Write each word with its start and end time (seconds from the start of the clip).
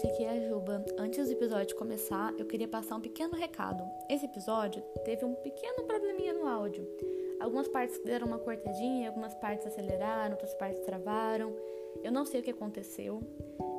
gente, 0.00 0.06
aqui 0.06 0.24
é 0.24 0.30
a 0.30 0.48
Juba. 0.48 0.84
Antes 0.98 1.26
do 1.26 1.32
episódio 1.32 1.76
começar, 1.76 2.32
eu 2.38 2.46
queria 2.46 2.68
passar 2.68 2.96
um 2.96 3.00
pequeno 3.00 3.34
recado. 3.34 3.84
Esse 4.08 4.24
episódio 4.24 4.82
teve 5.04 5.24
um 5.24 5.34
pequeno 5.34 5.82
probleminha 5.84 6.32
no 6.32 6.46
áudio. 6.46 6.86
Algumas 7.38 7.68
partes 7.68 7.98
deram 8.02 8.26
uma 8.26 8.38
cortadinha, 8.38 9.08
algumas 9.08 9.34
partes 9.34 9.66
aceleraram, 9.66 10.32
outras 10.32 10.54
partes 10.54 10.80
travaram. 10.84 11.54
Eu 12.02 12.12
não 12.12 12.24
sei 12.24 12.40
o 12.40 12.42
que 12.42 12.50
aconteceu. 12.50 13.20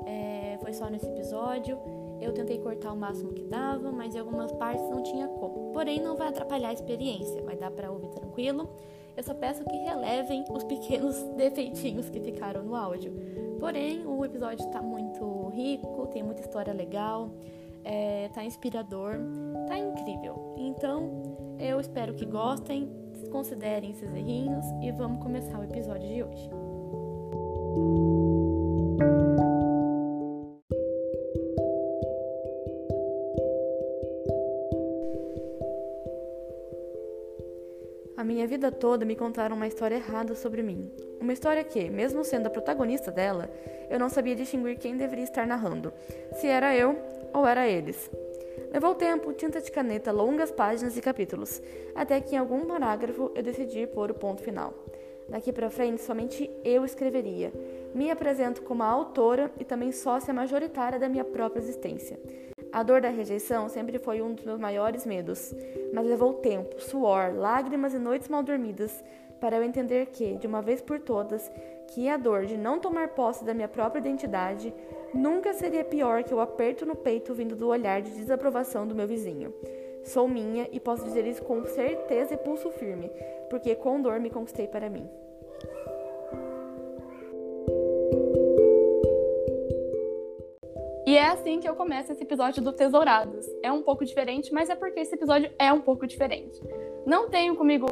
É, 0.06 0.58
foi 0.62 0.74
só 0.74 0.90
nesse 0.90 1.08
episódio. 1.08 1.80
Eu 2.22 2.34
tentei 2.34 2.60
cortar 2.60 2.94
o 2.94 2.98
máximo 2.98 3.34
que 3.34 3.44
dava, 3.44 3.92
mas 3.92 4.14
em 4.14 4.20
algumas 4.20 4.52
partes 4.52 4.88
não 4.90 5.02
tinha 5.02 5.28
como. 5.28 5.72
Porém, 5.74 6.02
não 6.02 6.16
vai 6.16 6.28
atrapalhar 6.28 6.70
a 6.70 6.74
experiência, 6.74 7.42
vai 7.42 7.56
dar 7.56 7.72
para 7.72 7.92
ouvir 7.92 8.10
tranquilo. 8.10 8.70
Eu 9.16 9.24
só 9.24 9.34
peço 9.34 9.64
que 9.66 9.76
relevem 9.76 10.46
os 10.50 10.64
pequenos 10.64 11.16
defeitinhos 11.36 12.10
que 12.10 12.20
ficaram 12.20 12.64
no 12.64 12.76
áudio. 12.76 13.12
Porém, 13.60 14.06
o 14.08 14.26
episódio 14.26 14.66
está 14.66 14.82
muito 14.82 15.50
rico, 15.50 16.01
tem 16.12 16.24
muita 16.24 16.42
história 16.42 16.74
legal, 16.74 17.32
é, 17.84 18.30
tá 18.30 18.44
inspirador, 18.44 19.16
tá 19.68 19.78
incrível. 19.78 20.56
Então, 20.58 21.56
eu 21.60 21.80
espero 21.80 22.14
que 22.14 22.26
gostem, 22.26 22.90
considerem 23.32 23.92
esses 23.92 24.14
errinhos 24.14 24.66
e 24.82 24.92
vamos 24.92 25.22
começar 25.22 25.60
o 25.60 25.64
episódio 25.64 26.08
de 26.08 26.24
hoje. 26.24 26.50
A 38.18 38.24
minha 38.24 38.46
vida 38.46 38.72
toda 38.72 39.04
me 39.04 39.16
contaram 39.16 39.56
uma 39.56 39.66
história 39.66 39.96
errada 39.96 40.36
sobre 40.36 40.62
mim. 40.62 40.92
Uma 41.22 41.34
história 41.34 41.64
que, 41.64 41.88
mesmo 41.88 42.24
sendo 42.24 42.48
a 42.48 42.50
protagonista 42.50 43.12
dela, 43.12 43.48
eu 43.92 44.00
não 44.00 44.10
sabia 44.10 44.36
distinguir 44.36 44.80
quem 44.80 44.98
deveria 44.98 45.24
estar 45.24 45.46
narrando, 45.46 45.94
se 46.34 46.48
era 46.48 46.76
eu 46.76 46.98
ou 47.32 47.46
era 47.46 47.68
eles. 47.68 48.10
Levou 48.74 48.96
tempo, 48.96 49.32
tinta 49.32 49.62
de 49.62 49.72
caneta, 49.72 50.12
longas 50.12 50.52
páginas 50.52 50.98
e 50.98 51.02
capítulos, 51.02 51.62
até 51.94 52.20
que 52.20 52.34
em 52.34 52.40
algum 52.40 52.66
parágrafo 52.66 53.32
eu 53.36 53.44
decidi 53.44 53.86
pôr 53.86 54.10
o 54.10 54.16
ponto 54.16 54.42
final. 54.42 54.74
Daqui 55.30 55.54
para 55.54 55.70
frente, 55.70 56.02
somente 56.02 56.50
eu 56.64 56.84
escreveria. 56.84 57.54
Me 57.94 58.10
apresento 58.10 58.64
como 58.64 58.82
a 58.82 58.88
autora 58.88 59.52
e 59.60 59.64
também 59.64 59.92
sócia 59.92 60.34
majoritária 60.34 60.98
da 60.98 61.08
minha 61.08 61.24
própria 61.24 61.62
existência. 61.62 62.20
A 62.74 62.82
dor 62.82 63.00
da 63.00 63.10
rejeição 63.10 63.70
sempre 63.70 64.00
foi 64.00 64.22
um 64.22 64.34
dos 64.34 64.44
meus 64.44 64.60
maiores 64.60 65.06
medos, 65.06 65.54
mas 65.94 66.06
levou 66.06 66.34
tempo, 66.36 66.82
suor, 66.82 67.34
lágrimas 67.36 67.94
e 67.94 68.00
noites 68.00 68.28
mal 68.28 68.42
dormidas 68.42 69.04
para 69.42 69.58
eu 69.58 69.64
entender 69.64 70.06
que, 70.06 70.36
de 70.36 70.46
uma 70.46 70.62
vez 70.62 70.82
por 70.82 71.00
todas, 71.00 71.52
que 71.88 72.08
a 72.08 72.16
dor 72.16 72.46
de 72.46 72.56
não 72.56 72.80
tomar 72.80 73.10
posse 73.10 73.44
da 73.44 73.56
minha 73.56 73.68
própria 73.68 74.00
identidade 74.00 74.74
nunca 75.14 75.52
seria 75.52 75.84
pior 75.84 76.24
que 76.24 76.34
o 76.34 76.40
aperto 76.40 76.86
no 76.86 76.96
peito 76.96 77.34
vindo 77.34 77.56
do 77.56 77.68
olhar 77.68 78.02
de 78.02 78.12
desaprovação 78.12 78.88
do 78.88 78.96
meu 78.96 79.08
vizinho. 79.08 79.52
Sou 80.04 80.28
minha 80.28 80.70
e 80.72 80.80
posso 80.80 81.04
dizer 81.04 81.26
isso 81.26 81.44
com 81.44 81.66
certeza 81.66 82.36
e 82.36 82.38
pulso 82.38 82.70
firme, 82.70 83.12
porque 83.50 83.76
com 83.76 84.00
dor 84.00 84.20
me 84.20 84.30
conquistei 84.30 84.68
para 84.68 84.90
mim. 84.90 85.10
E 91.06 91.18
é 91.18 91.28
assim 91.28 91.60
que 91.60 91.68
eu 91.68 91.76
começo 91.76 92.12
esse 92.12 92.24
episódio 92.24 92.64
do 92.64 92.72
Tesourados. 92.72 93.46
É 93.62 93.72
um 93.72 93.82
pouco 93.82 94.06
diferente, 94.06 94.54
mas 94.54 94.70
é 94.70 94.76
porque 94.76 95.00
esse 95.02 95.16
episódio 95.16 95.52
é 95.60 95.74
um 95.74 95.82
pouco 95.82 96.08
diferente. 96.08 96.62
Não 97.06 97.30
tenho 97.30 97.56
comigo 97.56 97.88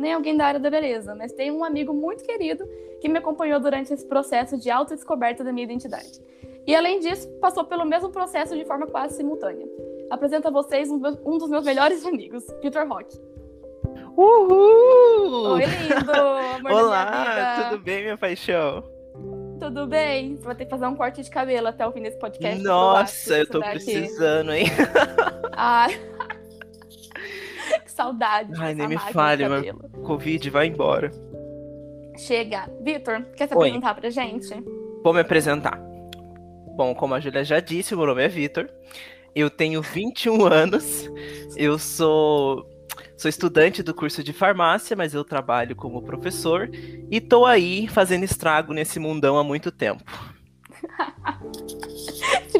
nem 0.00 0.12
alguém 0.12 0.36
da 0.36 0.46
área 0.46 0.60
da 0.60 0.70
beleza, 0.70 1.14
mas 1.14 1.32
tenho 1.32 1.54
um 1.54 1.64
amigo 1.64 1.92
muito 1.92 2.24
querido 2.24 2.66
que 3.00 3.08
me 3.08 3.18
acompanhou 3.18 3.60
durante 3.60 3.92
esse 3.92 4.06
processo 4.06 4.58
de 4.58 4.70
autodescoberta 4.70 5.44
da 5.44 5.52
minha 5.52 5.64
identidade. 5.64 6.20
E 6.66 6.74
além 6.74 7.00
disso, 7.00 7.28
passou 7.40 7.64
pelo 7.64 7.84
mesmo 7.84 8.10
processo 8.10 8.56
de 8.56 8.64
forma 8.64 8.86
quase 8.86 9.16
simultânea. 9.16 9.66
Apresento 10.10 10.48
a 10.48 10.50
vocês 10.50 10.90
um, 10.90 10.98
dos 10.98 11.48
meus 11.48 11.64
melhores 11.64 12.04
amigos, 12.04 12.44
Peter 12.60 12.86
Rock. 12.86 13.18
Uhul! 14.16 15.52
Oi, 15.52 15.62
lindo! 15.64 16.72
Olá, 16.72 17.68
tudo 17.70 17.82
bem, 17.82 18.02
minha 18.02 18.18
paixão? 18.18 18.84
Tudo 19.58 19.86
bem? 19.86 20.36
Você 20.36 20.44
vai 20.44 20.54
ter 20.54 20.64
que 20.64 20.70
fazer 20.70 20.86
um 20.86 20.96
corte 20.96 21.22
de 21.22 21.30
cabelo 21.30 21.68
até 21.68 21.86
o 21.86 21.92
fim 21.92 22.02
desse 22.02 22.18
podcast. 22.18 22.62
Nossa, 22.62 23.38
eu 23.38 23.46
tô 23.46 23.60
precisando, 23.60 24.52
hein? 24.52 24.66
Ai. 25.52 26.00
saudade. 28.00 28.52
Ai, 28.58 28.74
nem 28.74 28.88
me 28.88 28.98
fale, 28.98 29.48
meu 29.48 29.76
Covid 30.04 30.48
vai 30.50 30.66
embora. 30.66 31.10
Chega. 32.16 32.70
Vitor, 32.82 33.22
quer 33.36 33.48
se 33.48 33.54
Oi. 33.54 33.68
apresentar 33.68 33.94
pra 33.94 34.10
gente? 34.10 34.54
Vou 35.02 35.12
me 35.12 35.20
apresentar. 35.20 35.78
Bom, 36.76 36.94
como 36.94 37.14
a 37.14 37.20
Julia 37.20 37.44
já 37.44 37.60
disse, 37.60 37.94
meu 37.94 38.06
nome 38.06 38.24
é 38.24 38.28
Vitor. 38.28 38.68
Eu 39.34 39.50
tenho 39.50 39.82
21 39.82 40.44
anos. 40.46 41.08
Eu 41.56 41.78
sou 41.78 42.66
Sou 43.16 43.28
estudante 43.28 43.82
do 43.82 43.92
curso 43.92 44.24
de 44.24 44.32
farmácia, 44.32 44.96
mas 44.96 45.12
eu 45.12 45.22
trabalho 45.22 45.76
como 45.76 46.00
professor 46.00 46.70
e 47.10 47.20
tô 47.20 47.44
aí 47.44 47.86
fazendo 47.86 48.24
estrago 48.24 48.72
nesse 48.72 48.98
mundão 48.98 49.36
há 49.36 49.44
muito 49.44 49.70
tempo. 49.70 50.02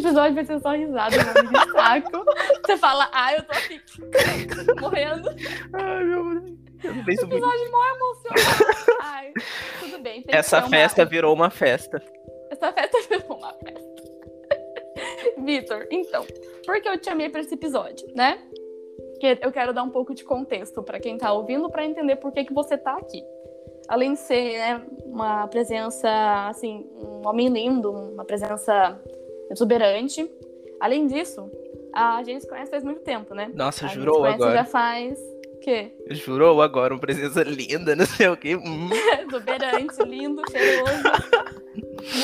Esse 0.00 0.09
episódio 0.09 0.34
vai 0.34 0.44
ser 0.47 0.61
só 0.61 0.71
risada, 0.71 1.11
de 1.11 1.72
saco. 1.72 2.25
Você 2.65 2.77
fala, 2.78 3.11
ah, 3.12 3.34
eu 3.34 3.43
tô 3.43 3.53
aqui 3.53 3.81
morrendo. 4.81 5.28
Ai, 5.75 6.05
meu 6.05 6.41
Deus. 6.41 7.06
Esse 7.06 7.25
episódio 7.25 7.59
muito... 7.59 7.71
mó 7.71 7.84
emocionante. 7.94 8.91
Ai, 9.03 9.33
tudo 9.78 9.99
bem. 10.03 10.25
Essa 10.28 10.62
festa 10.62 11.03
uma... 11.03 11.09
virou 11.09 11.34
uma 11.34 11.50
festa. 11.50 12.03
Essa 12.50 12.72
festa 12.72 12.99
virou 13.11 13.37
uma 13.37 13.53
festa. 13.53 13.91
Vitor, 15.37 15.87
então, 15.91 16.25
por 16.65 16.81
que 16.81 16.88
eu 16.88 16.99
te 16.99 17.05
chamei 17.05 17.28
pra 17.28 17.43
esse 17.43 17.55
episódio, 17.55 18.09
né? 18.15 18.38
que 19.21 19.38
eu 19.43 19.53
quero 19.53 19.75
dar 19.75 19.82
um 19.82 19.91
pouco 19.91 20.15
de 20.15 20.25
contexto 20.25 20.82
para 20.82 20.99
quem 20.99 21.17
está 21.17 21.31
ouvindo 21.31 21.69
para 21.69 21.84
entender 21.84 22.17
por 22.17 22.32
que, 22.32 22.43
que 22.43 22.55
você 22.55 22.75
está 22.75 22.97
aqui. 22.97 23.22
Além 23.87 24.15
de 24.15 24.19
ser 24.19 24.56
né, 24.56 24.82
uma 25.05 25.47
presença, 25.47 26.09
assim, 26.49 26.88
um 26.94 27.28
homem 27.28 27.49
lindo, 27.49 27.93
uma 27.93 28.25
presença 28.25 28.99
exuberante. 29.50 30.31
Além 30.81 31.06
disso, 31.06 31.50
a 31.93 32.22
gente 32.22 32.43
se 32.43 32.49
conhece 32.49 32.71
faz 32.71 32.84
muito 32.84 33.00
tempo, 33.00 33.34
né? 33.34 33.50
Nossa, 33.55 33.87
a 33.87 33.88
jurou 33.88 34.25
gente 34.25 34.34
agora. 34.34 34.53
já 34.53 34.65
faz 34.65 35.19
o 35.55 35.59
quê? 35.61 35.93
Jurou 36.11 36.62
agora, 36.62 36.94
uma 36.94 37.00
presença 37.00 37.43
linda, 37.43 37.94
não 37.97 38.06
sei 38.06 38.28
o 38.28 38.37
quê. 38.37 38.56
Hum. 38.56 38.88
exuberante, 39.27 40.03
lindo, 40.05 40.43
cheiroso. 40.50 41.03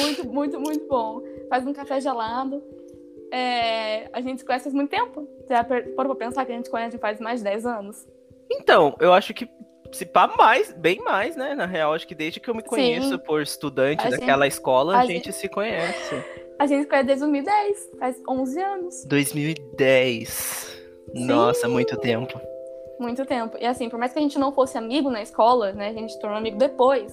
muito, 0.00 0.26
muito, 0.28 0.60
muito 0.60 0.86
bom. 0.88 1.22
Faz 1.50 1.66
um 1.66 1.72
café 1.72 2.00
gelado. 2.00 2.62
É, 3.32 4.08
a 4.12 4.20
gente 4.20 4.38
se 4.38 4.44
conhece 4.44 4.64
faz 4.64 4.74
muito 4.74 4.90
tempo. 4.90 5.28
Você 5.42 5.54
já 5.54 5.64
parou 5.64 6.14
pra 6.14 6.26
pensar 6.26 6.44
que 6.46 6.52
a 6.52 6.54
gente 6.54 6.70
conhece 6.70 6.96
faz 6.98 7.20
mais 7.20 7.40
de 7.40 7.44
10 7.44 7.66
anos? 7.66 8.06
Então, 8.50 8.96
eu 9.00 9.12
acho 9.12 9.34
que 9.34 9.48
se 9.92 10.06
pá 10.06 10.28
mais, 10.28 10.72
bem 10.72 11.00
mais, 11.00 11.36
né? 11.36 11.54
Na 11.54 11.66
real, 11.66 11.92
acho 11.92 12.06
que 12.06 12.14
desde 12.14 12.40
que 12.40 12.48
eu 12.48 12.54
me 12.54 12.62
conheço 12.62 13.10
Sim. 13.10 13.18
por 13.18 13.42
estudante 13.42 14.06
a 14.06 14.10
daquela 14.10 14.44
gente, 14.44 14.52
escola, 14.52 14.96
a, 14.96 15.00
a 15.00 15.06
gente, 15.06 15.26
gente, 15.26 15.32
se 15.32 15.48
conhece. 15.48 16.14
A 16.58 16.66
gente 16.66 16.86
conhece 16.86 17.06
desde 17.06 17.20
2010, 17.20 17.90
faz 17.98 18.22
11 18.28 18.62
anos. 18.62 19.04
2010. 19.04 20.28
Sim. 21.14 21.26
Nossa, 21.26 21.68
muito 21.68 21.96
tempo. 21.98 22.40
Muito 22.98 23.24
tempo. 23.26 23.56
E 23.60 23.66
assim, 23.66 23.88
por 23.88 23.98
mais 23.98 24.12
que 24.12 24.18
a 24.18 24.22
gente 24.22 24.38
não 24.38 24.52
fosse 24.52 24.78
amigo 24.78 25.10
na 25.10 25.22
escola, 25.22 25.72
né? 25.72 25.88
A 25.88 25.92
gente 25.92 26.12
se 26.12 26.18
tornou 26.18 26.38
amigo 26.38 26.56
depois. 26.56 27.12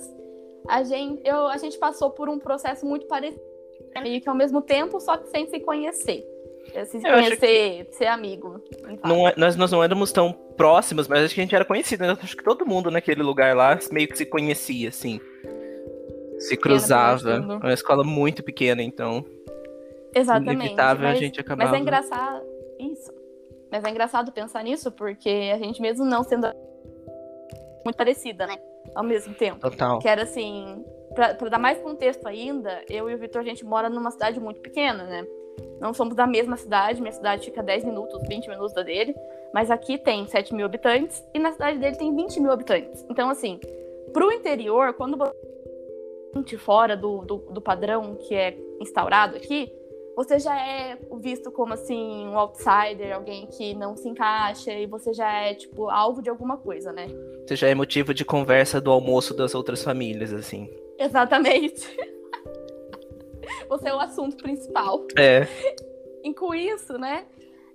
A 0.67 0.83
gente, 0.83 1.21
eu, 1.25 1.47
a 1.47 1.57
gente 1.57 1.77
passou 1.77 2.09
por 2.09 2.29
um 2.29 2.39
processo 2.39 2.85
muito 2.85 3.05
parecido. 3.05 3.41
Meio 4.01 4.21
que 4.21 4.29
ao 4.29 4.35
mesmo 4.35 4.61
tempo, 4.61 4.99
só 4.99 5.17
que 5.17 5.29
sem 5.29 5.45
se 5.47 5.59
conhecer. 5.59 6.25
Se 6.85 6.99
conhecer, 7.01 7.85
que... 7.85 7.95
ser 7.95 8.07
amigo. 8.07 8.61
Não, 9.03 9.27
é, 9.27 9.33
nós, 9.35 9.55
nós 9.57 9.71
não 9.71 9.83
éramos 9.83 10.11
tão 10.11 10.31
próximos, 10.31 11.07
mas 11.07 11.25
acho 11.25 11.35
que 11.35 11.41
a 11.41 11.43
gente 11.43 11.53
era 11.55 11.65
conhecido. 11.65 12.05
Né? 12.05 12.17
Acho 12.21 12.37
que 12.37 12.43
todo 12.43 12.65
mundo 12.65 12.89
naquele 12.89 13.21
lugar 13.21 13.55
lá 13.55 13.77
meio 13.91 14.07
que 14.07 14.17
se 14.17 14.25
conhecia, 14.25 14.89
assim. 14.89 15.19
Se 16.47 16.57
cruzava. 16.57 17.31
É 17.31 17.39
uma 17.39 17.73
escola 17.73 18.03
muito 18.03 18.43
pequena, 18.43 18.81
então. 18.81 19.25
Exatamente. 20.13 20.59
Inevitável 20.59 21.07
mas, 21.07 21.17
a 21.17 21.19
gente 21.19 21.39
acabava. 21.39 21.71
Mas 21.71 21.79
é 21.79 21.81
engraçado. 21.81 22.45
Isso. 22.79 23.11
Mas 23.71 23.83
é 23.83 23.89
engraçado 23.89 24.31
pensar 24.31 24.63
nisso, 24.63 24.91
porque 24.91 25.51
a 25.53 25.57
gente 25.57 25.81
mesmo 25.81 26.05
não 26.05 26.23
sendo 26.23 26.47
muito 27.83 27.97
parecida, 27.97 28.45
né? 28.45 28.57
Ao 28.93 29.03
mesmo 29.03 29.33
tempo. 29.33 29.59
Total. 29.59 29.99
Que 29.99 30.07
era 30.07 30.23
assim. 30.23 30.83
Pra, 31.15 31.33
pra 31.33 31.49
dar 31.49 31.59
mais 31.59 31.77
contexto 31.79 32.27
ainda, 32.27 32.83
eu 32.89 33.09
e 33.09 33.13
o 33.13 33.17
Vitor, 33.17 33.41
a 33.41 33.45
gente 33.45 33.63
mora 33.63 33.87
numa 33.89 34.09
cidade 34.09 34.39
muito 34.39 34.59
pequena, 34.61 35.03
né? 35.03 35.25
Não 35.79 35.93
somos 35.93 36.15
da 36.15 36.25
mesma 36.25 36.57
cidade, 36.57 37.01
minha 37.01 37.11
cidade 37.11 37.45
fica 37.45 37.61
10 37.61 37.83
minutos, 37.83 38.19
20 38.27 38.47
minutos 38.47 38.73
da 38.73 38.81
dele. 38.81 39.15
Mas 39.53 39.69
aqui 39.69 39.97
tem 39.97 40.25
7 40.25 40.53
mil 40.53 40.65
habitantes 40.65 41.23
e 41.33 41.39
na 41.39 41.51
cidade 41.51 41.77
dele 41.77 41.95
tem 41.95 42.15
20 42.15 42.39
mil 42.39 42.51
habitantes. 42.51 43.05
Então, 43.09 43.29
assim, 43.29 43.59
pro 44.11 44.31
interior, 44.31 44.93
quando 44.93 45.17
você 45.17 45.52
fora 46.57 46.95
do, 46.95 47.19
do, 47.19 47.37
do 47.37 47.61
padrão 47.61 48.15
que 48.15 48.33
é 48.33 48.57
instaurado 48.79 49.37
aqui, 49.37 49.71
você 50.15 50.37
já 50.37 50.55
é 50.59 50.97
visto 51.19 51.51
como 51.51 51.73
assim 51.73 52.27
um 52.27 52.37
outsider, 52.37 53.15
alguém 53.15 53.47
que 53.47 53.73
não 53.73 53.95
se 53.95 54.07
encaixa 54.07 54.71
e 54.71 54.85
você 54.85 55.13
já 55.13 55.31
é 55.31 55.53
tipo 55.55 55.89
alvo 55.89 56.21
de 56.21 56.29
alguma 56.29 56.57
coisa, 56.57 56.91
né? 56.91 57.07
Você 57.45 57.55
já 57.55 57.67
é 57.67 57.75
motivo 57.75 58.13
de 58.13 58.23
conversa 58.23 58.79
do 58.79 58.91
almoço 58.91 59.33
das 59.33 59.55
outras 59.55 59.83
famílias, 59.83 60.31
assim. 60.31 60.69
Exatamente. 60.99 61.87
você 63.67 63.89
é 63.89 63.95
o 63.95 63.99
assunto 63.99 64.37
principal. 64.37 65.05
É. 65.17 65.47
E 66.23 66.33
com 66.33 66.53
isso, 66.53 66.97
né? 66.97 67.25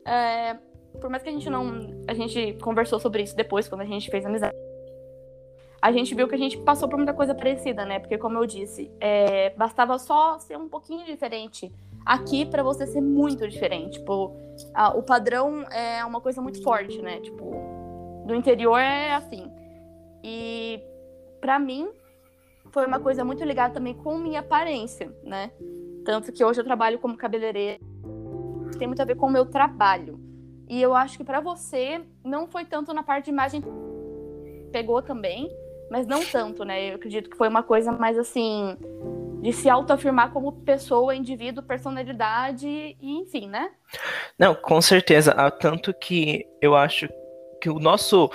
É, 0.05 0.57
por 1.01 1.11
mais 1.11 1.23
que 1.23 1.29
a 1.29 1.33
gente 1.33 1.51
não. 1.51 2.03
A 2.07 2.15
gente 2.15 2.55
conversou 2.63 2.99
sobre 3.01 3.23
isso 3.23 3.37
depois, 3.37 3.69
quando 3.69 3.83
a 3.83 3.87
gente 3.87 4.11
fez 4.11 4.25
amizade. 4.25 4.57
A 5.81 5.93
gente 5.93 6.15
viu 6.15 6.27
que 6.27 6.35
a 6.35 6.39
gente 6.39 6.59
passou 6.59 6.89
por 6.89 6.97
muita 6.97 7.15
coisa 7.15 7.35
parecida, 7.35 7.85
né? 7.85 8.01
Porque, 8.01 8.19
como 8.19 8.37
eu 8.39 8.47
disse, 8.47 8.91
é, 9.01 9.51
bastava 9.51 9.99
só 9.99 10.39
ser 10.39 10.57
um 10.57 10.69
pouquinho 10.69 11.05
diferente 11.07 11.73
aqui 12.05 12.45
para 12.45 12.63
você 12.63 12.87
ser 12.87 13.01
muito 13.01 13.47
diferente. 13.47 13.99
Tipo, 13.99 14.35
a, 14.75 14.97
o 14.97 15.03
padrão 15.03 15.63
é 15.71 16.05
uma 16.05 16.21
coisa 16.21 16.41
muito 16.41 16.63
forte, 16.63 17.01
né? 17.01 17.21
Tipo, 17.21 18.25
do 18.27 18.35
interior 18.35 18.79
é 18.79 19.15
assim. 19.15 19.51
E 20.25 20.81
para 21.41 21.59
mim 21.59 21.89
foi 22.73 22.87
uma 22.87 22.99
coisa 22.99 23.25
muito 23.25 23.45
ligada 23.45 23.75
também 23.75 23.95
com 23.95 24.19
minha 24.19 24.41
aparência, 24.41 25.15
né? 25.23 25.53
Tanto 26.05 26.33
que 26.33 26.45
hoje 26.45 26.61
eu 26.61 26.65
trabalho 26.65 26.99
como 26.99 27.17
cabeleireira, 27.17 27.79
tem 28.79 28.89
muito 28.89 29.01
a 29.01 29.05
ver 29.05 29.17
com 29.17 29.27
o 29.27 29.31
meu 29.31 29.47
trabalho. 29.47 30.19
E 30.69 30.83
eu 30.83 30.95
acho 30.95 31.17
que 31.17 31.25
para 31.25 31.41
você 31.41 32.03
não 32.25 32.47
foi 32.47 32.65
tanto 32.65 32.93
na 32.93 33.03
parte 33.03 33.27
de 33.27 33.31
imagem 33.31 33.63
pegou 34.71 35.01
também, 35.01 35.51
mas 35.91 36.07
não 36.07 36.25
tanto, 36.25 36.65
né? 36.65 36.91
Eu 36.91 36.97
acredito 36.97 37.31
que 37.31 37.37
foi 37.37 37.49
uma 37.49 37.63
coisa 37.63 37.93
mais 37.93 38.19
assim 38.19 38.77
de 39.41 39.53
se 39.53 39.69
autoafirmar 39.69 40.33
como 40.33 40.53
pessoa, 40.53 41.15
indivíduo, 41.15 41.63
personalidade 41.63 42.67
e 42.69 43.19
enfim, 43.19 43.49
né? 43.49 43.71
Não, 44.39 44.55
com 44.55 44.81
certeza. 44.81 45.33
Há 45.33 45.51
tanto 45.51 45.95
que 45.95 46.47
eu 46.61 46.75
acho 46.75 47.09
que 47.61 47.71
o 47.71 47.79
nosso. 47.79 48.31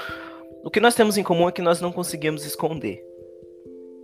O 0.64 0.70
que 0.70 0.80
nós 0.80 0.96
temos 0.96 1.18
em 1.18 1.24
comum 1.24 1.48
é 1.48 1.52
que 1.52 1.62
nós 1.62 1.82
não 1.82 1.92
conseguimos 1.92 2.46
esconder. 2.46 3.04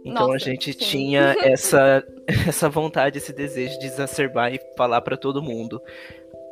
Então 0.04 0.28
Nossa, 0.28 0.36
a 0.36 0.40
gente 0.40 0.74
sim. 0.74 0.80
tinha 0.80 1.36
essa, 1.44 2.04
essa 2.48 2.70
vontade, 2.70 3.18
esse 3.18 3.34
desejo 3.34 3.80
de 3.80 3.86
exacerbar 3.86 4.54
e 4.54 4.60
falar 4.78 5.02
para 5.02 5.18
todo 5.18 5.42
mundo. 5.42 5.82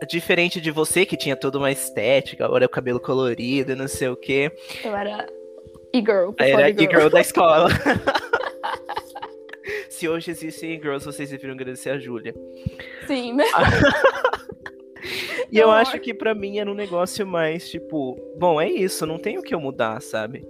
Diferente 0.07 0.61
de 0.61 0.69
você, 0.69 1.05
que 1.05 1.17
tinha 1.17 1.35
toda 1.35 1.57
uma 1.57 1.71
estética, 1.71 2.45
agora 2.45 2.63
é 2.63 2.67
o 2.67 2.69
cabelo 2.69 2.99
colorido, 2.99 3.75
não 3.75 3.88
sei 3.88 4.07
o 4.09 4.15
quê. 4.15 4.51
Eu 4.83 4.95
era 4.95 5.27
e-girl. 5.97 6.31
Era 6.38 6.69
e-girl 6.69 7.09
da 7.09 7.21
escola. 7.21 7.69
Se 9.89 10.07
hoje 10.07 10.31
existem 10.31 10.73
e-girls, 10.73 11.05
vocês 11.05 11.29
deveriam 11.29 11.55
agradecer 11.55 11.89
a 11.89 11.97
Júlia. 11.97 12.33
Sim. 13.07 13.33
né? 13.33 13.44
e 15.51 15.57
eu 15.57 15.71
acho 15.71 15.99
que 15.99 16.13
para 16.13 16.35
mim 16.35 16.59
era 16.59 16.71
um 16.71 16.75
negócio 16.75 17.25
mais 17.25 17.69
tipo, 17.69 18.17
bom, 18.38 18.61
é 18.61 18.69
isso, 18.69 19.05
não 19.05 19.17
tem 19.17 19.38
o 19.38 19.41
que 19.41 19.55
eu 19.55 19.59
mudar, 19.59 20.01
sabe? 20.01 20.47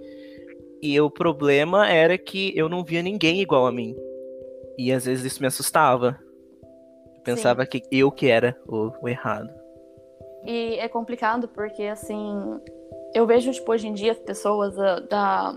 E 0.80 1.00
o 1.00 1.10
problema 1.10 1.88
era 1.88 2.16
que 2.16 2.56
eu 2.56 2.68
não 2.68 2.84
via 2.84 3.02
ninguém 3.02 3.40
igual 3.40 3.66
a 3.66 3.72
mim. 3.72 3.96
E 4.76 4.92
às 4.92 5.06
vezes 5.06 5.24
isso 5.24 5.40
me 5.40 5.48
assustava. 5.48 6.16
Eu 7.16 7.22
pensava 7.22 7.64
Sim. 7.64 7.70
que 7.70 7.82
eu 7.90 8.12
que 8.12 8.28
era 8.28 8.56
o, 8.66 8.92
o 9.02 9.08
errado. 9.08 9.50
E 10.44 10.76
é 10.78 10.88
complicado 10.88 11.48
porque, 11.48 11.82
assim, 11.82 12.60
eu 13.14 13.26
vejo, 13.26 13.52
tipo, 13.52 13.70
hoje 13.72 13.88
em 13.88 13.94
dia 13.94 14.12
as 14.12 14.18
pessoas 14.18 14.74
da, 14.74 15.00
da 15.00 15.56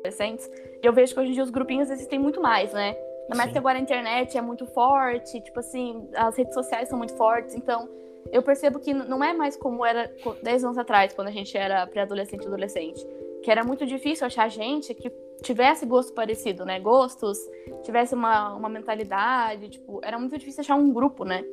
adolescentes, 0.00 0.50
eu 0.82 0.92
vejo 0.92 1.14
que 1.14 1.20
hoje 1.20 1.30
em 1.30 1.34
dia 1.34 1.42
os 1.42 1.50
grupinhos 1.50 1.90
existem 1.90 2.18
muito 2.18 2.40
mais, 2.40 2.72
né? 2.72 2.96
Ainda 3.22 3.36
mais 3.36 3.48
Sim. 3.48 3.52
que 3.52 3.58
agora 3.58 3.78
a 3.78 3.80
internet 3.80 4.36
é 4.36 4.40
muito 4.40 4.66
forte, 4.66 5.40
tipo 5.40 5.60
assim, 5.60 6.08
as 6.14 6.36
redes 6.36 6.54
sociais 6.54 6.88
são 6.88 6.98
muito 6.98 7.14
fortes, 7.14 7.54
então 7.54 7.88
eu 8.32 8.42
percebo 8.42 8.78
que 8.78 8.92
não 8.92 9.22
é 9.22 9.32
mais 9.32 9.56
como 9.56 9.84
era 9.84 10.12
10 10.42 10.64
anos 10.64 10.78
atrás, 10.78 11.12
quando 11.12 11.28
a 11.28 11.32
gente 11.32 11.56
era 11.56 11.86
pré-adolescente 11.86 12.44
e 12.44 12.46
adolescente. 12.46 13.06
Que 13.42 13.50
era 13.50 13.64
muito 13.64 13.86
difícil 13.86 14.26
achar 14.26 14.48
gente 14.50 14.92
que 14.94 15.10
tivesse 15.42 15.86
gosto 15.86 16.12
parecido, 16.12 16.64
né? 16.64 16.78
Gostos, 16.78 17.38
tivesse 17.82 18.14
uma, 18.14 18.54
uma 18.54 18.68
mentalidade, 18.68 19.70
tipo, 19.70 20.00
era 20.04 20.18
muito 20.18 20.36
difícil 20.36 20.60
achar 20.60 20.74
um 20.74 20.92
grupo, 20.92 21.24
né? 21.24 21.44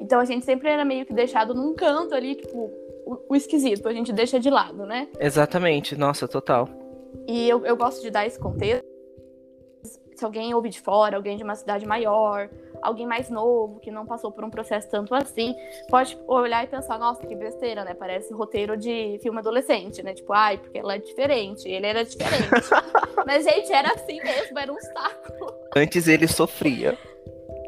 Então 0.00 0.18
a 0.18 0.24
gente 0.24 0.44
sempre 0.44 0.68
era 0.68 0.84
meio 0.84 1.06
que 1.06 1.12
deixado 1.12 1.54
num 1.54 1.74
canto 1.74 2.14
ali, 2.14 2.34
tipo, 2.34 2.70
o, 3.06 3.18
o 3.30 3.36
esquisito, 3.36 3.88
a 3.88 3.92
gente 3.92 4.12
deixa 4.12 4.40
de 4.40 4.50
lado, 4.50 4.84
né? 4.84 5.08
Exatamente, 5.20 5.96
nossa, 5.96 6.26
total. 6.26 6.68
E 7.28 7.48
eu, 7.48 7.64
eu 7.64 7.76
gosto 7.76 8.02
de 8.02 8.10
dar 8.10 8.26
esse 8.26 8.38
contexto. 8.38 8.84
Se 10.16 10.24
alguém 10.24 10.52
ouve 10.54 10.70
de 10.70 10.80
fora, 10.80 11.16
alguém 11.16 11.36
de 11.36 11.44
uma 11.44 11.54
cidade 11.54 11.86
maior, 11.86 12.48
alguém 12.82 13.06
mais 13.06 13.28
novo, 13.28 13.78
que 13.80 13.90
não 13.90 14.06
passou 14.06 14.32
por 14.32 14.42
um 14.44 14.50
processo 14.50 14.88
tanto 14.90 15.14
assim, 15.14 15.54
pode 15.90 16.18
olhar 16.26 16.64
e 16.64 16.66
pensar, 16.66 16.98
nossa, 16.98 17.24
que 17.26 17.36
besteira, 17.36 17.84
né? 17.84 17.94
Parece 17.94 18.32
roteiro 18.32 18.76
de 18.76 19.18
filme 19.22 19.38
adolescente, 19.38 20.02
né? 20.02 20.14
Tipo, 20.14 20.32
ai, 20.32 20.56
porque 20.56 20.78
ela 20.78 20.94
é 20.94 20.98
diferente, 20.98 21.68
ele 21.68 21.86
era 21.86 22.02
diferente. 22.02 22.48
Mas, 23.26 23.44
gente, 23.44 23.70
era 23.72 23.92
assim 23.92 24.20
mesmo, 24.22 24.58
era 24.58 24.72
um 24.72 24.80
saco. 24.80 25.52
Antes 25.76 26.08
ele 26.08 26.26
sofria. 26.26 26.98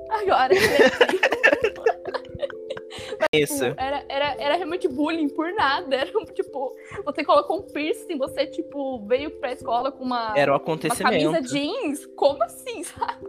Agora 0.08 0.55
ele 0.55 0.64
é 0.64 0.87
assim. 0.87 1.18
Isso. 3.33 3.69
Tipo, 3.69 3.81
era, 3.81 4.05
era, 4.09 4.37
era 4.39 4.57
realmente 4.57 4.89
bullying 4.89 5.29
por 5.29 5.53
nada. 5.53 5.95
Era 5.97 6.11
tipo, 6.33 6.73
você 7.05 7.23
colocou 7.23 7.59
um 7.59 7.63
piercing, 7.63 8.17
você, 8.17 8.47
tipo, 8.47 9.05
veio 9.07 9.31
pra 9.33 9.53
escola 9.53 9.93
com 9.93 10.05
uma, 10.05 10.33
era 10.37 10.53
um 10.53 10.57
acontecimento. 10.57 11.29
uma 11.29 11.33
camisa 11.35 11.55
jeans. 11.55 12.07
Como 12.17 12.43
assim, 12.43 12.83
sabe? 12.85 13.27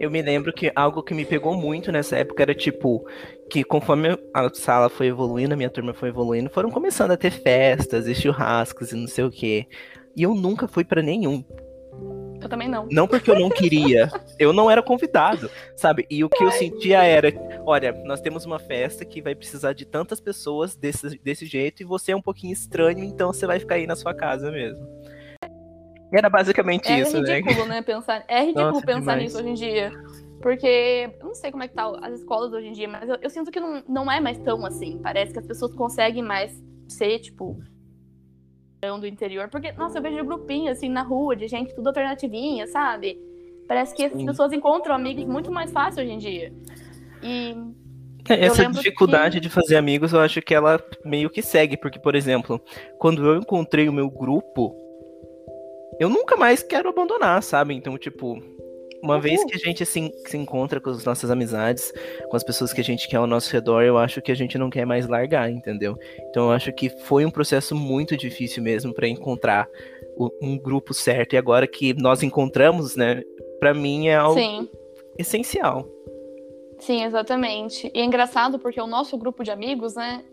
Eu 0.00 0.10
me 0.10 0.22
lembro 0.22 0.52
que 0.52 0.72
algo 0.74 1.02
que 1.02 1.12
me 1.12 1.24
pegou 1.24 1.54
muito 1.54 1.92
nessa 1.92 2.16
época 2.16 2.42
era, 2.42 2.54
tipo, 2.54 3.06
que 3.50 3.62
conforme 3.62 4.18
a 4.32 4.48
sala 4.54 4.88
foi 4.88 5.08
evoluindo, 5.08 5.52
a 5.52 5.56
minha 5.56 5.70
turma 5.70 5.92
foi 5.92 6.08
evoluindo, 6.08 6.48
foram 6.48 6.70
começando 6.70 7.10
a 7.10 7.16
ter 7.16 7.30
festas 7.30 8.06
e 8.06 8.14
churrascos 8.14 8.92
e 8.92 8.96
não 8.96 9.06
sei 9.06 9.24
o 9.24 9.30
quê. 9.30 9.66
E 10.16 10.22
eu 10.22 10.34
nunca 10.34 10.66
fui 10.66 10.84
para 10.84 11.02
nenhum. 11.02 11.44
Eu 12.42 12.48
também 12.48 12.68
não. 12.68 12.86
Não 12.90 13.06
porque 13.06 13.30
eu 13.30 13.38
não 13.38 13.48
queria, 13.48 14.10
eu 14.38 14.52
não 14.52 14.70
era 14.70 14.82
convidado, 14.82 15.50
sabe? 15.76 16.06
E 16.10 16.24
o 16.24 16.28
que 16.28 16.42
eu 16.42 16.50
sentia 16.50 17.02
era, 17.04 17.32
olha, 17.64 17.92
nós 18.04 18.20
temos 18.20 18.44
uma 18.44 18.58
festa 18.58 19.04
que 19.04 19.22
vai 19.22 19.34
precisar 19.34 19.72
de 19.72 19.84
tantas 19.84 20.20
pessoas 20.20 20.74
desse, 20.74 21.18
desse 21.20 21.46
jeito 21.46 21.82
e 21.82 21.86
você 21.86 22.12
é 22.12 22.16
um 22.16 22.22
pouquinho 22.22 22.52
estranho, 22.52 23.04
então 23.04 23.32
você 23.32 23.46
vai 23.46 23.58
ficar 23.58 23.76
aí 23.76 23.86
na 23.86 23.96
sua 23.96 24.12
casa 24.12 24.50
mesmo. 24.50 24.84
Era 26.12 26.28
basicamente 26.28 26.90
é 26.90 27.00
isso, 27.00 27.20
né? 27.20 27.36
ridículo, 27.36 27.66
né? 27.66 27.80
Pensar, 27.80 28.24
é 28.28 28.40
ridículo 28.44 28.72
Nossa, 28.72 28.86
pensar 28.86 29.00
demais. 29.00 29.22
nisso 29.22 29.38
hoje 29.38 29.48
em 29.48 29.54
dia. 29.54 29.92
Porque 30.42 31.10
eu 31.20 31.26
não 31.26 31.34
sei 31.34 31.50
como 31.52 31.62
é 31.62 31.68
que 31.68 31.74
tá 31.74 31.90
as 32.02 32.18
escolas 32.18 32.52
hoje 32.52 32.66
em 32.66 32.72
dia, 32.72 32.88
mas 32.88 33.08
eu, 33.08 33.16
eu 33.22 33.30
sinto 33.30 33.50
que 33.50 33.60
não, 33.60 33.82
não 33.88 34.10
é 34.10 34.20
mais 34.20 34.38
tão 34.38 34.66
assim. 34.66 34.98
Parece 35.00 35.32
que 35.32 35.38
as 35.38 35.46
pessoas 35.46 35.72
conseguem 35.74 36.22
mais 36.22 36.52
ser, 36.88 37.20
tipo, 37.20 37.56
do 38.98 39.06
interior. 39.06 39.48
Porque, 39.48 39.70
nossa, 39.72 39.98
eu 39.98 40.02
vejo 40.02 40.24
grupinho, 40.24 40.70
assim, 40.70 40.88
na 40.88 41.02
rua, 41.02 41.36
de 41.36 41.46
gente 41.46 41.74
tudo 41.74 41.86
alternativinha, 41.86 42.66
sabe? 42.66 43.18
Parece 43.68 43.94
que 43.94 44.04
as 44.04 44.12
pessoas 44.24 44.52
encontram 44.52 44.94
amigos 44.94 45.24
muito 45.24 45.52
mais 45.52 45.70
fácil 45.70 46.02
hoje 46.02 46.12
em 46.12 46.18
dia. 46.18 46.52
E. 47.22 47.56
É, 48.28 48.44
essa 48.46 48.66
dificuldade 48.66 49.38
que... 49.38 49.40
de 49.40 49.48
fazer 49.48 49.76
amigos, 49.76 50.12
eu 50.12 50.20
acho 50.20 50.42
que 50.42 50.54
ela 50.54 50.82
meio 51.04 51.30
que 51.30 51.42
segue, 51.42 51.76
porque, 51.76 51.98
por 51.98 52.14
exemplo, 52.14 52.60
quando 52.98 53.24
eu 53.26 53.36
encontrei 53.36 53.88
o 53.88 53.92
meu 53.92 54.10
grupo, 54.10 54.74
eu 55.98 56.08
nunca 56.08 56.36
mais 56.36 56.62
quero 56.62 56.88
abandonar, 56.88 57.42
sabe? 57.42 57.74
Então, 57.74 57.96
tipo, 57.96 58.40
uma 59.02 59.20
vez 59.20 59.44
que 59.44 59.54
a 59.54 59.58
gente 59.58 59.84
se, 59.84 60.12
se 60.26 60.36
encontra 60.36 60.80
com 60.80 60.90
as 60.90 61.04
nossas 61.04 61.30
amizades, 61.30 61.92
com 62.30 62.36
as 62.36 62.44
pessoas 62.44 62.72
que 62.72 62.80
a 62.80 62.84
gente 62.84 63.08
quer 63.08 63.16
ao 63.16 63.26
nosso 63.26 63.52
redor, 63.52 63.82
eu 63.82 63.98
acho 63.98 64.22
que 64.22 64.30
a 64.30 64.34
gente 64.34 64.56
não 64.56 64.70
quer 64.70 64.86
mais 64.86 65.08
largar, 65.08 65.50
entendeu? 65.50 65.96
Então 66.30 66.44
eu 66.44 66.52
acho 66.52 66.72
que 66.72 66.88
foi 66.88 67.26
um 67.26 67.30
processo 67.30 67.74
muito 67.74 68.16
difícil 68.16 68.62
mesmo 68.62 68.94
para 68.94 69.08
encontrar 69.08 69.66
o, 70.16 70.30
um 70.40 70.56
grupo 70.56 70.94
certo. 70.94 71.32
E 71.32 71.36
agora 71.36 71.66
que 71.66 71.92
nós 71.94 72.22
encontramos, 72.22 72.94
né, 72.94 73.22
para 73.58 73.74
mim 73.74 74.06
é 74.06 74.14
algo 74.14 74.38
Sim. 74.38 74.68
essencial. 75.18 75.88
Sim, 76.78 77.04
exatamente. 77.04 77.90
E 77.92 78.00
é 78.00 78.04
engraçado 78.04 78.58
porque 78.58 78.80
o 78.80 78.86
nosso 78.86 79.16
grupo 79.18 79.42
de 79.42 79.50
amigos, 79.50 79.96
né, 79.96 80.24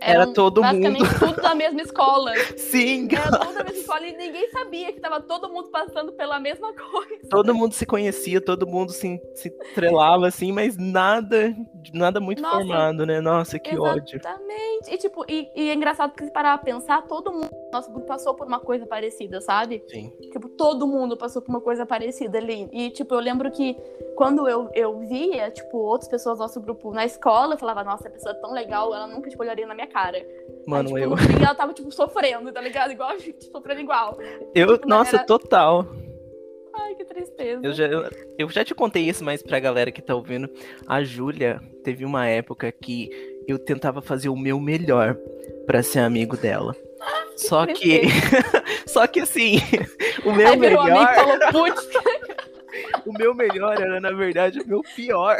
era 0.00 0.26
todo 0.32 0.60
basicamente 0.60 1.02
mundo. 1.02 1.18
tudo 1.18 1.42
da 1.42 1.54
mesma 1.54 1.80
escola. 1.82 2.32
Sim. 2.56 3.08
Era 3.10 3.38
tudo 3.38 3.54
da 3.54 3.64
mesma 3.64 3.80
escola 3.80 4.06
e 4.06 4.16
ninguém 4.16 4.50
sabia 4.50 4.92
que 4.92 5.00
tava 5.00 5.20
todo 5.20 5.48
mundo 5.48 5.68
passando 5.68 6.12
pela 6.12 6.38
mesma 6.38 6.72
coisa. 6.74 7.28
Todo 7.30 7.54
mundo 7.54 7.74
se 7.74 7.86
conhecia, 7.86 8.40
todo 8.40 8.66
mundo 8.66 8.92
se, 8.92 9.20
se 9.34 9.50
trelava 9.74 10.26
assim, 10.26 10.52
mas 10.52 10.76
nada, 10.76 11.54
nada 11.92 12.20
muito 12.20 12.42
Nossa, 12.42 12.56
formado, 12.56 13.06
né? 13.06 13.20
Nossa, 13.20 13.58
que 13.58 13.70
exatamente. 13.70 14.00
ódio. 14.00 14.16
Exatamente. 14.18 14.94
E 14.94 14.98
tipo, 14.98 15.24
e, 15.28 15.50
e, 15.54 15.70
é 15.70 15.74
engraçado 15.74 16.10
porque 16.10 16.24
se 16.24 16.32
parar 16.32 16.54
a 16.54 16.58
pensar, 16.58 17.02
todo 17.02 17.32
mundo, 17.32 17.50
nosso 17.72 17.90
grupo 17.90 18.06
passou 18.06 18.34
por 18.34 18.46
uma 18.46 18.60
coisa 18.60 18.86
parecida, 18.86 19.40
sabe? 19.40 19.82
Sim. 19.88 20.10
Tipo, 20.32 20.48
todo 20.48 20.86
mundo 20.86 21.16
passou 21.16 21.42
por 21.42 21.50
uma 21.50 21.60
coisa 21.60 21.84
parecida 21.84 22.38
ali. 22.38 22.68
E 22.72 22.90
tipo, 22.90 23.14
eu 23.14 23.20
lembro 23.20 23.50
que 23.50 23.76
quando 24.16 24.48
eu, 24.48 24.68
eu 24.74 24.98
via, 25.00 25.50
tipo, 25.50 25.78
outras 25.78 26.08
pessoas 26.08 26.38
do 26.38 26.42
nosso 26.42 26.60
grupo 26.60 26.92
na 26.92 27.04
escola, 27.04 27.54
eu 27.54 27.58
falava, 27.58 27.84
nossa, 27.84 28.08
a 28.08 28.10
pessoa 28.10 28.34
é 28.34 28.40
tão 28.40 28.52
legal, 28.52 28.94
ela 28.94 29.06
nunca, 29.06 29.30
tipo, 29.30 29.42
olharia 29.42 29.66
na 29.66 29.74
minha 29.74 29.86
cara. 29.88 30.24
Mano, 30.66 30.94
Aí, 30.96 31.02
tipo, 31.02 31.14
eu. 31.14 31.16
Fim, 31.16 31.42
ela 31.42 31.54
tava, 31.54 31.72
tipo, 31.72 31.90
sofrendo, 31.90 32.52
tá 32.52 32.60
ligado? 32.60 32.92
Igual 32.92 33.10
a 33.10 33.18
gente, 33.18 33.44
sofrendo 33.44 33.80
igual. 33.80 34.18
Eu, 34.54 34.74
tipo, 34.74 34.88
nossa, 34.88 35.16
era... 35.16 35.26
total. 35.26 35.86
Ai, 36.74 36.94
que 36.94 37.04
tristeza. 37.04 37.60
Eu 37.62 37.72
já, 37.72 37.86
eu, 37.86 38.10
eu, 38.38 38.48
já 38.48 38.64
te 38.64 38.74
contei 38.74 39.02
isso, 39.08 39.24
mas 39.24 39.42
pra 39.42 39.58
galera 39.58 39.90
que 39.90 40.00
tá 40.00 40.14
ouvindo, 40.14 40.48
a 40.86 41.02
Júlia 41.02 41.60
teve 41.82 42.04
uma 42.04 42.26
época 42.26 42.70
que 42.70 43.10
eu 43.48 43.58
tentava 43.58 44.00
fazer 44.00 44.28
o 44.28 44.36
meu 44.36 44.60
melhor 44.60 45.16
para 45.66 45.82
ser 45.82 46.00
amigo 46.00 46.36
dela. 46.36 46.76
Só 47.36 47.66
que. 47.66 48.02
Só 48.86 49.06
que 49.06 49.20
assim, 49.20 49.58
o 50.24 50.32
meu 50.32 50.48
Aí 50.48 50.56
melhor. 50.56 50.90
Amigo 50.90 51.14
falou, 51.14 51.68
o 53.06 53.12
meu 53.12 53.34
melhor 53.34 53.80
era, 53.80 54.00
na 54.00 54.10
verdade, 54.10 54.60
o 54.60 54.66
meu 54.66 54.82
pior. 54.94 55.36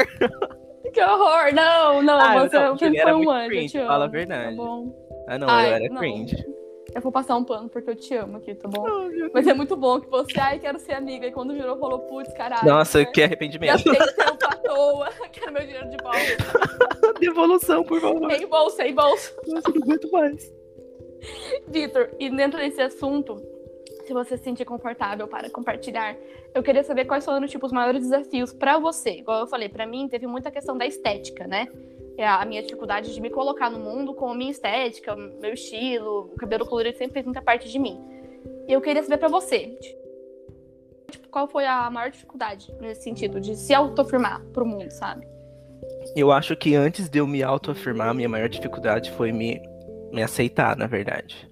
Que 0.92 1.00
horror! 1.02 1.54
Não, 1.54 2.02
não, 2.02 2.18
Ah, 2.21 2.49
você 2.49 2.59
não, 2.59 2.78
sempre 2.78 3.00
foi 3.02 3.12
um 3.12 3.30
anjo, 3.30 3.49
cringe, 3.49 3.78
fala 3.78 4.04
a 4.04 4.09
verdade. 4.09 4.57
Tá 4.57 4.62
bom. 4.62 5.09
Ah, 5.28 5.38
não, 5.38 5.49
Ai, 5.49 5.71
eu 5.71 5.75
era 5.75 5.88
não. 5.88 5.97
cringe. 5.97 6.59
Eu 6.95 7.02
vou 7.02 7.12
passar 7.12 7.37
um 7.37 7.45
pano 7.45 7.68
porque 7.68 7.90
eu 7.90 7.95
te 7.95 8.14
amo 8.14 8.38
aqui, 8.38 8.54
tá 8.54 8.66
bom? 8.66 8.83
Oh, 8.88 9.30
Mas 9.35 9.47
é 9.47 9.52
muito 9.52 9.76
bom 9.76 10.00
que 10.00 10.09
você, 10.09 10.40
ai, 10.40 10.59
quero 10.59 10.78
ser 10.78 10.95
amiga. 10.95 11.26
E 11.26 11.33
quando 11.33 11.52
virou, 11.52 11.78
falou, 11.78 11.99
putz, 12.00 12.33
caralho. 12.33 12.66
Nossa, 12.66 13.00
né? 13.00 13.04
que 13.04 13.23
arrependimento. 13.23 13.85
Gastei 13.85 14.14
tempo 14.14 14.47
à 14.47 14.57
toa. 14.57 15.09
Quero 15.30 15.52
meu 15.52 15.62
dinheiro 15.62 15.90
de 15.90 15.97
volta. 16.02 17.18
Devolução, 17.21 17.85
por 17.85 18.00
favor. 18.00 18.30
Em 18.33 18.47
bolsa, 18.47 18.87
em 18.87 18.95
bolsa. 18.95 19.35
Nossa, 19.47 19.71
não 19.71 19.83
aguento 19.83 20.11
mais. 20.11 20.52
Vitor, 21.68 22.11
e 22.18 22.30
dentro 22.30 22.59
desse 22.59 22.80
assunto, 22.80 23.37
se 24.09 24.15
você 24.15 24.38
se 24.38 24.45
sentir 24.45 24.65
confortável 24.65 25.29
para 25.29 25.50
compartilhar, 25.50 26.17
eu 26.55 26.62
queria 26.62 26.83
saber 26.83 27.05
quais 27.05 27.27
foram 27.27 27.47
tipo, 27.47 27.67
os 27.67 27.73
maiores 27.73 28.00
desafios 28.00 28.55
pra 28.55 28.79
você. 28.79 29.19
Igual 29.19 29.41
eu 29.41 29.47
falei, 29.47 29.69
pra 29.69 29.87
mim 29.87 30.09
teve 30.09 30.27
muita 30.27 30.50
questão 30.50 30.79
da 30.79 30.87
estética, 30.87 31.47
né? 31.47 31.69
É 32.17 32.27
a 32.27 32.43
minha 32.47 32.62
dificuldade 32.62 33.15
de 33.15 33.21
me 33.21 33.29
colocar 33.29 33.69
no 33.71 33.79
mundo 33.79 34.15
com 34.15 34.31
a 34.31 34.35
minha 34.35 34.50
estética, 34.50 35.15
o 35.15 35.19
meu 35.41 35.53
estilo, 35.53 36.31
o 36.33 36.37
cabelo 36.37 36.65
colorido 36.65 36.97
sempre 36.97 37.12
fez 37.12 37.27
muita 37.27 37.43
parte 37.43 37.69
de 37.69 37.79
mim. 37.79 38.00
E 38.67 38.73
eu 38.73 38.81
queria 38.81 39.03
saber 39.03 39.19
pra 39.19 39.29
você, 39.29 39.79
tipo, 41.11 41.29
qual 41.29 41.47
foi 41.47 41.67
a 41.67 41.91
maior 41.91 42.11
dificuldade 42.11 42.73
nesse 42.81 43.03
sentido 43.03 43.38
de 43.38 43.55
se 43.57 43.75
autoafirmar 43.75 44.43
pro 44.55 44.65
mundo, 44.65 44.91
sabe? 44.91 45.27
Eu 46.17 46.33
acho 46.33 46.57
que 46.57 46.75
antes 46.75 47.11
de 47.11 47.19
eu 47.19 47.27
me 47.27 47.43
autoafirmar, 47.43 48.15
minha 48.15 48.29
maior 48.29 48.49
dificuldade 48.49 49.11
foi 49.11 49.33
me, 49.33 49.61
me 50.11 50.23
aceitar, 50.23 50.75
na 50.77 50.87
verdade. 50.87 51.47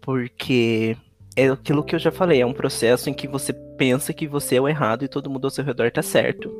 Porque 0.00 0.96
é 1.36 1.48
aquilo 1.48 1.84
que 1.84 1.94
eu 1.94 1.98
já 1.98 2.12
falei, 2.12 2.40
é 2.40 2.46
um 2.46 2.52
processo 2.52 3.10
em 3.10 3.14
que 3.14 3.26
você 3.26 3.52
pensa 3.52 4.12
que 4.12 4.26
você 4.26 4.56
é 4.56 4.60
o 4.60 4.68
errado 4.68 5.04
e 5.04 5.08
todo 5.08 5.30
mundo 5.30 5.46
ao 5.46 5.50
seu 5.50 5.64
redor 5.64 5.90
tá 5.90 6.02
certo. 6.02 6.52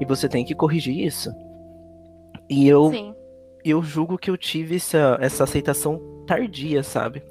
E 0.00 0.04
você 0.04 0.28
tem 0.28 0.44
que 0.44 0.54
corrigir 0.54 0.98
isso. 0.98 1.30
E 2.48 2.68
eu, 2.68 2.90
Sim. 2.90 3.14
eu 3.64 3.82
julgo 3.82 4.18
que 4.18 4.30
eu 4.30 4.36
tive 4.36 4.76
essa, 4.76 5.18
essa 5.20 5.44
aceitação 5.44 6.24
tardia, 6.26 6.82
sabe? 6.82 7.22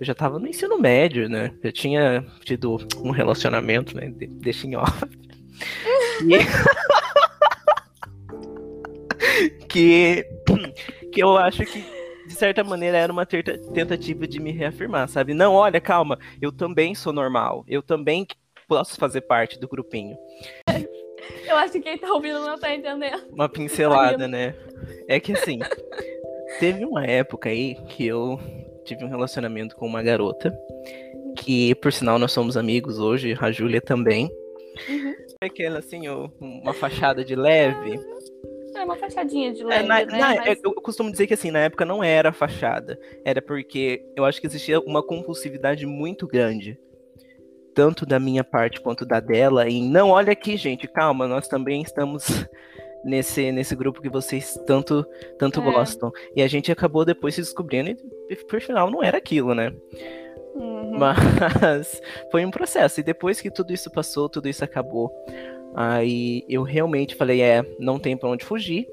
Eu 0.00 0.06
já 0.06 0.14
tava 0.14 0.38
no 0.38 0.46
ensino 0.48 0.78
médio, 0.78 1.28
né? 1.28 1.52
Eu 1.62 1.72
tinha 1.72 2.24
tido 2.44 2.78
um 3.02 3.10
relacionamento, 3.10 3.96
né? 3.96 4.08
De, 4.10 4.26
deixa 4.26 4.66
em 4.66 4.74
off. 4.74 5.04
E- 6.22 6.38
que, 9.68 10.26
que 11.12 11.22
eu 11.22 11.36
acho 11.36 11.64
que, 11.64 11.84
de 12.30 12.36
certa 12.36 12.62
maneira, 12.62 12.96
era 12.96 13.12
uma 13.12 13.26
tentativa 13.26 14.24
de 14.24 14.38
me 14.38 14.52
reafirmar, 14.52 15.08
sabe? 15.08 15.34
Não, 15.34 15.52
olha, 15.52 15.80
calma, 15.80 16.16
eu 16.40 16.52
também 16.52 16.94
sou 16.94 17.12
normal. 17.12 17.64
Eu 17.66 17.82
também 17.82 18.24
posso 18.68 18.96
fazer 18.96 19.22
parte 19.22 19.58
do 19.58 19.66
grupinho. 19.66 20.16
Eu 21.44 21.56
acho 21.56 21.72
que 21.72 21.80
quem 21.80 21.98
tá 21.98 22.12
ouvindo 22.12 22.38
não 22.38 22.56
tá 22.56 22.72
entendendo. 22.72 23.20
Uma 23.32 23.48
pincelada, 23.48 24.28
né? 24.28 24.54
É 25.08 25.18
que 25.18 25.32
assim, 25.32 25.58
teve 26.60 26.84
uma 26.84 27.04
época 27.04 27.48
aí 27.48 27.74
que 27.88 28.06
eu 28.06 28.38
tive 28.84 29.04
um 29.04 29.08
relacionamento 29.08 29.74
com 29.74 29.86
uma 29.86 30.00
garota, 30.00 30.56
que 31.36 31.74
por 31.74 31.92
sinal 31.92 32.16
nós 32.16 32.30
somos 32.30 32.56
amigos 32.56 33.00
hoje, 33.00 33.36
a 33.40 33.50
Júlia 33.50 33.80
também. 33.80 34.30
Uhum. 34.88 35.14
Aquela 35.42 35.80
assim, 35.80 36.02
uma 36.40 36.72
fachada 36.72 37.24
de 37.24 37.34
leve. 37.34 37.98
É 38.74 38.84
uma 38.84 38.96
fachadinha 38.96 39.52
de 39.52 39.62
É, 39.62 39.66
leve, 39.66 39.88
na- 39.88 40.04
né? 40.04 40.18
na- 40.18 40.34
Mas- 40.46 40.60
Eu 40.62 40.72
costumo 40.74 41.10
dizer 41.10 41.26
que 41.26 41.34
assim, 41.34 41.50
na 41.50 41.60
época 41.60 41.84
não 41.84 42.02
era 42.04 42.32
fachada. 42.32 42.98
Era 43.24 43.42
porque 43.42 44.02
eu 44.16 44.24
acho 44.24 44.40
que 44.40 44.46
existia 44.46 44.80
uma 44.80 45.02
compulsividade 45.02 45.86
muito 45.86 46.26
grande. 46.26 46.78
Tanto 47.74 48.04
da 48.04 48.18
minha 48.18 48.42
parte 48.44 48.80
quanto 48.80 49.04
da 49.06 49.20
dela. 49.20 49.68
Em 49.68 49.88
não, 49.88 50.10
olha 50.10 50.32
aqui, 50.32 50.56
gente, 50.56 50.86
calma, 50.88 51.26
nós 51.26 51.48
também 51.48 51.82
estamos 51.82 52.24
nesse, 53.04 53.50
nesse 53.52 53.74
grupo 53.74 54.00
que 54.02 54.08
vocês 54.08 54.58
tanto, 54.66 55.04
tanto 55.38 55.60
É. 55.60 55.64
gostam. 55.64 56.12
E 56.36 56.42
a 56.42 56.48
gente 56.48 56.70
acabou 56.70 57.04
depois 57.04 57.34
se 57.34 57.40
descobrindo 57.40 57.90
e 58.28 58.36
por 58.36 58.60
final 58.60 58.90
não 58.90 59.02
era 59.02 59.18
aquilo, 59.18 59.54
né? 59.54 59.72
Uhum. 60.54 60.98
Mas 60.98 61.16
foi 62.30 62.44
um 62.44 62.50
processo. 62.50 63.00
E 63.00 63.02
depois 63.04 63.40
que 63.40 63.50
tudo 63.50 63.72
isso 63.72 63.90
passou, 63.90 64.28
tudo 64.28 64.48
isso 64.48 64.64
acabou, 64.64 65.10
aí 65.74 66.44
eu 66.48 66.62
realmente 66.62 67.14
falei: 67.14 67.40
é, 67.42 67.64
não 67.78 67.98
tem 67.98 68.16
pra 68.16 68.28
onde 68.28 68.44
fugir. 68.44 68.86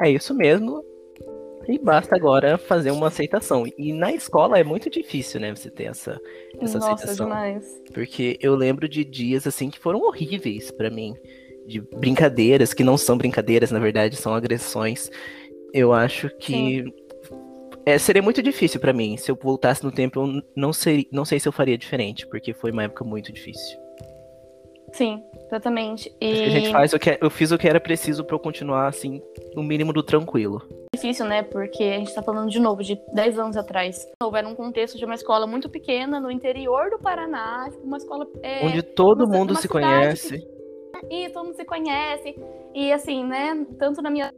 É 0.00 0.10
isso 0.10 0.34
mesmo. 0.34 0.84
E 1.68 1.78
basta 1.78 2.16
agora 2.16 2.58
fazer 2.58 2.90
uma 2.90 3.08
aceitação. 3.08 3.64
E 3.78 3.92
na 3.92 4.12
escola 4.12 4.58
é 4.58 4.64
muito 4.64 4.90
difícil, 4.90 5.40
né? 5.40 5.54
Você 5.54 5.70
ter 5.70 5.84
essa, 5.84 6.20
essa 6.60 6.78
Nossa, 6.78 6.94
aceitação. 6.94 7.26
demais. 7.26 7.80
Porque 7.92 8.38
eu 8.40 8.54
lembro 8.56 8.88
de 8.88 9.04
dias 9.04 9.46
assim 9.46 9.70
que 9.70 9.78
foram 9.78 10.00
horríveis 10.00 10.70
pra 10.70 10.90
mim. 10.90 11.14
De 11.66 11.80
brincadeiras, 11.80 12.74
que 12.74 12.82
não 12.82 12.96
são 12.96 13.16
brincadeiras, 13.16 13.70
na 13.70 13.78
verdade, 13.78 14.16
são 14.16 14.34
agressões. 14.34 15.10
Eu 15.72 15.92
acho 15.92 16.28
que 16.38 16.84
é, 17.86 17.98
seria 17.98 18.22
muito 18.22 18.42
difícil 18.42 18.80
pra 18.80 18.92
mim. 18.92 19.16
Se 19.16 19.30
eu 19.30 19.38
voltasse 19.40 19.84
no 19.84 19.92
tempo, 19.92 20.20
eu 20.20 20.42
não 20.56 20.72
sei, 20.72 21.06
não 21.12 21.24
sei 21.24 21.38
se 21.38 21.48
eu 21.48 21.52
faria 21.52 21.78
diferente, 21.78 22.26
porque 22.26 22.52
foi 22.52 22.72
uma 22.72 22.84
época 22.84 23.04
muito 23.04 23.32
difícil. 23.32 23.78
Sim, 24.92 25.22
exatamente. 25.46 26.08
E 26.20 26.32
que 26.34 26.42
a 26.44 26.48
gente 26.50 26.70
faz 26.72 26.92
o 26.92 26.98
que 26.98 27.10
é- 27.10 27.18
eu 27.20 27.30
fiz 27.30 27.50
o 27.52 27.58
que 27.58 27.68
era 27.68 27.80
preciso 27.80 28.24
pra 28.24 28.34
eu 28.34 28.40
continuar 28.40 28.86
assim, 28.88 29.22
no 29.54 29.62
mínimo 29.62 29.92
do 29.92 30.02
tranquilo. 30.02 30.60
difícil, 30.94 31.24
né? 31.24 31.42
Porque 31.42 31.82
a 31.84 31.98
gente 31.98 32.14
tá 32.14 32.22
falando 32.22 32.50
de 32.50 32.58
novo, 32.60 32.82
de 32.82 32.98
10 33.14 33.38
anos 33.38 33.56
atrás. 33.56 33.96
De 34.00 34.12
novo, 34.22 34.36
era 34.36 34.46
um 34.46 34.54
contexto 34.54 34.98
de 34.98 35.04
uma 35.04 35.14
escola 35.14 35.46
muito 35.46 35.68
pequena, 35.70 36.20
no 36.20 36.30
interior 36.30 36.90
do 36.90 36.98
Paraná, 36.98 37.68
tipo, 37.70 37.86
uma 37.86 37.96
escola. 37.96 38.26
é, 38.42 38.66
Onde 38.66 38.82
todo 38.82 39.24
uma- 39.24 39.38
mundo 39.38 39.52
uma 39.52 39.60
se 39.60 39.68
conhece. 39.68 40.46
E 41.10 41.28
todo 41.30 41.44
mundo 41.46 41.56
se 41.56 41.64
conhece. 41.64 42.34
E 42.74 42.92
assim, 42.92 43.24
né? 43.24 43.64
Tanto 43.78 44.02
na 44.02 44.10
minha 44.10 44.30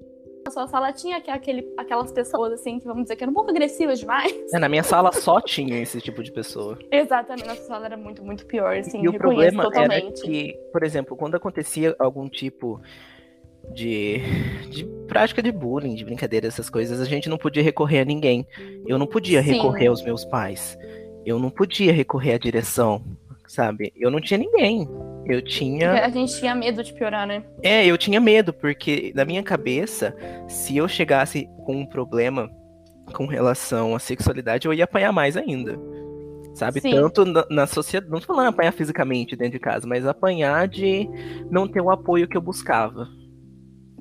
na 0.44 0.50
sua 0.50 0.66
sala 0.66 0.92
tinha 0.92 1.20
que- 1.20 1.30
aquele, 1.30 1.66
aquelas 1.76 2.10
pessoas, 2.12 2.52
assim, 2.52 2.78
que 2.78 2.86
vamos 2.86 3.04
dizer 3.04 3.16
que 3.16 3.22
eram 3.24 3.30
um 3.30 3.34
pouco 3.34 3.50
agressivas 3.50 3.98
demais. 4.00 4.32
É, 4.52 4.58
na 4.58 4.68
minha 4.68 4.82
sala 4.82 5.12
só 5.12 5.40
tinha 5.40 5.80
esse 5.80 6.00
tipo 6.00 6.22
de 6.22 6.32
pessoa. 6.32 6.78
Exatamente, 6.90 7.46
nossa 7.48 7.62
sala 7.62 7.86
era 7.86 7.96
muito, 7.96 8.24
muito 8.24 8.44
pior, 8.46 8.76
assim, 8.76 9.02
e 9.02 9.08
o 9.08 9.12
problema 9.16 9.62
era 9.62 9.70
totalmente. 9.70 10.22
que, 10.22 10.54
por 10.72 10.82
exemplo, 10.82 11.16
quando 11.16 11.34
acontecia 11.36 11.94
algum 11.98 12.28
tipo 12.28 12.80
de, 13.74 14.18
de 14.70 14.84
prática 15.06 15.42
de 15.42 15.52
bullying, 15.52 15.94
de 15.94 16.04
brincadeira, 16.04 16.46
essas 16.48 16.68
coisas, 16.68 17.00
a 17.00 17.04
gente 17.04 17.28
não 17.28 17.38
podia 17.38 17.62
recorrer 17.62 18.00
a 18.00 18.04
ninguém. 18.04 18.46
Eu 18.86 18.98
não 18.98 19.06
podia 19.06 19.42
Sim. 19.42 19.52
recorrer 19.52 19.86
aos 19.86 20.02
meus 20.02 20.24
pais. 20.24 20.76
Eu 21.24 21.38
não 21.38 21.50
podia 21.50 21.92
recorrer 21.92 22.34
à 22.34 22.38
direção, 22.38 23.02
sabe? 23.46 23.92
Eu 23.96 24.10
não 24.10 24.20
tinha 24.20 24.36
ninguém. 24.38 24.88
Eu 25.26 25.40
tinha. 25.42 26.04
A 26.04 26.08
gente 26.08 26.38
tinha 26.38 26.54
medo 26.54 26.82
de 26.82 26.92
piorar, 26.92 27.26
né? 27.26 27.44
É, 27.62 27.86
eu 27.86 27.96
tinha 27.96 28.20
medo, 28.20 28.52
porque 28.52 29.12
na 29.14 29.24
minha 29.24 29.42
cabeça, 29.42 30.16
se 30.48 30.76
eu 30.76 30.88
chegasse 30.88 31.48
com 31.64 31.76
um 31.76 31.86
problema 31.86 32.50
com 33.14 33.26
relação 33.26 33.94
à 33.94 33.98
sexualidade, 33.98 34.66
eu 34.66 34.74
ia 34.74 34.84
apanhar 34.84 35.12
mais 35.12 35.36
ainda. 35.36 35.78
Sabe? 36.54 36.80
Sim. 36.80 36.90
Tanto 36.90 37.24
na, 37.24 37.46
na 37.50 37.66
sociedade. 37.66 38.10
Não 38.12 38.20
tô 38.20 38.26
falando 38.26 38.48
apanhar 38.48 38.72
fisicamente 38.72 39.36
dentro 39.36 39.52
de 39.52 39.58
casa, 39.58 39.86
mas 39.86 40.06
apanhar 40.06 40.68
de 40.68 41.08
não 41.50 41.66
ter 41.66 41.80
o 41.80 41.90
apoio 41.90 42.28
que 42.28 42.36
eu 42.36 42.42
buscava. 42.42 43.08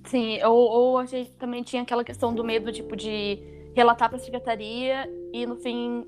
Sim, 0.05 0.43
ou, 0.43 0.69
ou 0.69 0.97
a 0.97 1.05
gente 1.05 1.31
também 1.33 1.61
tinha 1.61 1.83
aquela 1.83 2.03
questão 2.03 2.33
do 2.33 2.43
medo, 2.43 2.71
tipo, 2.71 2.95
de 2.95 3.39
relatar 3.75 4.09
pra 4.09 4.17
secretaria 4.17 5.07
e, 5.31 5.45
no 5.45 5.55
fim, 5.57 6.03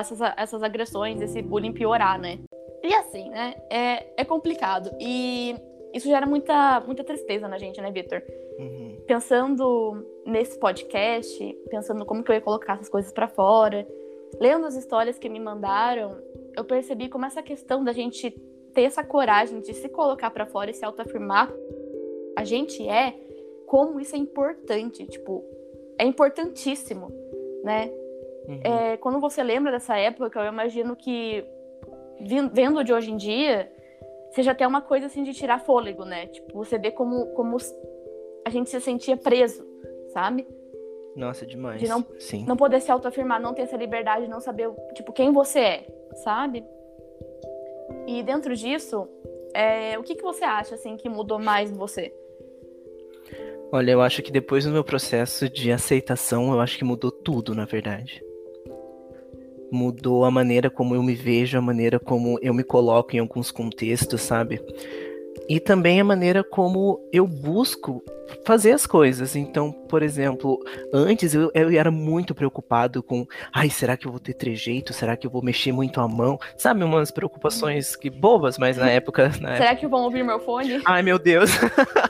essas, 0.00 0.18
essas 0.36 0.62
agressões, 0.62 1.20
esse 1.20 1.42
bullying 1.42 1.72
piorar, 1.72 2.18
né? 2.18 2.38
E 2.84 2.94
assim, 2.94 3.30
né? 3.30 3.54
É, 3.70 4.06
é 4.18 4.24
complicado. 4.24 4.90
E 5.00 5.56
isso 5.94 6.06
gera 6.06 6.26
muita, 6.26 6.80
muita 6.80 7.02
tristeza 7.02 7.48
na 7.48 7.56
gente, 7.56 7.80
né, 7.80 7.90
Victor? 7.90 8.22
Uhum. 8.58 9.02
Pensando 9.06 10.04
nesse 10.26 10.58
podcast, 10.58 11.58
pensando 11.70 12.04
como 12.04 12.22
que 12.22 12.30
eu 12.30 12.34
ia 12.34 12.42
colocar 12.42 12.74
essas 12.74 12.90
coisas 12.90 13.10
pra 13.10 13.26
fora, 13.26 13.86
lendo 14.38 14.66
as 14.66 14.76
histórias 14.76 15.18
que 15.18 15.30
me 15.30 15.40
mandaram, 15.40 16.20
eu 16.54 16.64
percebi 16.64 17.08
como 17.08 17.24
essa 17.24 17.42
questão 17.42 17.82
da 17.82 17.92
gente 17.92 18.30
ter 18.74 18.82
essa 18.82 19.02
coragem 19.02 19.60
de 19.60 19.72
se 19.72 19.88
colocar 19.88 20.30
pra 20.30 20.44
fora 20.44 20.70
e 20.70 20.74
se 20.74 20.84
autoafirmar, 20.84 21.50
a 22.36 22.44
gente 22.44 22.86
é, 22.86 23.14
como 23.66 23.98
isso 23.98 24.14
é 24.14 24.18
importante, 24.18 25.06
tipo, 25.06 25.42
é 25.98 26.04
importantíssimo, 26.04 27.08
né? 27.62 27.90
Uhum. 28.46 28.60
É, 28.62 28.96
quando 28.98 29.20
você 29.20 29.42
lembra 29.42 29.72
dessa 29.72 29.96
época, 29.96 30.40
eu 30.40 30.52
imagino 30.52 30.94
que 30.94 31.44
vendo 32.52 32.82
de 32.84 32.92
hoje 32.92 33.10
em 33.10 33.16
dia, 33.16 33.70
seja 34.32 34.52
até 34.52 34.66
uma 34.66 34.80
coisa 34.82 35.06
assim 35.06 35.22
de 35.22 35.32
tirar 35.32 35.60
fôlego, 35.60 36.04
né? 36.04 36.26
Tipo, 36.26 36.52
você 36.64 36.78
vê 36.78 36.90
como, 36.90 37.26
como 37.34 37.56
a 38.44 38.50
gente 38.50 38.70
se 38.70 38.80
sentia 38.80 39.16
preso, 39.16 39.66
sabe? 40.12 40.46
Nossa, 41.16 41.46
demais. 41.46 41.80
de 41.80 41.88
não- 41.88 42.04
Sim. 42.18 42.44
Não 42.46 42.56
poder 42.56 42.80
se 42.80 42.90
autoafirmar, 42.90 43.40
não 43.40 43.54
ter 43.54 43.62
essa 43.62 43.76
liberdade, 43.76 44.26
não 44.28 44.40
saber, 44.40 44.68
tipo, 44.94 45.12
quem 45.12 45.32
você 45.32 45.58
é, 45.60 45.86
sabe? 46.24 46.64
E 48.06 48.22
dentro 48.22 48.54
disso, 48.56 49.08
é, 49.54 49.96
o 49.98 50.02
que, 50.02 50.16
que 50.16 50.22
você 50.22 50.44
acha, 50.44 50.74
assim, 50.74 50.96
que 50.96 51.08
mudou 51.08 51.38
mais 51.38 51.70
em 51.70 51.74
você? 51.74 52.12
Olha, 53.72 53.92
eu 53.92 54.00
acho 54.00 54.22
que 54.22 54.30
depois 54.32 54.64
do 54.64 54.70
meu 54.72 54.84
processo 54.84 55.48
de 55.48 55.70
aceitação, 55.72 56.52
eu 56.52 56.60
acho 56.60 56.76
que 56.76 56.84
mudou 56.84 57.10
tudo, 57.10 57.54
na 57.54 57.64
verdade. 57.64 58.22
Mudou 59.74 60.24
a 60.24 60.30
maneira 60.30 60.70
como 60.70 60.94
eu 60.94 61.02
me 61.02 61.14
vejo, 61.14 61.58
a 61.58 61.60
maneira 61.60 61.98
como 61.98 62.38
eu 62.40 62.54
me 62.54 62.62
coloco 62.62 63.16
em 63.16 63.18
alguns 63.18 63.50
contextos, 63.50 64.22
sabe? 64.22 64.60
e 65.48 65.60
também 65.60 66.00
a 66.00 66.04
maneira 66.04 66.42
como 66.42 67.00
eu 67.12 67.26
busco 67.26 68.02
fazer 68.44 68.72
as 68.72 68.86
coisas. 68.86 69.34
Então, 69.36 69.72
por 69.72 70.02
exemplo, 70.02 70.58
antes 70.92 71.34
eu, 71.34 71.50
eu 71.54 71.70
era 71.70 71.90
muito 71.90 72.34
preocupado 72.34 73.02
com, 73.02 73.26
ai, 73.52 73.70
será 73.70 73.96
que 73.96 74.06
eu 74.06 74.10
vou 74.10 74.20
ter 74.20 74.34
trejeito? 74.34 74.92
Será 74.92 75.16
que 75.16 75.26
eu 75.26 75.30
vou 75.30 75.42
mexer 75.42 75.72
muito 75.72 76.00
a 76.00 76.08
mão? 76.08 76.38
Sabe, 76.56 76.84
umas 76.84 77.10
preocupações 77.10 77.96
que 77.96 78.10
bobas, 78.10 78.58
mas 78.58 78.76
na 78.76 78.90
época. 78.90 79.28
Na 79.40 79.56
será 79.56 79.66
época... 79.66 79.76
que 79.76 79.86
vão 79.86 80.02
ouvir 80.02 80.24
meu 80.24 80.40
fone? 80.40 80.82
Ai, 80.84 81.02
meu 81.02 81.18
Deus. 81.18 81.50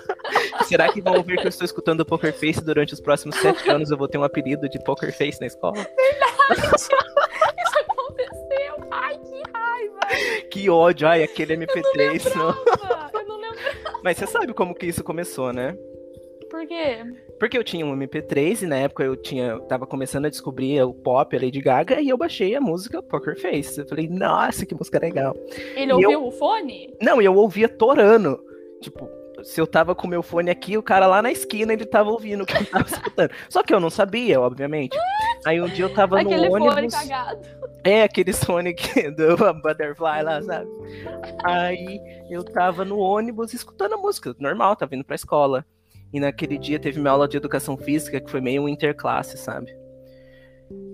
será 0.66 0.92
que 0.92 1.00
vão 1.00 1.16
ouvir 1.16 1.38
que 1.38 1.46
eu 1.46 1.50
estou 1.50 1.64
escutando 1.64 2.04
Poker 2.04 2.32
Face 2.32 2.62
durante 2.64 2.94
os 2.94 3.00
próximos 3.00 3.36
sete 3.36 3.68
anos? 3.68 3.90
Eu 3.90 3.98
vou 3.98 4.08
ter 4.08 4.18
um 4.18 4.24
apelido 4.24 4.68
de 4.68 4.78
Poker 4.82 5.16
Face 5.16 5.40
na 5.40 5.46
escola? 5.46 5.74
Verdade! 5.74 6.74
Isso 6.74 7.78
aconteceu! 7.88 8.88
Ai, 8.90 9.18
que 9.18 9.42
raiva! 9.52 10.48
Que 10.50 10.70
ódio! 10.70 11.08
Ai, 11.08 11.22
aquele 11.22 11.56
MP3. 11.56 12.26
Eu 12.26 12.36
não 12.36 12.46
lembrava. 12.48 13.10
Eu 13.14 13.26
não 13.26 13.36
lembrava. 13.40 14.00
Mas 14.02 14.18
você 14.18 14.26
sabe 14.26 14.52
como 14.52 14.74
que 14.74 14.86
isso 14.86 15.02
começou, 15.02 15.52
né? 15.52 15.74
Por 16.54 16.66
quê? 16.68 17.04
Porque 17.40 17.58
eu 17.58 17.64
tinha 17.64 17.84
um 17.84 17.96
MP3 17.98 18.62
e 18.62 18.66
na 18.66 18.76
época 18.76 19.02
eu 19.02 19.16
tinha 19.16 19.58
tava 19.62 19.88
começando 19.88 20.26
a 20.26 20.30
descobrir 20.30 20.80
o 20.84 20.94
pop, 20.94 21.36
a 21.36 21.40
Lady 21.40 21.60
Gaga, 21.60 22.00
e 22.00 22.08
eu 22.08 22.16
baixei 22.16 22.54
a 22.54 22.60
música 22.60 23.02
Poker 23.02 23.36
Face. 23.40 23.80
Eu 23.80 23.88
falei, 23.88 24.08
nossa, 24.08 24.64
que 24.64 24.72
música 24.74 25.00
legal. 25.00 25.34
Ele 25.74 25.90
E 25.90 25.94
ouviu 25.94 26.10
eu- 26.12 26.26
o 26.26 26.30
fone? 26.30 26.94
Não, 27.02 27.20
e 27.20 27.24
eu 27.24 27.34
ouvia 27.34 27.68
torando. 27.68 28.38
Tipo, 28.80 29.08
se 29.42 29.60
eu 29.60 29.66
tava 29.66 29.96
com 29.96 30.06
o 30.06 30.10
meu 30.10 30.22
fone 30.22 30.48
aqui, 30.48 30.78
o 30.78 30.82
cara 30.82 31.08
lá 31.08 31.20
na 31.20 31.32
esquina, 31.32 31.72
ele 31.72 31.84
tava 31.84 32.10
ouvindo 32.10 32.44
o 32.44 32.46
que 32.46 32.56
eu 32.56 32.66
tava 32.66 32.84
escutando. 32.86 33.30
Só 33.48 33.62
que 33.64 33.74
eu 33.74 33.80
não 33.80 33.90
sabia, 33.90 34.40
obviamente. 34.40 34.96
Aí 35.44 35.60
um 35.60 35.66
dia 35.66 35.86
eu 35.86 35.92
tava 35.92 36.20
Aquele 36.20 36.42
no 36.44 36.50
fone 36.52 36.68
ônibus. 36.68 36.94
cagado. 36.94 37.40
É, 37.82 38.04
aquele 38.04 38.32
Sonic 38.32 39.10
do 39.10 39.36
Butterfly 39.60 40.22
lá, 40.22 40.40
sabe? 40.40 40.70
Aí 41.44 42.00
eu 42.30 42.44
tava 42.44 42.84
no 42.84 42.98
ônibus 42.98 43.52
escutando 43.52 43.94
a 43.94 43.98
música, 43.98 44.34
normal, 44.38 44.76
tava 44.76 44.94
indo 44.94 45.04
pra 45.04 45.16
escola. 45.16 45.66
E 46.14 46.20
naquele 46.20 46.56
dia 46.56 46.78
teve 46.78 47.00
minha 47.00 47.10
aula 47.10 47.26
de 47.26 47.36
educação 47.36 47.76
física, 47.76 48.20
que 48.20 48.30
foi 48.30 48.40
meio 48.40 48.62
um 48.62 48.68
interclasse, 48.68 49.36
sabe? 49.36 49.76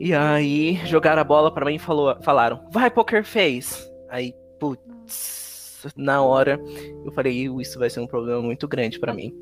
E 0.00 0.14
aí 0.14 0.80
jogaram 0.86 1.20
a 1.20 1.24
bola 1.24 1.52
pra 1.52 1.66
mim 1.66 1.74
e 1.74 1.78
falou, 1.78 2.16
falaram, 2.22 2.66
vai 2.72 2.90
Poker 2.90 3.22
Face. 3.22 3.86
Aí, 4.08 4.32
putz, 4.58 5.84
na 5.94 6.22
hora 6.22 6.58
eu 7.04 7.12
falei, 7.12 7.32
"Ih, 7.34 7.60
isso 7.60 7.78
vai 7.78 7.90
ser 7.90 8.00
um 8.00 8.06
problema 8.06 8.40
muito 8.40 8.66
grande 8.66 8.98
pra 8.98 9.12
mim. 9.12 9.34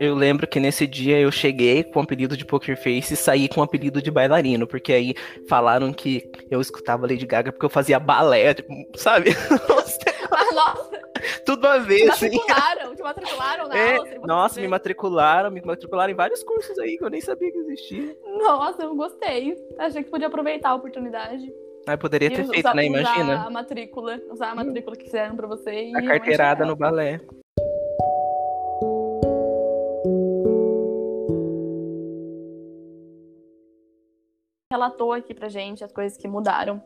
Eu 0.00 0.14
lembro 0.14 0.46
que 0.46 0.58
nesse 0.58 0.86
dia 0.86 1.20
eu 1.20 1.30
cheguei 1.30 1.84
com 1.84 2.00
o 2.00 2.02
apelido 2.02 2.34
de 2.34 2.46
Poker 2.46 2.76
Face 2.82 3.12
e 3.12 3.16
saí 3.16 3.48
com 3.48 3.60
o 3.60 3.64
apelido 3.64 4.00
de 4.00 4.10
bailarino, 4.10 4.66
porque 4.66 4.92
aí 4.94 5.14
falaram 5.46 5.92
que 5.92 6.22
eu 6.50 6.60
escutava 6.60 7.06
Lady 7.06 7.26
Gaga 7.26 7.52
porque 7.52 7.66
eu 7.66 7.70
fazia 7.70 7.98
balé, 8.00 8.54
tipo, 8.54 8.72
sabe? 8.96 9.30
Ah, 10.30 10.54
nossa, 10.54 10.98
Tudo 11.44 11.66
a 11.66 11.80
te 11.80 11.86
ver, 11.86 12.10
assim. 12.10 12.30
matricularam, 12.30 12.94
te 12.94 13.02
matricularam 13.02 13.68
na 13.68 13.76
É, 13.78 13.96
aula. 13.96 14.08
nossa, 14.26 14.60
me 14.60 14.68
matricularam, 14.68 15.50
me 15.50 15.60
matricularam 15.62 16.12
em 16.12 16.16
vários 16.16 16.42
cursos 16.42 16.78
aí 16.78 16.96
que 16.98 17.04
eu 17.04 17.10
nem 17.10 17.20
sabia 17.20 17.50
que 17.50 17.58
existia. 17.58 18.16
Nossa, 18.38 18.82
eu 18.82 18.94
gostei. 18.94 19.56
Achei 19.78 20.02
que 20.04 20.10
podia 20.10 20.28
aproveitar 20.28 20.70
a 20.70 20.74
oportunidade. 20.74 21.52
Aí 21.86 21.96
poderia 21.96 22.28
ter 22.30 22.42
E 22.42 22.48
feito, 22.48 22.66
usar, 22.66 22.74
né? 22.74 22.82
Usar 22.88 23.00
Imagina. 23.00 23.46
a 23.46 23.50
matrícula. 23.50 24.20
Usar 24.30 24.50
a 24.50 24.54
matrícula 24.54 24.94
que 24.96 25.04
fizeram 25.04 25.34
pra 25.36 25.46
você. 25.46 25.90
A 25.96 26.02
carteirada 26.06 26.66
no 26.66 26.76
balé. 26.76 27.18
relatou 34.70 35.12
aqui 35.12 35.34
pra 35.34 35.48
gente 35.48 35.82
as 35.82 35.92
coisas 35.92 36.16
que 36.18 36.28
mudaram. 36.28 36.82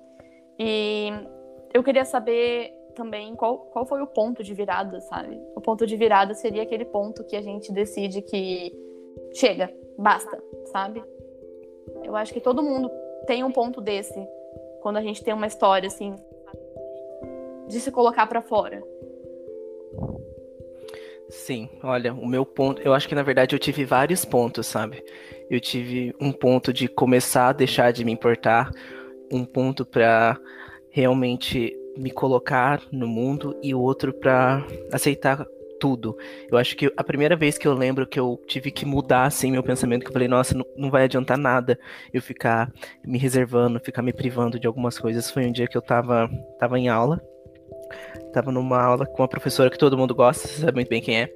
E 0.58 1.10
eu 1.74 1.82
queria 1.82 2.04
saber 2.04 2.72
também 2.92 3.34
qual, 3.34 3.58
qual 3.58 3.84
foi 3.86 4.00
o 4.00 4.06
ponto 4.06 4.42
de 4.42 4.54
virada, 4.54 5.00
sabe? 5.00 5.40
O 5.56 5.60
ponto 5.60 5.86
de 5.86 5.96
virada 5.96 6.34
seria 6.34 6.62
aquele 6.62 6.84
ponto 6.84 7.24
que 7.24 7.36
a 7.36 7.42
gente 7.42 7.72
decide 7.72 8.22
que 8.22 8.72
chega, 9.34 9.72
basta, 9.98 10.42
sabe? 10.66 11.02
Eu 12.04 12.14
acho 12.16 12.32
que 12.32 12.40
todo 12.40 12.62
mundo 12.62 12.90
tem 13.26 13.44
um 13.44 13.52
ponto 13.52 13.80
desse 13.80 14.26
quando 14.80 14.96
a 14.96 15.02
gente 15.02 15.22
tem 15.22 15.32
uma 15.32 15.46
história 15.46 15.86
assim 15.86 16.14
de 17.68 17.80
se 17.80 17.90
colocar 17.90 18.26
pra 18.26 18.42
fora. 18.42 18.82
Sim, 21.28 21.70
olha, 21.82 22.12
o 22.12 22.26
meu 22.26 22.44
ponto, 22.44 22.82
eu 22.82 22.92
acho 22.92 23.08
que 23.08 23.14
na 23.14 23.22
verdade 23.22 23.54
eu 23.54 23.58
tive 23.58 23.84
vários 23.86 24.24
pontos, 24.24 24.66
sabe? 24.66 25.02
Eu 25.48 25.58
tive 25.60 26.14
um 26.20 26.30
ponto 26.30 26.72
de 26.72 26.88
começar 26.88 27.48
a 27.48 27.52
deixar 27.52 27.90
de 27.90 28.04
me 28.04 28.12
importar, 28.12 28.70
um 29.32 29.44
ponto 29.44 29.86
pra 29.86 30.38
realmente 30.90 31.74
me 31.96 32.10
colocar 32.10 32.82
no 32.90 33.06
mundo 33.06 33.56
e 33.62 33.74
o 33.74 33.80
outro 33.80 34.12
pra 34.12 34.64
aceitar 34.92 35.46
tudo. 35.82 36.16
Eu 36.48 36.56
acho 36.56 36.76
que 36.76 36.92
a 36.96 37.02
primeira 37.02 37.34
vez 37.34 37.58
que 37.58 37.66
eu 37.66 37.74
lembro 37.74 38.06
que 38.06 38.18
eu 38.18 38.40
tive 38.46 38.70
que 38.70 38.86
mudar 38.86 39.24
assim 39.24 39.50
meu 39.50 39.64
pensamento, 39.64 40.02
que 40.02 40.08
eu 40.08 40.12
falei, 40.12 40.28
nossa, 40.28 40.56
não, 40.56 40.64
não 40.76 40.90
vai 40.90 41.04
adiantar 41.04 41.36
nada 41.36 41.76
eu 42.14 42.22
ficar 42.22 42.72
me 43.04 43.18
reservando, 43.18 43.80
ficar 43.80 44.00
me 44.00 44.12
privando 44.12 44.60
de 44.60 44.66
algumas 44.68 44.96
coisas, 44.96 45.28
foi 45.28 45.44
um 45.44 45.50
dia 45.50 45.66
que 45.66 45.76
eu 45.76 45.82
tava, 45.82 46.30
tava 46.60 46.78
em 46.78 46.88
aula. 46.88 47.20
Tava 48.32 48.52
numa 48.52 48.80
aula 48.80 49.04
com 49.04 49.22
uma 49.22 49.28
professora 49.28 49.68
que 49.68 49.76
todo 49.76 49.98
mundo 49.98 50.14
gosta, 50.14 50.46
você 50.46 50.60
sabe 50.60 50.76
muito 50.76 50.88
bem 50.88 51.02
quem 51.02 51.20
é. 51.20 51.32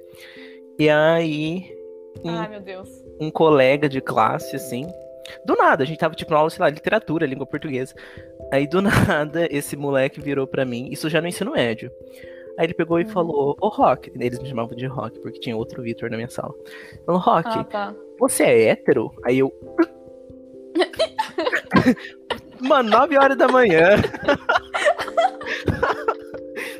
E 0.79 0.89
aí, 0.89 1.77
um, 2.23 2.29
Ai, 2.29 2.47
meu 2.47 2.61
Deus. 2.61 2.89
um 3.19 3.29
colega 3.29 3.89
de 3.89 3.99
classe, 3.99 4.55
assim. 4.55 4.87
Do 5.45 5.55
nada, 5.55 5.83
a 5.83 5.87
gente 5.87 5.99
tava 5.99 6.15
tipo 6.15 6.31
na 6.31 6.37
aula, 6.37 6.49
sei 6.49 6.61
lá, 6.63 6.69
literatura, 6.69 7.25
língua 7.25 7.45
portuguesa. 7.45 7.93
Aí 8.51 8.67
do 8.67 8.79
nada, 8.81 9.47
esse 9.51 9.75
moleque 9.75 10.21
virou 10.21 10.47
pra 10.47 10.65
mim, 10.65 10.87
isso 10.91 11.09
já 11.09 11.21
no 11.21 11.27
ensino 11.27 11.51
médio. 11.51 11.91
Aí 12.57 12.65
ele 12.65 12.73
pegou 12.73 12.99
e 12.99 13.03
Uhum. 13.03 13.09
falou, 13.09 13.55
ô 13.61 13.67
Rock, 13.69 14.11
eles 14.19 14.39
me 14.39 14.47
chamavam 14.49 14.75
de 14.75 14.85
Rock, 14.87 15.19
porque 15.19 15.39
tinha 15.39 15.55
outro 15.55 15.81
Vitor 15.83 16.09
na 16.09 16.17
minha 16.17 16.29
sala. 16.29 16.53
Falou, 17.05 17.21
Rock, 17.21 17.47
Ah, 17.49 17.63
tá. 17.63 17.95
você 18.19 18.43
é 18.43 18.63
hétero? 18.69 19.11
Aí 19.25 19.37
eu. 19.39 19.53
Mano, 22.59 22.89
9 22.89 23.17
horas 23.17 23.37
da 23.37 23.47
manhã. 23.47 23.89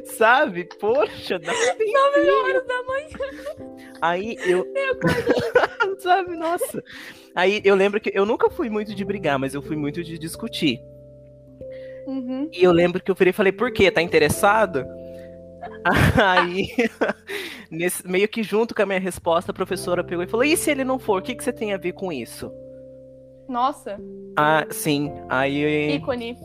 Sabe? 0.06 0.68
Poxa, 0.80 1.38
dá 1.38 1.54
pra 1.54 1.76
ter 1.76 1.92
9 1.92 2.30
horas 2.32 2.66
da 2.68 2.84
manhã. 2.84 3.08
Aí 4.02 4.36
eu. 4.48 4.66
Sabe, 6.00 6.36
nossa. 6.36 6.84
Aí 7.38 7.62
eu 7.64 7.76
lembro 7.76 8.02
que 8.02 8.12
eu 8.16 8.26
nunca 8.26 8.50
fui 8.50 8.68
muito 8.68 8.96
de 8.96 9.06
brigar, 9.06 9.38
mas 9.38 9.54
eu 9.54 9.62
fui 9.62 9.76
muito 9.76 10.04
de 10.04 10.18
discutir. 10.18 10.82
Uhum. 12.08 12.50
E 12.52 12.64
eu 12.64 12.72
lembro 12.72 13.00
que 13.00 13.12
eu 13.12 13.16
virei 13.16 13.30
e 13.30 13.34
falei, 13.34 13.52
por 13.52 13.72
quê? 13.72 13.92
Tá 13.92 14.02
interessado? 14.02 14.84
Aí, 16.20 16.70
nesse, 17.70 18.08
meio 18.08 18.28
que 18.28 18.42
junto 18.42 18.74
com 18.74 18.82
a 18.82 18.86
minha 18.88 19.00
resposta, 19.00 19.52
a 19.52 19.54
professora 19.54 20.04
pegou 20.04 20.24
e 20.24 20.28
falou: 20.28 20.44
e 20.44 20.58
se 20.58 20.72
ele 20.72 20.84
não 20.84 20.98
for? 20.98 21.20
O 21.20 21.24
que, 21.24 21.36
que 21.36 21.44
você 21.44 21.54
tem 21.54 21.74
a 21.74 21.78
ver 21.78 21.94
com 21.94 22.12
isso? 22.12 22.52
Nossa, 23.48 24.00
Ah, 24.36 24.66
sim. 24.72 25.12
Aí, 25.30 25.96
ícone. 25.96 26.36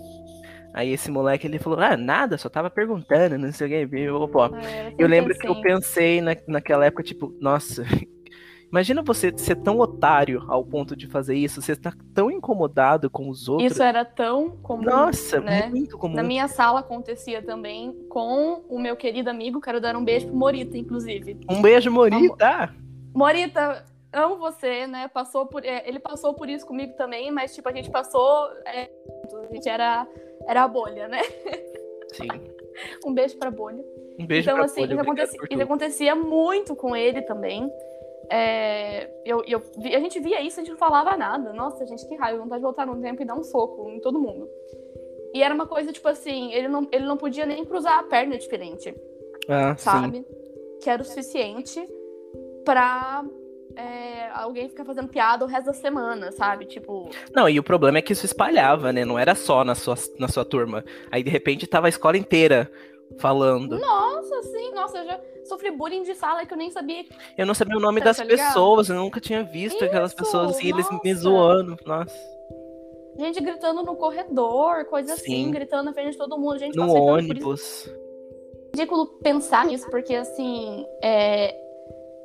aí 0.74 0.92
esse 0.92 1.10
moleque 1.10 1.46
ele 1.46 1.58
falou: 1.58 1.80
ah, 1.80 1.96
nada, 1.96 2.36
só 2.36 2.50
tava 2.50 2.68
perguntando, 2.68 3.38
não 3.38 3.50
sei 3.50 3.66
o 3.66 3.88
que. 3.88 3.96
Eu, 3.96 4.30
Ah, 4.52 4.60
era 4.62 4.88
eu 4.90 4.90
sempre 4.90 5.06
lembro 5.08 5.38
que 5.38 5.48
eu 5.48 5.60
pensei 5.62 6.20
na, 6.20 6.36
naquela 6.46 6.84
época, 6.84 7.02
tipo, 7.02 7.34
nossa. 7.40 7.82
Imagina 8.72 9.02
você 9.02 9.30
ser 9.36 9.56
tão 9.56 9.78
otário 9.80 10.42
ao 10.48 10.64
ponto 10.64 10.96
de 10.96 11.06
fazer 11.06 11.36
isso, 11.36 11.60
você 11.60 11.76
tá 11.76 11.92
tão 12.14 12.30
incomodado 12.30 13.10
com 13.10 13.28
os 13.28 13.46
outros. 13.46 13.70
Isso 13.70 13.82
era 13.82 14.02
tão 14.02 14.56
comum. 14.62 14.84
Nossa, 14.84 15.40
né? 15.40 15.66
muito 15.66 15.98
comum. 15.98 16.14
Na 16.14 16.22
minha 16.22 16.48
sala 16.48 16.80
acontecia 16.80 17.42
também 17.42 17.92
com 18.08 18.64
o 18.70 18.78
meu 18.78 18.96
querido 18.96 19.28
amigo, 19.28 19.60
quero 19.60 19.78
dar 19.78 19.94
um 19.94 20.02
beijo 20.02 20.28
pro 20.28 20.34
Morita, 20.34 20.78
inclusive. 20.78 21.38
Um 21.50 21.60
beijo, 21.60 21.90
Morita. 21.90 22.74
Morita, 23.14 23.84
amo 24.10 24.38
você, 24.38 24.86
né? 24.86 25.06
Passou 25.06 25.44
por, 25.44 25.62
é, 25.66 25.86
ele 25.86 25.98
passou 25.98 26.32
por 26.32 26.48
isso 26.48 26.66
comigo 26.66 26.94
também, 26.96 27.30
mas 27.30 27.54
tipo, 27.54 27.68
a 27.68 27.72
gente 27.72 27.90
passou. 27.90 28.48
é, 28.64 28.90
a 29.50 29.52
gente 29.52 29.68
era, 29.68 30.08
era 30.48 30.62
a 30.62 30.68
bolha, 30.68 31.08
né? 31.08 31.20
Sim. 32.14 32.28
Um 33.04 33.12
beijo 33.12 33.36
pra 33.36 33.50
bolha. 33.50 33.84
Um 34.18 34.26
beijo 34.26 34.48
então, 34.48 34.56
pra 34.56 34.64
assim, 34.64 34.84
obrigado 34.84 35.04
acontecia, 35.04 35.38
por 35.38 35.52
isso 35.52 35.62
acontecia 35.62 36.14
muito 36.14 36.74
com 36.74 36.96
ele 36.96 37.20
também. 37.20 37.70
É, 38.34 39.10
eu, 39.26 39.44
eu 39.46 39.62
a 39.94 40.00
gente 40.00 40.18
via 40.18 40.40
isso, 40.40 40.58
a 40.58 40.62
gente 40.62 40.72
não 40.72 40.78
falava 40.78 41.14
nada. 41.18 41.52
Nossa, 41.52 41.84
gente, 41.84 42.08
que 42.08 42.16
raiva, 42.16 42.38
vontade 42.42 42.60
de 42.60 42.64
voltar 42.64 42.86
no 42.86 42.98
tempo 42.98 43.20
e 43.20 43.26
dar 43.26 43.34
um 43.34 43.44
soco 43.44 43.90
em 43.90 44.00
todo 44.00 44.18
mundo. 44.18 44.48
E 45.34 45.42
era 45.42 45.54
uma 45.54 45.66
coisa, 45.66 45.92
tipo 45.92 46.08
assim, 46.08 46.50
ele 46.54 46.66
não, 46.66 46.88
ele 46.90 47.04
não 47.04 47.18
podia 47.18 47.44
nem 47.44 47.62
cruzar 47.64 47.98
a 47.98 48.02
perna 48.04 48.38
diferente, 48.38 48.94
Ah, 49.48 49.76
sim. 49.76 49.84
sabe? 49.84 50.26
Que 50.82 50.88
era 50.88 51.02
o 51.02 51.04
suficiente 51.04 51.86
pra 52.64 53.22
é, 53.76 54.30
alguém 54.34 54.68
ficar 54.68 54.84
fazendo 54.86 55.08
piada 55.08 55.44
o 55.44 55.48
resto 55.48 55.66
da 55.66 55.72
semana, 55.74 56.32
sabe? 56.32 56.64
Tipo, 56.64 57.10
Não, 57.34 57.46
e 57.48 57.58
o 57.58 57.62
problema 57.62 57.98
é 57.98 58.02
que 58.02 58.12
isso 58.14 58.24
espalhava, 58.24 58.92
né? 58.94 59.04
Não 59.04 59.18
era 59.18 59.34
só 59.34 59.62
na 59.62 59.74
sua, 59.74 59.94
na 60.18 60.28
sua 60.28 60.44
turma. 60.44 60.82
Aí, 61.10 61.22
de 61.22 61.30
repente, 61.30 61.66
tava 61.66 61.86
a 61.86 61.90
escola 61.90 62.16
inteira 62.16 62.70
falando. 63.18 63.78
nossa, 63.78 64.38
assim, 64.38 64.72
nossa, 64.72 64.98
eu 64.98 65.04
já 65.06 65.20
sofri 65.44 65.70
bullying 65.70 66.02
de 66.02 66.14
sala 66.14 66.44
que 66.46 66.52
eu 66.52 66.58
nem 66.58 66.70
sabia. 66.70 67.04
Eu 67.36 67.46
não 67.46 67.54
sabia 67.54 67.76
o 67.76 67.80
nome 67.80 68.00
Tá- 68.00 68.06
das 68.06 68.18
tá 68.18 68.24
pessoas, 68.24 68.88
eu 68.88 68.96
nunca 68.96 69.20
tinha 69.20 69.42
visto 69.42 69.84
aquelas 69.84 70.10
Isso, 70.10 70.16
pessoas 70.16 70.50
assim, 70.50 70.68
eles 70.68 70.86
me 71.02 71.14
zoando. 71.14 71.76
Nossa. 71.86 72.32
Gente 73.18 73.40
gritando 73.42 73.82
no 73.82 73.94
corredor, 73.94 74.86
coisa 74.86 75.12
assim, 75.12 75.44
Sim. 75.44 75.50
gritando 75.50 75.84
na 75.84 75.92
frente 75.92 76.12
de 76.12 76.18
todo 76.18 76.38
mundo, 76.38 76.58
gente 76.58 76.74
No 76.76 76.92
ônibus. 76.94 77.90
ridículo 78.74 79.06
pensar 79.22 79.66
nisso, 79.66 79.88
porque 79.90 80.14
assim, 80.14 80.86
é... 81.02 81.54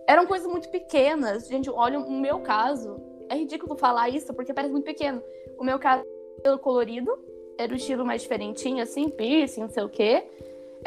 eram 0.07 0.25
coisas 0.25 0.49
muito 0.49 0.69
pequenas. 0.69 1.47
Gente, 1.47 1.69
olha, 1.69 1.99
o 1.99 2.09
meu 2.11 2.39
caso, 2.39 3.01
é 3.29 3.35
ridículo 3.35 3.75
falar 3.75 4.07
isso 4.09 4.33
porque 4.33 4.53
parece 4.53 4.71
muito 4.71 4.85
pequeno. 4.85 5.21
O 5.59 5.63
meu 5.63 5.77
caso, 5.77 6.03
pelo 6.41 6.57
colorido, 6.57 7.11
era 7.57 7.73
o 7.73 7.75
estilo 7.75 8.05
mais 8.05 8.21
diferentinho, 8.21 8.81
assim, 8.81 9.09
piercing, 9.09 9.61
não 9.61 9.69
sei 9.69 9.83
o 9.83 9.89
quê. 9.89 10.23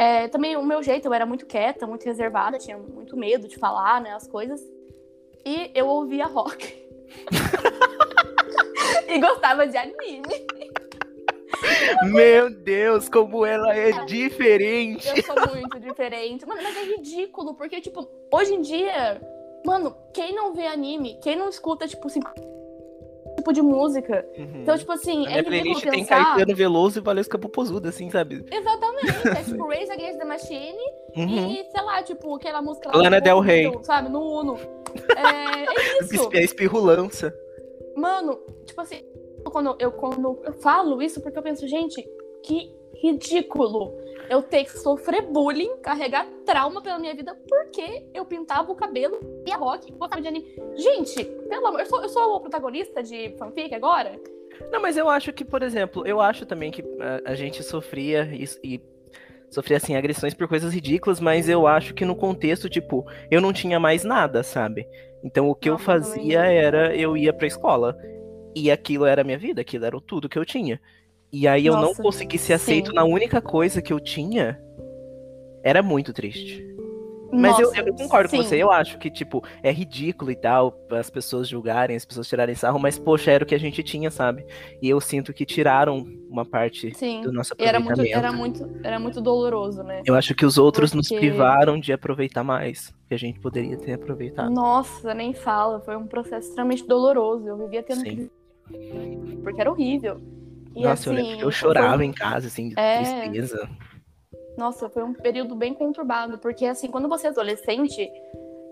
É, 0.00 0.28
também 0.28 0.56
o 0.56 0.62
meu 0.62 0.82
jeito, 0.82 1.06
eu 1.06 1.12
era 1.12 1.26
muito 1.26 1.44
quieta, 1.44 1.86
muito 1.86 2.06
reservada, 2.06 2.56
tinha 2.58 2.78
muito 2.78 3.14
medo 3.18 3.46
de 3.46 3.58
falar, 3.58 4.00
né, 4.00 4.12
as 4.14 4.26
coisas. 4.26 4.58
E 5.44 5.70
eu 5.74 5.86
ouvia 5.86 6.24
rock. 6.24 6.74
e 9.06 9.18
gostava 9.18 9.66
de 9.66 9.76
anime. 9.76 10.22
Meu 12.04 12.48
Deus, 12.48 13.10
como 13.10 13.44
ela 13.44 13.76
é 13.76 14.06
diferente. 14.06 15.06
Eu 15.06 15.22
sou 15.22 15.54
muito 15.54 15.78
diferente. 15.78 16.46
Mano, 16.46 16.62
mas 16.62 16.78
é 16.78 16.84
ridículo, 16.96 17.52
porque, 17.52 17.78
tipo, 17.82 18.08
hoje 18.32 18.54
em 18.54 18.62
dia, 18.62 19.20
mano, 19.66 19.94
quem 20.14 20.34
não 20.34 20.54
vê 20.54 20.66
anime, 20.66 21.20
quem 21.22 21.36
não 21.36 21.50
escuta, 21.50 21.86
tipo, 21.86 22.06
assim, 22.06 22.20
tipo 23.40 23.52
de 23.52 23.62
música. 23.62 24.26
Uhum. 24.38 24.62
Então, 24.62 24.78
tipo 24.78 24.92
assim, 24.92 25.24
Na 25.24 25.30
é 25.30 25.32
minha 25.32 25.44
playlist 25.44 25.82
tem 25.82 25.90
pensar... 25.90 26.24
Caetano 26.24 26.56
Veloso 26.56 26.98
e 26.98 27.02
Valesca 27.02 27.38
Popozuda, 27.38 27.88
assim, 27.88 28.08
sabe? 28.10 28.44
Exatamente. 28.50 29.28
É 29.28 29.42
tipo 29.42 29.66
Raise 29.68 29.90
Against 29.92 30.18
the 30.18 30.24
Machine 30.24 30.78
Uhum. 31.16 31.50
e, 31.50 31.64
sei 31.70 31.82
lá, 31.82 32.02
tipo, 32.02 32.34
aquela 32.36 32.62
música 32.62 32.88
lá 32.88 33.02
Lana 33.02 33.20
Del 33.20 33.38
Uno, 33.38 33.46
Rey. 33.46 33.78
Sabe, 33.82 34.08
no 34.08 34.20
Uno. 34.20 34.58
É, 35.16 35.64
é 35.64 36.04
isso. 36.04 36.30
É 36.32 36.42
espirrulança. 36.42 37.34
Mano, 37.96 38.38
tipo 38.64 38.80
assim, 38.80 39.02
quando 39.50 39.76
eu, 39.78 39.90
quando 39.92 40.40
eu 40.44 40.52
falo 40.54 41.02
isso, 41.02 41.20
porque 41.20 41.38
eu 41.38 41.42
penso, 41.42 41.66
gente, 41.66 42.08
que 42.44 42.72
ridículo 43.02 43.98
eu 44.30 44.40
ter 44.40 44.64
que 44.64 44.78
sofrer 44.78 45.22
bullying, 45.22 45.76
carregar 45.82 46.24
trauma 46.46 46.80
pela 46.80 47.00
minha 47.00 47.14
vida, 47.14 47.36
porque 47.48 48.06
eu 48.14 48.24
pintava 48.24 48.70
o 48.70 48.76
cabelo 48.76 49.18
e 49.44 49.52
a 49.52 49.56
rock, 49.56 49.90
gostava 49.92 50.22
de 50.22 50.28
anime. 50.28 50.46
Gente, 50.76 51.24
pelo 51.24 51.66
amor, 51.66 51.80
eu 51.80 51.86
sou, 51.86 52.00
eu 52.00 52.08
sou 52.08 52.36
o 52.36 52.40
protagonista 52.40 53.02
de 53.02 53.34
fanfic 53.36 53.74
agora? 53.74 54.12
Não, 54.70 54.80
mas 54.80 54.96
eu 54.96 55.10
acho 55.10 55.32
que, 55.32 55.44
por 55.44 55.64
exemplo, 55.64 56.06
eu 56.06 56.20
acho 56.20 56.46
também 56.46 56.70
que 56.70 56.82
a, 57.00 57.32
a 57.32 57.34
gente 57.34 57.60
sofria 57.64 58.22
isso 58.32 58.58
e 58.62 58.80
sofria 59.50 59.78
assim 59.78 59.96
agressões 59.96 60.32
por 60.32 60.46
coisas 60.46 60.72
ridículas, 60.72 61.18
mas 61.18 61.48
eu 61.48 61.66
acho 61.66 61.92
que 61.92 62.04
no 62.04 62.14
contexto, 62.14 62.68
tipo, 62.68 63.04
eu 63.32 63.40
não 63.40 63.52
tinha 63.52 63.80
mais 63.80 64.04
nada, 64.04 64.44
sabe? 64.44 64.86
Então 65.24 65.48
o 65.48 65.56
que 65.56 65.68
eu 65.68 65.72
Nossa, 65.72 65.86
também 65.86 66.02
fazia 66.02 66.38
não. 66.38 66.46
era 66.46 66.94
eu 66.94 67.16
ia 67.16 67.32
pra 67.32 67.48
escola 67.48 67.96
e 68.54 68.70
aquilo 68.70 69.06
era 69.06 69.22
a 69.22 69.24
minha 69.24 69.38
vida, 69.38 69.60
aquilo 69.60 69.84
era 69.84 70.00
tudo 70.00 70.28
que 70.28 70.38
eu 70.38 70.44
tinha. 70.44 70.80
E 71.32 71.46
aí 71.46 71.66
eu 71.66 71.74
não 71.74 71.82
Nossa, 71.82 72.02
consegui 72.02 72.38
ser 72.38 72.54
aceito 72.54 72.88
sim. 72.90 72.94
na 72.94 73.04
única 73.04 73.40
coisa 73.40 73.80
que 73.80 73.92
eu 73.92 74.00
tinha. 74.00 74.60
Era 75.62 75.82
muito 75.82 76.12
triste. 76.12 76.66
Mas 77.32 77.56
eu, 77.60 77.68
Nossa, 77.68 77.80
eu 77.82 77.94
concordo 77.94 78.28
com 78.28 78.36
sim. 78.38 78.42
você, 78.42 78.56
eu 78.56 78.72
acho 78.72 78.98
que, 78.98 79.08
tipo, 79.08 79.40
é 79.62 79.70
ridículo 79.70 80.32
e 80.32 80.34
tal, 80.34 80.76
as 80.90 81.08
pessoas 81.08 81.46
julgarem, 81.46 81.94
as 81.94 82.04
pessoas 82.04 82.26
tirarem 82.26 82.56
sarro, 82.56 82.80
mas, 82.80 82.98
poxa, 82.98 83.30
era 83.30 83.44
o 83.44 83.46
que 83.46 83.54
a 83.54 83.58
gente 83.58 83.84
tinha, 83.84 84.10
sabe? 84.10 84.44
E 84.82 84.88
eu 84.88 85.00
sinto 85.00 85.32
que 85.32 85.46
tiraram 85.46 86.04
uma 86.28 86.44
parte 86.44 86.92
Sim. 86.96 87.20
do 87.20 87.30
nosso 87.32 87.54
E 87.56 87.62
era 87.62 87.78
aproveitamento. 87.78 88.36
muito, 88.36 88.58
era 88.58 88.66
muito, 88.72 88.86
era 88.88 88.98
muito 88.98 89.20
doloroso, 89.20 89.84
né? 89.84 90.02
Eu 90.04 90.16
acho 90.16 90.34
que 90.34 90.44
os 90.44 90.58
outros 90.58 90.92
nos 90.92 91.06
Porque- 91.08 91.20
privaram 91.28 91.78
de 91.78 91.92
aproveitar 91.92 92.42
mais, 92.42 92.92
que 93.06 93.14
a 93.14 93.18
gente 93.18 93.38
poderia 93.38 93.76
ter 93.76 93.92
aproveitado. 93.92 94.50
Nossa, 94.52 95.14
nem 95.14 95.32
fala. 95.32 95.78
Foi 95.82 95.96
um 95.96 96.08
processo 96.08 96.48
extremamente 96.48 96.84
doloroso. 96.84 97.46
Eu 97.46 97.56
vivia 97.58 97.84
tendo 97.84 98.00
Sim. 98.00 98.28
que... 98.68 99.36
Porque 99.44 99.60
era 99.60 99.70
horrível. 99.70 100.20
E, 100.74 100.82
Nossa, 100.82 101.08
eu 101.08 101.12
assim, 101.12 101.22
lembro 101.22 101.36
que 101.38 101.44
eu 101.44 101.50
foi- 101.50 101.52
chorava 101.52 102.04
em 102.04 102.12
casa, 102.12 102.46
assim, 102.46 102.68
de 102.68 102.78
É. 102.78 102.98
tristeza. 103.02 103.68
Nossa, 104.56 104.88
foi 104.88 105.02
um 105.02 105.12
período 105.14 105.54
bem 105.56 105.74
conturbado. 105.74 106.38
Porque, 106.38 106.64
assim, 106.66 106.88
quando 106.88 107.08
você 107.08 107.26
é 107.26 107.30
adolescente, 107.30 108.08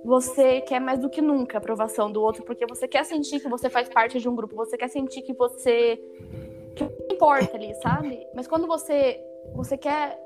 você 0.04 0.60
quer 0.60 0.80
mais 0.80 0.98
do 1.00 1.08
que 1.10 1.20
nunca 1.20 1.56
a 1.56 1.60
aprovação 1.60 2.10
do 2.10 2.22
outro. 2.22 2.44
Porque 2.44 2.66
você 2.66 2.86
quer 2.86 3.04
sentir 3.04 3.40
que 3.40 3.48
você 3.48 3.68
faz 3.70 3.88
parte 3.88 4.20
de 4.20 4.28
um 4.28 4.34
grupo. 4.36 4.54
Você 4.56 4.76
quer 4.76 4.88
sentir 4.88 5.22
que 5.22 5.32
você... 5.34 5.98
Que 6.76 6.84
importa 7.12 7.56
ali, 7.56 7.74
sabe? 7.82 8.26
Mas 8.34 8.46
quando 8.46 8.66
você... 8.66 9.20
Você 9.54 9.76
quer 9.78 10.18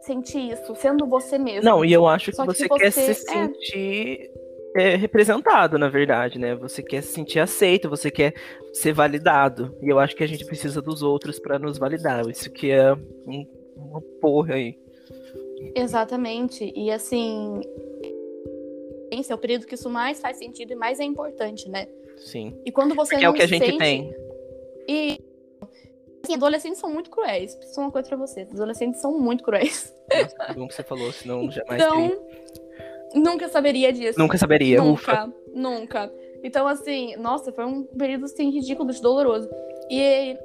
sentir 0.00 0.52
isso 0.52 0.74
sendo 0.76 1.04
você 1.06 1.36
mesmo. 1.36 1.68
Não, 1.68 1.84
e 1.84 1.92
eu 1.92 2.06
acho 2.06 2.30
que 2.30 2.36
que 2.36 2.46
você, 2.46 2.68
quer 2.68 2.90
você- 2.92 3.14
se 3.14 3.28
é. 3.30 3.34
sentir 3.34 4.30
é, 4.78 4.96
representado, 4.96 5.78
na 5.78 5.88
verdade, 5.88 6.38
né? 6.38 6.54
Você 6.54 6.82
quer 6.82 7.02
se 7.02 7.12
sentir 7.12 7.40
aceito, 7.40 7.88
você 7.88 8.10
quer 8.10 8.34
ser 8.72 8.92
validado. 8.92 9.76
E 9.82 9.88
eu 9.88 9.98
acho 9.98 10.14
que 10.14 10.22
a 10.24 10.26
gente 10.28 10.44
precisa 10.44 10.80
dos 10.80 11.02
outros 11.02 11.38
pra 11.38 11.58
nos 11.58 11.78
validar. 11.78 12.28
Isso 12.28 12.50
que 12.50 12.70
é 12.70 12.92
um- 12.94 13.46
uma 13.76 14.00
porra 14.20 14.54
aí. 14.54 14.78
Exatamente. 15.74 16.72
E 16.76 16.90
assim, 16.90 17.60
esse 19.10 19.32
é 19.32 19.34
o 19.34 19.38
período 19.38 19.66
que 19.66 19.74
isso 19.74 19.90
mais 19.90 20.20
faz 20.20 20.36
sentido 20.38 20.72
e 20.72 20.76
mais 20.76 21.00
é 21.00 21.04
importante, 21.04 21.68
né? 21.68 21.86
Sim. 22.18 22.56
E 22.64 22.70
quando 22.72 22.94
você 22.94 23.14
Porque 23.14 23.24
é 23.24 23.28
não 23.28 23.34
o 23.34 23.36
que 23.36 23.42
a 23.42 23.46
gente 23.46 23.64
sente... 23.66 23.78
tem. 23.78 24.14
E 24.88 25.20
assim, 26.24 26.34
adolescentes 26.34 26.78
são 26.78 26.92
muito 26.92 27.10
cruéis. 27.10 27.54
Preciso 27.54 27.80
uma 27.80 27.90
coisa 27.90 28.08
pra 28.08 28.16
vocês. 28.18 28.50
Adolescentes 28.52 29.00
são 29.00 29.18
muito 29.18 29.42
cruéis. 29.44 29.94
Nossa, 30.12 30.36
que 30.46 30.58
bom 30.58 30.68
que 30.68 30.74
você 30.74 30.82
falou, 30.82 31.12
senão 31.12 31.48
jamais 31.50 31.82
Então, 31.82 32.08
teria. 32.08 32.67
Nunca 33.14 33.48
saberia 33.48 33.92
disso. 33.92 34.18
Nunca 34.18 34.38
saberia, 34.38 34.82
ufa. 34.82 35.26
Nunca, 35.26 35.34
nunca. 35.54 36.12
Então, 36.42 36.66
assim, 36.66 37.16
nossa, 37.16 37.52
foi 37.52 37.64
um 37.64 37.84
período 37.84 38.26
assim, 38.26 38.50
ridículo, 38.50 38.92
doloroso. 39.00 39.48
E, 39.90 40.36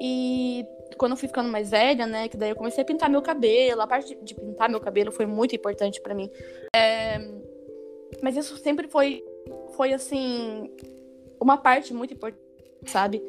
e 0.00 0.66
quando 0.96 1.12
eu 1.12 1.16
fui 1.16 1.28
ficando 1.28 1.48
mais 1.48 1.70
velha, 1.70 2.06
né, 2.06 2.28
que 2.28 2.36
daí 2.36 2.50
eu 2.50 2.56
comecei 2.56 2.82
a 2.82 2.86
pintar 2.86 3.10
meu 3.10 3.22
cabelo. 3.22 3.80
A 3.80 3.86
parte 3.86 4.16
de, 4.22 4.34
pintar 4.34 4.68
meu 4.68 4.80
cabelo 4.80 5.12
foi 5.12 5.26
muito 5.26 5.54
importante 5.54 6.00
pra 6.00 6.14
mim. 6.14 6.30
É, 6.74 7.18
mas 8.22 8.36
isso 8.36 8.56
sempre 8.56 8.88
foi, 8.88 9.22
foi 9.76 9.92
assim, 9.92 10.70
uma 11.40 11.58
parte 11.58 11.92
muito 11.92 12.14
importante, 12.14 12.40
sabe? 12.86 13.22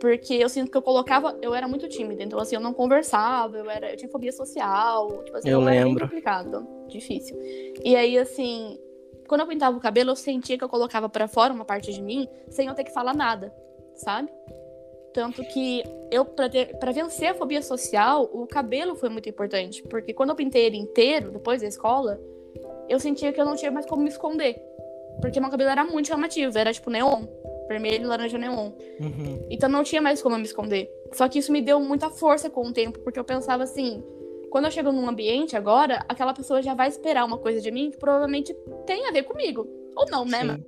Porque 0.00 0.34
eu 0.34 0.48
sinto 0.48 0.70
que 0.70 0.76
eu 0.76 0.82
colocava, 0.82 1.38
eu 1.40 1.54
era 1.54 1.66
muito 1.66 1.88
tímida, 1.88 2.22
então 2.22 2.38
assim, 2.38 2.54
eu 2.54 2.60
não 2.60 2.74
conversava, 2.74 3.56
eu 3.56 3.70
era, 3.70 3.92
eu 3.92 3.96
tinha 3.96 4.10
fobia 4.10 4.30
social, 4.32 5.22
tipo 5.24 5.36
assim, 5.36 5.48
Eu 5.48 5.62
era 5.62 5.70
bem 5.70 5.84
lembro. 5.84 6.04
complicado, 6.04 6.66
difícil. 6.88 7.36
E 7.82 7.96
aí 7.96 8.18
assim, 8.18 8.78
quando 9.26 9.40
eu 9.40 9.46
pintava 9.46 9.76
o 9.76 9.80
cabelo, 9.80 10.10
eu 10.10 10.16
sentia 10.16 10.58
que 10.58 10.64
eu 10.64 10.68
colocava 10.68 11.08
pra 11.08 11.26
fora 11.26 11.52
uma 11.52 11.64
parte 11.64 11.92
de 11.92 12.02
mim 12.02 12.28
sem 12.50 12.68
eu 12.68 12.74
ter 12.74 12.84
que 12.84 12.92
falar 12.92 13.14
nada, 13.14 13.54
sabe? 13.94 14.30
Tanto 15.14 15.42
que 15.44 15.82
eu, 16.10 16.26
pra 16.26 16.92
vencer 16.92 17.28
a 17.30 17.34
fobia 17.34 17.62
social, 17.62 18.28
o 18.34 18.46
cabelo 18.46 18.94
foi 18.94 19.08
muito 19.08 19.26
importante. 19.30 19.82
Porque 19.84 20.12
quando 20.12 20.28
eu 20.28 20.36
pintei 20.36 20.66
ele 20.66 20.76
inteiro, 20.76 21.30
depois 21.30 21.62
da 21.62 21.66
escola, 21.68 22.20
eu 22.86 23.00
sentia 23.00 23.32
que 23.32 23.40
eu 23.40 23.46
não 23.46 23.56
tinha 23.56 23.70
mais 23.70 23.86
como 23.86 24.02
me 24.02 24.10
esconder. 24.10 24.60
Porque 25.22 25.40
meu 25.40 25.48
cabelo 25.50 25.70
era 25.70 25.84
muito 25.84 26.08
chamativo, 26.08 26.58
era 26.58 26.70
tipo 26.70 26.90
neon. 26.90 27.24
Vermelho 27.68 28.04
e 28.04 28.06
laranja 28.06 28.38
neon. 28.38 28.72
Uhum. 29.00 29.46
Então 29.50 29.68
não 29.68 29.82
tinha 29.82 30.00
mais 30.00 30.22
como 30.22 30.34
eu 30.34 30.38
me 30.38 30.44
esconder. 30.44 30.90
Só 31.12 31.28
que 31.28 31.38
isso 31.38 31.52
me 31.52 31.60
deu 31.60 31.80
muita 31.80 32.10
força 32.10 32.48
com 32.48 32.66
o 32.68 32.72
tempo, 32.72 32.98
porque 33.00 33.18
eu 33.18 33.24
pensava 33.24 33.62
assim: 33.62 34.02
quando 34.50 34.66
eu 34.66 34.70
chego 34.70 34.92
num 34.92 35.08
ambiente 35.08 35.56
agora, 35.56 36.04
aquela 36.08 36.32
pessoa 36.32 36.62
já 36.62 36.74
vai 36.74 36.88
esperar 36.88 37.24
uma 37.24 37.38
coisa 37.38 37.60
de 37.60 37.70
mim 37.70 37.90
que 37.90 37.98
provavelmente 37.98 38.54
tem 38.86 39.06
a 39.06 39.10
ver 39.10 39.24
comigo. 39.24 39.66
Ou 39.96 40.06
não, 40.10 40.24
né? 40.24 40.44
Mas 40.44 40.60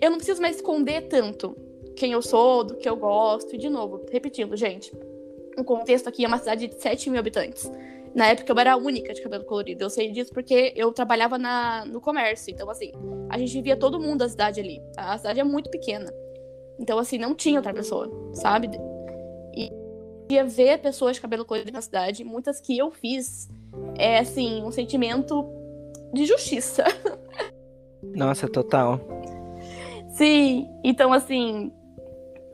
eu 0.00 0.10
não 0.10 0.16
preciso 0.16 0.42
mais 0.42 0.56
esconder 0.56 1.02
tanto 1.02 1.56
quem 1.96 2.12
eu 2.12 2.20
sou, 2.20 2.64
do 2.64 2.76
que 2.76 2.88
eu 2.88 2.96
gosto. 2.96 3.54
E 3.54 3.58
de 3.58 3.68
novo, 3.68 4.04
repetindo, 4.10 4.56
gente. 4.56 4.92
O 5.56 5.64
contexto 5.64 6.08
aqui 6.08 6.24
é 6.24 6.28
uma 6.28 6.38
cidade 6.38 6.66
de 6.66 6.74
7 6.80 7.08
mil 7.08 7.18
habitantes. 7.18 7.70
Na 8.16 8.28
época 8.28 8.50
eu 8.50 8.58
era 8.58 8.72
a 8.72 8.76
única 8.76 9.12
de 9.12 9.20
cabelo 9.20 9.44
colorido. 9.44 9.84
Eu 9.84 9.90
sei 9.90 10.10
disso 10.10 10.32
porque 10.32 10.72
eu 10.74 10.90
trabalhava 10.90 11.36
na, 11.36 11.84
no 11.84 12.00
comércio. 12.00 12.50
Então, 12.50 12.70
assim, 12.70 12.90
a 13.28 13.36
gente 13.36 13.60
via 13.60 13.76
todo 13.76 14.00
mundo 14.00 14.20
da 14.20 14.28
cidade 14.28 14.58
ali. 14.58 14.80
A 14.96 15.18
cidade 15.18 15.38
é 15.38 15.44
muito 15.44 15.68
pequena. 15.68 16.10
Então, 16.80 16.98
assim, 16.98 17.18
não 17.18 17.34
tinha 17.34 17.58
outra 17.58 17.74
pessoa, 17.74 18.10
sabe? 18.32 18.70
E 19.54 19.70
ia 20.30 20.46
ver 20.46 20.78
pessoas 20.78 21.16
de 21.16 21.20
cabelo 21.20 21.44
colorido 21.44 21.72
na 21.72 21.82
cidade, 21.82 22.24
muitas 22.24 22.58
que 22.58 22.78
eu 22.78 22.90
fiz, 22.90 23.50
é, 23.98 24.18
assim, 24.18 24.64
um 24.64 24.70
sentimento 24.70 25.44
de 26.14 26.24
justiça. 26.24 26.84
Nossa, 28.02 28.48
total. 28.48 28.98
Sim, 30.08 30.70
então 30.82 31.12
assim, 31.12 31.70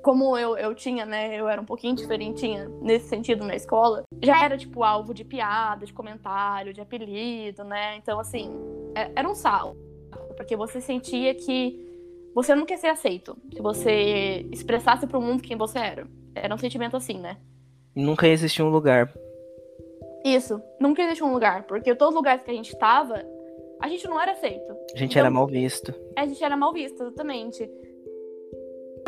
como 0.03 0.37
eu, 0.37 0.57
eu 0.57 0.75
tinha, 0.75 1.07
né, 1.07 1.39
eu 1.39 1.49
era 1.49 1.61
um 1.61 1.65
pouquinho 1.65 1.95
diferentinha 1.95 2.69
nesse 2.81 3.09
sentido 3.09 3.45
na 3.45 3.55
escola, 3.55 4.03
já 4.23 4.45
era, 4.45 4.57
tipo, 4.59 4.83
alvo 4.83 5.15
de 5.15 5.25
piada, 5.25 5.87
de 5.87 5.93
comentário, 5.93 6.73
de 6.75 6.81
apelido, 6.81 7.63
né, 7.65 7.97
então 7.97 8.19
assim, 8.19 8.51
é- 8.95 9.11
era 9.15 9.29
um 9.29 9.35
sal, 9.35 9.77
porque 10.37 10.57
você 10.57 10.81
sentia 10.81 11.35
que 11.35 11.81
você 12.35 12.55
não 12.55 12.65
quer 12.67 12.79
ser 12.79 12.89
aceito, 12.89 13.37
se 13.55 13.61
você 13.61 14.47
expressasse 14.51 15.07
pro 15.07 15.21
mundo 15.21 15.43
quem 15.43 15.57
você 15.57 15.79
era. 15.79 16.07
Era 16.35 16.55
um 16.55 16.59
sentimento 16.59 16.97
assim, 16.97 17.19
né. 17.19 17.37
Nunca 17.95 18.27
existiu 18.27 18.65
um 18.65 18.71
lugar. 18.71 19.13
Isso, 20.25 20.61
nunca 20.81 21.03
existe 21.03 21.23
um 21.23 21.33
lugar, 21.33 21.65
porque 21.65 21.95
todos 21.95 22.15
os 22.15 22.17
lugares 22.19 22.43
que 22.43 22.51
a 22.51 22.55
gente 22.55 22.77
tava, 22.79 23.23
a 23.81 23.89
gente 23.89 24.07
não 24.09 24.19
era 24.21 24.33
aceito. 24.33 24.73
A 24.95 24.99
gente 24.99 25.11
Então- 25.13 25.21
era 25.21 25.31
mal 25.31 25.47
visto. 25.47 25.93
a 26.17 26.25
gente 26.27 26.43
era 26.43 26.57
mal 26.57 26.73
visto, 26.73 27.03
exatamente. 27.03 27.69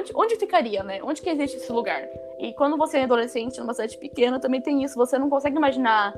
Onde, 0.04 0.12
onde 0.14 0.36
ficaria, 0.36 0.82
né? 0.82 1.00
Onde 1.02 1.22
que 1.22 1.30
existe 1.30 1.56
esse 1.56 1.72
lugar? 1.72 2.06
E 2.38 2.52
quando 2.54 2.76
você 2.76 2.98
é 2.98 3.04
adolescente 3.04 3.58
numa 3.58 3.72
cidade 3.72 3.96
pequena, 3.96 4.38
também 4.38 4.60
tem 4.60 4.84
isso. 4.84 4.96
Você 4.96 5.18
não 5.18 5.30
consegue 5.30 5.56
imaginar 5.56 6.14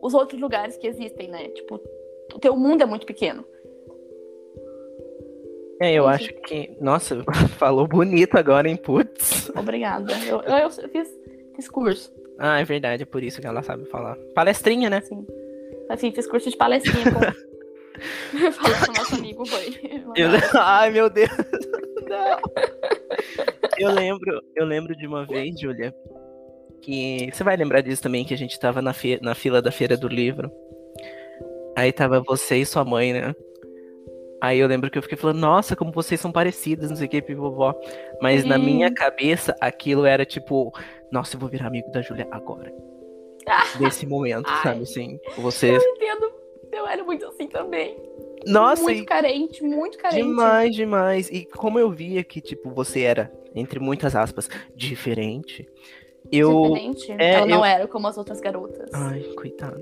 os 0.00 0.14
outros 0.14 0.40
lugares 0.40 0.76
que 0.78 0.86
existem, 0.86 1.28
né? 1.28 1.48
Tipo, 1.48 1.80
o 2.34 2.38
teu 2.38 2.56
mundo 2.56 2.82
é 2.82 2.86
muito 2.86 3.04
pequeno. 3.04 3.44
É, 5.80 5.92
eu 5.92 6.06
acho 6.06 6.32
que. 6.32 6.76
Nossa, 6.80 7.22
falou 7.58 7.86
bonito 7.86 8.38
agora, 8.38 8.68
hein? 8.68 8.76
Putz. 8.76 9.50
Obrigada. 9.54 10.12
Eu, 10.26 10.40
eu, 10.40 10.56
eu 10.56 10.70
fiz, 10.70 11.08
fiz 11.56 11.68
curso. 11.68 12.12
Ah, 12.38 12.58
é 12.60 12.64
verdade, 12.64 13.02
é 13.02 13.06
por 13.06 13.22
isso 13.22 13.40
que 13.40 13.46
ela 13.46 13.62
sabe 13.62 13.84
falar. 13.86 14.16
Palestrinha, 14.34 14.88
né? 14.88 15.00
Sim. 15.02 15.26
Assim, 15.90 16.10
fiz 16.10 16.26
curso 16.26 16.48
de 16.48 16.56
palestrinha 16.56 17.04
com. 17.12 17.20
Falando 18.52 18.86
com 18.86 18.92
nosso 18.98 19.14
amigo 19.14 19.44
foi. 19.44 20.02
Eu... 20.16 20.30
Ai, 20.54 20.90
meu 20.90 21.10
Deus. 21.10 21.30
Não. 22.14 22.40
Eu 23.78 23.90
lembro, 23.90 24.40
eu 24.54 24.64
lembro 24.64 24.96
de 24.96 25.06
uma 25.06 25.26
vez, 25.26 25.58
Júlia, 25.58 25.94
que. 26.80 27.28
Você 27.32 27.42
vai 27.42 27.56
lembrar 27.56 27.80
disso 27.80 28.02
também, 28.02 28.24
que 28.24 28.34
a 28.34 28.36
gente 28.36 28.58
tava 28.58 28.80
na, 28.80 28.92
fe... 28.92 29.18
na 29.20 29.34
fila 29.34 29.60
da 29.60 29.72
feira 29.72 29.96
do 29.96 30.06
livro. 30.06 30.50
Aí 31.76 31.92
tava 31.92 32.20
você 32.20 32.58
e 32.58 32.66
sua 32.66 32.84
mãe, 32.84 33.12
né? 33.12 33.34
Aí 34.40 34.58
eu 34.58 34.68
lembro 34.68 34.90
que 34.90 34.98
eu 34.98 35.02
fiquei 35.02 35.16
falando, 35.16 35.38
nossa, 35.38 35.74
como 35.74 35.90
vocês 35.90 36.20
são 36.20 36.30
parecidas, 36.30 36.90
não 36.90 36.96
sei 36.96 37.06
o 37.06 37.10
que, 37.10 37.34
vovó. 37.34 37.74
Mas 38.20 38.44
na 38.44 38.58
minha 38.58 38.92
cabeça, 38.92 39.56
aquilo 39.60 40.04
era 40.04 40.24
tipo, 40.24 40.70
nossa, 41.10 41.34
eu 41.34 41.40
vou 41.40 41.48
virar 41.48 41.66
amigo 41.66 41.90
da 41.90 42.02
Júlia 42.02 42.28
agora. 42.30 42.72
Nesse 43.80 44.06
momento, 44.06 44.48
Ai. 44.48 44.62
sabe 44.62 44.82
assim? 44.82 45.18
Você. 45.38 45.70
Eu 45.70 45.80
entendo. 45.80 46.32
Eu 46.70 46.86
era 46.86 47.02
muito 47.02 47.26
assim 47.26 47.48
também. 47.48 47.96
Nossa, 48.46 48.82
muito 48.82 49.02
e... 49.02 49.06
carente, 49.06 49.62
muito 49.62 49.98
carente. 49.98 50.22
Demais, 50.22 50.74
demais. 50.74 51.30
E 51.30 51.44
como 51.44 51.78
eu 51.78 51.90
via 51.90 52.22
que, 52.22 52.40
tipo, 52.40 52.70
você 52.70 53.00
era, 53.00 53.32
entre 53.54 53.80
muitas 53.80 54.14
aspas, 54.14 54.48
diferente. 54.74 55.68
Eu. 56.30 56.62
Diferente? 56.62 57.12
É, 57.18 57.34
Ela 57.34 57.46
não 57.46 57.64
era 57.64 57.86
como 57.86 58.06
as 58.06 58.18
outras 58.18 58.40
garotas. 58.40 58.90
Ai, 58.92 59.22
coitada. 59.36 59.80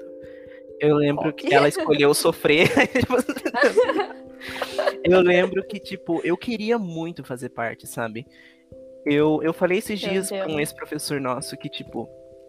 Eu 0.81 0.97
lembro 0.97 1.29
okay. 1.29 1.49
que 1.49 1.55
ela 1.55 1.69
escolheu 1.69 2.13
sofrer. 2.13 2.69
eu 5.05 5.21
lembro 5.21 5.63
que, 5.65 5.79
tipo, 5.79 6.21
eu 6.25 6.37
queria 6.37 6.79
muito 6.79 7.23
fazer 7.23 7.51
parte, 7.51 7.87
sabe? 7.87 8.27
Eu, 9.07 9.41
eu 9.43 9.53
falei 9.53 9.79
esses 9.79 9.99
dias 9.99 10.31
com 10.31 10.59
esse 10.59 10.75
professor 10.75 11.21
nosso 11.21 11.57
que, 11.57 11.69
tipo, 11.69 12.09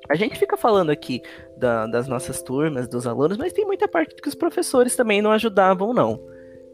a 0.09 0.15
gente 0.15 0.37
fica 0.37 0.57
falando 0.57 0.89
aqui 0.89 1.21
da, 1.57 1.87
das 1.87 2.07
nossas 2.07 2.41
turmas, 2.41 2.87
dos 2.87 3.07
alunos, 3.07 3.37
mas 3.37 3.53
tem 3.53 3.65
muita 3.65 3.87
parte 3.87 4.15
que 4.15 4.27
os 4.27 4.35
professores 4.35 4.95
também 4.95 5.21
não 5.21 5.31
ajudavam, 5.31 5.93
não. 5.93 6.19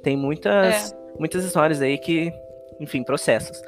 Tem 0.01 0.17
muitas, 0.17 0.91
é. 0.91 0.97
muitas 1.17 1.43
histórias 1.43 1.81
aí 1.81 1.97
que, 1.97 2.31
enfim, 2.79 3.03
processos. 3.03 3.61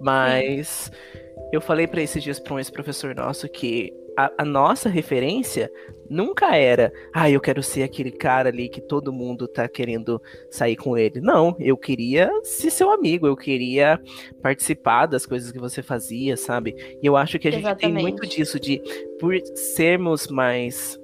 Mas 0.00 0.90
Sim. 0.92 1.20
eu 1.52 1.60
falei 1.60 1.86
para 1.86 2.02
esses 2.02 2.22
dias 2.22 2.40
para 2.40 2.54
um 2.54 2.58
ex-professor 2.58 3.14
nosso 3.14 3.48
que 3.48 3.92
a, 4.16 4.32
a, 4.38 4.44
nossa 4.44 4.88
referência 4.88 5.70
nunca 6.08 6.56
era, 6.56 6.92
ah, 7.12 7.30
eu 7.30 7.40
quero 7.40 7.62
ser 7.62 7.82
aquele 7.82 8.10
cara 8.10 8.48
ali 8.48 8.68
que 8.68 8.80
todo 8.80 9.12
mundo 9.12 9.46
tá 9.46 9.68
querendo 9.68 10.20
sair 10.50 10.76
com 10.76 10.96
ele. 10.96 11.20
Não, 11.20 11.56
eu 11.58 11.76
queria 11.76 12.30
ser 12.42 12.70
seu 12.70 12.90
amigo, 12.90 13.26
eu 13.26 13.36
queria 13.36 14.00
participar 14.42 15.06
das 15.06 15.26
coisas 15.26 15.52
que 15.52 15.58
você 15.58 15.82
fazia, 15.82 16.36
sabe? 16.36 16.74
E 17.02 17.06
eu 17.06 17.16
acho 17.16 17.38
que 17.38 17.48
a 17.48 17.50
gente 17.50 17.60
Exatamente. 17.60 17.94
tem 17.94 18.02
muito 18.02 18.26
disso 18.26 18.58
de, 18.58 18.80
por 19.18 19.36
sermos 19.54 20.28
mais 20.28 20.98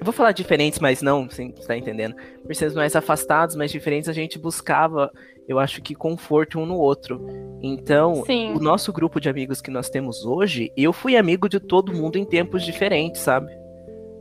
eu 0.00 0.04
vou 0.04 0.14
falar 0.14 0.32
diferentes, 0.32 0.78
mas 0.78 1.02
não, 1.02 1.28
você 1.28 1.52
tá 1.66 1.76
entendendo. 1.76 2.16
Por 2.42 2.56
sermos 2.56 2.74
mais 2.74 2.96
afastados, 2.96 3.54
mais 3.54 3.70
diferentes, 3.70 4.08
a 4.08 4.14
gente 4.14 4.38
buscava 4.38 5.12
eu 5.48 5.58
acho 5.58 5.82
que 5.82 5.94
conforto 5.94 6.58
um 6.58 6.66
no 6.66 6.76
outro. 6.76 7.20
Então, 7.62 8.24
Sim. 8.24 8.52
o 8.54 8.60
nosso 8.60 8.92
grupo 8.92 9.20
de 9.20 9.28
amigos 9.28 9.60
que 9.60 9.70
nós 9.70 9.90
temos 9.90 10.24
hoje, 10.24 10.72
eu 10.76 10.92
fui 10.92 11.16
amigo 11.16 11.48
de 11.48 11.60
todo 11.60 11.92
mundo 11.92 12.16
em 12.16 12.24
tempos 12.24 12.64
diferentes, 12.64 13.20
sabe? 13.20 13.52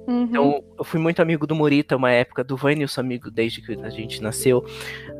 Uhum. 0.07 0.23
Então, 0.23 0.63
eu 0.77 0.83
fui 0.83 0.99
muito 0.99 1.21
amigo 1.21 1.45
do 1.45 1.53
Morita 1.53 1.95
uma 1.95 2.11
época, 2.11 2.43
do 2.43 2.57
Vânio, 2.57 2.89
sou 2.89 3.01
amigo 3.01 3.29
desde 3.29 3.61
que 3.61 3.73
a 3.73 3.89
gente 3.89 4.23
nasceu. 4.23 4.65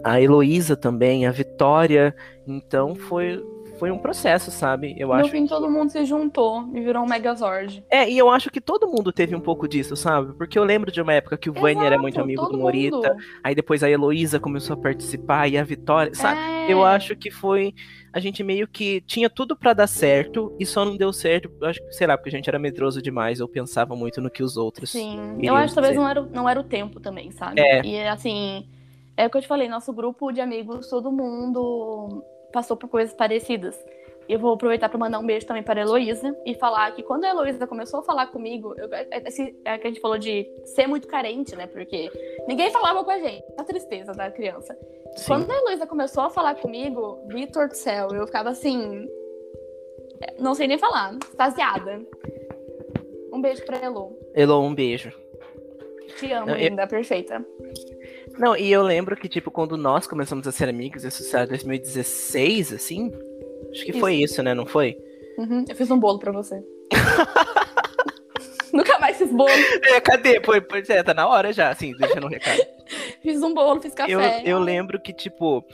A 0.03 0.19
Heloísa 0.19 0.75
também, 0.75 1.27
a 1.27 1.31
Vitória. 1.31 2.15
Então, 2.47 2.95
foi, 2.95 3.39
foi 3.79 3.89
um 3.91 3.97
processo, 3.97 4.51
sabe? 4.51 4.93
Eu 4.97 5.07
no 5.07 5.13
acho. 5.13 5.31
fim, 5.31 5.43
que... 5.43 5.49
todo 5.49 5.69
mundo 5.69 5.89
se 5.89 6.03
juntou 6.05 6.69
e 6.73 6.81
virou 6.81 7.03
um 7.03 7.07
Megazord. 7.07 7.83
É, 7.89 8.09
e 8.09 8.17
eu 8.17 8.29
acho 8.29 8.51
que 8.51 8.59
todo 8.59 8.87
mundo 8.87 9.11
teve 9.11 9.35
um 9.35 9.39
pouco 9.39 9.67
disso, 9.67 9.95
sabe? 9.95 10.33
Porque 10.33 10.59
eu 10.59 10.63
lembro 10.63 10.91
de 10.91 11.01
uma 11.01 11.13
época 11.13 11.37
que 11.37 11.49
o 11.49 11.53
Vani 11.53 11.85
era 11.85 11.97
muito 11.97 12.19
amigo 12.19 12.45
do 12.47 12.57
Morita, 12.57 12.95
mundo. 12.97 13.15
aí 13.43 13.55
depois 13.55 13.81
a 13.81 13.89
Heloísa 13.89 14.39
começou 14.39 14.73
a 14.73 14.77
participar 14.77 15.47
e 15.47 15.57
a 15.57 15.63
Vitória, 15.63 16.13
sabe? 16.13 16.39
É... 16.39 16.71
Eu 16.71 16.83
acho 16.83 17.15
que 17.15 17.31
foi. 17.31 17.73
A 18.11 18.19
gente 18.19 18.43
meio 18.43 18.67
que 18.67 19.01
tinha 19.01 19.29
tudo 19.29 19.55
para 19.55 19.73
dar 19.73 19.87
certo 19.87 20.55
e 20.59 20.65
só 20.65 20.83
não 20.83 20.97
deu 20.97 21.13
certo, 21.13 21.51
acho 21.63 21.79
que, 21.79 21.93
sei 21.93 22.07
lá, 22.07 22.17
porque 22.17 22.29
a 22.29 22.31
gente 22.31 22.49
era 22.49 22.57
medroso 22.59 23.01
demais 23.01 23.39
ou 23.39 23.47
pensava 23.47 23.95
muito 23.95 24.19
no 24.19 24.29
que 24.29 24.43
os 24.43 24.57
outros. 24.57 24.91
Sim, 24.91 25.37
eu 25.41 25.55
acho 25.55 25.69
que 25.69 25.75
talvez 25.75 25.95
não 25.95 26.07
era, 26.07 26.21
não 26.21 26.49
era 26.49 26.59
o 26.59 26.63
tempo 26.63 26.99
também, 26.99 27.31
sabe? 27.31 27.61
É. 27.61 27.85
E 27.85 28.07
assim, 28.07 28.67
é 29.15 29.27
o 29.27 29.29
que 29.29 29.37
eu 29.37 29.41
te 29.41 29.47
falei, 29.47 29.67
nosso 29.67 29.93
grupo 29.93 30.31
de 30.31 30.41
amigos, 30.41 30.89
todo 30.89 31.11
mundo 31.11 32.23
passou 32.51 32.75
por 32.77 32.89
coisas 32.89 33.13
parecidas. 33.13 33.77
Eu 34.27 34.37
vou 34.37 34.53
aproveitar 34.53 34.89
para 34.89 34.99
mandar 34.99 35.17
um 35.17 35.25
beijo 35.25 35.47
também 35.47 35.63
para 35.63 35.81
a 35.81 35.83
Heloísa 35.83 36.37
e 36.45 36.53
falar 36.53 36.91
que 36.91 37.01
quando 37.01 37.23
a 37.23 37.29
Heloísa 37.29 37.65
começou 37.65 38.01
a 38.01 38.03
falar 38.03 38.27
comigo, 38.27 38.75
eu, 38.77 38.87
esse, 39.25 39.55
é 39.65 39.75
que 39.75 39.87
a 39.87 39.89
gente 39.89 39.99
falou 39.99 40.19
de 40.19 40.47
ser 40.65 40.85
muito 40.85 41.07
carente, 41.07 41.55
né? 41.55 41.65
Porque 41.65 42.11
ninguém 42.47 42.69
falava 42.69 43.03
com 43.03 43.09
a 43.09 43.17
gente, 43.17 43.43
a 43.57 43.63
tristeza 43.63 44.11
da 44.11 44.29
criança. 44.29 44.77
Sim. 45.15 45.25
Quando 45.25 45.49
a 45.49 45.55
Heloísa 45.55 45.87
começou 45.87 46.23
a 46.23 46.29
falar 46.29 46.55
comigo, 46.55 47.17
Vitor 47.27 47.69
do 47.69 47.75
céu, 47.75 48.09
eu 48.13 48.27
ficava 48.27 48.49
assim. 48.49 49.07
Não 50.37 50.53
sei 50.53 50.67
nem 50.67 50.77
falar, 50.77 51.15
extasiada. 51.15 51.99
Um 53.33 53.41
beijo 53.41 53.65
pra 53.65 53.77
Elo. 53.77 54.15
Elo, 54.35 54.61
um 54.61 54.75
beijo. 54.75 55.11
Te 56.19 56.31
amo, 56.33 56.53
linda, 56.53 56.83
eu... 56.83 56.87
perfeita. 56.87 57.43
Não, 58.39 58.55
e 58.55 58.71
eu 58.71 58.81
lembro 58.81 59.17
que, 59.17 59.27
tipo, 59.27 59.51
quando 59.51 59.75
nós 59.75 60.07
começamos 60.07 60.47
a 60.47 60.51
ser 60.51 60.69
amigos, 60.69 61.03
isso 61.03 61.35
era 61.35 61.45
2016, 61.45 62.71
assim. 62.71 63.11
Acho 63.69 63.83
que 63.83 63.91
isso. 63.91 63.99
foi 63.99 64.15
isso, 64.15 64.41
né? 64.41 64.53
Não 64.53 64.65
foi? 64.65 64.97
Uhum, 65.37 65.65
eu 65.67 65.75
fiz 65.75 65.91
um 65.91 65.99
bolo 65.99 66.19
pra 66.19 66.31
você. 66.31 66.63
Nunca 68.71 68.97
mais 68.97 69.17
fiz 69.17 69.29
bolo. 69.29 69.49
É, 69.83 69.99
cadê? 69.99 70.39
Pois, 70.39 70.89
é, 70.89 71.03
tá 71.03 71.13
na 71.13 71.27
hora 71.27 71.51
já, 71.51 71.69
assim, 71.69 71.93
deixando 71.97 72.27
um 72.27 72.29
recado. 72.29 72.61
fiz 73.21 73.43
um 73.43 73.53
bolo, 73.53 73.81
fiz 73.81 73.93
café. 73.93 74.13
Eu, 74.13 74.21
eu 74.45 74.59
lembro 74.59 75.01
que, 75.01 75.11
tipo, 75.11 75.65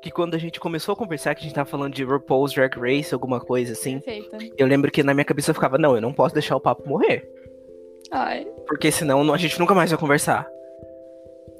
que 0.00 0.10
quando 0.12 0.36
a 0.36 0.38
gente 0.38 0.60
começou 0.60 0.92
a 0.92 0.96
conversar, 0.96 1.34
que 1.34 1.40
a 1.40 1.44
gente 1.44 1.54
tava 1.54 1.68
falando 1.68 1.92
de 1.92 2.04
RuPaul's 2.04 2.52
Drag 2.52 2.78
Race, 2.78 3.12
alguma 3.12 3.40
coisa 3.40 3.72
assim. 3.72 3.98
Perfeita. 3.98 4.54
Eu 4.56 4.68
lembro 4.68 4.92
que 4.92 5.02
na 5.02 5.12
minha 5.12 5.24
cabeça 5.24 5.50
eu 5.50 5.54
ficava, 5.54 5.76
não, 5.76 5.96
eu 5.96 6.00
não 6.00 6.12
posso 6.12 6.34
deixar 6.34 6.54
o 6.54 6.60
papo 6.60 6.88
morrer. 6.88 7.28
Ai. 8.12 8.46
Porque 8.68 8.92
senão 8.92 9.32
a 9.32 9.36
gente 9.36 9.58
nunca 9.58 9.74
mais 9.74 9.90
vai 9.90 9.98
conversar. 9.98 10.46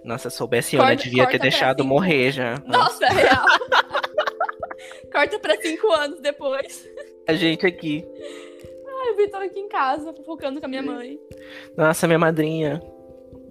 Nossa, 0.07 0.31
soubesse 0.31 0.77
eu, 0.77 0.85
né? 0.85 0.95
Devia 0.95 1.27
ter 1.27 1.39
deixado 1.39 1.85
morrer 1.85 2.31
já. 2.31 2.63
Nossa, 2.65 3.05
é 3.05 3.13
real. 3.13 3.45
corta 5.13 5.39
pra 5.39 5.57
cinco 5.61 5.91
anos 5.93 6.21
depois. 6.21 6.89
A 7.27 7.35
gente 7.35 7.67
aqui. 7.67 8.05
Ai, 9.01 9.13
o 9.13 9.17
Vitor 9.17 9.43
aqui 9.43 9.59
em 9.59 9.69
casa, 9.69 10.13
fofocando 10.13 10.61
com 10.61 10.67
a 10.67 10.69
minha 10.69 10.83
mãe. 10.83 11.19
Nossa, 11.77 12.07
minha 12.07 12.19
madrinha. 12.19 12.81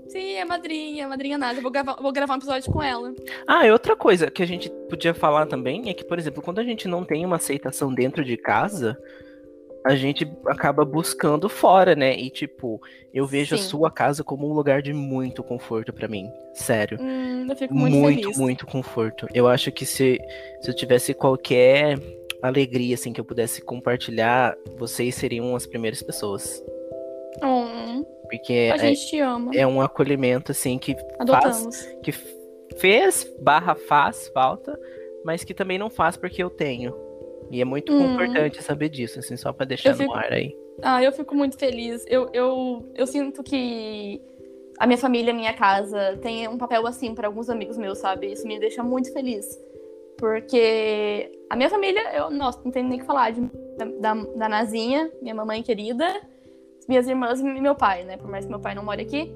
Sim, 0.07 0.35
é 0.35 0.45
madrinha, 0.45 1.07
madrinha 1.07 1.37
nada. 1.37 1.57
Eu 1.57 1.61
vou 1.61 1.71
gravar, 1.71 1.95
vou 1.95 2.13
gravar 2.13 2.35
um 2.35 2.37
episódio 2.37 2.71
com 2.71 2.81
ela. 2.81 3.13
Ah, 3.47 3.65
e 3.65 3.71
outra 3.71 3.95
coisa 3.95 4.31
que 4.31 4.43
a 4.43 4.47
gente 4.47 4.69
podia 4.87 5.13
falar 5.13 5.45
também 5.47 5.89
é 5.89 5.93
que, 5.93 6.05
por 6.05 6.17
exemplo, 6.17 6.41
quando 6.41 6.59
a 6.59 6.63
gente 6.63 6.87
não 6.87 7.03
tem 7.03 7.25
uma 7.25 7.35
aceitação 7.35 7.93
dentro 7.93 8.23
de 8.23 8.37
casa, 8.37 8.97
a 9.85 9.95
gente 9.95 10.27
acaba 10.47 10.83
buscando 10.83 11.47
fora, 11.47 11.95
né? 11.95 12.17
E 12.17 12.31
tipo, 12.31 12.81
eu 13.13 13.27
vejo 13.27 13.55
Sim. 13.55 13.61
a 13.63 13.65
sua 13.65 13.91
casa 13.91 14.23
como 14.23 14.49
um 14.49 14.53
lugar 14.53 14.81
de 14.81 14.91
muito 14.91 15.43
conforto 15.43 15.93
para 15.93 16.07
mim. 16.07 16.27
Sério. 16.55 16.97
Hum, 16.99 17.45
eu 17.47 17.55
fico 17.55 17.75
muito 17.75 17.95
Muito, 17.95 18.21
feliz. 18.23 18.37
muito 18.37 18.65
conforto. 18.65 19.27
Eu 19.31 19.47
acho 19.47 19.71
que 19.71 19.85
se, 19.85 20.19
se 20.59 20.71
eu 20.71 20.75
tivesse 20.75 21.13
qualquer 21.13 21.99
alegria, 22.41 22.95
assim, 22.95 23.13
que 23.13 23.21
eu 23.21 23.25
pudesse 23.25 23.61
compartilhar, 23.61 24.57
vocês 24.75 25.13
seriam 25.13 25.55
as 25.55 25.67
primeiras 25.67 26.01
pessoas. 26.01 26.63
Hum, 27.43 28.03
Porque 28.23 28.71
a 28.73 28.75
é, 28.77 28.79
gente 28.79 29.07
te 29.07 29.19
ama. 29.19 29.51
É 29.53 29.67
um 29.67 29.79
acolhimento, 29.81 30.51
assim, 30.51 30.79
que 30.79 30.95
Adotamos. 31.19 31.61
faz. 31.61 31.97
Que 32.01 32.11
fez 32.77 33.31
barra 33.39 33.75
faz 33.75 34.29
falta, 34.29 34.79
mas 35.23 35.43
que 35.43 35.53
também 35.53 35.77
não 35.77 35.91
faz 35.91 36.17
porque 36.17 36.41
eu 36.41 36.49
tenho. 36.49 37.04
E 37.51 37.61
é 37.61 37.65
muito 37.65 37.93
hum. 37.93 38.13
importante 38.13 38.61
saber 38.63 38.89
disso, 38.89 39.19
assim, 39.19 39.37
só 39.37 39.53
para 39.53 39.65
deixar 39.65 39.93
fico... 39.93 40.11
no 40.11 40.17
ar 40.17 40.31
aí. 40.31 40.55
Ah, 40.81 41.01
eu 41.01 41.11
fico 41.11 41.35
muito 41.35 41.57
feliz. 41.57 42.03
Eu, 42.07 42.29
eu, 42.33 42.91
eu 42.95 43.07
sinto 43.07 43.43
que 43.43 44.21
a 44.77 44.85
minha 44.85 44.97
família, 44.97 45.31
a 45.31 45.35
minha 45.35 45.53
casa, 45.53 46.17
tem 46.21 46.47
um 46.47 46.57
papel 46.57 46.85
assim 46.85 47.15
para 47.15 47.27
alguns 47.27 47.49
amigos 47.49 47.77
meus, 47.77 47.99
sabe? 47.99 48.31
Isso 48.31 48.45
me 48.47 48.59
deixa 48.59 48.83
muito 48.83 49.11
feliz. 49.13 49.45
Porque 50.17 51.31
a 51.49 51.55
minha 51.55 51.69
família, 51.69 52.01
eu, 52.13 52.29
nossa, 52.29 52.61
não 52.63 52.71
tenho 52.71 52.87
nem 52.87 52.99
que 52.99 53.05
falar 53.05 53.31
de, 53.31 53.41
da, 53.99 54.13
da 54.13 54.49
Nazinha, 54.49 55.11
minha 55.21 55.35
mamãe 55.35 55.61
querida, 55.61 56.07
minhas 56.87 57.07
irmãs 57.07 57.39
e 57.39 57.43
meu 57.43 57.75
pai, 57.75 58.03
né? 58.03 58.17
Por 58.17 58.29
mais 58.29 58.45
que 58.45 58.51
meu 58.51 58.59
pai 58.59 58.75
não 58.75 58.83
more 58.83 59.01
aqui. 59.01 59.33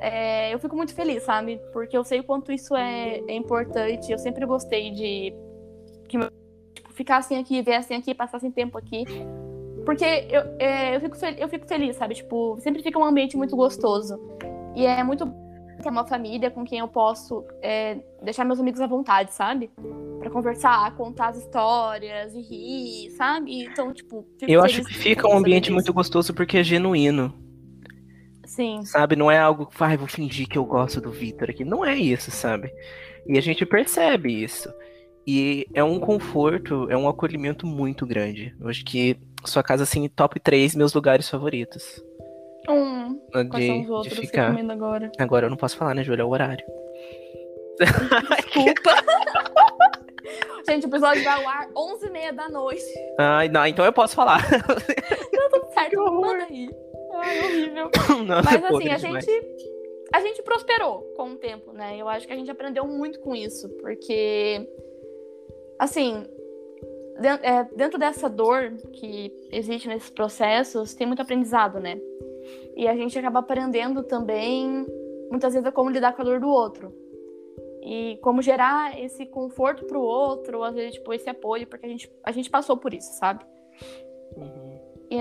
É, 0.00 0.52
eu 0.52 0.58
fico 0.58 0.74
muito 0.74 0.94
feliz, 0.94 1.22
sabe? 1.22 1.60
Porque 1.72 1.96
eu 1.96 2.02
sei 2.02 2.20
o 2.20 2.24
quanto 2.24 2.50
isso 2.50 2.74
é, 2.74 3.22
é 3.28 3.34
importante. 3.34 4.10
Eu 4.10 4.18
sempre 4.18 4.44
gostei 4.46 4.90
de 4.90 5.32
que 6.08 6.18
meu 6.18 6.28
ficassem 7.02 7.38
aqui, 7.38 7.60
viessem 7.60 7.96
aqui, 7.96 8.14
passassem 8.14 8.50
tempo 8.50 8.78
aqui. 8.78 9.04
Porque 9.84 10.04
eu, 10.04 10.42
é, 10.60 10.94
eu, 10.94 11.00
fico, 11.00 11.16
eu 11.36 11.48
fico 11.48 11.66
feliz, 11.66 11.96
sabe? 11.96 12.14
Tipo, 12.14 12.56
sempre 12.60 12.82
fica 12.82 12.98
um 12.98 13.04
ambiente 13.04 13.36
muito 13.36 13.56
gostoso. 13.56 14.18
E 14.76 14.86
é 14.86 15.02
muito 15.02 15.26
ter 15.82 15.88
uma 15.88 16.06
família 16.06 16.50
com 16.50 16.64
quem 16.64 16.78
eu 16.78 16.86
posso 16.86 17.44
é, 17.60 17.98
deixar 18.22 18.44
meus 18.44 18.60
amigos 18.60 18.80
à 18.80 18.86
vontade, 18.86 19.32
sabe? 19.32 19.70
Pra 20.20 20.30
conversar, 20.30 20.94
contar 20.96 21.30
as 21.30 21.38
histórias 21.38 22.32
e 22.34 22.40
rir, 22.40 23.10
sabe? 23.16 23.64
Então, 23.64 23.92
tipo. 23.92 24.24
Eu 24.40 24.62
acho 24.62 24.84
que 24.84 24.94
fica 24.94 25.26
um 25.26 25.36
ambiente 25.36 25.72
muito 25.72 25.92
gostoso 25.92 26.32
porque 26.32 26.58
é 26.58 26.62
genuíno. 26.62 27.34
Sim. 28.46 28.84
Sabe? 28.84 29.16
Não 29.16 29.30
é 29.30 29.38
algo 29.38 29.66
que, 29.66 29.82
ah, 29.82 29.96
vou 29.96 30.06
fingir 30.06 30.46
que 30.46 30.58
eu 30.58 30.64
gosto 30.64 31.00
do 31.00 31.10
Vitor 31.10 31.50
aqui. 31.50 31.64
Não 31.64 31.84
é 31.84 31.96
isso, 31.96 32.30
sabe? 32.30 32.70
E 33.26 33.36
a 33.36 33.40
gente 33.40 33.66
percebe 33.66 34.44
isso. 34.44 34.72
E 35.26 35.66
é 35.72 35.84
um 35.84 36.00
conforto, 36.00 36.90
é 36.90 36.96
um 36.96 37.08
acolhimento 37.08 37.66
muito 37.66 38.06
grande. 38.06 38.54
Eu 38.60 38.68
acho 38.68 38.84
que 38.84 39.16
sua 39.44 39.62
casa, 39.62 39.84
assim, 39.84 40.08
top 40.08 40.40
3 40.40 40.74
meus 40.74 40.92
lugares 40.92 41.28
favoritos. 41.28 42.02
Um. 42.68 43.14
De, 43.14 43.48
Quais 43.48 43.66
são 43.66 43.80
os 43.82 43.90
outros 43.90 44.14
de 44.14 44.20
ficar. 44.26 44.56
agora? 44.70 45.10
Agora 45.18 45.46
eu 45.46 45.50
não 45.50 45.56
posso 45.56 45.76
falar, 45.76 45.94
né, 45.94 46.02
Júlia? 46.02 46.22
É 46.22 46.24
o 46.24 46.30
horário. 46.30 46.64
Desculpa. 47.78 48.90
Gente, 50.68 50.86
o 50.86 50.88
episódio 50.88 51.24
vai 51.24 51.42
ao 51.42 51.48
ar 51.48 51.68
11h30 51.70 52.32
da 52.32 52.48
noite. 52.48 52.84
Ai, 53.18 53.48
não, 53.48 53.66
então 53.66 53.84
eu 53.84 53.92
posso 53.92 54.14
falar. 54.14 54.40
não, 55.32 55.50
tudo 55.50 55.74
certo, 55.74 56.12
manda 56.12 56.44
aí. 56.44 56.70
Ai, 57.14 57.38
horrível. 57.40 57.90
Nossa, 58.24 58.50
Mas 58.50 58.64
assim, 58.64 58.88
a 58.88 58.98
gente, 58.98 59.30
a 60.14 60.20
gente 60.20 60.42
prosperou 60.42 61.02
com 61.16 61.32
o 61.32 61.36
tempo, 61.36 61.72
né? 61.72 61.96
Eu 61.98 62.08
acho 62.08 62.26
que 62.26 62.32
a 62.32 62.36
gente 62.36 62.50
aprendeu 62.50 62.86
muito 62.86 63.18
com 63.20 63.34
isso, 63.34 63.68
porque, 63.80 64.66
assim, 65.82 66.24
é, 67.42 67.64
dentro 67.74 67.98
dessa 67.98 68.30
dor 68.30 68.72
que 68.92 69.32
existe 69.50 69.88
nesses 69.88 70.10
processos, 70.10 70.94
tem 70.94 71.08
muito 71.08 71.20
aprendizado, 71.20 71.80
né? 71.80 72.00
E 72.76 72.86
a 72.86 72.94
gente 72.94 73.18
acaba 73.18 73.40
aprendendo 73.40 74.04
também, 74.04 74.86
muitas 75.28 75.52
vezes, 75.52 75.68
como 75.72 75.90
lidar 75.90 76.14
com 76.14 76.22
a 76.22 76.24
dor 76.24 76.38
do 76.38 76.48
outro. 76.48 76.94
E 77.82 78.16
como 78.22 78.40
gerar 78.40 78.96
esse 79.00 79.26
conforto 79.26 79.84
pro 79.84 80.00
outro, 80.00 80.58
ou 80.58 80.64
às 80.64 80.74
vezes, 80.74 80.94
tipo, 80.94 81.12
esse 81.12 81.28
apoio, 81.28 81.66
porque 81.66 81.84
a 81.84 81.88
gente, 81.88 82.12
a 82.22 82.30
gente 82.30 82.48
passou 82.48 82.76
por 82.76 82.94
isso, 82.94 83.12
sabe? 83.14 83.44
Uhum. 84.36 84.80
E 85.10 85.18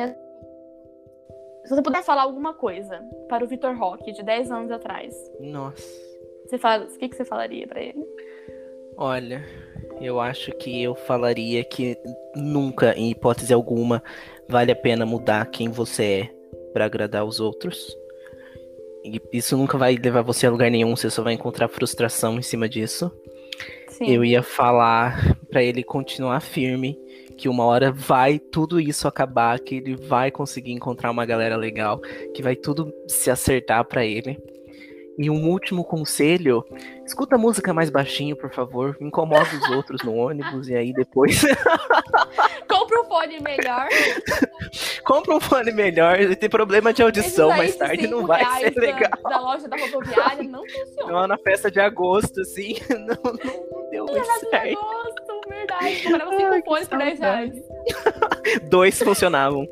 se 1.66 1.76
você 1.76 1.82
puder 1.82 2.04
falar 2.04 2.22
alguma 2.22 2.54
coisa 2.54 3.04
para 3.28 3.44
o 3.44 3.48
Vitor 3.48 3.76
Roque, 3.76 4.12
de 4.12 4.22
10 4.22 4.52
anos 4.52 4.72
atrás. 4.72 5.16
Nossa. 5.40 5.82
Você 6.46 6.60
fala, 6.60 6.86
o 6.86 6.98
que, 7.00 7.10
que 7.10 7.16
você 7.16 7.26
falaria 7.26 7.68
para 7.68 7.82
ele? 7.82 8.06
Olha, 8.96 9.44
eu 10.02 10.20
acho 10.20 10.52
que 10.54 10.82
eu 10.82 10.96
falaria 10.96 11.64
que 11.64 11.98
nunca, 12.36 12.94
em 12.98 13.12
hipótese 13.12 13.54
alguma, 13.54 14.04
vale 14.50 14.72
a 14.72 14.76
pena 14.76 15.06
mudar 15.06 15.46
quem 15.46 15.70
você 15.70 16.04
é 16.04 16.30
para 16.74 16.86
agradar 16.86 17.24
os 17.24 17.40
outros. 17.40 17.96
E 19.04 19.22
isso 19.32 19.58
nunca 19.58 19.78
vai 19.78 19.96
levar 19.96 20.22
você 20.22 20.48
a 20.48 20.52
lugar 20.52 20.70
nenhum, 20.70 20.96
você 20.96 21.10
só 21.10 21.24
vai 21.24 21.34
encontrar 21.34 21.68
frustração 21.68 22.38
em 22.38 22.42
cima 22.42 22.68
disso. 22.68 23.12
Sim. 23.90 24.12
Eu 24.12 24.26
ia 24.26 24.42
falar 24.42 25.38
para 25.50 25.64
ele 25.64 25.84
continuar 25.84 26.40
firme, 26.40 26.98
que 27.38 27.50
uma 27.50 27.66
hora 27.66 27.92
vai 27.92 28.40
tudo 28.40 28.80
isso 28.80 29.08
acabar, 29.08 29.60
que 29.60 29.76
ele 29.76 29.96
vai 29.96 30.32
conseguir 30.32 30.72
encontrar 30.72 31.12
uma 31.12 31.26
galera 31.26 31.56
legal, 31.56 32.00
que 32.34 32.42
vai 32.42 32.56
tudo 32.56 32.94
se 33.08 33.30
acertar 33.30 33.86
para 33.86 34.06
ele. 34.06 34.38
E 35.22 35.30
um 35.30 35.50
último 35.50 35.84
conselho: 35.84 36.66
escuta 37.06 37.36
a 37.36 37.38
música 37.38 37.72
mais 37.72 37.92
baixinho, 37.92 38.36
por 38.36 38.52
favor. 38.52 38.98
Incomoda 39.00 39.48
os 39.56 39.70
outros 39.70 40.02
no 40.02 40.16
ônibus 40.16 40.68
e 40.68 40.76
aí 40.76 40.92
depois. 40.92 41.44
Compra 42.68 43.02
um 43.02 43.06
fone 43.06 43.40
melhor. 43.40 43.88
Compra 45.06 45.36
um 45.36 45.40
fone 45.40 45.72
melhor. 45.72 46.18
Tem 46.36 46.50
problema 46.50 46.92
de 46.92 47.04
audição 47.04 47.50
mais 47.50 47.76
tarde, 47.76 48.08
não 48.08 48.26
vai 48.26 48.44
ser 48.60 48.74
legal. 48.80 49.12
Da, 49.24 49.30
da 49.30 49.40
loja 49.40 49.68
da 49.68 49.78
rodoviária 49.78 50.44
não 50.44 50.64
funciona. 50.68 51.12
Não, 51.12 51.28
na 51.28 51.38
festa 51.38 51.70
de 51.70 51.80
agosto, 51.80 52.42
assim, 52.42 52.78
não, 52.90 53.34
não 53.34 53.90
deu 53.92 54.06
muito 54.06 54.26
certo. 54.26 54.50
de 54.50 54.76
agosto, 54.76 55.42
verdade. 55.48 56.04
Comprava 56.04 56.38
cinco 56.38 56.66
fones 56.66 56.88
por 56.88 56.98
10 56.98 57.20
reais. 57.20 57.52
Dois 58.64 58.98
funcionavam. 58.98 59.68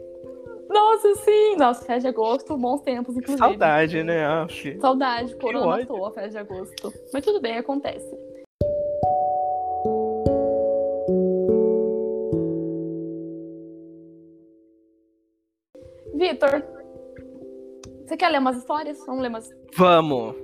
Nossa, 0.70 1.16
sim! 1.16 1.56
Nossa, 1.58 1.84
festa 1.84 2.02
de 2.02 2.08
agosto, 2.08 2.56
bons 2.56 2.82
tempos, 2.82 3.18
inclusive. 3.18 3.40
Saudade, 3.40 4.04
né? 4.04 4.26
Acho. 4.26 4.80
Saudade, 4.80 5.36
corona 5.38 5.66
matou 5.66 6.06
a 6.06 6.12
festa 6.12 6.30
de 6.30 6.38
agosto. 6.38 6.94
Mas 7.12 7.26
tudo 7.26 7.42
bem, 7.42 7.58
acontece. 7.58 8.08
Vitor, 16.14 16.64
você 18.06 18.18
quer 18.18 18.30
ler 18.30 18.40
umas 18.40 18.58
histórias? 18.58 19.04
Vamos 19.08 19.22
ler 19.22 19.30
umas. 19.30 19.50
Vamos! 19.76 20.36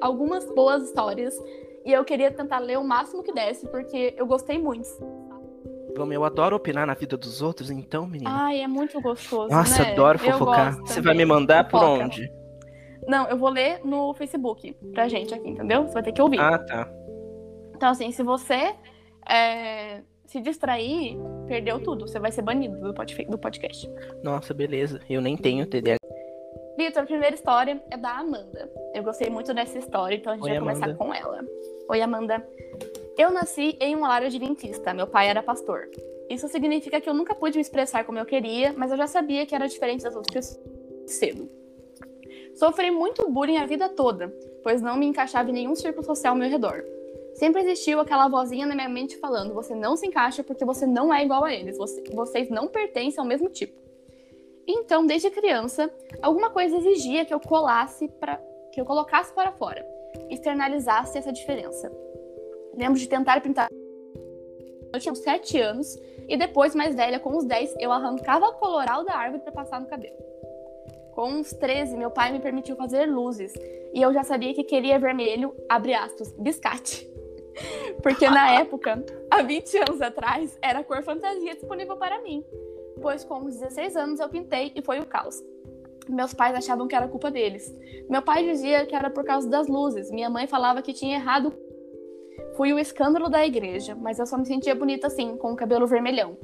Algumas 0.00 0.44
boas 0.52 0.82
histórias 0.84 1.38
e 1.84 1.92
eu 1.92 2.04
queria 2.04 2.30
tentar 2.30 2.58
ler 2.58 2.78
o 2.78 2.84
máximo 2.84 3.22
que 3.22 3.32
desse, 3.32 3.68
porque 3.68 4.14
eu 4.16 4.26
gostei 4.26 4.58
muito. 4.58 4.88
Vamos, 5.96 6.14
eu 6.14 6.24
adoro 6.24 6.56
opinar 6.56 6.86
na 6.86 6.94
vida 6.94 7.16
dos 7.16 7.42
outros, 7.42 7.70
então, 7.70 8.06
menina. 8.06 8.30
Ai, 8.30 8.62
é 8.62 8.68
muito 8.68 9.00
gostoso. 9.00 9.50
Nossa, 9.50 9.82
né? 9.82 9.92
adoro 9.92 10.18
fofocar. 10.18 10.76
Você 10.78 11.00
vai 11.00 11.14
me 11.14 11.24
mandar 11.24 11.64
Fofoca. 11.70 11.86
por 11.86 12.04
onde? 12.04 12.32
Não, 13.06 13.28
eu 13.28 13.36
vou 13.36 13.50
ler 13.50 13.80
no 13.84 14.14
Facebook 14.14 14.72
pra 14.92 15.08
gente 15.08 15.34
aqui, 15.34 15.48
entendeu? 15.48 15.82
Você 15.82 15.94
vai 15.94 16.02
ter 16.02 16.12
que 16.12 16.22
ouvir. 16.22 16.40
Ah, 16.40 16.58
tá. 16.58 16.88
Então, 17.74 17.90
assim, 17.90 18.12
se 18.12 18.22
você 18.22 18.74
é, 19.28 20.02
se 20.26 20.40
distrair, 20.40 21.18
perdeu 21.46 21.78
tudo. 21.80 22.06
Você 22.06 22.18
vai 22.18 22.32
ser 22.32 22.42
banido 22.42 22.78
do 23.28 23.38
podcast. 23.38 23.90
Nossa, 24.22 24.54
beleza. 24.54 25.00
Eu 25.10 25.20
nem 25.20 25.36
tenho 25.36 25.66
TDAH. 25.66 25.98
Vitor, 26.78 27.02
a 27.02 27.06
primeira 27.06 27.34
história 27.34 27.82
é 27.90 27.96
da 27.96 28.18
Amanda. 28.18 28.70
Eu 28.94 29.02
gostei 29.02 29.28
muito 29.28 29.52
dessa 29.52 29.78
história, 29.78 30.16
então 30.16 30.32
a 30.32 30.36
gente 30.36 30.44
Oi, 30.44 30.50
vai 30.50 30.58
Amanda. 30.58 30.80
começar 30.80 30.96
com 30.96 31.14
ela. 31.14 31.44
Oi, 31.90 32.00
Amanda. 32.00 32.46
Eu 33.16 33.30
nasci 33.30 33.76
em 33.80 33.94
um 33.94 34.00
lar 34.00 34.22
adventista, 34.22 34.94
meu 34.94 35.06
pai 35.06 35.28
era 35.28 35.42
pastor. 35.42 35.90
Isso 36.30 36.48
significa 36.48 37.00
que 37.00 37.08
eu 37.08 37.14
nunca 37.14 37.34
pude 37.34 37.56
me 37.56 37.62
expressar 37.62 38.04
como 38.04 38.18
eu 38.18 38.24
queria, 38.24 38.72
mas 38.76 38.90
eu 38.90 38.96
já 38.96 39.06
sabia 39.06 39.44
que 39.44 39.54
era 39.54 39.68
diferente 39.68 40.02
das 40.02 40.16
outras 40.16 40.32
pessoas 40.32 40.72
cedo. 41.06 41.48
Sofri 42.54 42.90
muito 42.90 43.28
bullying 43.30 43.56
a 43.56 43.66
vida 43.66 43.88
toda, 43.88 44.28
pois 44.62 44.80
não 44.80 44.96
me 44.96 45.06
encaixava 45.06 45.50
em 45.50 45.54
nenhum 45.54 45.74
círculo 45.74 46.04
social 46.04 46.32
ao 46.32 46.38
meu 46.38 46.48
redor. 46.48 46.84
Sempre 47.34 47.62
existiu 47.62 47.98
aquela 47.98 48.28
vozinha 48.28 48.66
na 48.66 48.74
minha 48.74 48.88
mente 48.88 49.16
falando: 49.16 49.54
você 49.54 49.74
não 49.74 49.96
se 49.96 50.06
encaixa 50.06 50.44
porque 50.44 50.64
você 50.64 50.86
não 50.86 51.12
é 51.12 51.24
igual 51.24 51.44
a 51.44 51.52
eles, 51.52 51.78
você, 51.78 52.02
vocês 52.12 52.50
não 52.50 52.68
pertencem 52.68 53.20
ao 53.20 53.26
mesmo 53.26 53.48
tipo. 53.48 53.80
Então, 54.66 55.06
desde 55.06 55.30
criança, 55.30 55.92
alguma 56.20 56.50
coisa 56.50 56.76
exigia 56.76 57.24
que 57.24 57.34
eu 57.34 57.40
colasse 57.40 58.08
para 58.08 58.40
que 58.72 58.80
eu 58.80 58.84
colocasse 58.84 59.32
para 59.34 59.52
fora, 59.52 59.84
externalizasse 60.30 61.18
essa 61.18 61.32
diferença. 61.32 61.90
Lembro 62.76 62.98
de 62.98 63.08
tentar 63.08 63.40
pintar. 63.40 63.68
Eu 64.92 65.00
tinha 65.00 65.12
uns 65.12 65.20
7 65.20 65.58
anos 65.58 65.98
e 66.28 66.36
depois, 66.36 66.74
mais 66.74 66.94
velha, 66.94 67.18
com 67.18 67.36
uns 67.36 67.44
10, 67.44 67.76
eu 67.80 67.90
arrancava 67.90 68.46
o 68.46 68.54
coloral 68.54 69.04
da 69.04 69.14
árvore 69.14 69.42
para 69.42 69.52
passar 69.52 69.80
no 69.80 69.86
cabelo. 69.86 70.16
Com 71.14 71.28
uns 71.28 71.52
13, 71.52 71.96
meu 71.96 72.10
pai 72.10 72.32
me 72.32 72.40
permitiu 72.40 72.76
fazer 72.76 73.06
luzes 73.06 73.52
e 73.92 74.00
eu 74.00 74.12
já 74.12 74.22
sabia 74.22 74.54
que 74.54 74.64
queria 74.64 74.98
vermelho, 74.98 75.54
abre 75.68 75.94
aspas, 75.94 76.32
biscate. 76.38 77.10
Porque 78.02 78.28
na 78.28 78.52
época, 78.60 79.04
há 79.30 79.42
20 79.42 79.78
anos 79.78 80.00
atrás, 80.00 80.58
era 80.62 80.80
a 80.80 80.84
cor 80.84 81.02
fantasia 81.02 81.54
disponível 81.54 81.96
para 81.96 82.20
mim. 82.22 82.44
Pois 83.00 83.24
com 83.24 83.40
uns 83.40 83.56
16 83.56 83.96
anos 83.96 84.20
eu 84.20 84.28
pintei 84.28 84.72
e 84.74 84.82
foi 84.82 85.00
o 85.00 85.06
caos. 85.06 85.42
Meus 86.08 86.34
pais 86.34 86.54
achavam 86.54 86.88
que 86.88 86.94
era 86.94 87.06
culpa 87.06 87.30
deles. 87.30 87.72
Meu 88.08 88.22
pai 88.22 88.44
dizia 88.44 88.84
que 88.86 88.94
era 88.94 89.08
por 89.08 89.24
causa 89.24 89.48
das 89.48 89.68
luzes. 89.68 90.10
Minha 90.10 90.28
mãe 90.28 90.46
falava 90.46 90.82
que 90.82 90.92
tinha 90.92 91.16
errado 91.16 91.52
Fui 92.62 92.72
o 92.72 92.78
escândalo 92.78 93.28
da 93.28 93.44
igreja, 93.44 93.96
mas 93.96 94.20
eu 94.20 94.24
só 94.24 94.38
me 94.38 94.46
sentia 94.46 94.72
bonita 94.72 95.08
assim, 95.08 95.36
com 95.36 95.50
o 95.50 95.56
cabelo 95.56 95.84
vermelhão. 95.84 96.36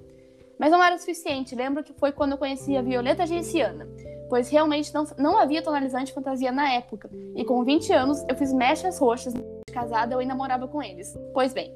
Mas 0.58 0.72
não 0.72 0.82
era 0.82 0.98
suficiente, 0.98 1.54
lembro 1.54 1.84
que 1.84 1.92
foi 1.92 2.10
quando 2.10 2.32
eu 2.32 2.38
conheci 2.38 2.76
a 2.76 2.82
Violeta 2.82 3.24
Genciana, 3.24 3.86
pois 4.28 4.48
realmente 4.50 4.92
não, 4.92 5.04
não 5.16 5.38
havia 5.38 5.62
tonalizante 5.62 6.12
fantasia 6.12 6.50
na 6.50 6.72
época, 6.72 7.08
e 7.36 7.44
com 7.44 7.62
20 7.62 7.92
anos 7.92 8.24
eu 8.28 8.34
fiz 8.34 8.52
mechas 8.52 8.98
roxas, 8.98 9.32
casada 9.72 10.12
eu 10.12 10.18
ainda 10.18 10.34
morava 10.34 10.66
com 10.66 10.82
eles. 10.82 11.16
Pois 11.32 11.54
bem, 11.54 11.72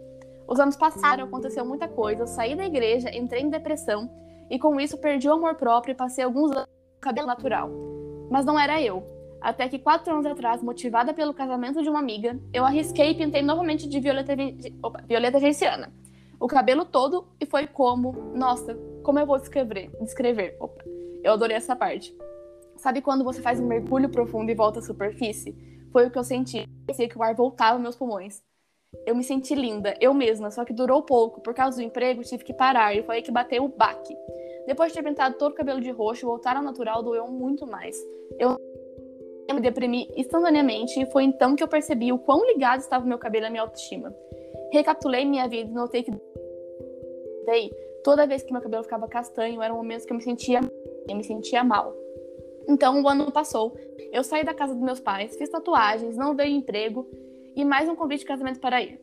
os 0.49 0.59
anos 0.59 0.75
passaram, 0.75 1.23
aconteceu 1.23 1.65
muita 1.65 1.87
coisa, 1.87 2.23
eu 2.25 2.27
saí 2.27 2.57
da 2.57 2.67
igreja, 2.67 3.17
entrei 3.17 3.43
em 3.43 3.49
depressão, 3.49 4.11
e 4.51 4.59
com 4.59 4.81
isso 4.81 4.99
perdi 4.99 5.29
o 5.29 5.35
amor 5.35 5.55
próprio 5.55 5.93
e 5.93 5.97
passei 5.97 6.25
alguns 6.25 6.51
anos 6.51 6.67
com 6.95 7.01
cabelo 7.01 7.29
natural. 7.29 7.71
Mas 8.29 8.45
não 8.45 8.59
era 8.59 8.83
eu. 8.83 9.07
Até 9.43 9.69
que 9.69 9.79
quatro 9.79 10.13
anos 10.13 10.25
atrás, 10.25 10.63
motivada 10.63 11.13
pelo 11.13 11.35
casamento 11.35 11.83
de 11.83 11.89
uma 11.89 11.99
amiga, 11.99 12.39
eu 12.53 12.65
arrisquei 12.65 13.11
e 13.11 13.15
pintei 13.15 13.43
novamente 13.43 13.89
de 13.89 13.99
violeta, 13.99 14.35
opa, 14.83 15.03
violeta 15.03 15.41
genciana. 15.41 15.93
O 16.39 16.47
cabelo 16.47 16.85
todo 16.85 17.27
e 17.41 17.47
foi 17.47 17.67
como, 17.67 18.13
nossa, 18.35 18.79
como 19.03 19.19
eu 19.19 19.27
vou 19.27 19.39
descrever? 19.39 19.91
Descrever. 20.01 20.57
Opa, 20.61 20.85
eu 21.25 21.33
adorei 21.33 21.57
essa 21.57 21.75
parte. 21.75 22.17
Sabe 22.77 23.03
quando 23.03 23.25
você 23.25 23.43
faz 23.43 23.61
um 23.61 23.67
mergulho 23.67 24.09
profundo 24.09 24.51
e 24.51 24.55
volta 24.55 24.79
à 24.79 24.83
superfície? 24.83 25.57
Foi 25.93 26.07
o 26.07 26.11
que 26.11 26.19
eu 26.19 26.25
senti. 26.25 26.69
Parecia 26.87 27.09
que 27.09 27.19
o 27.19 27.23
ar 27.23 27.35
voltava 27.35 27.73
aos 27.73 27.83
meus 27.83 27.97
pulmões. 27.97 28.43
Eu 29.07 29.17
me 29.17 29.25
senti 29.25 29.55
linda, 29.55 29.97
eu 30.01 30.13
mesma, 30.13 30.51
só 30.51 30.65
que 30.65 30.73
durou 30.73 31.03
pouco. 31.03 31.41
Por 31.41 31.55
causa 31.55 31.79
do 31.79 31.83
emprego, 31.83 32.23
tive 32.23 32.45
que 32.45 32.53
parar 32.53 32.95
e 32.95 33.03
foi 33.03 33.17
aí 33.17 33.23
que 33.23 33.31
bateu 33.33 33.65
o 33.65 33.69
baque. 33.69 34.15
Depois 34.67 34.93
de 34.93 34.99
ter 34.99 35.05
pintado 35.05 35.37
todo 35.37 35.53
o 35.53 35.55
cabelo 35.55 35.81
de 35.81 35.91
roxo, 35.91 36.27
voltar 36.27 36.57
ao 36.57 36.63
natural 36.63 37.03
doeu 37.03 37.27
muito 37.27 37.67
mais. 37.67 37.97
Eu 38.39 38.57
me 39.55 39.61
deprimi 39.61 40.09
instantaneamente 40.17 41.01
e 41.01 41.07
foi 41.07 41.25
então 41.25 41.55
que 41.55 41.63
eu 41.63 41.69
percebi 41.69 42.13
o 42.13 42.19
quão 42.19 42.45
ligado 42.47 42.81
estava 42.81 43.05
o 43.05 43.09
meu 43.09 43.19
cabelo 43.19 43.47
à 43.47 43.51
minha 43.51 43.63
autoestima. 43.63 44.15
Recapitulei 44.73 45.25
minha 45.25 45.49
vida 45.49 45.71
e 45.71 45.75
notei 45.75 46.03
que 46.03 46.13
Daí, 47.45 47.71
toda 48.05 48.27
vez 48.27 48.43
que 48.43 48.53
meu 48.53 48.63
cabelo 48.63 48.85
ficava 48.85 49.09
castanho, 49.09 49.61
eram 49.61 49.77
momentos 49.77 50.07
que 50.07 50.13
eu 50.13 50.17
me 50.17 50.23
sentia, 50.23 50.61
eu 51.09 51.17
me 51.17 51.25
sentia 51.25 51.65
mal. 51.65 51.95
Então, 52.69 53.03
o 53.03 53.09
ano 53.09 53.33
passou. 53.33 53.77
Eu 54.13 54.23
saí 54.23 54.45
da 54.45 54.55
casa 54.55 54.75
dos 54.75 54.83
meus 54.83 55.01
pais, 55.01 55.37
fiz 55.37 55.49
tatuagens, 55.49 56.17
não 56.17 56.37
veio 56.37 56.55
emprego 56.55 57.09
e 57.57 57.65
mais 57.65 57.89
um 57.89 57.97
convite 57.97 58.21
de 58.21 58.27
casamento 58.27 58.61
para 58.61 58.81
ir. 58.81 59.01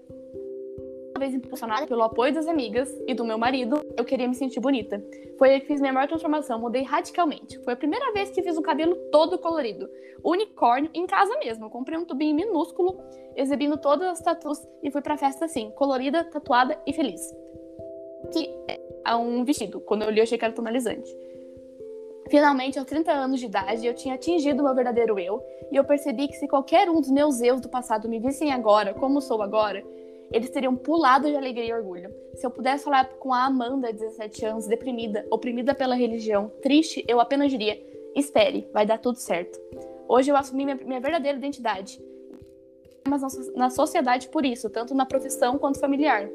Vez 1.20 1.34
impulsionada 1.34 1.86
pelo 1.86 2.02
apoio 2.02 2.34
das 2.34 2.48
amigas 2.48 2.90
e 3.06 3.14
do 3.14 3.26
meu 3.26 3.38
marido, 3.38 3.82
eu 3.98 4.06
queria 4.06 4.28
me 4.28 4.34
sentir 4.34 4.60
bonita. 4.60 5.04
Foi 5.38 5.50
aí 5.50 5.60
que 5.60 5.68
fiz 5.68 5.82
minha 5.82 5.92
maior 5.92 6.08
transformação, 6.08 6.60
mudei 6.60 6.84
radicalmente. 6.84 7.60
Foi 7.64 7.74
a 7.74 7.78
primeira 7.78 8.14
vez 8.14 8.30
que 8.30 8.42
fiz 8.42 8.58
um 8.58 8.62
cabelo 8.62 8.96
todo 9.12 9.38
colorido, 9.38 9.90
unicórnio, 10.24 10.90
em 10.94 11.06
casa 11.06 11.38
mesmo. 11.40 11.70
comprei 11.70 11.98
um 11.98 12.06
tubinho 12.06 12.36
minúsculo, 12.36 12.98
exibindo 13.36 13.78
todas 13.78 14.08
as 14.08 14.22
tatuas 14.22 14.66
e 14.82 14.90
fui 14.90 15.02
pra 15.02 15.18
festa 15.18 15.46
assim, 15.46 15.72
colorida, 15.72 16.24
tatuada 16.24 16.82
e 16.88 16.94
feliz 16.94 17.22
que 18.32 18.50
é 19.06 19.16
um 19.16 19.44
vestido. 19.44 19.80
Quando 19.80 20.04
eu 20.04 20.10
li, 20.10 20.20
eu 20.20 20.24
achei 20.24 20.38
que 20.38 20.46
era 20.46 20.54
tonalizante. 20.54 21.10
Finalmente, 22.30 22.78
aos 22.78 22.88
30 22.88 23.12
anos 23.12 23.40
de 23.40 23.48
idade, 23.48 23.88
eu 23.88 23.96
tinha 23.96 24.16
atingido 24.16 24.62
o 24.62 24.66
meu 24.66 24.76
verdadeiro 24.76 25.18
eu, 25.18 25.42
e 25.72 25.76
eu 25.76 25.84
percebi 25.84 26.28
que 26.28 26.36
se 26.36 26.48
qualquer 26.48 26.90
um 26.90 27.00
dos 27.02 27.10
meus 27.10 27.42
eus 27.42 27.60
do 27.60 27.70
passado 27.70 28.08
me 28.08 28.20
vissem 28.20 28.52
agora, 28.52 28.94
como 28.94 29.20
sou 29.20 29.42
agora, 29.42 29.84
eles 30.32 30.50
teriam 30.50 30.76
pulado 30.76 31.28
de 31.28 31.36
alegria 31.36 31.66
e 31.66 31.74
orgulho. 31.74 32.14
Se 32.36 32.46
eu 32.46 32.52
pudesse 32.52 32.84
falar 32.84 33.06
com 33.20 33.34
a 33.34 33.46
Amanda, 33.46 33.92
17 33.92 34.46
anos, 34.46 34.68
deprimida, 34.68 35.26
oprimida 35.32 35.74
pela 35.74 35.96
religião, 35.96 36.52
triste, 36.62 37.04
eu 37.08 37.20
apenas 37.20 37.52
diria: 37.52 37.82
espere, 38.16 38.68
vai 38.72 38.86
dar 38.86 39.00
tudo 39.00 39.18
certo. 39.18 39.60
Hoje 40.08 40.32
eu 40.32 40.36
assumi 40.36 40.66
minha, 40.66 40.76
minha 40.76 41.00
verdadeira 41.00 41.38
identidade. 41.38 42.02
Mas 43.08 43.22
na 43.56 43.70
sociedade 43.70 44.30
por 44.30 44.46
isso, 44.46 44.70
tanto 44.70 44.94
na 44.94 45.06
profissão 45.06 45.58
quanto 45.58 45.80
familiar. 45.80 46.30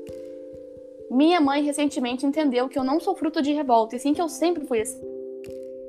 Minha 1.10 1.40
mãe 1.40 1.62
recentemente 1.62 2.26
entendeu 2.26 2.68
que 2.68 2.78
eu 2.78 2.82
não 2.82 2.98
sou 2.98 3.14
fruto 3.14 3.40
de 3.42 3.52
revolta, 3.52 3.94
e 3.94 3.98
sim 4.00 4.14
que 4.14 4.20
eu 4.20 4.28
sempre 4.28 4.64
fui 4.64 4.80
assim. 4.80 5.00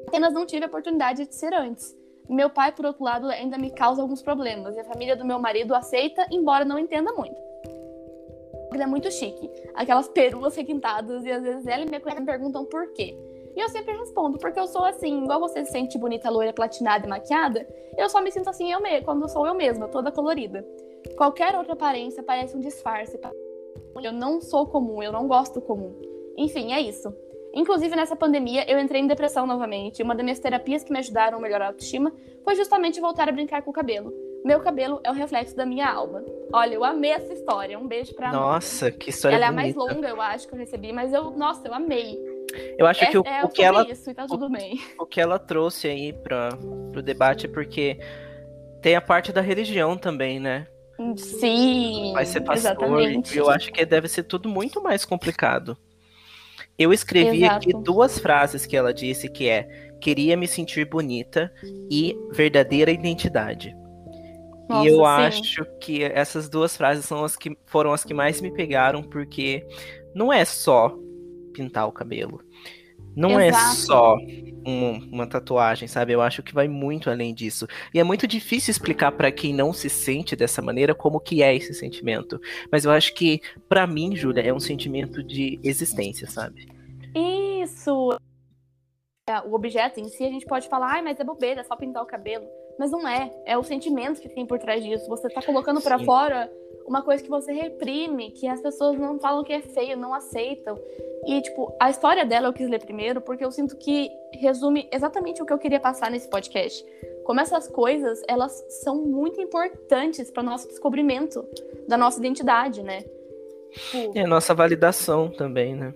Apenas 0.07 0.33
não 0.33 0.45
tive 0.45 0.65
a 0.65 0.67
oportunidade 0.67 1.25
de 1.25 1.33
ser 1.33 1.53
antes. 1.53 1.97
Meu 2.29 2.49
pai, 2.49 2.71
por 2.71 2.85
outro 2.85 3.03
lado, 3.03 3.29
ainda 3.29 3.57
me 3.57 3.71
causa 3.71 4.01
alguns 4.01 4.21
problemas, 4.21 4.75
e 4.75 4.79
a 4.79 4.83
família 4.83 5.15
do 5.15 5.25
meu 5.25 5.39
marido 5.39 5.73
aceita, 5.73 6.27
embora 6.31 6.65
não 6.65 6.77
entenda 6.77 7.11
muito. 7.13 7.44
Ele 8.75 8.83
é 8.83 8.87
muito 8.87 9.11
chique, 9.11 9.49
aquelas 9.73 10.07
peruas 10.07 10.55
requintadas, 10.55 11.25
e 11.25 11.31
às 11.31 11.43
vezes 11.43 11.65
ela 11.65 11.83
e 11.83 11.85
minha 11.85 11.99
cunhada 11.99 12.21
me 12.21 12.25
perguntam 12.25 12.65
por 12.65 12.91
quê. 12.93 13.17
E 13.55 13.59
eu 13.59 13.69
sempre 13.69 13.95
respondo, 13.97 14.37
porque 14.37 14.59
eu 14.59 14.67
sou 14.67 14.83
assim, 14.83 15.23
igual 15.23 15.39
você 15.39 15.65
se 15.65 15.71
sente 15.71 15.97
bonita, 15.97 16.29
loira, 16.29 16.51
platinada 16.51 17.05
e 17.05 17.09
maquiada, 17.09 17.65
eu 17.97 18.09
só 18.09 18.21
me 18.21 18.31
sinto 18.31 18.49
assim 18.49 18.71
eu 18.71 18.81
mesma, 18.81 19.05
quando 19.05 19.29
sou 19.29 19.47
eu 19.47 19.53
mesma, 19.53 19.87
toda 19.87 20.11
colorida. 20.11 20.65
Qualquer 21.15 21.55
outra 21.55 21.73
aparência 21.73 22.21
parece 22.21 22.57
um 22.57 22.59
disfarce 22.59 23.17
eu 24.03 24.11
não 24.11 24.41
sou 24.41 24.67
comum, 24.67 25.01
eu 25.01 25.11
não 25.11 25.27
gosto 25.27 25.61
comum. 25.61 25.95
Enfim, 26.37 26.73
é 26.73 26.81
isso. 26.81 27.13
Inclusive, 27.53 27.95
nessa 27.95 28.15
pandemia, 28.15 28.69
eu 28.69 28.77
entrei 28.77 29.01
em 29.01 29.07
depressão 29.07 29.47
novamente. 29.47 30.03
Uma 30.03 30.13
das 30.13 30.23
minhas 30.23 30.39
terapias 30.39 30.83
que 30.83 30.91
me 30.91 30.99
ajudaram 30.99 31.37
a 31.37 31.41
melhorar 31.41 31.65
a 31.65 31.67
autoestima 31.69 32.11
foi 32.43 32.55
justamente 32.55 32.99
voltar 32.99 33.29
a 33.29 33.31
brincar 33.31 33.61
com 33.61 33.71
o 33.71 33.73
cabelo. 33.73 34.13
Meu 34.45 34.59
cabelo 34.59 35.01
é 35.03 35.09
o 35.09 35.13
reflexo 35.13 35.55
da 35.55 35.65
minha 35.65 35.89
alma. 35.89 36.23
Olha, 36.53 36.75
eu 36.75 36.83
amei 36.83 37.09
essa 37.09 37.33
história. 37.33 37.79
Um 37.79 37.87
beijo 37.87 38.13
pra 38.13 38.31
Nossa, 38.31 38.91
que 38.91 39.09
história 39.09 39.37
Ela 39.37 39.47
bonita. 39.47 39.67
é 39.67 39.71
a 39.71 39.73
mais 39.73 39.95
longa, 39.95 40.07
eu 40.07 40.21
acho, 40.21 40.47
que 40.47 40.53
eu 40.53 40.59
recebi, 40.59 40.93
mas 40.93 41.11
eu, 41.11 41.31
nossa, 41.31 41.67
eu 41.67 41.73
amei. 41.73 42.15
Eu 42.77 42.85
acho 42.85 43.03
é, 43.03 43.07
que 43.07 43.17
o, 43.17 43.23
é 43.25 43.43
o 43.43 43.49
que 43.49 43.63
ela 43.63 43.89
isso, 43.89 44.13
tá 44.13 44.27
tudo 44.27 44.45
o, 44.45 44.49
bem. 44.51 44.79
o 44.99 45.05
que 45.07 45.19
ela 45.19 45.39
trouxe 45.39 45.87
aí 45.87 46.13
para 46.13 46.49
pro 46.91 47.01
debate 47.01 47.47
é 47.47 47.49
porque 47.49 47.99
tem 48.83 48.95
a 48.95 49.01
parte 49.01 49.33
da 49.33 49.41
religião 49.41 49.97
também, 49.97 50.39
né? 50.39 50.67
Sim. 51.17 52.11
Vai 52.13 52.27
ser 52.27 52.41
pastor. 52.41 52.71
Exatamente. 52.71 53.35
Eu 53.35 53.49
acho 53.49 53.71
que 53.71 53.83
deve 53.83 54.07
ser 54.07 54.23
tudo 54.23 54.47
muito 54.47 54.79
mais 54.79 55.03
complicado. 55.03 55.75
Eu 56.77 56.93
escrevi 56.93 57.45
Exato. 57.45 57.55
aqui 57.55 57.73
duas 57.73 58.19
frases 58.19 58.67
que 58.67 58.77
ela 58.77 58.93
disse 58.93 59.27
que 59.27 59.49
é 59.49 59.67
queria 59.99 60.37
me 60.37 60.47
sentir 60.47 60.85
bonita 60.85 61.51
e 61.89 62.15
verdadeira 62.31 62.91
identidade. 62.91 63.75
Nossa, 64.67 64.85
e 64.85 64.91
eu 64.91 64.97
sim. 64.97 65.05
acho 65.05 65.65
que 65.79 66.03
essas 66.03 66.49
duas 66.49 66.75
frases 66.75 67.05
são 67.05 67.23
as 67.23 67.35
que 67.35 67.55
foram 67.65 67.93
as 67.93 68.03
que 68.03 68.13
mais 68.13 68.41
me 68.41 68.51
pegaram 68.51 69.03
porque 69.03 69.65
não 70.13 70.31
é 70.33 70.43
só 70.45 70.97
pintar 71.53 71.87
o 71.87 71.91
cabelo. 71.91 72.41
Não 73.15 73.39
é 73.39 73.47
Exato. 73.47 73.75
só 73.75 74.17
um- 74.65 74.97
uma 75.11 75.25
tatuagem, 75.27 75.87
sabe? 75.87 76.11
Eu 76.11 76.21
acho 76.21 76.43
que 76.43 76.53
vai 76.53 76.67
muito 76.67 77.09
além 77.09 77.33
disso. 77.33 77.65
E 77.93 77.99
é 77.99 78.03
muito 78.03 78.27
difícil 78.27 78.71
explicar 78.71 79.11
pra 79.13 79.31
quem 79.31 79.53
não 79.53 79.71
se 79.71 79.89
sente 79.89 80.35
dessa 80.35 80.61
maneira 80.61 80.93
como 80.93 81.19
que 81.19 81.41
é 81.41 81.55
esse 81.55 81.73
sentimento. 81.73 82.41
Mas 82.71 82.83
eu 82.83 82.91
acho 82.91 83.13
que 83.13 83.39
pra 83.69 83.87
mim, 83.87 84.15
Júlia, 84.15 84.41
é 84.41 84.53
um 84.53 84.59
sentimento 84.59 85.23
de 85.23 85.59
existência, 85.63 86.27
sabe? 86.29 86.67
Isso! 87.15 88.17
É, 89.29 89.39
O 89.41 89.53
objeto 89.53 89.99
em 89.99 90.09
si, 90.09 90.23
a 90.23 90.29
gente 90.29 90.45
pode 90.45 90.67
falar, 90.67 90.93
ai, 90.93 91.01
mas 91.01 91.19
é 91.19 91.23
bobeira, 91.23 91.61
é 91.61 91.63
só 91.63 91.75
pintar 91.75 92.03
o 92.03 92.07
cabelo. 92.07 92.45
Mas 92.77 92.91
não 92.91 93.07
é. 93.07 93.31
É 93.45 93.57
o 93.57 93.63
sentimento 93.63 94.21
que 94.21 94.29
tem 94.29 94.45
por 94.45 94.59
trás 94.59 94.83
disso. 94.83 95.07
Você 95.07 95.29
tá 95.29 95.41
colocando 95.41 95.79
Sim. 95.81 96.05
fora 96.05 96.51
uma 96.85 97.01
coisa 97.01 97.23
que 97.23 97.29
você 97.29 97.51
reprime, 97.51 98.31
que 98.31 98.47
as 98.47 98.61
pessoas 98.61 98.97
não 98.99 99.19
falam 99.19 99.43
que 99.43 99.51
é 99.51 99.61
feio, 99.61 99.97
não 99.97 100.13
aceitam. 100.13 100.79
E, 101.25 101.41
tipo, 101.41 101.75
a 101.79 101.89
história 101.89 102.23
dela 102.25 102.47
eu 102.47 102.53
quis 102.53 102.69
ler 102.69 102.79
primeiro, 102.79 103.19
porque 103.19 103.43
eu 103.43 103.51
sinto 103.51 103.75
que 103.75 104.11
resume 104.33 104.87
exatamente 104.91 105.41
o 105.41 105.45
que 105.45 105.51
eu 105.51 105.57
queria 105.57 105.79
passar 105.79 106.11
nesse 106.11 106.29
podcast. 106.29 106.85
Como 107.23 107.39
essas 107.39 107.67
coisas, 107.67 108.21
elas 108.27 108.63
são 108.83 108.97
muito 108.97 109.41
importantes 109.41 110.29
para 110.29 110.43
nosso 110.43 110.67
descobrimento 110.67 111.43
da 111.87 111.97
nossa 111.97 112.19
identidade, 112.19 112.83
né? 112.83 113.03
Tipo, 113.71 114.15
E 114.15 114.19
a 114.19 114.27
nossa 114.27 114.53
validação 114.53 115.29
também, 115.29 115.75
né? 115.75 115.93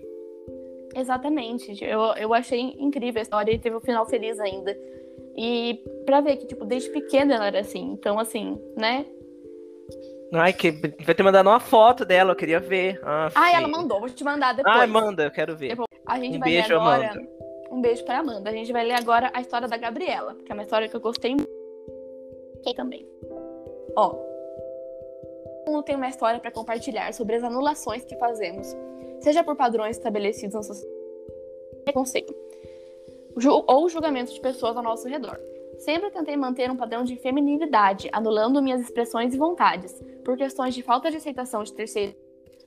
Exatamente. 0.95 1.83
Eu, 1.83 2.01
eu 2.17 2.33
achei 2.33 2.75
incrível 2.79 3.19
a 3.19 3.23
história 3.23 3.51
e 3.51 3.59
teve 3.59 3.75
um 3.75 3.81
final 3.81 4.07
feliz 4.07 4.39
ainda. 4.39 4.75
E 5.37 5.83
pra 6.05 6.21
ver 6.21 6.37
que, 6.37 6.47
tipo, 6.47 6.65
desde 6.65 6.89
pequena 6.89 7.35
ela 7.35 7.47
era 7.47 7.59
assim. 7.59 7.91
Então, 7.91 8.19
assim, 8.19 8.59
né? 8.77 9.05
Ai, 10.33 10.53
que 10.53 10.71
vai 11.03 11.15
ter 11.15 11.23
mandado 11.23 11.47
uma 11.49 11.59
foto 11.59 12.05
dela, 12.05 12.31
eu 12.31 12.35
queria 12.35 12.59
ver. 12.59 12.99
Ah, 13.03 13.29
Ah, 13.33 13.51
ela 13.51 13.67
mandou, 13.67 13.99
vou 13.99 14.09
te 14.09 14.23
mandar 14.23 14.53
depois. 14.53 14.75
Ai, 14.75 14.85
manda, 14.87 15.23
eu 15.23 15.31
quero 15.31 15.55
ver. 15.55 15.69
Depois. 15.69 15.87
A 16.05 16.19
gente 16.19 16.37
Um 16.37 16.39
vai 16.39 16.49
beijo, 16.49 16.67
ler 16.69 16.75
agora. 16.75 17.11
Amanda. 17.11 17.29
Um 17.71 17.81
beijo 17.81 18.03
pra 18.05 18.19
Amanda. 18.19 18.49
A 18.49 18.53
gente 18.53 18.71
vai 18.71 18.83
ler 18.83 18.93
agora 18.93 19.31
a 19.33 19.41
história 19.41 19.67
da 19.67 19.77
Gabriela, 19.77 20.35
que 20.45 20.51
é 20.51 20.53
uma 20.53 20.63
história 20.63 20.87
que 20.87 20.95
eu 20.95 20.99
gostei 21.01 21.31
muito 21.35 21.49
também. 22.75 23.07
Ó. 23.95 24.09
Todo 24.09 25.73
mundo 25.73 25.83
tem 25.83 25.95
uma 25.95 26.07
história 26.09 26.39
pra 26.39 26.51
compartilhar 26.51 27.13
sobre 27.13 27.35
as 27.35 27.43
anulações 27.43 28.03
que 28.03 28.15
fazemos, 28.17 28.75
seja 29.19 29.43
por 29.43 29.55
padrões 29.55 29.97
estabelecidos 29.97 30.53
na 30.55 30.63
sociedade, 30.63 30.95
preconceito, 31.83 32.33
ou 33.67 33.89
julgamento 33.89 34.33
de 34.33 34.39
pessoas 34.39 34.75
ao 34.75 34.83
nosso 34.83 35.07
redor. 35.07 35.39
Sempre 35.79 36.11
tentei 36.11 36.35
manter 36.35 36.69
um 36.69 36.75
padrão 36.75 37.03
de 37.03 37.15
feminilidade, 37.15 38.09
anulando 38.11 38.61
minhas 38.61 38.81
expressões 38.81 39.33
e 39.33 39.37
vontades, 39.37 40.03
por 40.25 40.35
questões 40.35 40.75
de 40.75 40.83
falta 40.83 41.09
de 41.09 41.17
aceitação 41.17 41.63
de 41.63 41.73
terceiros 41.73 42.15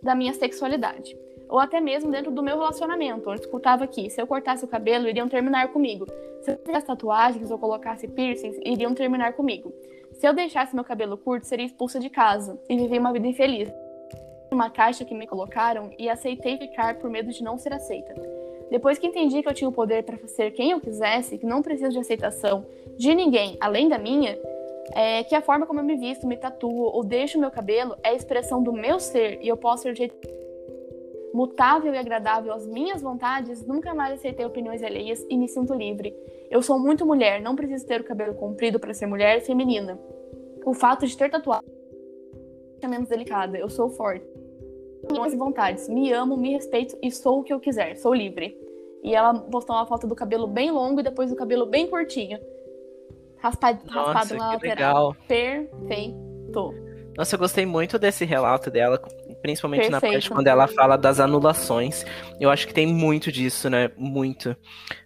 da 0.03 0.15
minha 0.15 0.33
sexualidade. 0.33 1.17
Ou 1.49 1.59
até 1.59 1.81
mesmo 1.81 2.11
dentro 2.11 2.31
do 2.31 2.43
meu 2.43 2.57
relacionamento, 2.57 3.29
onde 3.29 3.43
escutava 3.43 3.87
que, 3.87 4.09
se 4.09 4.21
eu 4.21 4.27
cortasse 4.27 4.65
o 4.65 4.69
cabelo, 4.69 5.09
iriam 5.09 5.29
terminar 5.29 5.69
comigo. 5.69 6.07
Se 6.41 6.53
eu 6.53 6.59
fizesse 6.65 6.87
tatuagens 6.87 7.51
ou 7.51 7.59
colocasse 7.59 8.09
piercings, 8.09 8.59
iriam 8.65 8.95
terminar 8.95 9.35
comigo. 9.35 9.73
Se 10.15 10.27
eu 10.27 10.33
deixasse 10.33 10.75
meu 10.75 10.85
cabelo 10.85 11.17
curto, 11.19 11.47
seria 11.47 11.67
expulsa 11.67 12.01
de 12.01 12.09
casa 12.09 12.59
e 12.69 12.77
viver 12.77 12.99
uma 12.99 13.13
vida 13.13 13.27
infeliz. 13.27 13.71
Uma 14.51 14.71
caixa 14.71 15.05
que 15.05 15.15
me 15.15 15.27
colocaram 15.27 15.91
e 15.99 16.09
aceitei 16.09 16.57
ficar 16.57 16.99
por 16.99 17.11
medo 17.11 17.31
de 17.31 17.45
não 17.45 17.59
ser 17.59 17.73
aceita. 17.73 18.15
Depois 18.73 18.99
que 18.99 19.07
entendi 19.07 19.43
que 19.43 19.49
eu 19.49 19.53
tinha 19.53 19.69
o 19.69 19.73
poder 19.73 20.03
para 20.03 20.17
ser 20.27 20.51
quem 20.53 20.71
eu 20.71 20.81
quisesse, 20.81 21.37
que 21.37 21.45
não 21.45 21.61
preciso 21.61 21.91
de 21.91 21.99
aceitação 21.99 22.65
de 22.97 23.15
ninguém 23.15 23.59
além 23.61 23.87
da 23.87 23.99
minha, 23.99 24.39
é, 24.95 25.23
que 25.25 25.35
a 25.35 25.43
forma 25.43 25.67
como 25.67 25.81
eu 25.81 25.85
me 25.85 25.95
visto, 25.95 26.27
me 26.27 26.39
tatuo 26.39 26.85
ou 26.85 27.05
deixo 27.05 27.39
meu 27.39 27.51
cabelo 27.51 27.95
é 28.03 28.09
a 28.09 28.15
expressão 28.15 28.63
do 28.63 28.73
meu 28.73 28.99
ser 28.99 29.39
e 29.43 29.49
eu 29.49 29.59
posso 29.59 29.83
ser 29.83 29.93
do 29.93 29.99
jeito 29.99 30.17
mutável 31.35 31.93
e 31.93 31.99
agradável 31.99 32.51
às 32.55 32.67
minhas 32.67 33.03
vontades, 33.03 33.67
nunca 33.67 33.93
mais 33.93 34.15
aceitei 34.15 34.47
opiniões 34.47 34.83
alheias 34.83 35.23
e 35.29 35.37
me 35.37 35.49
sinto 35.49 35.75
livre. 35.75 36.17
Eu 36.51 36.63
sou 36.63 36.79
muito 36.79 37.05
mulher, 37.05 37.43
não 37.43 37.55
preciso 37.55 37.87
ter 37.87 38.01
o 38.01 38.05
cabelo 38.05 38.35
comprido 38.35 38.81
para 38.81 38.95
ser 38.95 39.05
mulher 39.05 39.37
e 39.37 39.43
feminina. 39.43 40.01
O 40.65 40.73
fato 40.73 41.07
de 41.07 41.15
ter 41.15 41.31
tatuagem 41.31 41.69
é 42.81 42.89
menos 42.89 43.11
delicada. 43.11 43.59
Eu 43.59 43.69
sou 43.69 43.91
forte. 43.91 44.32
E 45.11 45.37
vontades. 45.37 45.89
Me 45.89 46.13
amo, 46.13 46.37
me 46.37 46.53
respeito 46.53 46.97
e 47.03 47.11
sou 47.11 47.41
o 47.41 47.43
que 47.43 47.53
eu 47.53 47.61
quiser. 47.61 47.97
Sou 47.97 48.15
livre. 48.15 48.57
E 49.03 49.15
ela 49.15 49.35
postou 49.35 49.75
uma 49.75 49.87
foto 49.87 50.07
do 50.07 50.15
cabelo 50.15 50.47
bem 50.47 50.71
longo 50.71 51.01
e 51.01 51.03
depois 51.03 51.31
do 51.31 51.37
cabelo 51.37 51.67
bem 51.67 51.89
curtinho. 51.89 52.39
Raspado, 53.39 53.81
Nossa, 53.87 54.13
raspado 54.13 54.39
na 54.39 54.59
que 54.59 54.69
lateral. 54.69 55.09
legal. 55.11 55.17
Perfeito. 55.27 56.75
Nossa, 57.17 57.35
eu 57.35 57.39
gostei 57.39 57.67
muito 57.67 57.99
desse 57.99 58.25
relato 58.25 58.71
dela, 58.71 58.99
principalmente 59.43 59.91
Perfeito. 59.91 60.05
na 60.07 60.13
parte 60.13 60.31
quando 60.31 60.47
ela 60.47 60.67
fala 60.69 60.97
das 60.97 61.19
anulações. 61.19 62.05
Eu 62.41 62.49
acho 62.49 62.67
que 62.67 62.73
tem 62.73 62.87
muito 62.87 63.31
disso, 63.33 63.69
né? 63.69 63.91
Muito. 63.97 64.57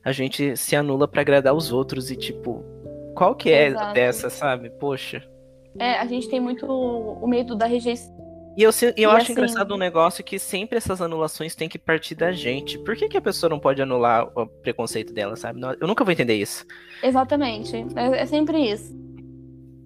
A 0.05 0.13
gente 0.13 0.57
se 0.57 0.77
anula 0.77 1.09
pra 1.09 1.23
agradar 1.23 1.55
os 1.55 1.73
outros 1.73 2.11
e, 2.11 2.17
tipo, 2.17 2.63
qual 3.17 3.35
que 3.35 3.51
é 3.51 3.69
Exato. 3.69 3.95
dessa, 3.95 4.31
sabe? 4.31 4.71
Poxa. 4.71 5.27
É, 5.79 5.95
a 5.95 6.07
gente 6.07 6.29
tem 6.29 6.39
muito 6.39 6.67
o 6.67 7.27
medo 7.27 7.57
da 7.57 7.67
rejeição. 7.67 8.15
E 8.57 8.63
eu, 8.63 8.71
eu 8.71 8.93
E 8.97 9.05
acho 9.05 9.17
assim- 9.25 9.33
engraçado 9.33 9.75
um 9.75 9.79
negócio 9.79 10.25
que 10.25 10.39
sempre 10.39 10.79
essas 10.79 11.03
anulações 11.03 11.55
têm 11.55 11.69
que 11.69 11.79
partir 11.79 12.15
da 12.15 12.33
gente. 12.33 12.79
Por 12.79 12.97
que, 12.97 13.07
que 13.09 13.17
a 13.17 13.21
pessoa 13.21 13.51
não 13.51 13.59
pode 13.61 13.83
anular 13.83 14.27
o 14.39 14.47
preconceito 14.47 15.13
dela, 15.13 15.37
sabe? 15.37 15.61
Eu 15.81 15.87
nunca 15.87 16.03
vou 16.05 16.13
entender 16.13 16.35
isso. 16.35 16.65
Exatamente. 17.03 17.77
É, 17.95 18.23
é 18.23 18.27
sempre 18.27 18.59
isso. 18.59 18.95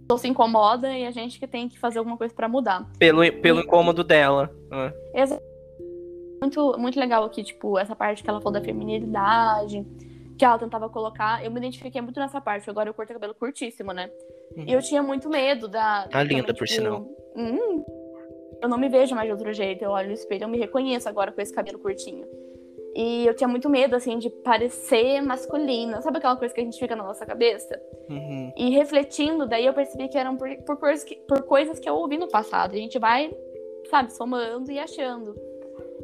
Ou 0.08 0.18
se 0.18 0.28
incomoda 0.28 0.92
e 0.96 1.04
a 1.04 1.10
gente 1.10 1.38
que 1.38 1.46
tem 1.46 1.68
que 1.68 1.78
fazer 1.78 1.98
alguma 1.98 2.16
coisa 2.16 2.32
pra 2.34 2.48
mudar. 2.48 2.88
Pelo, 2.98 3.20
pelo 3.40 3.60
incômodo 3.60 4.04
dela. 4.04 4.50
né? 4.70 4.92
Muito, 6.40 6.78
muito 6.78 6.98
legal 6.98 7.24
aqui, 7.24 7.42
tipo, 7.42 7.78
essa 7.78 7.94
parte 7.94 8.22
que 8.22 8.30
ela 8.30 8.40
falou 8.40 8.58
da 8.58 8.64
feminilidade, 8.64 9.84
que 10.38 10.44
ela 10.44 10.58
tentava 10.58 10.88
colocar. 10.88 11.44
Eu 11.44 11.50
me 11.50 11.58
identifiquei 11.58 12.00
muito 12.00 12.18
nessa 12.18 12.40
parte. 12.40 12.68
Agora 12.70 12.88
eu 12.88 12.94
corto 12.94 13.10
o 13.12 13.14
cabelo 13.14 13.34
curtíssimo, 13.34 13.92
né? 13.92 14.08
E 14.56 14.72
eu 14.72 14.80
tinha 14.80 15.02
muito 15.02 15.28
medo 15.28 15.68
da. 15.68 16.08
Tá 16.08 16.22
linda, 16.22 16.54
por 16.54 16.66
sinal. 16.66 17.06
hum, 17.36 17.84
eu 18.62 18.68
não 18.68 18.78
me 18.78 18.88
vejo 18.88 19.14
mais 19.14 19.26
de 19.26 19.32
outro 19.32 19.52
jeito. 19.52 19.82
Eu 19.82 19.90
olho 19.90 20.08
no 20.08 20.14
espelho, 20.14 20.44
eu 20.44 20.48
me 20.48 20.58
reconheço 20.58 21.08
agora 21.08 21.32
com 21.32 21.40
esse 21.40 21.52
cabelo 21.52 21.78
curtinho. 21.78 22.26
E 22.94 23.24
eu 23.26 23.34
tinha 23.34 23.46
muito 23.46 23.68
medo, 23.68 23.94
assim, 23.94 24.18
de 24.18 24.28
parecer 24.28 25.20
masculina. 25.22 26.02
Sabe 26.02 26.18
aquela 26.18 26.36
coisa 26.36 26.52
que 26.52 26.60
a 26.60 26.64
gente 26.64 26.78
fica 26.78 26.96
na 26.96 27.04
nossa 27.04 27.24
cabeça? 27.24 27.80
Uhum. 28.08 28.52
E 28.56 28.70
refletindo, 28.70 29.46
daí 29.46 29.64
eu 29.64 29.72
percebi 29.72 30.08
que 30.08 30.18
eram 30.18 30.36
por, 30.36 30.48
por, 30.64 30.76
coisas 30.76 31.04
que, 31.04 31.14
por 31.16 31.42
coisas 31.42 31.78
que 31.78 31.88
eu 31.88 31.94
ouvi 31.94 32.18
no 32.18 32.28
passado. 32.28 32.74
A 32.74 32.78
gente 32.78 32.98
vai, 32.98 33.32
sabe, 33.88 34.12
somando 34.12 34.72
e 34.72 34.78
achando. 34.78 35.36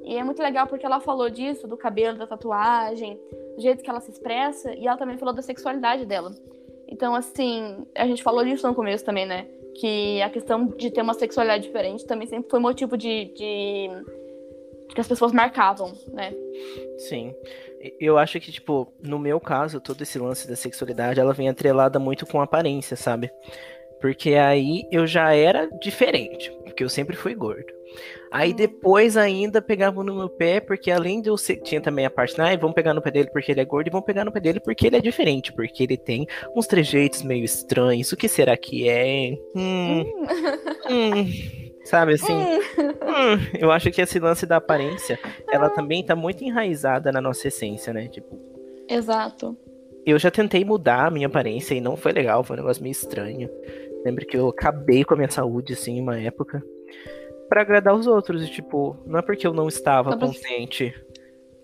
E 0.04 0.16
é 0.16 0.22
muito 0.22 0.40
legal 0.40 0.68
porque 0.68 0.86
ela 0.86 1.00
falou 1.00 1.28
disso, 1.28 1.66
do 1.66 1.76
cabelo, 1.76 2.16
da 2.16 2.26
tatuagem, 2.26 3.18
do 3.56 3.60
jeito 3.60 3.82
que 3.82 3.90
ela 3.90 4.00
se 4.00 4.12
expressa, 4.12 4.72
e 4.72 4.86
ela 4.86 4.96
também 4.96 5.18
falou 5.18 5.34
da 5.34 5.42
sexualidade 5.42 6.06
dela. 6.06 6.30
Então, 6.86 7.16
assim, 7.16 7.84
a 7.96 8.06
gente 8.06 8.22
falou 8.22 8.44
disso 8.44 8.68
no 8.68 8.74
começo 8.74 9.04
também, 9.04 9.26
né? 9.26 9.48
Que 9.80 10.22
a 10.22 10.30
questão 10.30 10.66
de 10.66 10.90
ter 10.90 11.02
uma 11.02 11.14
sexualidade 11.14 11.64
diferente 11.64 12.06
também 12.06 12.26
sempre 12.26 12.50
foi 12.50 12.60
motivo 12.60 12.96
de. 12.96 13.26
de... 13.26 13.88
que 14.94 15.00
as 15.00 15.08
pessoas 15.08 15.32
marcavam, 15.32 15.92
né? 16.12 16.32
Sim. 16.98 17.34
Eu 18.00 18.18
acho 18.18 18.40
que, 18.40 18.50
tipo, 18.50 18.92
no 19.00 19.18
meu 19.18 19.38
caso, 19.38 19.80
todo 19.80 20.02
esse 20.02 20.18
lance 20.18 20.48
da 20.48 20.56
sexualidade, 20.56 21.20
ela 21.20 21.32
vem 21.32 21.48
atrelada 21.48 21.98
muito 21.98 22.26
com 22.26 22.40
aparência, 22.40 22.96
sabe? 22.96 23.30
Porque 24.00 24.34
aí 24.34 24.86
eu 24.90 25.06
já 25.06 25.34
era 25.34 25.68
diferente, 25.80 26.50
porque 26.64 26.82
eu 26.82 26.88
sempre 26.88 27.16
fui 27.16 27.34
gordo. 27.34 27.72
Aí 28.30 28.52
Hum. 28.52 28.56
depois 28.56 29.16
ainda 29.16 29.62
pegavam 29.62 30.02
no 30.04 30.14
meu 30.16 30.28
pé, 30.28 30.60
porque 30.60 30.90
além 30.90 31.20
de 31.20 31.28
eu 31.30 31.36
ser, 31.36 31.56
tinha 31.58 31.80
também 31.80 32.04
a 32.04 32.10
parte, 32.10 32.40
ah, 32.40 32.56
vamos 32.56 32.74
pegar 32.74 32.92
no 32.92 33.00
pé 33.02 33.10
dele 33.10 33.30
porque 33.32 33.52
ele 33.52 33.60
é 33.60 33.64
gordo, 33.64 33.86
e 33.88 33.90
vão 33.90 34.02
pegar 34.02 34.24
no 34.24 34.32
pé 34.32 34.40
dele 34.40 34.60
porque 34.60 34.86
ele 34.86 34.96
é 34.96 35.00
diferente, 35.00 35.52
porque 35.52 35.82
ele 35.84 35.96
tem 35.96 36.26
uns 36.54 36.66
trejeitos 36.66 37.22
meio 37.22 37.44
estranhos. 37.44 38.10
O 38.12 38.16
que 38.16 38.28
será 38.28 38.56
que 38.56 38.88
é? 38.88 39.36
Hum, 39.54 40.04
hum. 40.90 41.26
Sabe 41.84 42.14
assim? 42.14 42.34
Hum, 42.34 43.38
eu 43.60 43.70
acho 43.70 43.90
que 43.92 44.02
esse 44.02 44.18
lance 44.18 44.44
da 44.44 44.56
aparência, 44.56 45.18
ela 45.50 45.70
também 45.70 46.04
tá 46.04 46.16
muito 46.16 46.42
enraizada 46.42 47.12
na 47.12 47.20
nossa 47.20 47.46
essência, 47.46 47.92
né? 47.92 48.08
Tipo, 48.08 48.36
Exato. 48.88 49.56
eu 50.04 50.18
já 50.18 50.30
tentei 50.30 50.64
mudar 50.64 51.06
a 51.06 51.10
minha 51.10 51.28
aparência 51.28 51.74
e 51.74 51.80
não 51.80 51.96
foi 51.96 52.10
legal, 52.10 52.42
foi 52.42 52.56
um 52.56 52.60
negócio 52.60 52.82
meio 52.82 52.90
estranho. 52.92 53.48
Lembro 54.04 54.26
que 54.26 54.36
eu 54.36 54.48
acabei 54.48 55.04
com 55.04 55.14
a 55.14 55.16
minha 55.16 55.30
saúde, 55.30 55.74
assim, 55.74 55.98
em 55.98 56.00
uma 56.00 56.20
época, 56.20 56.60
pra 57.48 57.60
agradar 57.62 57.94
os 57.94 58.06
outros. 58.06 58.44
E, 58.46 58.50
tipo, 58.50 58.96
não 59.06 59.18
é 59.18 59.22
porque 59.22 59.46
eu 59.46 59.52
não 59.54 59.68
estava 59.68 60.16
contente. 60.16 60.94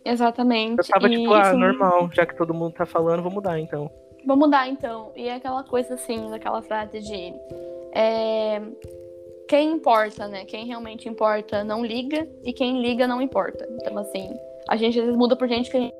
Exatamente. 0.05 0.79
Eu 0.79 0.85
tava, 0.89 1.09
E 1.09 1.19
tipo, 1.19 1.33
ah, 1.33 1.49
isso- 1.49 1.59
normal, 1.59 2.11
já 2.13 2.27
que 2.27 2.37
todo 2.37 2.53
mundo 2.55 2.75
tá 2.75 2.85
falando, 2.87 3.23
vou 3.23 3.33
mudar, 3.33 3.59
então. 3.61 3.91
Vou 4.27 4.37
mudar 4.37 4.69
então. 4.69 5.13
E 5.17 5.29
é 5.29 5.35
aquela 5.37 5.63
coisa 5.65 5.95
assim, 5.95 6.31
daquela 6.31 6.63
frase 6.63 7.01
de. 7.01 7.33
é, 7.95 8.61
quem 9.49 9.73
importa, 9.73 10.27
né? 10.29 10.45
Quem 10.45 10.67
realmente 10.67 11.09
importa 11.09 11.63
não 11.63 11.85
liga 11.85 12.27
e 12.45 12.53
quem 12.53 12.81
liga 12.81 13.07
não 13.07 13.21
importa. 13.21 13.69
Então, 13.81 13.99
assim, 13.99 14.33
a 14.69 14.77
gente 14.77 14.99
às 14.99 15.05
vezes 15.05 15.19
muda 15.19 15.37
por 15.37 15.47
gente 15.49 15.71
que 15.71 15.77
a 15.77 15.81
gente 15.81 15.95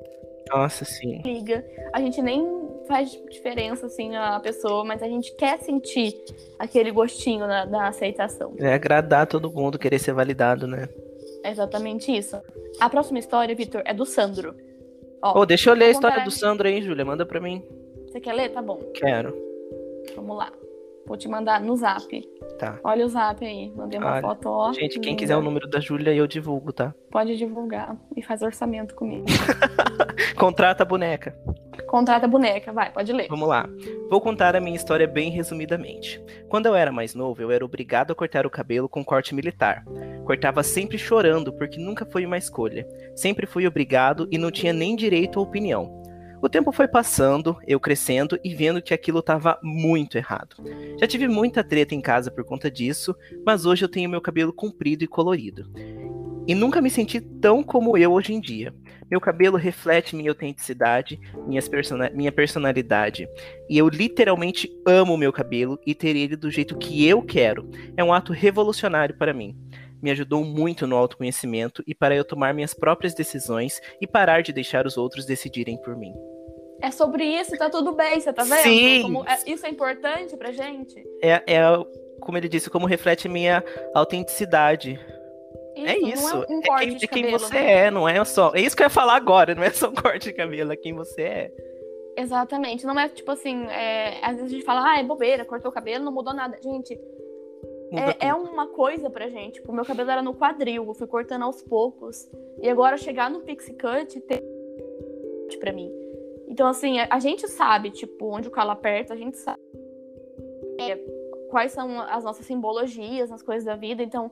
Nossa, 0.49 0.85
sim. 0.85 1.21
liga. 1.23 1.63
A 1.93 1.99
gente 2.01 2.21
nem 2.21 2.41
faz 2.87 3.11
diferença, 3.29 3.85
assim, 3.85 4.15
a 4.15 4.39
pessoa, 4.39 4.83
mas 4.83 5.01
a 5.01 5.07
gente 5.07 5.35
quer 5.35 5.59
sentir 5.59 6.13
aquele 6.59 6.91
gostinho 6.91 7.47
na, 7.47 7.65
da 7.65 7.87
aceitação. 7.87 8.53
É 8.59 8.73
agradar 8.73 9.27
todo 9.27 9.51
mundo, 9.51 9.79
querer 9.79 9.99
ser 9.99 10.13
validado, 10.13 10.67
né? 10.67 10.87
É 11.43 11.51
exatamente 11.51 12.15
isso. 12.15 12.41
A 12.79 12.89
próxima 12.89 13.19
história, 13.19 13.55
Vitor, 13.55 13.81
é 13.85 13.93
do 13.93 14.05
Sandro. 14.05 14.55
Ó, 15.21 15.41
Ô, 15.41 15.45
deixa 15.45 15.69
eu 15.69 15.73
ler 15.73 15.85
a 15.85 15.91
história 15.91 16.23
do 16.23 16.31
Sandro 16.31 16.67
aí, 16.67 16.81
Júlia. 16.81 17.05
Manda 17.05 17.25
pra 17.25 17.39
mim. 17.39 17.63
Você 18.07 18.19
quer 18.19 18.33
ler? 18.33 18.49
Tá 18.49 18.61
bom. 18.61 18.77
Quero. 18.93 19.35
Vamos 20.15 20.37
lá. 20.37 20.51
Vou 21.05 21.17
te 21.17 21.27
mandar 21.27 21.61
no 21.61 21.75
zap. 21.75 22.29
Tá. 22.57 22.79
Olha 22.83 23.05
o 23.05 23.09
zap 23.09 23.43
aí. 23.45 23.71
Mandei 23.75 23.99
uma 23.99 24.13
Olha, 24.13 24.21
foto, 24.21 24.49
ó. 24.49 24.73
Gente, 24.73 24.99
quem 24.99 25.15
quiser 25.15 25.35
o 25.35 25.41
número 25.41 25.67
da 25.67 25.79
Júlia, 25.79 26.13
eu 26.13 26.27
divulgo, 26.27 26.71
tá? 26.71 26.95
Pode 27.11 27.35
divulgar 27.35 27.97
e 28.15 28.21
faz 28.21 28.41
orçamento 28.41 28.95
comigo. 28.95 29.25
Contrata 30.37 30.83
a 30.83 30.85
boneca. 30.85 31.37
Contrata 31.81 32.25
a 32.25 32.29
boneca, 32.29 32.71
vai, 32.71 32.91
pode 32.91 33.11
ler. 33.11 33.27
Vamos 33.29 33.47
lá. 33.47 33.67
Vou 34.09 34.21
contar 34.21 34.55
a 34.55 34.61
minha 34.61 34.75
história 34.75 35.07
bem 35.07 35.31
resumidamente. 35.31 36.23
Quando 36.49 36.67
eu 36.67 36.75
era 36.75 36.91
mais 36.91 37.15
novo, 37.15 37.41
eu 37.41 37.51
era 37.51 37.65
obrigado 37.65 38.11
a 38.11 38.15
cortar 38.15 38.45
o 38.45 38.49
cabelo 38.49 38.87
com 38.87 39.03
corte 39.03 39.33
militar. 39.33 39.83
Cortava 40.25 40.63
sempre 40.63 40.97
chorando, 40.97 41.51
porque 41.53 41.79
nunca 41.79 42.05
foi 42.05 42.25
uma 42.25 42.37
escolha. 42.37 42.87
Sempre 43.15 43.47
fui 43.47 43.65
obrigado 43.65 44.27
e 44.31 44.37
não 44.37 44.51
tinha 44.51 44.71
nem 44.71 44.95
direito 44.95 45.39
à 45.39 45.41
opinião. 45.41 46.03
O 46.43 46.49
tempo 46.49 46.73
foi 46.73 46.89
passando, 46.89 47.57
eu 47.65 47.79
crescendo 47.79 48.37
e 48.43 48.53
vendo 48.53 48.81
que 48.81 48.93
aquilo 48.93 49.19
estava 49.19 49.57
muito 49.63 50.17
errado. 50.17 50.57
Já 50.99 51.07
tive 51.07 51.25
muita 51.25 51.63
treta 51.63 51.95
em 51.95 52.01
casa 52.01 52.29
por 52.29 52.43
conta 52.43 52.69
disso, 52.69 53.15
mas 53.45 53.65
hoje 53.65 53.85
eu 53.85 53.89
tenho 53.89 54.09
meu 54.09 54.19
cabelo 54.19 54.51
comprido 54.51 55.05
e 55.05 55.07
colorido. 55.07 55.71
E 56.47 56.53
nunca 56.53 56.81
me 56.81 56.89
senti 56.89 57.21
tão 57.21 57.63
como 57.63 57.97
eu 57.97 58.11
hoje 58.11 58.33
em 58.33 58.41
dia. 58.41 58.73
Meu 59.09 59.21
cabelo 59.21 59.57
reflete 59.57 60.15
minha 60.15 60.31
autenticidade, 60.31 61.19
persona- 61.69 62.09
minha 62.13 62.31
personalidade. 62.31 63.27
E 63.69 63.77
eu 63.77 63.87
literalmente 63.87 64.69
amo 64.87 65.13
o 65.13 65.17
meu 65.17 65.31
cabelo 65.31 65.79
e 65.85 65.93
ter 65.93 66.15
ele 66.15 66.35
do 66.35 66.49
jeito 66.49 66.77
que 66.77 67.07
eu 67.07 67.21
quero. 67.21 67.69
É 67.95 68.03
um 68.03 68.11
ato 68.11 68.33
revolucionário 68.33 69.15
para 69.17 69.33
mim. 69.33 69.55
Me 70.01 70.11
ajudou 70.11 70.43
muito 70.43 70.85
no 70.85 70.97
autoconhecimento 70.97 71.81
e 71.87 71.95
para 71.95 72.15
eu 72.15 72.25
tomar 72.25 72.53
minhas 72.53 72.73
próprias 72.73 73.13
decisões 73.13 73.79
e 74.01 74.07
parar 74.07 74.41
de 74.41 74.51
deixar 74.51 74.85
os 74.85 74.97
outros 74.97 75.25
decidirem 75.25 75.77
por 75.81 75.95
mim. 75.95 76.13
É 76.81 76.91
sobre 76.91 77.23
isso, 77.23 77.57
tá 77.57 77.69
tudo 77.69 77.93
bem, 77.93 78.19
você 78.19 78.33
tá 78.33 78.43
vendo? 78.43 78.63
Sim. 78.63 79.01
Como 79.03 79.23
é- 79.25 79.39
isso 79.47 79.65
é 79.65 79.69
importante 79.69 80.35
pra 80.35 80.51
gente? 80.51 80.95
É, 81.21 81.41
é, 81.47 81.61
como 82.19 82.37
ele 82.37 82.49
disse, 82.49 82.69
como 82.69 82.85
reflete 82.85 83.29
minha 83.29 83.63
autenticidade. 83.93 84.99
É 85.75 85.97
isso. 85.97 86.35
Não 86.35 86.43
é 86.43 86.47
um 86.49 86.59
É 86.59 86.67
corte 86.67 86.85
quem, 86.87 86.97
de 86.97 87.05
é 87.05 87.07
quem 87.07 87.23
cabelo, 87.23 87.39
você 87.39 87.53
né? 87.53 87.73
é, 87.73 87.91
não 87.91 88.07
é 88.09 88.23
só. 88.25 88.51
É 88.53 88.61
isso 88.61 88.75
que 88.75 88.83
eu 88.83 88.85
ia 88.85 88.89
falar 88.89 89.15
agora, 89.15 89.55
não 89.55 89.63
é 89.63 89.71
só 89.71 89.89
um 89.89 89.93
corte 89.93 90.29
de 90.29 90.33
cabelo, 90.33 90.71
é 90.71 90.75
quem 90.75 90.93
você 90.93 91.21
é. 91.21 91.51
Exatamente. 92.17 92.85
Não 92.85 92.99
é 92.99 93.09
tipo 93.09 93.31
assim, 93.31 93.65
é, 93.67 94.19
às 94.21 94.35
vezes 94.35 94.51
a 94.51 94.55
gente 94.55 94.65
fala, 94.65 94.91
ah, 94.91 94.99
é 94.99 95.03
bobeira, 95.03 95.45
cortou 95.45 95.71
o 95.71 95.73
cabelo, 95.73 96.03
não 96.03 96.11
mudou 96.11 96.33
nada. 96.33 96.57
Gente, 96.61 96.93
é, 97.91 98.27
é 98.29 98.33
uma 98.33 98.67
coisa 98.67 99.09
pra 99.09 99.29
gente. 99.29 99.55
Tipo, 99.55 99.71
meu 99.71 99.85
cabelo 99.85 100.09
era 100.09 100.21
no 100.21 100.33
quadril, 100.33 100.85
eu 100.85 100.93
fui 100.93 101.07
cortando 101.07 101.43
aos 101.43 101.61
poucos. 101.61 102.29
E 102.61 102.69
agora 102.69 102.97
chegar 102.97 103.29
no 103.29 103.41
pixie 103.41 103.73
cut 103.73 104.19
tem 104.21 104.41
pra 105.59 105.71
mim. 105.71 105.91
Então, 106.47 106.67
assim, 106.67 106.97
a, 106.99 107.19
gente 107.19 107.47
sabe, 107.47 107.89
tipo, 107.89 108.25
onde 108.25 108.47
o 108.47 108.51
calo 108.51 108.71
aperta, 108.71 109.13
a 109.13 109.17
gente 109.17 109.37
sabe 109.37 109.61
é, 110.79 110.97
quais 111.49 111.71
são 111.71 112.01
as 112.01 112.23
nossas 112.23 112.45
simbologias 112.45 113.29
nas 113.29 113.41
coisas 113.41 113.63
da 113.63 113.75
vida. 113.75 114.03
Então, 114.03 114.31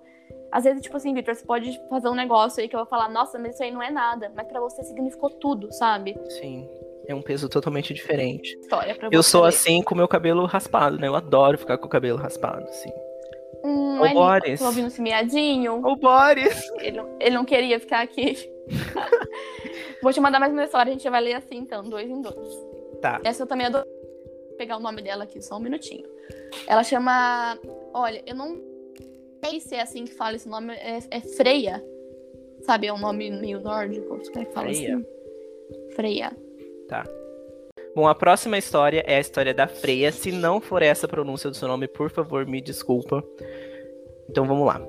às 0.51 0.65
vezes, 0.65 0.81
tipo 0.81 0.97
assim, 0.97 1.13
Victor, 1.13 1.33
você 1.33 1.45
pode 1.45 1.81
fazer 1.89 2.09
um 2.09 2.15
negócio 2.15 2.61
aí 2.61 2.67
que 2.67 2.75
eu 2.75 2.79
vou 2.79 2.87
falar, 2.87 3.07
nossa, 3.09 3.39
mas 3.39 3.53
isso 3.53 3.63
aí 3.63 3.71
não 3.71 3.81
é 3.81 3.89
nada. 3.89 4.31
Mas 4.35 4.47
pra 4.47 4.59
você 4.59 4.83
significou 4.83 5.29
tudo, 5.29 5.71
sabe? 5.71 6.17
Sim. 6.29 6.69
É 7.07 7.15
um 7.15 7.21
peso 7.21 7.47
totalmente 7.49 7.93
diferente. 7.93 8.57
História 8.59 8.93
pra 8.93 9.09
Eu 9.11 9.23
você 9.23 9.29
sou 9.29 9.45
assim 9.45 9.81
com 9.81 9.93
o 9.93 9.97
meu 9.97 10.07
cabelo 10.07 10.45
raspado, 10.45 10.99
né? 10.99 11.07
Eu 11.07 11.15
adoro 11.15 11.57
ficar 11.57 11.77
com 11.77 11.87
o 11.87 11.89
cabelo 11.89 12.17
raspado, 12.17 12.63
assim. 12.65 12.91
Hum, 13.63 13.99
Ô, 13.99 14.03
ali, 14.03 14.13
Boris. 14.13 14.59
Tô 14.59 14.65
ouvindo 14.65 14.87
esse 14.87 15.01
miadinho. 15.01 15.85
Ô, 15.85 15.95
Boris! 15.95 16.61
Ele, 16.79 17.01
ele 17.19 17.35
não 17.35 17.45
queria 17.45 17.79
ficar 17.79 18.01
aqui. 18.01 18.51
Vou 20.03 20.11
te 20.11 20.19
mandar 20.19 20.39
mais 20.39 20.51
uma 20.51 20.63
história, 20.63 20.89
a 20.89 20.93
gente 20.93 21.09
vai 21.09 21.21
ler 21.21 21.35
assim, 21.35 21.57
então, 21.57 21.83
dois 21.83 22.09
em 22.09 22.21
dois. 22.21 22.65
Tá. 23.01 23.21
Essa 23.23 23.43
eu 23.43 23.47
também 23.47 23.67
adoro. 23.67 23.85
Vou 24.49 24.57
pegar 24.57 24.77
o 24.77 24.81
nome 24.81 25.01
dela 25.01 25.23
aqui, 25.23 25.41
só 25.41 25.57
um 25.57 25.61
minutinho. 25.61 26.07
Ela 26.67 26.83
chama. 26.83 27.57
Olha, 27.93 28.21
eu 28.25 28.35
não 28.35 28.70
sei 29.43 29.59
se 29.59 29.75
é 29.75 29.81
assim 29.81 30.05
que 30.05 30.13
fala 30.13 30.35
esse 30.35 30.47
nome. 30.47 30.73
É, 30.73 30.99
é 31.09 31.21
Freia. 31.21 31.83
Sabe, 32.61 32.87
é 32.87 32.93
um 32.93 32.99
nome 32.99 33.29
meio 33.31 33.59
nórdico. 33.59 34.07
Como 34.07 34.39
é 34.39 34.45
que 34.45 34.53
fala 34.53 34.67
Freia. 34.67 34.95
assim? 34.95 35.05
Freia. 35.95 36.37
Bom, 37.93 38.07
a 38.07 38.15
próxima 38.15 38.57
história 38.57 39.03
é 39.05 39.17
a 39.17 39.19
história 39.19 39.53
da 39.53 39.67
Freia. 39.67 40.11
Se 40.11 40.31
não 40.31 40.61
for 40.61 40.81
essa 40.81 41.05
a 41.05 41.09
pronúncia 41.09 41.49
do 41.49 41.55
seu 41.55 41.67
nome, 41.67 41.87
por 41.87 42.09
favor, 42.09 42.45
me 42.45 42.61
desculpa. 42.61 43.23
Então 44.29 44.45
vamos 44.45 44.65
lá. 44.65 44.81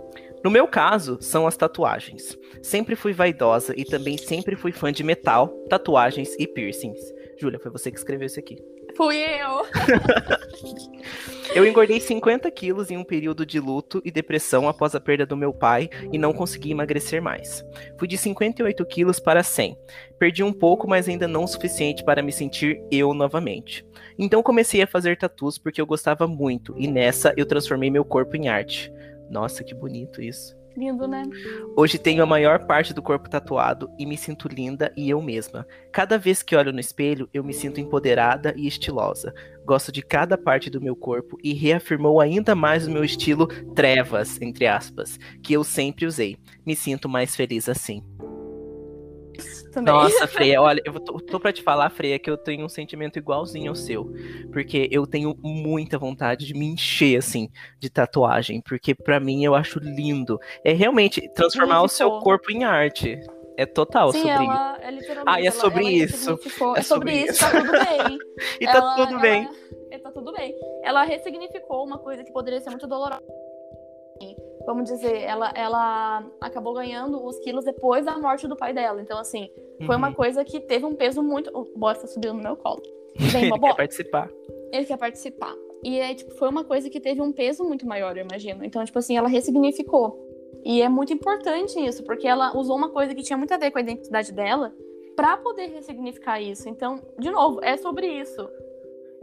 No 0.44 0.50
meu 0.50 0.68
caso, 0.68 1.18
são 1.20 1.46
as 1.46 1.56
tatuagens. 1.56 2.36
Sempre 2.62 2.94
fui 2.94 3.12
vaidosa 3.12 3.74
e 3.76 3.84
também 3.84 4.16
sempre 4.16 4.56
fui 4.56 4.72
fã 4.72 4.92
de 4.92 5.02
metal, 5.02 5.48
tatuagens 5.68 6.34
e 6.38 6.46
piercings. 6.46 7.00
Júlia, 7.38 7.58
foi 7.58 7.70
você 7.70 7.90
que 7.90 7.98
escreveu 7.98 8.26
isso 8.26 8.38
aqui. 8.38 8.56
Fui 8.96 9.16
eu. 9.16 9.66
eu 11.54 11.66
engordei 11.66 12.00
50 12.00 12.50
quilos 12.50 12.90
em 12.90 12.96
um 12.96 13.04
período 13.04 13.46
de 13.46 13.58
luto 13.58 14.02
e 14.04 14.10
depressão 14.10 14.68
após 14.68 14.94
a 14.94 15.00
perda 15.00 15.24
do 15.24 15.36
meu 15.36 15.52
pai 15.52 15.88
e 16.12 16.18
não 16.18 16.32
consegui 16.32 16.70
emagrecer 16.70 17.22
mais. 17.22 17.64
Fui 17.98 18.06
de 18.06 18.18
58 18.18 18.84
quilos 18.86 19.18
para 19.18 19.42
100. 19.42 19.76
Perdi 20.18 20.42
um 20.42 20.52
pouco, 20.52 20.88
mas 20.88 21.08
ainda 21.08 21.26
não 21.26 21.44
o 21.44 21.48
suficiente 21.48 22.04
para 22.04 22.22
me 22.22 22.32
sentir 22.32 22.82
eu 22.90 23.14
novamente. 23.14 23.86
Então 24.18 24.42
comecei 24.42 24.82
a 24.82 24.86
fazer 24.86 25.16
tatus 25.16 25.58
porque 25.58 25.80
eu 25.80 25.86
gostava 25.86 26.26
muito 26.26 26.74
e 26.78 26.86
nessa 26.86 27.32
eu 27.36 27.46
transformei 27.46 27.90
meu 27.90 28.04
corpo 28.04 28.36
em 28.36 28.48
arte. 28.48 28.92
Nossa, 29.30 29.64
que 29.64 29.74
bonito 29.74 30.20
isso. 30.20 30.61
Lindo, 30.76 31.06
né? 31.06 31.22
Hoje 31.76 31.98
tenho 31.98 32.22
a 32.22 32.26
maior 32.26 32.66
parte 32.66 32.94
do 32.94 33.02
corpo 33.02 33.28
tatuado 33.28 33.90
e 33.98 34.06
me 34.06 34.16
sinto 34.16 34.48
linda 34.48 34.92
e 34.96 35.10
eu 35.10 35.20
mesma. 35.20 35.66
Cada 35.92 36.18
vez 36.18 36.42
que 36.42 36.56
olho 36.56 36.72
no 36.72 36.80
espelho, 36.80 37.28
eu 37.32 37.44
me 37.44 37.52
sinto 37.52 37.80
empoderada 37.80 38.54
e 38.56 38.66
estilosa. 38.66 39.34
Gosto 39.64 39.92
de 39.92 40.02
cada 40.02 40.38
parte 40.38 40.70
do 40.70 40.80
meu 40.80 40.96
corpo 40.96 41.38
e 41.42 41.52
reafirmou 41.52 42.20
ainda 42.20 42.54
mais 42.54 42.86
o 42.86 42.90
meu 42.90 43.04
estilo 43.04 43.46
trevas, 43.74 44.40
entre 44.40 44.66
aspas, 44.66 45.18
que 45.42 45.52
eu 45.52 45.62
sempre 45.62 46.06
usei. 46.06 46.38
Me 46.64 46.74
sinto 46.74 47.08
mais 47.08 47.36
feliz 47.36 47.68
assim 47.68 48.02
também. 49.72 49.92
Nossa, 49.92 50.26
Freia, 50.28 50.60
olha, 50.60 50.82
eu 50.84 50.92
tô, 51.00 51.18
tô 51.20 51.40
pra 51.40 51.52
te 51.52 51.62
falar, 51.62 51.90
Freia, 51.90 52.18
que 52.18 52.30
eu 52.30 52.36
tenho 52.36 52.64
um 52.64 52.68
sentimento 52.68 53.18
igualzinho 53.18 53.70
ao 53.70 53.74
seu. 53.74 54.12
Porque 54.52 54.88
eu 54.90 55.06
tenho 55.06 55.36
muita 55.42 55.98
vontade 55.98 56.46
de 56.46 56.54
me 56.54 56.66
encher, 56.66 57.18
assim, 57.18 57.48
de 57.78 57.90
tatuagem. 57.90 58.60
Porque 58.60 58.94
para 58.94 59.18
mim 59.20 59.44
eu 59.44 59.54
acho 59.54 59.78
lindo. 59.78 60.38
É 60.64 60.72
realmente 60.72 61.28
transformar 61.34 61.82
o 61.82 61.88
seu 61.88 62.18
corpo 62.20 62.50
em 62.50 62.64
arte. 62.64 63.18
É 63.56 63.66
total 63.66 64.12
Sim, 64.12 64.22
sobre 64.22 64.44
ela, 64.46 64.78
é 64.80 64.90
literalmente. 64.90 65.24
Ah, 65.26 65.40
e 65.40 65.46
é 65.46 65.50
sobre 65.50 65.80
ela, 65.80 65.90
isso. 65.90 66.30
É, 66.30 66.78
é 66.78 66.82
sobre, 66.82 67.12
isso, 67.12 67.40
tá 67.40 67.50
tudo 67.50 67.70
bem. 67.72 68.18
e 68.60 68.66
tá 68.66 68.96
tudo 68.96 69.20
bem. 69.20 69.48
Ela, 69.90 70.02
tá 70.02 70.10
tudo 70.10 70.32
bem. 70.32 70.54
Ela 70.82 71.04
ressignificou 71.04 71.84
uma 71.84 71.98
coisa 71.98 72.24
que 72.24 72.32
poderia 72.32 72.60
ser 72.60 72.70
muito 72.70 72.86
dolorosa 72.86 73.22
vamos 74.66 74.90
dizer, 74.90 75.22
ela, 75.22 75.52
ela 75.54 76.26
acabou 76.40 76.74
ganhando 76.74 77.24
os 77.24 77.38
quilos 77.40 77.64
depois 77.64 78.04
da 78.04 78.18
morte 78.18 78.46
do 78.46 78.56
pai 78.56 78.72
dela. 78.72 79.00
Então, 79.00 79.18
assim, 79.18 79.50
foi 79.84 79.96
uma 79.96 80.08
uhum. 80.08 80.14
coisa 80.14 80.44
que 80.44 80.60
teve 80.60 80.84
um 80.84 80.94
peso 80.94 81.22
muito. 81.22 81.50
O 81.52 81.64
Boris 81.76 82.00
tá 82.00 82.06
subindo 82.06 82.34
no 82.34 82.42
meu 82.42 82.56
colo. 82.56 82.82
Vem, 83.16 83.46
Ele 83.46 83.58
quer 83.58 83.76
participar. 83.76 84.30
Ele 84.72 84.84
quer 84.84 84.96
participar. 84.96 85.54
E 85.82 85.98
é, 85.98 86.14
tipo, 86.14 86.32
foi 86.34 86.48
uma 86.48 86.64
coisa 86.64 86.88
que 86.88 87.00
teve 87.00 87.20
um 87.20 87.32
peso 87.32 87.64
muito 87.64 87.86
maior, 87.86 88.16
eu 88.16 88.24
imagino. 88.24 88.64
Então, 88.64 88.84
tipo 88.84 88.98
assim, 88.98 89.16
ela 89.16 89.28
ressignificou. 89.28 90.30
E 90.64 90.80
é 90.80 90.88
muito 90.88 91.12
importante 91.12 91.78
isso, 91.84 92.04
porque 92.04 92.26
ela 92.26 92.56
usou 92.56 92.76
uma 92.76 92.90
coisa 92.90 93.14
que 93.14 93.22
tinha 93.22 93.36
muito 93.36 93.52
a 93.52 93.56
ver 93.56 93.70
com 93.72 93.78
a 93.78 93.80
identidade 93.80 94.32
dela 94.32 94.72
para 95.16 95.36
poder 95.36 95.66
ressignificar 95.66 96.40
isso. 96.40 96.68
Então, 96.68 97.00
de 97.18 97.30
novo, 97.30 97.60
é 97.62 97.76
sobre 97.76 98.06
isso. 98.06 98.48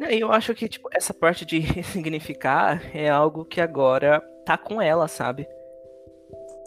Eu 0.09 0.31
acho 0.31 0.53
que, 0.53 0.67
tipo, 0.67 0.89
essa 0.93 1.13
parte 1.13 1.45
de 1.45 1.59
ressignificar 1.63 2.81
é 2.93 3.09
algo 3.09 3.45
que 3.45 3.61
agora 3.61 4.21
tá 4.49 4.57
com 4.57 4.81
ela, 4.81 5.07
sabe? 5.07 5.47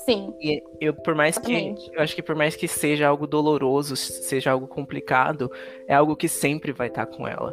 Sim. 0.05 0.35
E 0.41 0.63
eu, 0.81 0.95
por 0.95 1.17
mais 1.17 1.37
Exatamente. 1.37 1.91
que. 1.91 1.97
Eu 1.97 2.03
acho 2.03 2.15
que 2.15 2.23
por 2.23 2.37
mais 2.37 2.55
que 2.55 2.69
seja 2.69 3.09
algo 3.09 3.27
doloroso, 3.27 3.97
seja 3.97 4.53
algo 4.53 4.69
complicado, 4.69 5.51
é 5.89 5.95
algo 5.95 6.15
que 6.15 6.29
sempre 6.29 6.71
vai 6.71 6.87
estar 6.87 7.07
tá 7.07 7.17
com 7.17 7.27
ela. 7.27 7.53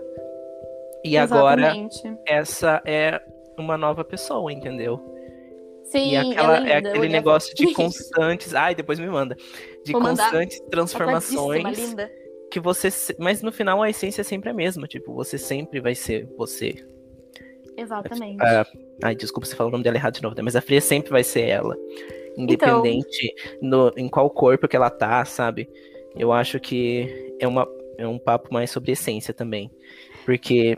E 1.04 1.16
Exatamente. 1.16 2.08
agora, 2.08 2.22
essa 2.28 2.82
é 2.86 3.20
uma 3.58 3.78
nova 3.78 4.04
pessoa, 4.04 4.54
entendeu? 4.54 5.00
Sim, 5.86 6.12
e 6.12 6.18
aquela, 6.18 6.58
é, 6.58 6.60
linda, 6.60 6.72
é 6.72 6.78
aquele 6.78 7.10
negócio 7.10 7.56
de 7.56 7.72
constantes. 7.74 8.54
Ai, 8.54 8.76
depois 8.76 9.00
me 9.00 9.08
manda. 9.08 9.36
De 9.84 9.92
Vou 9.92 10.02
constantes 10.02 10.60
transformações. 10.70 11.96
Que 12.52 12.60
você. 12.60 12.90
Mas 13.18 13.42
no 13.42 13.52
final 13.52 13.82
a 13.82 13.90
essência 13.90 14.22
é 14.22 14.24
sempre 14.24 14.50
a 14.50 14.54
mesma. 14.54 14.88
Tipo, 14.88 15.14
você 15.14 15.40
sempre 15.40 15.80
vai 15.80 15.96
ser 15.96 16.28
você. 16.38 16.76
Exatamente. 17.80 18.44
É, 18.44 18.66
ai, 19.04 19.16
desculpa 19.16 19.48
se 19.48 19.56
falar 19.56 19.70
o 19.70 19.72
nome 19.72 19.84
dela 19.84 19.96
errado 19.96 20.16
de 20.16 20.22
novo, 20.22 20.36
né? 20.36 20.42
mas 20.42 20.56
a 20.56 20.62
Fria 20.62 20.82
sempre 20.82 21.12
vai 21.12 21.24
ser 21.24 21.48
ela. 21.48 21.78
Independente 22.38 23.34
então... 23.62 23.70
no, 23.70 23.94
em 23.98 24.08
qual 24.08 24.30
corpo 24.30 24.68
que 24.68 24.76
ela 24.76 24.90
tá, 24.90 25.24
sabe? 25.26 25.70
Eu 26.16 26.32
acho 26.32 26.60
que 26.60 27.36
é, 27.40 27.48
uma, 27.48 27.68
é 27.98 28.08
um 28.08 28.20
papo 28.20 28.54
mais 28.54 28.70
sobre 28.70 28.92
essência 28.92 29.34
também. 29.34 29.72
Porque 30.26 30.78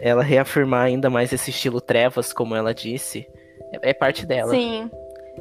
ela 0.00 0.22
reafirmar 0.22 0.86
ainda 0.86 1.10
mais 1.10 1.32
esse 1.32 1.50
estilo 1.50 1.80
trevas, 1.80 2.32
como 2.32 2.54
ela 2.54 2.74
disse, 2.74 3.26
é, 3.72 3.90
é 3.90 3.94
parte 3.94 4.26
dela. 4.26 4.50
Sim. 4.50 4.90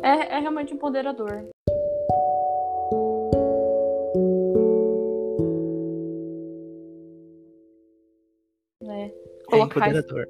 É, 0.01 0.35
é 0.35 0.39
realmente 0.39 0.73
empoderador. 0.73 1.45
É, 8.81 9.11
é 9.51 9.59
empoderador. 9.59 10.27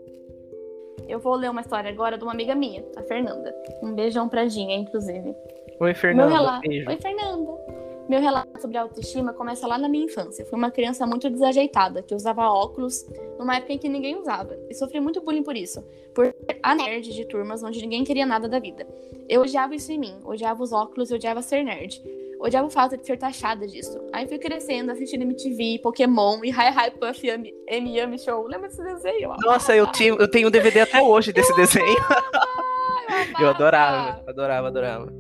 Eu 1.08 1.20
vou 1.20 1.36
ler 1.36 1.50
uma 1.50 1.62
história 1.62 1.90
agora 1.90 2.18
de 2.18 2.24
uma 2.24 2.34
amiga 2.34 2.54
minha, 2.54 2.84
a 2.96 3.02
Fernanda. 3.04 3.56
Um 3.82 3.94
beijão 3.94 4.28
pra 4.28 4.46
Dinha, 4.46 4.76
inclusive. 4.76 5.36
Oi, 5.80 5.94
Fernanda. 5.94 6.30
Meu 6.30 6.38
relato... 6.38 6.68
Beijo. 6.68 6.90
Oi, 6.90 6.98
Fernanda. 6.98 7.78
Meu 8.10 8.22
relato 8.22 8.62
sobre 8.62 8.78
autoestima 8.78 9.34
começa 9.34 9.68
lá 9.68 9.78
na 9.78 9.90
minha 9.90 10.06
infância. 10.06 10.46
Fui 10.46 10.58
uma 10.58 10.72
criança 10.72 11.06
muito 11.06 11.30
desajeitada, 11.30 12.02
que 12.02 12.16
usava 12.16 12.50
óculos 12.50 13.06
numa 13.38 13.58
época 13.58 13.74
em 13.74 13.78
que 13.78 13.90
ninguém 13.90 14.18
usava. 14.18 14.58
E 14.70 14.74
sofri 14.74 15.00
muito 15.00 15.22
bullying 15.22 15.44
por 15.44 15.58
isso. 15.58 15.84
Por 16.16 16.34
a 16.64 16.76
nerd 16.76 17.14
de 17.14 17.26
turmas 17.26 17.64
onde 17.64 17.82
ninguém 17.82 18.04
queria 18.04 18.26
nada 18.26 18.48
da 18.48 18.60
vida. 18.60 18.88
Eu 19.28 19.42
odiava 19.42 19.76
isso 19.76 19.92
em 19.92 20.00
mim. 20.00 20.16
Odiava 20.24 20.64
os 20.64 20.72
óculos 20.72 21.12
e 21.12 21.16
odiava 21.16 21.42
ser 21.42 21.64
nerd. 21.64 22.02
Odiava 22.40 22.68
o 22.68 22.70
fato 22.70 22.96
de 22.96 23.06
ser 23.06 23.18
taxada 23.18 23.66
disso. 23.68 24.00
Aí 24.14 24.28
fui 24.28 24.38
crescendo, 24.38 24.92
assistindo 24.92 25.24
MTV, 25.24 25.80
Pokémon 25.82 26.40
e 26.44 26.50
Hi 26.50 26.70
Hi 26.70 26.92
Puff 26.92 27.28
M 27.28 27.98
Yami 27.98 28.20
Show. 28.20 28.48
Lembra 28.48 28.68
desse 28.70 28.84
desenho? 28.84 29.34
Nossa, 29.40 29.76
eu, 29.76 29.92
tinha, 29.92 30.10
eu 30.10 30.30
tenho 30.30 30.48
um 30.48 30.52
DVD 30.52 30.82
até 30.82 31.02
hoje 31.02 31.34
desse 31.34 31.52
eu 31.52 31.56
desenho. 31.56 31.98
Amava, 33.08 33.42
eu, 33.42 33.50
adorava, 33.50 34.24
adorava, 34.28 34.68
adorava. 34.68 35.14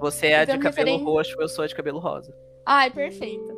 Você 0.00 0.28
é 0.28 0.44
de 0.44 0.58
cabelo 0.58 0.90
referen... 0.90 1.04
roxo, 1.04 1.34
eu 1.40 1.48
sou 1.48 1.66
de 1.66 1.74
cabelo 1.74 1.98
rosa. 1.98 2.32
Ai, 2.66 2.90
perfeito. 2.90 3.57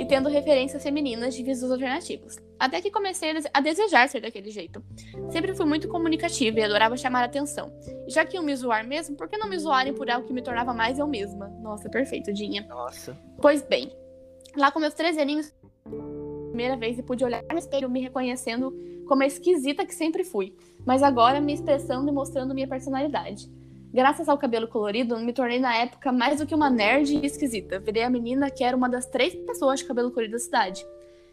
E 0.00 0.06
tendo 0.06 0.30
referências 0.30 0.82
femininas 0.82 1.34
de 1.34 1.42
visos 1.42 1.70
alternativos. 1.70 2.38
Até 2.58 2.80
que 2.80 2.90
comecei 2.90 3.34
a 3.52 3.60
desejar 3.60 4.08
ser 4.08 4.22
daquele 4.22 4.50
jeito. 4.50 4.82
Sempre 5.28 5.54
fui 5.54 5.66
muito 5.66 5.88
comunicativa 5.88 6.58
e 6.58 6.62
adorava 6.62 6.96
chamar 6.96 7.22
atenção. 7.22 7.70
E 8.08 8.10
já 8.10 8.24
que 8.24 8.34
iam 8.34 8.42
me 8.42 8.56
zoar 8.56 8.86
mesmo, 8.86 9.14
por 9.14 9.28
que 9.28 9.36
não 9.36 9.46
me 9.46 9.58
zoarem 9.58 9.92
por 9.92 10.10
algo 10.10 10.26
que 10.26 10.32
me 10.32 10.40
tornava 10.40 10.72
mais 10.72 10.98
eu 10.98 11.06
mesma? 11.06 11.48
Nossa, 11.60 11.90
perfeito, 11.90 12.32
Dinha. 12.32 12.66
Nossa. 12.66 13.14
Pois 13.42 13.62
bem, 13.62 13.92
lá 14.56 14.72
com 14.72 14.80
meus 14.80 14.94
três 14.94 15.18
aninhos, 15.18 15.54
primeira 16.48 16.78
vez 16.78 16.98
e 16.98 17.02
pude 17.02 17.22
olhar 17.22 17.42
no 17.50 17.58
espelho 17.58 17.90
me 17.90 18.00
reconhecendo 18.00 18.74
como 19.06 19.22
a 19.22 19.26
esquisita 19.26 19.84
que 19.84 19.94
sempre 19.94 20.24
fui, 20.24 20.56
mas 20.86 21.02
agora 21.02 21.42
me 21.42 21.52
expressando 21.52 22.08
e 22.08 22.12
mostrando 22.12 22.54
minha 22.54 22.66
personalidade. 22.66 23.50
Graças 23.92 24.28
ao 24.28 24.38
cabelo 24.38 24.68
colorido, 24.68 25.18
me 25.18 25.32
tornei 25.32 25.58
na 25.58 25.76
época 25.76 26.12
mais 26.12 26.38
do 26.38 26.46
que 26.46 26.54
uma 26.54 26.70
nerd 26.70 27.12
e 27.12 27.26
esquisita. 27.26 27.80
Virei 27.80 28.04
a 28.04 28.10
menina 28.10 28.48
que 28.48 28.62
era 28.62 28.76
uma 28.76 28.88
das 28.88 29.06
três 29.06 29.34
pessoas 29.34 29.80
de 29.80 29.86
cabelo 29.86 30.10
colorido 30.10 30.34
da 30.34 30.38
cidade. 30.38 30.86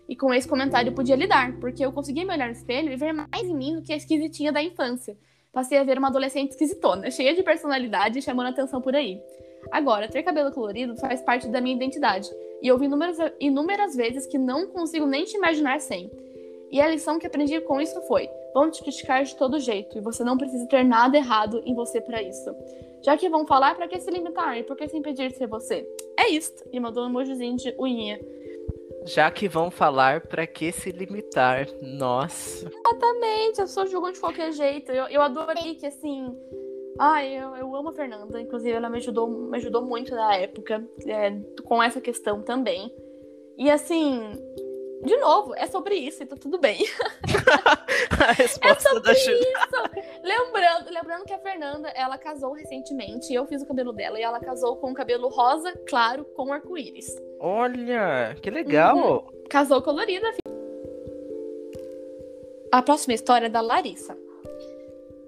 E 0.09 0.15
com 0.15 0.33
esse 0.33 0.47
comentário 0.47 0.89
eu 0.89 0.95
podia 0.95 1.15
lidar, 1.15 1.53
porque 1.59 1.85
eu 1.85 1.91
conseguia 1.91 2.25
me 2.25 2.33
olhar 2.33 2.47
no 2.47 2.53
espelho 2.53 2.91
e 2.91 2.95
ver 2.95 3.13
mais 3.13 3.43
em 3.43 3.53
mim 3.53 3.75
do 3.75 3.83
que 3.83 3.93
a 3.93 3.97
esquisitinha 3.97 4.51
da 4.51 4.63
infância. 4.63 5.15
Passei 5.53 5.77
a 5.77 5.83
ver 5.83 5.99
uma 5.99 6.07
adolescente 6.07 6.51
esquisitona, 6.51 7.11
cheia 7.11 7.35
de 7.35 7.43
personalidade 7.43 8.17
e 8.17 8.21
chamando 8.23 8.47
atenção 8.47 8.81
por 8.81 8.95
aí. 8.95 9.21
Agora, 9.71 10.07
ter 10.07 10.23
cabelo 10.23 10.51
colorido 10.51 10.95
faz 10.95 11.21
parte 11.21 11.47
da 11.49 11.61
minha 11.61 11.75
identidade, 11.75 12.27
e 12.61 12.67
eu 12.67 12.77
vi 12.77 12.85
inúmeras, 12.85 13.17
inúmeras 13.39 13.95
vezes 13.95 14.25
que 14.25 14.37
não 14.37 14.67
consigo 14.67 15.05
nem 15.05 15.25
te 15.25 15.37
imaginar 15.37 15.79
sem. 15.79 16.09
E 16.71 16.81
a 16.81 16.87
lição 16.87 17.19
que 17.19 17.27
aprendi 17.27 17.59
com 17.61 17.79
isso 17.79 18.01
foi: 18.03 18.29
vão 18.57 18.71
te 18.71 18.81
criticar 18.81 19.23
de 19.23 19.35
todo 19.35 19.59
jeito 19.59 19.99
e 19.99 20.01
você 20.01 20.23
não 20.23 20.35
precisa 20.35 20.65
ter 20.67 20.83
nada 20.83 21.15
errado 21.15 21.61
em 21.63 21.75
você 21.75 22.01
para 22.01 22.23
isso. 22.23 22.49
Já 23.05 23.15
que 23.15 23.29
vão 23.29 23.45
falar, 23.45 23.75
para 23.75 23.87
que 23.87 23.99
se 23.99 24.09
limitar 24.09 24.57
e 24.57 24.63
por 24.63 24.75
que 24.75 24.87
se 24.87 24.97
impedir 24.97 25.29
de 25.29 25.37
ser 25.37 25.45
você? 25.45 25.87
É 26.17 26.27
isto. 26.27 26.67
E 26.73 26.79
mandou 26.79 27.03
um 27.03 27.09
emojizinho 27.09 27.55
de 27.55 27.75
unhinha. 27.77 28.19
Já 29.05 29.29
que 29.29 29.47
vão 29.47 29.69
falar, 29.69 30.21
para 30.21 30.47
que 30.47 30.71
se 30.71 30.91
limitar? 30.91 31.67
Nossa. 31.83 32.67
Exatamente, 32.67 33.61
as 33.61 33.69
pessoas 33.69 33.91
julgam 33.91 34.11
de 34.11 34.19
qualquer 34.19 34.51
jeito. 34.51 34.91
Eu, 34.91 35.05
eu 35.05 35.21
adorei 35.21 35.75
que, 35.75 35.85
assim. 35.85 36.35
Ai, 36.97 37.37
eu, 37.37 37.55
eu 37.55 37.75
amo 37.75 37.89
a 37.89 37.93
Fernanda. 37.93 38.41
Inclusive, 38.41 38.75
ela 38.75 38.89
me 38.89 38.97
ajudou, 38.97 39.29
me 39.29 39.57
ajudou 39.57 39.83
muito 39.83 40.15
na 40.15 40.35
época 40.35 40.83
é, 41.05 41.31
com 41.63 41.81
essa 41.81 42.01
questão 42.01 42.41
também. 42.41 42.91
E, 43.55 43.69
assim, 43.69 44.33
de 45.03 45.17
novo, 45.17 45.53
é 45.55 45.67
sobre 45.67 45.95
isso 45.95 46.23
e 46.23 46.25
tá 46.25 46.35
tudo 46.35 46.57
bem. 46.57 46.79
a 48.19 48.31
resposta 48.31 48.89
é 48.89 48.93
sobre 48.93 49.03
da 49.03 49.13
isso. 49.13 49.31
Lembrando, 50.23 50.91
lembrando 50.91 51.25
que 51.25 51.33
a 51.33 51.39
Fernanda, 51.39 51.89
ela 51.89 52.17
casou 52.17 52.53
recentemente, 52.53 53.33
eu 53.33 53.45
fiz 53.45 53.61
o 53.61 53.65
cabelo 53.65 53.93
dela 53.93 54.19
e 54.19 54.23
ela 54.23 54.39
casou 54.39 54.75
com 54.77 54.91
o 54.91 54.93
cabelo 54.93 55.29
rosa 55.29 55.71
claro 55.87 56.25
com 56.35 56.51
arco-íris. 56.51 57.15
Olha, 57.39 58.35
que 58.41 58.49
legal. 58.49 58.97
Uhum. 58.97 59.43
Casou 59.49 59.81
colorida. 59.81 60.27
A 62.71 62.81
próxima 62.81 63.13
história 63.13 63.45
é 63.45 63.49
da 63.49 63.61
Larissa. 63.61 64.17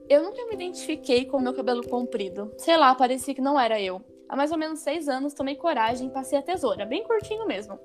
Eu 0.09 0.23
nunca 0.23 0.43
me 0.47 0.55
identifiquei 0.55 1.25
com 1.25 1.39
meu 1.39 1.53
cabelo 1.53 1.87
comprido. 1.87 2.51
Sei 2.57 2.75
lá, 2.75 2.95
parecia 2.95 3.33
que 3.35 3.41
não 3.41 3.59
era 3.59 3.79
eu. 3.79 4.01
Há 4.29 4.35
mais 4.35 4.51
ou 4.51 4.57
menos 4.57 4.79
seis 4.79 5.09
anos 5.09 5.33
tomei 5.33 5.55
coragem 5.55 6.07
e 6.07 6.11
passei 6.11 6.37
a 6.37 6.41
tesoura, 6.41 6.85
bem 6.85 7.03
curtinho 7.03 7.47
mesmo. 7.47 7.79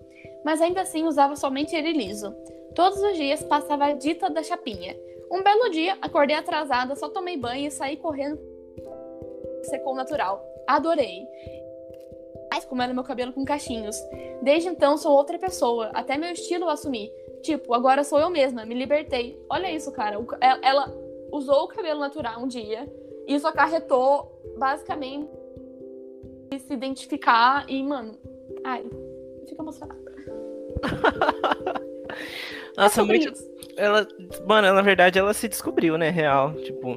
Mas 0.44 0.60
ainda 0.60 0.82
assim 0.82 1.04
usava 1.04 1.34
somente 1.36 1.74
ele 1.74 1.92
liso. 1.92 2.36
Todos 2.74 3.00
os 3.02 3.16
dias 3.16 3.42
passava 3.42 3.86
a 3.86 3.92
dita 3.92 4.28
da 4.28 4.42
chapinha. 4.42 4.94
Um 5.32 5.42
belo 5.42 5.70
dia, 5.70 5.96
acordei 6.02 6.36
atrasada, 6.36 6.94
só 6.94 7.08
tomei 7.08 7.38
banho 7.38 7.66
e 7.66 7.70
saí 7.70 7.96
correndo. 7.96 8.38
Secou 9.62 9.94
natural. 9.94 10.44
Adorei. 10.66 11.26
Mas 12.52 12.64
como 12.66 12.82
era 12.82 12.92
meu 12.92 13.02
cabelo 13.02 13.32
com 13.32 13.44
cachinhos. 13.44 13.96
Desde 14.42 14.68
então 14.68 14.98
sou 14.98 15.12
outra 15.12 15.38
pessoa, 15.38 15.90
até 15.94 16.18
meu 16.18 16.30
estilo 16.30 16.68
assumi. 16.68 17.10
Tipo, 17.42 17.74
agora 17.74 18.04
sou 18.04 18.18
eu 18.18 18.28
mesma, 18.28 18.66
me 18.66 18.74
libertei. 18.74 19.42
Olha 19.50 19.70
isso, 19.70 19.90
cara. 19.92 20.18
Ela 20.62 20.92
usou 21.32 21.64
o 21.64 21.68
cabelo 21.68 22.00
natural 22.00 22.40
um 22.42 22.46
dia. 22.46 22.86
Isso 23.26 23.46
acarretou, 23.48 24.40
basicamente, 24.58 25.28
se 26.58 26.72
identificar 26.72 27.64
e, 27.68 27.82
mano. 27.82 28.18
Ai, 28.64 28.84
fica 29.48 29.62
emocionada. 29.62 30.00
Nossa, 32.76 33.00
é 33.00 33.04
muito. 33.04 33.32
Isso. 33.32 33.54
Ela. 33.76 34.06
Mano, 34.46 34.72
na 34.72 34.82
verdade, 34.82 35.18
ela 35.18 35.32
se 35.34 35.48
descobriu, 35.48 35.96
né? 35.96 36.10
Real. 36.10 36.54
Tipo. 36.54 36.96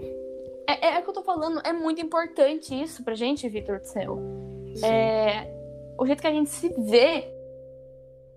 É, 0.68 0.96
é, 0.96 1.00
o 1.00 1.04
que 1.04 1.10
eu 1.10 1.14
tô 1.14 1.24
falando, 1.24 1.62
é 1.64 1.72
muito 1.72 2.02
importante 2.02 2.76
isso 2.76 3.04
pra 3.04 3.16
gente, 3.16 3.48
Vitor 3.48 3.80
do 3.80 3.86
céu. 3.86 4.20
É, 4.84 5.48
o 5.98 6.06
jeito 6.06 6.22
que 6.22 6.28
a 6.28 6.32
gente 6.32 6.50
se 6.50 6.70
vê 6.78 7.26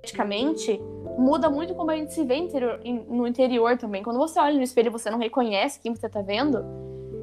praticamente 0.00 0.80
muda 1.18 1.50
muito 1.50 1.74
como 1.74 1.90
a 1.90 1.96
gente 1.96 2.14
se 2.14 2.24
vê 2.24 2.36
interior, 2.36 2.80
no 3.08 3.26
interior 3.26 3.76
também. 3.76 4.02
Quando 4.02 4.18
você 4.18 4.38
olha 4.38 4.56
no 4.56 4.62
espelho 4.62 4.86
e 4.86 4.90
você 4.90 5.10
não 5.10 5.18
reconhece 5.18 5.80
quem 5.80 5.94
você 5.94 6.08
tá 6.08 6.22
vendo, 6.22 6.64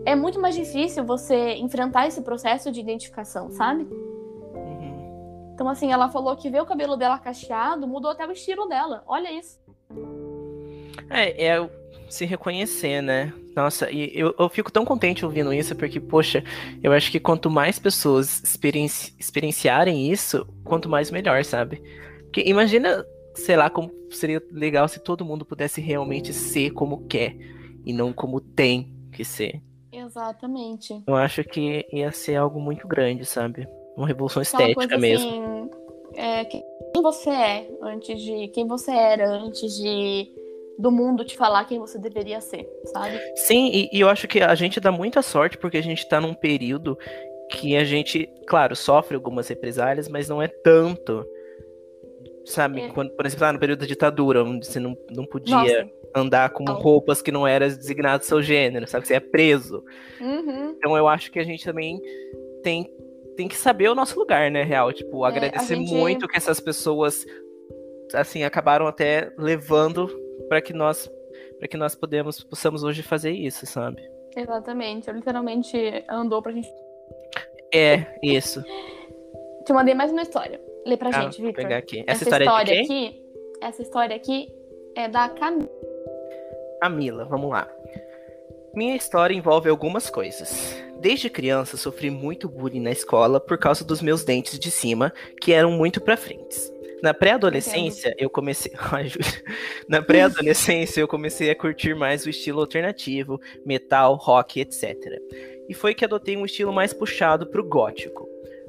é 0.08 0.16
muito 0.16 0.40
mais 0.40 0.56
difícil 0.56 1.04
você 1.04 1.56
enfrentar 1.56 2.08
esse 2.08 2.22
processo 2.22 2.72
de 2.72 2.80
identificação, 2.80 3.52
sabe? 3.52 3.84
Uhum. 3.84 5.52
Então, 5.54 5.68
assim, 5.68 5.92
ela 5.92 6.08
falou 6.08 6.34
que 6.38 6.50
ver 6.50 6.62
o 6.62 6.66
cabelo 6.66 6.96
dela 6.96 7.20
cacheado 7.20 7.86
mudou 7.86 8.12
até 8.12 8.26
o 8.26 8.32
estilo 8.32 8.68
dela. 8.68 9.04
Olha 9.06 9.30
isso. 9.38 9.60
É, 11.10 11.48
é 11.48 11.70
se 12.10 12.26
reconhecer, 12.26 13.02
né? 13.02 13.34
Nossa, 13.54 13.92
e 13.92 14.10
eu, 14.18 14.34
eu 14.40 14.48
fico 14.48 14.72
tão 14.72 14.86
contente 14.86 15.26
ouvindo 15.26 15.52
isso, 15.52 15.76
porque, 15.76 16.00
poxa, 16.00 16.42
eu 16.82 16.94
acho 16.94 17.12
que 17.12 17.20
quanto 17.20 17.50
mais 17.50 17.78
pessoas 17.78 18.42
experienci 18.42 19.14
experienciarem 19.20 20.10
isso, 20.10 20.48
quanto 20.64 20.88
mais 20.88 21.12
melhor, 21.12 21.44
sabe? 21.44 21.84
Porque 22.24 22.44
imagina 22.46 23.06
sei 23.36 23.56
lá, 23.56 23.70
como 23.70 23.92
seria 24.10 24.42
legal 24.52 24.88
se 24.88 25.00
todo 25.00 25.26
mundo 25.26 25.46
pudesse 25.46 25.80
realmente 25.80 26.34
ser 26.34 26.72
como 26.72 27.06
quer 27.08 27.36
e 27.86 27.94
não 27.94 28.12
como 28.14 28.40
tem 28.40 28.96
que 29.12 29.24
ser. 29.26 29.62
Exatamente. 30.08 31.04
Eu 31.06 31.16
acho 31.16 31.44
que 31.44 31.86
ia 31.92 32.12
ser 32.12 32.36
algo 32.36 32.60
muito 32.60 32.88
grande, 32.88 33.26
sabe? 33.26 33.68
Uma 33.96 34.08
revolução 34.08 34.42
estética 34.42 34.98
mesmo. 34.98 35.28
Assim, 35.28 35.70
é, 36.16 36.46
quem 36.46 36.64
você 37.02 37.30
é 37.30 37.70
antes 37.82 38.22
de. 38.22 38.48
Quem 38.50 38.66
você 38.66 38.92
era 38.92 39.30
antes 39.30 39.76
de 39.76 40.32
do 40.80 40.92
mundo 40.92 41.26
te 41.26 41.36
falar 41.36 41.66
quem 41.66 41.80
você 41.80 41.98
deveria 41.98 42.40
ser, 42.40 42.70
sabe? 42.86 43.20
Sim, 43.36 43.68
e, 43.74 43.90
e, 43.92 44.00
eu 44.00 44.08
acho 44.08 44.28
que 44.28 44.42
a 44.42 44.54
gente 44.54 44.80
dá 44.80 44.92
muita 44.92 45.24
sorte 45.24 45.58
porque 45.58 45.78
a 45.78 45.82
gente 45.82 46.08
tá 46.08 46.22
num 46.22 46.36
período 46.36 46.96
que 47.50 47.76
a 47.76 47.84
gente, 47.84 48.30
claro, 48.48 48.76
sofre 48.76 49.16
algumas 49.16 49.48
represálias, 49.48 50.08
mas 50.08 50.30
não 50.30 50.40
é 50.40 50.48
tanto 50.48 51.26
sabe? 52.48 52.82
É. 52.82 52.90
Quando, 52.90 53.12
por 53.12 53.26
exemplo, 53.26 53.46
lá 53.46 53.54
no 53.54 53.60
período 53.60 53.80
da 53.80 53.86
ditadura, 53.86 54.44
onde 54.44 54.66
você 54.66 54.80
não, 54.80 54.98
não 55.12 55.26
podia 55.26 55.56
Nossa. 55.56 55.90
Andar 56.18 56.50
com 56.52 56.64
roupas 56.66 57.22
que 57.22 57.32
não 57.32 57.48
eram 57.48 57.68
designadas 57.68 58.26
do 58.26 58.30
seu 58.30 58.42
gênero, 58.42 58.88
sabe? 58.88 59.08
Você 59.08 59.16
é 59.16 59.20
preso. 59.20 59.84
Uhum. 60.20 60.76
Então 60.78 60.98
eu 60.98 61.08
acho 61.08 61.32
que 61.32 61.40
a 61.40 61.44
gente 61.44 61.64
também 61.64 62.02
tem, 62.64 62.90
tem 63.36 63.48
que 63.48 63.56
saber 63.56 63.90
o 63.90 63.96
nosso 63.96 64.20
lugar, 64.20 64.52
né, 64.52 64.64
real? 64.64 64.92
Tipo, 64.92 65.26
é, 65.26 65.30
agradecer 65.30 65.76
gente... 65.76 65.94
muito 65.94 66.28
que 66.28 66.38
essas 66.38 66.60
pessoas, 66.60 67.26
assim, 68.14 68.44
acabaram 68.44 68.88
até 68.88 69.32
levando 69.38 70.08
para 70.50 70.62
que 70.62 70.74
nós 70.74 71.10
para 71.58 71.68
que 71.68 71.78
nós 71.78 71.96
podemos, 71.96 72.44
possamos 72.44 72.84
hoje 72.84 73.02
fazer 73.02 73.32
isso, 73.32 73.66
sabe? 73.66 74.02
Exatamente. 74.36 75.08
Eu 75.08 75.16
literalmente 75.16 76.04
andou 76.08 76.42
pra 76.42 76.52
gente. 76.52 76.72
É, 77.74 78.06
isso. 78.22 78.64
Te 79.66 79.74
mandei 79.74 79.94
mais 79.94 80.12
uma 80.12 80.22
história. 80.22 80.62
Lê 80.86 80.96
pra 80.96 81.10
ah, 81.10 81.22
gente, 81.24 81.44
aqui. 81.74 82.04
Essa, 82.08 82.24
essa 82.24 82.24
história, 82.24 82.46
história 82.46 82.82
aqui, 82.82 83.24
essa 83.62 83.82
história 83.82 84.16
aqui 84.16 84.48
é 84.96 85.10
da 85.10 85.30
Camila. 85.30 85.70
Camila, 86.80 87.26
vamos 87.26 87.50
lá. 87.50 87.68
Minha 88.74 88.96
história 88.96 89.34
envolve 89.34 89.70
algumas 89.70 90.10
coisas. 90.10 90.76
Desde 91.00 91.30
criança 91.30 91.78
sofri 91.78 92.10
muito 92.10 92.48
bullying 92.48 92.82
na 92.82 92.92
escola 92.92 93.40
por 93.40 93.58
causa 93.58 93.84
dos 93.84 94.02
meus 94.02 94.24
dentes 94.24 94.60
de 94.60 94.70
cima, 94.70 95.12
que 95.42 95.54
eram 95.54 95.72
muito 95.72 96.00
para 96.02 96.18
frente. 96.18 96.58
Na 97.02 97.14
pré-adolescência, 97.14 98.16
eu 98.18 98.30
comecei. 98.30 98.72
Ai, 98.92 99.12
Na 99.88 100.02
pré-adolescência, 100.02 101.02
eu 101.02 101.08
comecei 101.08 101.50
a 101.50 101.56
curtir 101.56 101.96
mais 101.96 102.26
o 102.26 102.30
estilo 102.30 102.60
alternativo, 102.60 103.40
metal, 103.66 104.16
rock, 104.16 104.60
etc. 104.60 104.96
E 105.70 105.74
foi 105.74 105.94
que 105.94 106.06
adotei 106.06 106.36
um 106.36 106.46
estilo 106.46 106.74
mais 106.74 106.94
puxado 106.94 107.46
pro 107.48 107.64
gótico. 107.64 108.28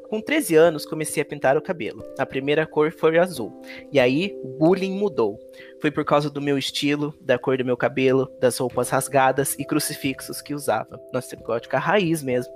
Com 0.09 0.23
13 0.23 0.55
anos, 0.57 0.87
comecei 0.87 1.23
a 1.23 1.27
pintar 1.27 1.57
o 1.59 1.63
cabelo. 1.63 2.03
A 2.19 2.25
primeira 2.25 2.67
cor 2.67 2.91
foi 2.91 3.19
azul. 3.19 3.53
E 3.93 4.01
aí, 4.01 4.35
o 4.43 4.49
bullying 4.59 4.93
mudou. 4.93 5.39
Foi 5.81 5.91
por 5.91 6.05
causa 6.05 6.29
do 6.29 6.41
meu 6.41 6.59
estilo, 6.59 7.15
da 7.21 7.39
cor 7.39 7.57
do 7.57 7.65
meu 7.65 7.77
cabelo, 7.77 8.31
das 8.41 8.59
roupas 8.59 8.91
rasgadas 8.91 9.55
e 9.59 9.65
crucifixos 9.65 10.43
que 10.43 10.55
usava. 10.55 11.01
Nossa, 11.13 11.37
gótica 11.37 11.79
raiz 11.79 12.23
mesmo. 12.23 12.53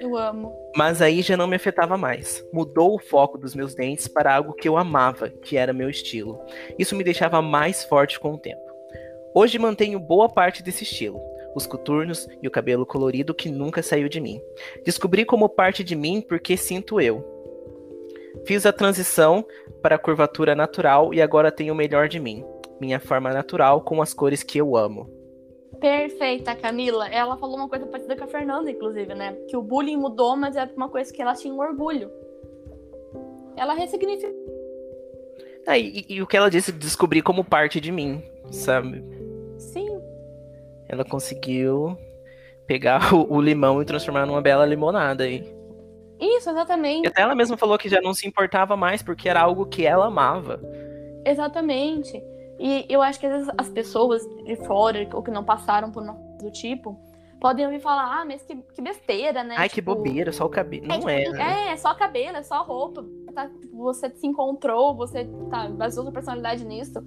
Eu 0.00 0.16
amo. 0.16 0.54
Mas 0.76 1.02
aí 1.02 1.22
já 1.22 1.36
não 1.36 1.46
me 1.46 1.56
afetava 1.56 1.96
mais. 1.96 2.44
Mudou 2.52 2.94
o 2.94 2.98
foco 2.98 3.36
dos 3.36 3.54
meus 3.54 3.74
dentes 3.74 4.06
para 4.06 4.34
algo 4.34 4.52
que 4.52 4.68
eu 4.68 4.76
amava, 4.76 5.28
que 5.28 5.56
era 5.56 5.72
meu 5.72 5.90
estilo. 5.90 6.40
Isso 6.78 6.94
me 6.94 7.04
deixava 7.04 7.42
mais 7.42 7.84
forte 7.84 8.18
com 8.18 8.34
o 8.34 8.38
tempo. 8.38 8.62
Hoje 9.34 9.58
mantenho 9.58 9.98
boa 9.98 10.28
parte 10.28 10.62
desse 10.62 10.84
estilo 10.84 11.20
os 11.54 11.66
coturnos 11.66 12.28
e 12.42 12.48
o 12.48 12.50
cabelo 12.50 12.86
colorido 12.86 13.34
que 13.34 13.50
nunca 13.50 13.82
saiu 13.82 14.08
de 14.08 14.20
mim. 14.20 14.40
Descobri 14.84 15.24
como 15.24 15.48
parte 15.48 15.84
de 15.84 15.94
mim 15.94 16.20
porque 16.26 16.56
sinto 16.56 17.00
eu. 17.00 17.37
Fiz 18.48 18.64
a 18.64 18.72
transição 18.72 19.44
para 19.82 19.96
a 19.96 19.98
curvatura 19.98 20.54
natural 20.54 21.12
e 21.12 21.20
agora 21.20 21.52
tenho 21.52 21.74
o 21.74 21.76
melhor 21.76 22.08
de 22.08 22.18
mim, 22.18 22.42
minha 22.80 22.98
forma 22.98 23.30
natural 23.30 23.82
com 23.82 24.00
as 24.00 24.14
cores 24.14 24.42
que 24.42 24.56
eu 24.56 24.74
amo. 24.74 25.06
Perfeita, 25.78 26.54
Camila. 26.54 27.06
Ela 27.08 27.36
falou 27.36 27.56
uma 27.56 27.68
coisa 27.68 27.84
parecida 27.84 28.16
com 28.16 28.24
a 28.24 28.26
Fernanda, 28.26 28.70
inclusive, 28.70 29.14
né? 29.14 29.36
Que 29.50 29.54
o 29.54 29.60
bullying 29.60 29.98
mudou, 29.98 30.34
mas 30.34 30.56
é 30.56 30.64
uma 30.74 30.88
coisa 30.88 31.12
que 31.12 31.20
ela 31.20 31.34
tinha 31.34 31.52
um 31.52 31.60
orgulho. 31.60 32.10
Ela 33.54 33.74
ressignificou. 33.74 34.32
Ah, 35.66 35.76
e, 35.76 36.06
e, 36.08 36.22
o 36.22 36.26
que 36.26 36.34
ela 36.38 36.50
disse, 36.50 36.72
descobri 36.72 37.20
como 37.20 37.44
parte 37.44 37.78
de 37.78 37.92
mim, 37.92 38.22
sabe? 38.50 39.04
ela 40.88 41.04
conseguiu 41.04 41.98
pegar 42.66 43.12
o, 43.12 43.30
o 43.30 43.42
limão 43.42 43.82
e 43.82 43.84
transformar 43.84 44.24
numa 44.24 44.40
bela 44.40 44.64
limonada 44.64 45.24
aí. 45.24 45.57
Isso, 46.20 46.50
exatamente. 46.50 47.04
E 47.04 47.08
até 47.08 47.22
ela 47.22 47.34
mesma 47.34 47.56
falou 47.56 47.78
que 47.78 47.88
já 47.88 48.00
não 48.00 48.12
se 48.12 48.26
importava 48.26 48.76
mais 48.76 49.02
porque 49.02 49.28
era 49.28 49.40
algo 49.40 49.66
que 49.66 49.86
ela 49.86 50.06
amava. 50.06 50.60
Exatamente. 51.24 52.22
E 52.58 52.84
eu 52.88 53.00
acho 53.00 53.20
que 53.20 53.26
às 53.26 53.32
vezes 53.32 53.54
as 53.56 53.68
pessoas 53.68 54.26
de 54.44 54.56
fora, 54.56 55.08
ou 55.12 55.22
que 55.22 55.30
não 55.30 55.44
passaram 55.44 55.92
por 55.92 56.02
do 56.02 56.50
tipo, 56.50 56.98
podem 57.40 57.64
ouvir 57.64 57.80
falar, 57.80 58.20
ah, 58.20 58.24
mas 58.24 58.42
que, 58.42 58.56
que 58.56 58.82
besteira, 58.82 59.44
né? 59.44 59.54
Ai, 59.56 59.68
tipo, 59.68 59.92
que 59.92 59.96
bobeira, 59.96 60.32
só 60.32 60.46
o 60.46 60.48
cabelo. 60.48 60.90
É, 60.90 60.98
não 60.98 61.08
é. 61.08 61.24
Tipo, 61.24 61.36
é, 61.36 61.72
é, 61.72 61.76
só 61.76 61.94
cabelo, 61.94 62.36
é 62.36 62.42
só 62.42 62.62
roupa. 62.62 63.04
Tá, 63.34 63.48
tipo, 63.48 63.76
você 63.76 64.10
se 64.10 64.26
encontrou, 64.26 64.94
você 64.94 65.24
tá, 65.50 65.68
baseou 65.68 66.04
sua 66.04 66.12
personalidade 66.12 66.64
nisso. 66.64 67.00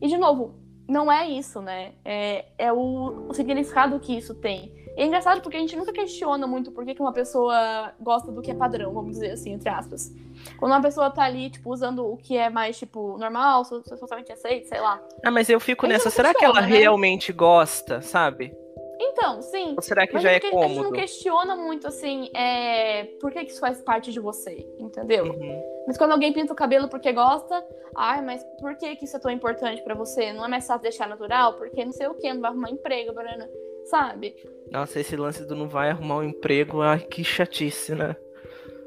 E, 0.00 0.06
de 0.06 0.16
novo, 0.16 0.54
não 0.88 1.10
é 1.10 1.28
isso, 1.28 1.60
né? 1.60 1.92
É, 2.04 2.44
é 2.58 2.72
o, 2.72 3.28
o, 3.28 3.34
significado 3.34 3.98
que 3.98 4.16
isso 4.16 4.34
tem. 4.34 4.72
E 4.96 5.02
é 5.02 5.06
engraçado 5.06 5.40
porque 5.40 5.56
a 5.56 5.60
gente 5.60 5.76
nunca 5.76 5.92
questiona 5.92 6.46
muito 6.46 6.70
por 6.70 6.84
que, 6.84 6.94
que 6.94 7.00
uma 7.00 7.12
pessoa 7.12 7.92
gosta 8.00 8.30
do 8.30 8.40
que 8.40 8.50
é 8.50 8.54
padrão, 8.54 8.92
vamos 8.92 9.12
dizer 9.12 9.32
assim, 9.32 9.52
entre 9.52 9.68
aspas. 9.68 10.12
Quando 10.58 10.72
uma 10.72 10.82
pessoa 10.82 11.10
tá 11.10 11.24
ali, 11.24 11.50
tipo, 11.50 11.72
usando 11.72 12.06
o 12.06 12.16
que 12.16 12.36
é 12.36 12.48
mais, 12.48 12.78
tipo, 12.78 13.18
normal, 13.18 13.64
socialmente 13.64 14.32
aceito, 14.32 14.68
sei 14.68 14.80
lá. 14.80 15.02
Ah, 15.24 15.30
mas 15.30 15.48
eu 15.48 15.58
fico 15.58 15.86
nessa, 15.86 16.10
será 16.10 16.32
que 16.32 16.44
ela 16.44 16.60
né? 16.60 16.68
realmente 16.68 17.32
gosta, 17.32 18.00
sabe? 18.00 18.54
Então, 19.00 19.42
sim. 19.42 19.74
Ou 19.76 19.82
será 19.82 20.06
que 20.06 20.18
já 20.18 20.30
é 20.30 20.40
cômodo? 20.40 20.64
A 20.64 20.68
gente 20.68 20.82
não 20.82 20.92
questiona 20.92 21.56
muito, 21.56 21.88
assim, 21.88 22.30
é... 22.34 23.04
por 23.20 23.32
que, 23.32 23.44
que 23.44 23.50
isso 23.50 23.60
faz 23.60 23.80
parte 23.80 24.12
de 24.12 24.20
você, 24.20 24.66
entendeu? 24.78 25.24
Uhum. 25.24 25.62
Mas 25.86 25.98
quando 25.98 26.12
alguém 26.12 26.32
pinta 26.32 26.52
o 26.52 26.56
cabelo 26.56 26.88
porque 26.88 27.12
gosta, 27.12 27.64
ai, 27.96 28.22
mas 28.22 28.44
por 28.60 28.76
que, 28.76 28.96
que 28.96 29.04
isso 29.04 29.16
é 29.16 29.20
tão 29.20 29.30
importante 29.30 29.82
para 29.82 29.94
você? 29.94 30.32
Não 30.32 30.44
é 30.44 30.48
mais 30.48 30.66
fácil 30.66 30.82
deixar 30.82 31.08
natural? 31.08 31.54
Porque 31.54 31.84
não 31.84 31.92
sei 31.92 32.06
o 32.06 32.14
que, 32.14 32.32
não 32.32 32.40
vai 32.40 32.50
arrumar 32.50 32.70
emprego, 32.70 33.12
Brana. 33.12 33.48
Sabe? 33.84 34.34
Nossa, 34.70 35.00
esse 35.00 35.16
lance 35.16 35.44
do 35.44 35.54
não 35.54 35.68
vai 35.68 35.90
arrumar 35.90 36.18
um 36.18 36.22
emprego, 36.22 36.80
ai, 36.80 37.00
que 37.00 37.22
chatice, 37.22 37.94
né? 37.94 38.16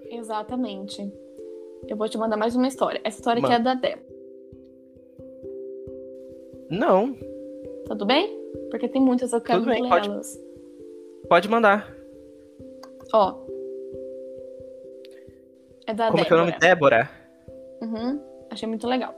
Exatamente. 0.10 1.12
Eu 1.88 1.96
vou 1.96 2.10
te 2.10 2.18
mandar 2.18 2.38
mais 2.38 2.56
uma 2.56 2.68
história. 2.68 3.00
Essa 3.04 3.18
história 3.18 3.42
aqui 3.44 3.54
é 3.54 3.60
da 3.60 3.74
Débora. 3.74 4.06
Não. 6.70 7.16
Tudo 7.86 8.06
bem? 8.06 8.38
Porque 8.70 8.90
tem 8.90 9.02
muitas, 9.02 9.32
eu 9.32 9.42
quero 9.42 9.64
ler 9.64 9.80
elas. 9.80 10.38
Pode 11.30 11.48
mandar. 11.50 11.94
Ó. 13.14 13.46
É 15.86 15.94
da 15.94 16.12
Como 16.12 16.26
que 16.26 16.34
é 16.34 16.36
o 16.36 16.40
nome? 16.40 16.58
Débora. 16.60 17.10
Uhum. 17.82 18.22
Achei 18.50 18.68
muito 18.68 18.88
legal. 18.88 19.16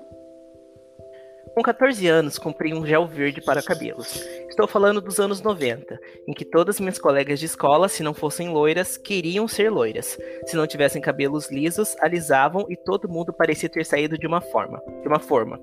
Com 1.56 1.64
14 1.64 2.08
anos, 2.08 2.38
comprei 2.38 2.74
um 2.74 2.86
gel 2.86 3.08
verde 3.08 3.42
para 3.42 3.64
cabelos. 3.64 4.24
Estou 4.60 4.68
falando 4.68 5.00
dos 5.00 5.22
anos 5.22 5.42
90, 5.42 5.98
em 6.28 6.34
que 6.34 6.44
todas 6.44 6.82
minhas 6.82 7.00
colegas 7.00 7.40
de 7.40 7.46
escola, 7.46 7.88
se 7.88 8.04
não 8.04 8.14
fossem 8.14 8.50
loiras, 8.50 8.98
queriam 8.98 9.48
ser 9.48 9.72
loiras. 9.72 10.20
Se 10.46 10.58
não 10.58 10.68
tivessem 10.68 11.02
cabelos 11.02 11.50
lisos, 11.50 11.96
alisavam 12.02 12.66
e 12.70 12.76
todo 12.76 13.08
mundo 13.08 13.32
parecia 13.32 13.70
ter 13.70 13.86
saído 13.86 14.18
de 14.18 14.28
uma 14.28 14.42
forma. 14.42 14.84
De 15.02 15.08
uma 15.08 15.18
forma. 15.18 15.58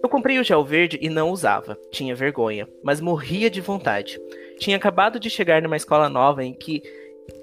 Eu 0.00 0.08
comprei 0.08 0.38
o 0.38 0.44
gel 0.44 0.64
verde 0.64 1.00
e 1.02 1.08
não 1.08 1.30
usava. 1.30 1.76
Tinha 1.90 2.14
vergonha, 2.14 2.68
mas 2.80 3.00
morria 3.00 3.50
de 3.50 3.60
vontade. 3.60 4.20
Tinha 4.60 4.76
acabado 4.76 5.18
de 5.18 5.28
chegar 5.28 5.60
numa 5.60 5.76
escola 5.76 6.08
nova 6.08 6.44
em 6.44 6.54
que, 6.54 6.80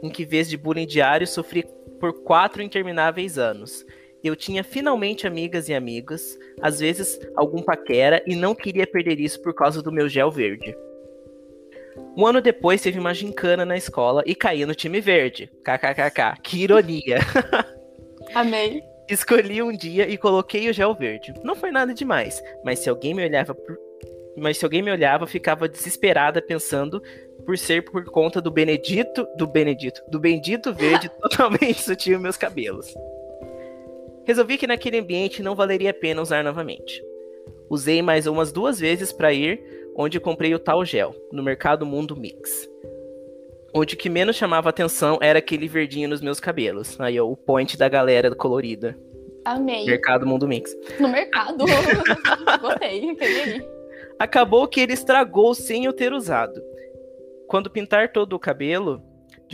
em 0.02 0.10
que 0.10 0.24
vez 0.24 0.48
de 0.50 0.56
bullying 0.56 0.88
diário, 0.88 1.28
sofri 1.28 1.68
por 2.00 2.24
quatro 2.24 2.62
intermináveis 2.62 3.38
anos. 3.38 3.86
Eu 4.26 4.36
tinha 4.36 4.64
finalmente 4.64 5.28
amigas 5.28 5.70
e 5.70 5.74
amigos, 5.76 6.36
às 6.60 6.80
vezes 6.80 7.20
algum 7.36 7.62
paquera, 7.62 8.24
e 8.26 8.36
não 8.36 8.56
queria 8.56 8.88
perder 8.88 9.20
isso 9.20 9.40
por 9.40 9.54
causa 9.54 9.84
do 9.84 9.92
meu 9.92 10.10
gel 10.10 10.32
verde. 10.32 10.76
Um 12.18 12.26
ano 12.26 12.42
depois 12.42 12.82
teve 12.82 12.98
uma 12.98 13.14
gincana 13.14 13.64
na 13.64 13.78
escola 13.78 14.24
e 14.26 14.34
caí 14.34 14.66
no 14.66 14.74
time 14.74 15.00
verde. 15.00 15.48
KKKK. 15.64 16.42
Que 16.42 16.64
ironia. 16.64 17.20
Amei. 18.34 18.84
Escolhi 19.08 19.62
um 19.62 19.72
dia 19.72 20.10
e 20.10 20.18
coloquei 20.18 20.68
o 20.72 20.74
gel 20.74 20.96
verde. 20.96 21.32
Não 21.44 21.56
foi 21.56 21.70
nada 21.70 21.94
demais, 21.94 22.42
mas 22.64 22.80
se 22.80 22.90
alguém 22.90 23.14
me 23.14 23.24
olhava 23.24 23.54
por... 23.54 23.78
mas 24.36 24.58
se 24.58 24.66
alguém 24.66 24.82
me 24.82 24.92
olhava, 24.92 25.28
ficava 25.28 25.70
desesperada 25.70 26.42
pensando 26.42 27.00
por 27.46 27.60
ser 27.60 27.86
por 27.86 28.04
conta 28.06 28.42
do 28.42 28.50
Benedito, 28.50 29.28
do 29.38 29.46
Benedito, 29.46 30.02
do 30.10 30.20
bendito 30.20 30.74
verde 30.74 31.10
totalmente 31.22 31.80
sutil 31.80 32.20
meus 32.20 32.38
cabelos. 32.38 32.92
Resolvi 34.26 34.58
que 34.58 34.68
naquele 34.68 35.00
ambiente 35.00 35.44
não 35.44 35.56
valeria 35.56 35.92
a 35.92 35.94
pena 35.94 36.22
usar 36.22 36.44
novamente. 36.44 37.04
Usei 37.70 38.02
mais 38.02 38.28
umas 38.28 38.52
duas 38.52 38.80
vezes 38.80 39.12
para 39.12 39.34
ir 39.34 39.64
onde 39.96 40.20
comprei 40.20 40.54
o 40.54 40.60
tal 40.60 40.84
gel, 40.84 41.16
no 41.32 41.42
Mercado 41.42 41.86
Mundo 41.86 42.16
Mix. 42.16 42.70
Onde 43.74 43.96
o 43.96 43.98
que 43.98 44.10
menos 44.10 44.36
chamava 44.36 44.70
atenção 44.70 45.18
era 45.22 45.40
aquele 45.40 45.68
verdinho 45.68 46.10
nos 46.10 46.22
meus 46.22 46.40
cabelos. 46.40 47.00
Aí, 47.00 47.20
ó, 47.20 47.26
o 47.26 47.36
point 47.36 47.78
da 47.78 47.88
galera 47.88 48.34
colorida. 48.34 48.98
Amei. 49.44 49.86
Mercado 49.86 50.26
Mundo 50.26 50.48
Mix. 50.48 50.76
No 51.00 51.08
mercado. 51.08 51.66
Gostei. 52.62 53.16
Acabou 54.18 54.68
que 54.68 54.80
ele 54.80 54.94
estragou 54.94 55.54
sem 55.54 55.86
eu 55.86 55.94
ter 55.94 56.14
usado. 56.14 56.62
Quando 57.48 57.70
pintar 57.70 58.12
todo 58.12 58.34
o 58.34 58.40
cabelo, 58.40 59.02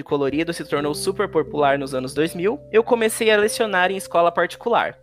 de 0.01 0.03
colorido 0.03 0.51
se 0.51 0.65
tornou 0.65 0.95
super 0.95 1.29
popular 1.29 1.77
nos 1.77 1.93
anos 1.93 2.11
2000, 2.13 2.59
eu 2.71 2.83
comecei 2.83 3.29
a 3.29 3.37
lecionar 3.37 3.91
em 3.91 3.97
escola 3.97 4.31
particular. 4.31 4.97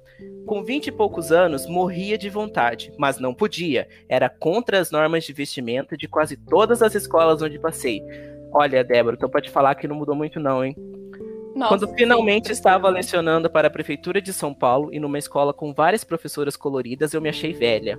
Com 0.44 0.64
20 0.64 0.88
e 0.88 0.92
poucos 0.92 1.30
anos, 1.30 1.68
morria 1.68 2.18
de 2.18 2.28
vontade, 2.28 2.92
mas 2.98 3.20
não 3.20 3.32
podia. 3.32 3.86
Era 4.08 4.28
contra 4.28 4.80
as 4.80 4.90
normas 4.90 5.22
de 5.22 5.32
vestimenta 5.32 5.96
de 5.96 6.08
quase 6.08 6.36
todas 6.36 6.82
as 6.82 6.96
escolas 6.96 7.40
onde 7.40 7.60
passei. 7.60 8.02
Olha, 8.52 8.82
Débora, 8.82 9.14
então 9.14 9.30
pode 9.30 9.50
falar 9.50 9.76
que 9.76 9.86
não 9.86 9.94
mudou 9.94 10.16
muito 10.16 10.40
não, 10.40 10.64
hein? 10.64 10.74
Nossa, 11.54 11.68
Quando 11.68 11.94
finalmente 11.94 12.48
sim, 12.48 12.52
estava 12.52 12.88
lecionando 12.88 13.48
para 13.48 13.68
a 13.68 13.70
prefeitura 13.70 14.20
de 14.20 14.32
São 14.32 14.52
Paulo 14.52 14.92
e 14.92 14.98
numa 14.98 15.18
escola 15.18 15.54
com 15.54 15.72
várias 15.72 16.02
professoras 16.02 16.56
coloridas, 16.56 17.14
eu 17.14 17.20
me 17.20 17.28
achei 17.28 17.52
velha. 17.52 17.98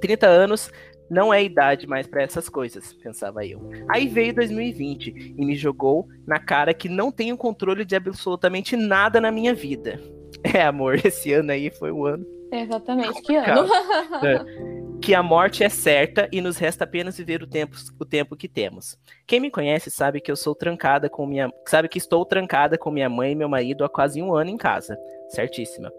30 0.00 0.26
anos 0.26 0.70
não 1.12 1.32
é 1.32 1.44
idade 1.44 1.86
mais 1.86 2.06
para 2.06 2.22
essas 2.22 2.48
coisas, 2.48 2.94
pensava 2.94 3.44
eu. 3.44 3.60
Aí 3.90 4.08
veio 4.08 4.34
2020 4.34 5.34
e 5.36 5.44
me 5.44 5.54
jogou 5.54 6.08
na 6.26 6.38
cara 6.38 6.72
que 6.72 6.88
não 6.88 7.12
tenho 7.12 7.36
controle 7.36 7.84
de 7.84 7.94
absolutamente 7.94 8.76
nada 8.76 9.20
na 9.20 9.30
minha 9.30 9.54
vida. 9.54 10.00
É, 10.44 10.62
amor, 10.62 10.98
esse 11.06 11.32
ano 11.32 11.52
aí 11.52 11.70
foi 11.70 11.92
o 11.92 12.04
ano. 12.04 12.26
Exatamente, 12.50 13.22
que 13.22 13.36
ano? 13.36 13.68
Que 15.00 15.14
a 15.14 15.22
morte 15.22 15.62
é 15.62 15.68
certa 15.68 16.28
e 16.32 16.40
nos 16.40 16.56
resta 16.56 16.84
apenas 16.84 17.16
viver 17.16 17.42
o 17.42 17.46
tempo, 17.46 17.76
o 18.00 18.04
tempo 18.04 18.34
que 18.34 18.48
temos. 18.48 18.96
Quem 19.26 19.38
me 19.38 19.50
conhece 19.50 19.90
sabe 19.90 20.20
que 20.20 20.32
eu 20.32 20.36
sou 20.36 20.54
trancada 20.54 21.08
com 21.08 21.26
minha, 21.26 21.52
sabe 21.68 21.88
que 21.88 21.98
estou 21.98 22.24
trancada 22.24 22.78
com 22.78 22.90
minha 22.90 23.08
mãe 23.08 23.32
e 23.32 23.36
meu 23.36 23.48
marido 23.48 23.84
há 23.84 23.88
quase 23.88 24.22
um 24.22 24.34
ano 24.34 24.50
em 24.50 24.56
casa. 24.56 24.96
Certíssima. 25.28 25.92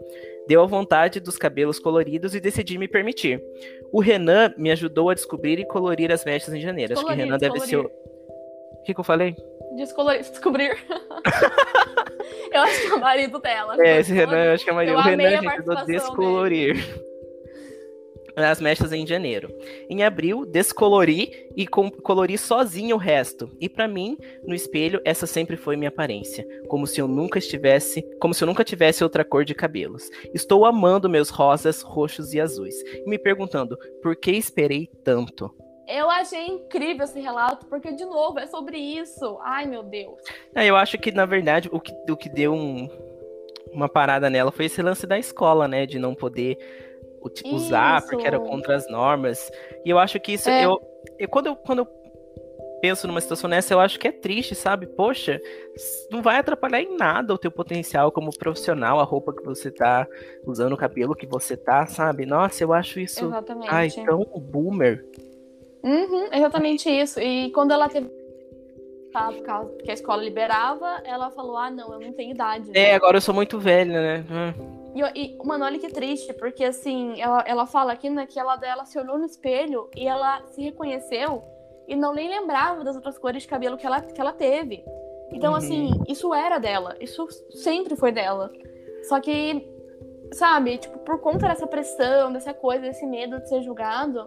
Deu 0.48 0.62
a 0.62 0.66
vontade 0.66 1.20
dos 1.20 1.38
cabelos 1.38 1.80
coloridos 1.80 2.36
e 2.36 2.40
decidi 2.40 2.78
me 2.78 2.88
permitir. 2.88 3.42
O 3.94 4.02
Renan 4.02 4.52
me 4.58 4.72
ajudou 4.72 5.12
a 5.12 5.14
descobrir 5.14 5.60
e 5.60 5.66
colorir 5.66 6.12
as 6.12 6.26
mechas 6.26 6.52
em 6.52 6.60
janeiro. 6.60 6.94
Acho 6.94 7.06
que 7.06 7.14
o 7.14 7.16
Descolorir, 7.16 7.26
Renan 7.26 7.38
deve 7.38 7.60
ser 7.60 7.78
o. 7.78 7.86
O 7.86 8.82
que, 8.84 8.92
que 8.92 9.00
eu 9.00 9.04
falei? 9.04 9.36
Descolorir, 9.76 10.22
descobrir. 10.22 10.72
eu 12.52 12.62
acho 12.62 12.82
que 12.82 12.88
é 12.88 12.96
o 12.96 13.00
marido 13.00 13.40
dela. 13.40 13.78
É, 13.80 14.00
esse 14.00 14.12
Renan, 14.12 14.46
eu 14.46 14.54
acho 14.54 14.64
que 14.64 14.72
é 14.72 14.74
a 14.74 14.76
Maria. 14.76 14.94
Eu 14.94 14.98
O 14.98 15.02
Renan 15.02 15.42
me 15.42 15.48
ajudou 15.48 15.78
a 15.78 15.84
descolorir. 15.84 16.76
As 18.36 18.60
mechas 18.60 18.92
em 18.92 19.06
janeiro. 19.06 19.54
Em 19.88 20.04
abril, 20.04 20.44
descolori 20.46 21.52
e 21.56 21.68
colori 21.68 22.38
sozinho 22.38 22.96
o 22.96 23.00
resto. 23.00 23.56
E 23.62 23.70
pra 23.70 23.88
mim, 23.88 24.18
no 24.48 24.56
espelho, 24.56 25.00
essa 25.06 25.28
sempre 25.28 25.56
foi 25.56 25.76
minha 25.76 25.90
aparência, 25.90 26.44
como 26.68 26.88
se 26.88 27.00
eu 27.00 27.08
nunca 27.08 27.38
estivesse, 27.38 28.02
como 28.20 28.34
se 28.34 28.44
eu 28.44 28.48
nunca 28.48 28.64
tivesse 28.64 29.04
outra 29.04 29.24
cor 29.24 29.46
de 29.46 29.54
cabelos. 29.54 30.10
Estou 30.34 30.66
amando 30.66 31.08
meus 31.10 31.30
rosas, 31.30 31.82
roxos 31.84 32.34
e 32.34 32.42
azuis, 32.42 32.76
e 33.06 33.08
me 33.08 33.20
perguntando 33.20 33.78
por 34.02 34.16
que 34.16 34.32
esperei 34.32 34.88
tanto. 35.04 35.54
Eu 35.88 36.10
achei 36.10 36.48
incrível 36.48 37.04
esse 37.04 37.20
relato, 37.20 37.66
porque, 37.68 37.92
de 37.92 38.06
novo, 38.06 38.40
é 38.40 38.48
sobre 38.48 38.78
isso. 38.78 39.38
Ai, 39.42 39.66
meu 39.68 39.84
Deus. 39.84 40.18
É, 40.56 40.66
eu 40.66 40.76
acho 40.78 40.98
que, 40.98 41.12
na 41.12 41.26
verdade, 41.26 41.70
o 41.72 41.80
que, 41.80 41.94
o 42.10 42.16
que 42.16 42.30
deu 42.30 42.54
um- 42.54 42.88
uma 43.72 43.90
parada 43.90 44.30
nela 44.30 44.52
foi 44.52 44.66
esse 44.66 44.82
lance 44.82 45.06
da 45.06 45.20
escola, 45.20 45.68
né? 45.68 45.86
De 45.86 46.00
não 46.00 46.16
poder 46.16 46.58
usar 47.46 48.00
Isso. 48.00 48.08
porque 48.10 48.28
era 48.28 48.40
contra 48.40 48.76
as 48.76 48.90
normas. 48.90 49.52
E 49.86 49.90
eu 49.90 50.00
acho 50.00 50.20
que 50.20 50.34
isso. 50.34 50.50
É. 50.50 50.66
Eu, 50.66 50.82
eu- 51.20 51.28
quando, 51.30 51.48
eu, 51.48 51.56
quando 51.56 51.80
eu 51.80 51.88
penso 52.82 53.08
numa 53.08 53.22
situação 53.22 53.50
nessa, 53.50 53.74
eu 53.74 53.80
acho 53.80 53.98
que 53.98 54.10
é 54.10 54.12
triste, 54.12 54.56
sabe? 54.56 54.86
Poxa, 54.88 55.40
não 56.12 56.22
vai 56.22 56.38
atrapalhar 56.38 56.82
em 56.82 56.98
nada 56.98 57.34
o 57.34 57.38
teu 57.38 57.50
potencial 57.50 58.12
como 58.12 58.38
profissional, 58.38 59.00
a 59.00 59.04
roupa 59.04 59.34
que 59.34 59.42
você 59.42 59.72
tá 59.72 60.06
usando, 60.46 60.74
o 60.74 60.78
cabelo 60.78 61.16
que 61.16 61.26
você 61.26 61.56
tá, 61.56 61.88
sabe? 61.88 62.26
Nossa, 62.26 62.62
eu 62.62 62.74
acho 62.74 63.00
isso. 63.00 63.24
Exatamente. 63.24 63.70
Ai, 63.70 63.90
tão 63.90 64.26
boomer. 64.36 65.06
Uhum, 65.82 66.28
exatamente 66.34 66.90
isso. 66.90 67.22
E 67.22 67.52
quando 67.52 67.72
ela 67.72 67.88
teve. 67.88 68.10
Tá, 69.14 69.32
por 69.32 69.44
causa 69.44 69.72
que 69.78 69.92
a 69.92 69.94
escola 69.94 70.24
liberava, 70.24 71.02
ela 71.06 71.30
falou: 71.30 71.56
ah, 71.56 71.70
não, 71.70 71.94
eu 71.94 72.00
não 72.00 72.14
tenho 72.14 72.32
idade. 72.32 72.72
É, 72.74 72.96
agora 72.96 73.16
eu 73.18 73.22
sou 73.22 73.34
muito 73.34 73.60
velha, 73.60 74.02
né? 74.02 74.26
Hum. 74.30 74.83
E, 74.96 75.02
e, 75.20 75.38
mano, 75.44 75.66
olha 75.66 75.80
que 75.80 75.88
triste, 75.90 76.34
porque 76.34 76.64
assim, 76.64 77.20
ela, 77.20 77.44
ela 77.48 77.66
fala 77.66 77.94
aqui, 77.94 78.10
né, 78.10 78.26
que 78.28 78.40
ela, 78.40 78.60
ela 78.64 78.86
se 78.86 78.98
olhou 79.00 79.18
no 79.18 79.26
espelho 79.26 79.90
e 79.96 80.08
ela 80.08 80.42
se 80.48 80.62
reconheceu 80.62 81.44
e 81.88 81.96
não 81.96 82.14
nem 82.14 82.30
lembrava 82.30 82.84
das 82.84 82.96
outras 82.96 83.18
cores 83.18 83.44
de 83.44 83.50
cabelo 83.50 83.78
que 83.78 83.86
ela, 83.86 84.02
que 84.02 84.22
ela 84.22 84.32
teve. 84.34 84.84
Então, 85.32 85.52
Uhum. 85.52 85.58
assim, 85.58 85.90
isso 86.08 86.34
era 86.34 86.60
dela. 86.60 86.96
Isso 87.00 87.28
sempre 87.50 87.96
foi 87.96 88.12
dela. 88.12 88.52
Só 89.04 89.20
que, 89.20 89.68
sabe, 90.34 90.78
tipo, 90.78 91.00
por 91.00 91.20
conta 91.20 91.48
dessa 91.48 91.66
pressão, 91.66 92.32
dessa 92.32 92.54
coisa, 92.54 92.84
desse 92.84 93.06
medo 93.06 93.40
de 93.40 93.50
ser 93.50 93.64
julgado, 93.64 94.20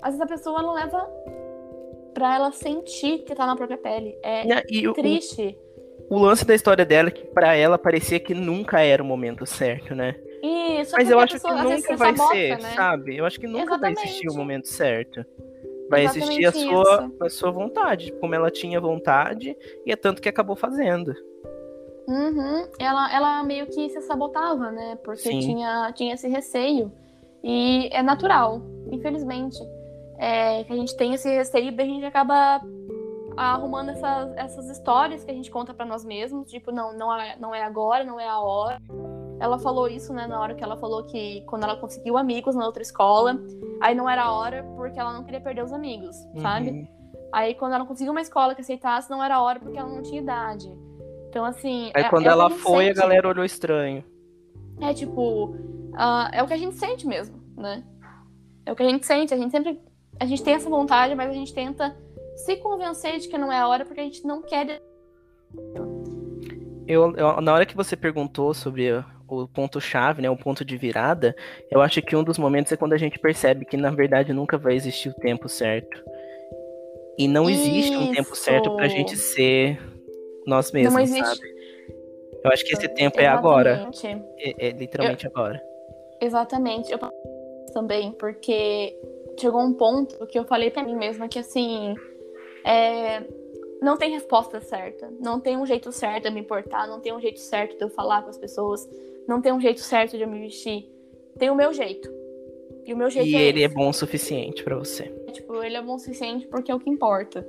às 0.00 0.14
vezes 0.14 0.20
a 0.20 0.26
pessoa 0.26 0.62
não 0.62 0.72
leva 0.72 1.06
pra 2.14 2.34
ela 2.36 2.50
sentir 2.52 3.18
que 3.18 3.34
tá 3.34 3.44
na 3.46 3.54
própria 3.54 3.76
pele. 3.76 4.18
É 4.22 4.46
Né, 4.46 4.62
E 4.70 4.88
o, 4.88 4.94
triste. 4.94 5.56
O 6.08 6.18
lance 6.18 6.44
da 6.44 6.54
história 6.54 6.84
dela 6.84 7.08
é 7.08 7.12
que 7.12 7.24
pra 7.24 7.54
ela 7.54 7.78
parecia 7.78 8.20
que 8.20 8.34
nunca 8.34 8.80
era 8.80 9.02
o 9.02 9.06
momento 9.06 9.44
certo, 9.46 9.94
né? 9.94 10.14
Isso, 10.42 10.94
Mas 10.96 11.10
eu 11.10 11.18
acho 11.18 11.34
que 11.34 11.42
pessoa, 11.42 11.64
vezes, 11.64 11.82
nunca 11.82 11.96
vai 11.96 12.16
sabota, 12.16 12.34
ser, 12.34 12.50
né? 12.58 12.70
sabe? 12.74 13.16
Eu 13.16 13.24
acho 13.24 13.40
que 13.40 13.46
nunca 13.46 13.78
vai 13.78 13.92
existir 13.92 14.08
o 14.08 14.30
Exatamente. 14.30 14.36
momento 14.36 14.68
certo. 14.68 15.24
Vai 15.88 16.04
existir 16.04 16.46
a 16.46 16.48
Exatamente 16.48 16.68
sua, 16.68 17.12
a 17.20 17.30
sua 17.30 17.50
vontade, 17.50 18.12
como 18.20 18.34
ela 18.34 18.50
tinha 18.50 18.80
vontade, 18.80 19.56
e 19.84 19.92
é 19.92 19.96
tanto 19.96 20.20
que 20.20 20.28
acabou 20.28 20.56
fazendo. 20.56 21.14
Uhum. 22.08 22.68
Ela, 22.78 23.14
ela 23.14 23.42
meio 23.42 23.66
que 23.66 23.88
se 23.88 24.00
sabotava, 24.02 24.70
né? 24.70 24.98
Porque 25.04 25.22
Sim. 25.22 25.40
tinha, 25.40 25.92
tinha 25.94 26.14
esse 26.14 26.28
receio. 26.28 26.92
E 27.42 27.88
é 27.92 28.02
natural, 28.02 28.62
infelizmente. 28.90 29.58
É, 30.18 30.64
que 30.64 30.72
a 30.72 30.76
gente 30.76 30.96
tem 30.96 31.14
esse 31.14 31.28
receio 31.28 31.74
e 31.76 31.80
a 31.80 31.84
gente 31.84 32.04
acaba 32.04 32.60
arrumando 33.36 33.90
essas, 33.90 34.36
essas 34.36 34.70
histórias 34.70 35.22
que 35.22 35.30
a 35.30 35.34
gente 35.34 35.50
conta 35.50 35.74
pra 35.74 35.84
nós 35.84 36.04
mesmos. 36.04 36.50
Tipo, 36.50 36.72
não, 36.72 36.96
não 36.96 37.14
é, 37.14 37.36
não 37.38 37.54
é 37.54 37.62
agora, 37.62 38.04
não 38.04 38.18
é 38.18 38.26
a 38.26 38.40
hora. 38.40 38.80
Ela 39.38 39.58
falou 39.58 39.86
isso, 39.86 40.14
né, 40.14 40.26
na 40.26 40.40
hora 40.40 40.54
que 40.54 40.64
ela 40.64 40.76
falou 40.76 41.04
que 41.04 41.42
quando 41.42 41.64
ela 41.64 41.76
conseguiu 41.76 42.16
amigos 42.16 42.54
na 42.54 42.64
outra 42.64 42.82
escola, 42.82 43.38
aí 43.82 43.94
não 43.94 44.08
era 44.08 44.24
a 44.24 44.32
hora 44.32 44.64
porque 44.76 44.98
ela 44.98 45.12
não 45.12 45.24
queria 45.24 45.40
perder 45.40 45.62
os 45.62 45.74
amigos, 45.74 46.16
sabe? 46.40 46.70
Uhum. 46.70 46.88
Aí 47.32 47.54
quando 47.54 47.74
ela 47.74 47.84
conseguiu 47.84 48.12
uma 48.12 48.22
escola 48.22 48.54
que 48.54 48.62
aceitasse, 48.62 49.10
não 49.10 49.22
era 49.22 49.36
a 49.36 49.42
hora 49.42 49.60
porque 49.60 49.78
ela 49.78 49.90
não 49.90 50.02
tinha 50.02 50.22
idade. 50.22 50.72
Então, 51.28 51.44
assim. 51.44 51.90
Aí 51.94 52.04
é- 52.04 52.08
quando 52.08 52.26
é 52.26 52.30
ela 52.30 52.48
foi, 52.48 52.84
a 52.84 52.88
sente. 52.88 52.98
galera 52.98 53.28
olhou 53.28 53.44
estranho. 53.44 54.02
É 54.80 54.94
tipo. 54.94 55.54
ah, 55.94 56.30
é 56.32 56.42
o 56.42 56.46
que 56.46 56.54
a 56.54 56.56
gente 56.56 56.76
sente 56.76 57.06
mesmo, 57.06 57.36
né? 57.54 57.84
É 58.64 58.72
o 58.72 58.76
que 58.76 58.82
a 58.82 58.88
gente 58.88 59.04
sente. 59.04 59.34
A 59.34 59.36
gente 59.36 59.50
sempre. 59.50 59.78
A 60.18 60.24
gente 60.24 60.42
tem 60.42 60.54
essa 60.54 60.70
vontade, 60.70 61.14
mas 61.14 61.28
a 61.28 61.34
gente 61.34 61.52
tenta 61.52 61.94
se 62.36 62.56
convencer 62.56 63.18
de 63.18 63.28
que 63.28 63.38
não 63.38 63.52
é 63.52 63.58
a 63.58 63.68
hora 63.68 63.84
porque 63.84 64.00
a 64.00 64.04
gente 64.04 64.24
não 64.24 64.42
quer. 64.42 64.80
Eu, 66.86 67.16
eu 67.16 67.40
na 67.40 67.52
hora 67.52 67.66
que 67.66 67.76
você 67.76 67.96
perguntou 67.96 68.54
sobre 68.54 68.92
o 69.28 69.48
ponto-chave, 69.48 70.22
né, 70.22 70.30
o 70.30 70.36
ponto 70.36 70.64
de 70.64 70.76
virada, 70.76 71.34
eu 71.70 71.80
acho 71.80 72.00
que 72.00 72.14
um 72.14 72.22
dos 72.22 72.38
momentos 72.38 72.70
é 72.72 72.76
quando 72.76 72.92
a 72.92 72.98
gente 72.98 73.18
percebe 73.18 73.64
que 73.64 73.76
na 73.76 73.90
verdade 73.90 74.32
nunca 74.32 74.56
vai 74.56 74.74
existir 74.74 75.08
o 75.08 75.14
tempo 75.14 75.48
certo. 75.48 76.02
E 77.18 77.26
não 77.26 77.48
existe 77.48 77.92
Isso. 77.92 78.00
um 78.00 78.12
tempo 78.12 78.36
certo 78.36 78.76
pra 78.76 78.88
gente 78.88 79.16
ser 79.16 79.80
nós 80.46 80.70
mesmos, 80.70 81.02
existe... 81.02 81.24
sabe? 81.24 81.56
Eu 82.44 82.52
acho 82.52 82.64
que 82.64 82.72
esse 82.74 82.88
tempo 82.88 83.18
Exatamente. 83.18 83.24
é 83.24 83.26
agora. 83.26 83.90
É, 84.38 84.68
é 84.68 84.70
literalmente 84.70 85.24
eu... 85.24 85.32
agora. 85.34 85.60
Exatamente. 86.20 86.92
Eu 86.92 86.98
também, 87.72 88.12
porque 88.12 88.96
chegou 89.40 89.60
um 89.62 89.72
ponto 89.72 90.26
que 90.26 90.38
eu 90.38 90.44
falei 90.44 90.70
para 90.70 90.84
mim 90.84 90.94
mesma 90.94 91.28
que 91.28 91.38
assim. 91.38 91.94
É... 92.66 93.22
Não 93.80 93.96
tem 93.96 94.10
resposta 94.10 94.60
certa. 94.60 95.12
Não 95.20 95.38
tem 95.38 95.56
um 95.56 95.66
jeito 95.66 95.92
certo 95.92 96.24
de 96.24 96.30
me 96.30 96.40
importar. 96.40 96.88
Não 96.88 97.00
tem 97.00 97.14
um 97.14 97.20
jeito 97.20 97.38
certo 97.40 97.76
de 97.76 97.84
eu 97.84 97.90
falar 97.90 98.22
com 98.22 98.30
as 98.30 98.38
pessoas. 98.38 98.88
Não 99.28 99.40
tem 99.40 99.52
um 99.52 99.60
jeito 99.60 99.80
certo 99.80 100.16
de 100.16 100.22
eu 100.22 100.28
me 100.28 100.40
vestir. 100.40 100.90
Tem 101.38 101.50
o 101.50 101.54
meu 101.54 101.72
jeito. 101.72 102.10
E 102.84 102.94
o 102.94 102.96
meu 102.96 103.10
jeito 103.10 103.28
e 103.28 103.34
é 103.34 103.42
ele 103.42 103.62
esse. 103.62 103.72
é 103.72 103.74
bom 103.74 103.88
o 103.88 103.92
suficiente 103.92 104.62
para 104.62 104.76
você. 104.76 105.04
Tipo, 105.32 105.62
ele 105.62 105.76
é 105.76 105.82
bom 105.82 105.96
o 105.96 105.98
suficiente 105.98 106.46
porque 106.46 106.70
é 106.70 106.74
o 106.74 106.78
que 106.78 106.88
importa. 106.88 107.46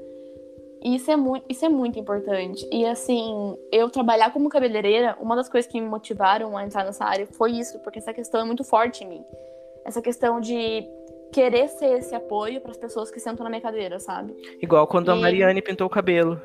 E 0.84 0.95
isso 0.95 1.09
é 1.11 1.15
muito, 1.15 1.45
isso 1.49 1.65
é 1.65 1.70
muito 1.70 1.99
importante. 1.99 2.68
E 2.72 2.86
assim, 2.86 3.55
eu 3.72 3.89
trabalhar 3.89 4.32
como 4.32 4.49
cabeleireira, 4.49 5.18
uma 5.20 5.36
das 5.36 5.49
coisas 5.49 5.72
que 5.72 5.80
me 5.80 5.88
motivaram 5.88 6.57
a 6.57 6.63
entrar 6.63 6.84
nessa 6.84 7.05
área 7.05 7.28
foi 7.28 7.51
isso, 7.51 7.80
porque 7.80 7.99
essa 7.99 8.13
questão 8.13 8.41
é 8.41 8.43
muito 8.43 8.63
forte 8.63 9.03
em 9.03 9.07
mim. 9.07 9.24
Essa 9.86 10.01
questão 10.01 10.39
de 10.39 10.86
querer 11.32 11.67
ser 11.69 11.99
esse 11.99 12.15
apoio 12.15 12.61
para 12.61 12.71
as 12.71 12.78
pessoas 12.78 13.11
que 13.11 13.19
sentam 13.19 13.43
na 13.43 13.49
minha 13.49 13.61
cadeira, 13.61 13.99
sabe? 13.99 14.36
Igual 14.61 14.88
quando 14.88 15.09
e... 15.09 15.11
a 15.11 15.15
Mariane 15.15 15.61
pintou 15.61 15.88
o 15.88 15.89
cabelo. 15.89 16.41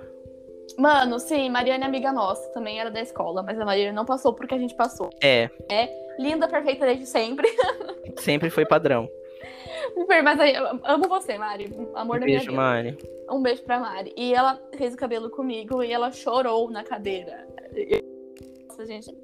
Mano, 0.79 1.19
sim, 1.19 1.51
Mariane 1.51 1.85
é 1.85 1.87
amiga 1.87 2.13
nossa, 2.13 2.49
também 2.53 2.81
era 2.81 2.91
da 2.91 3.01
escola, 3.01 3.43
mas 3.43 3.59
a 3.61 3.65
Mariane 3.65 3.95
não 3.95 4.05
passou 4.05 4.33
porque 4.33 4.55
a 4.55 4.59
gente 4.59 4.75
passou. 4.75 5.11
É. 5.23 5.51
É 5.71 5.89
linda, 6.19 6.49
perfeita 6.49 6.87
desde 6.87 7.07
sempre. 7.07 7.49
Sempre 8.19 8.51
foi 8.51 8.67
padrão. 8.67 9.09
Mas 10.23 10.41
aí, 10.41 10.55
eu 10.55 10.81
amo 10.85 11.09
você, 11.09 11.39
Mari. 11.39 11.73
Amor 11.95 12.17
um 12.17 12.21
da 12.21 12.27
beijo, 12.27 12.27
minha 12.27 12.41
vida. 12.41 12.53
Mari. 12.53 12.99
Um 13.31 13.43
beijo 13.43 13.63
pra 13.63 13.79
Mari. 13.79 14.13
E 14.17 14.35
ela 14.35 14.61
fez 14.77 14.95
o 14.95 14.97
cabelo 14.97 15.31
comigo 15.31 15.83
e 15.83 15.93
ela 15.93 16.11
chorou 16.11 16.71
na 16.71 16.85
cadeira. 16.85 17.47
Nossa, 18.69 18.87
gente. 18.87 19.17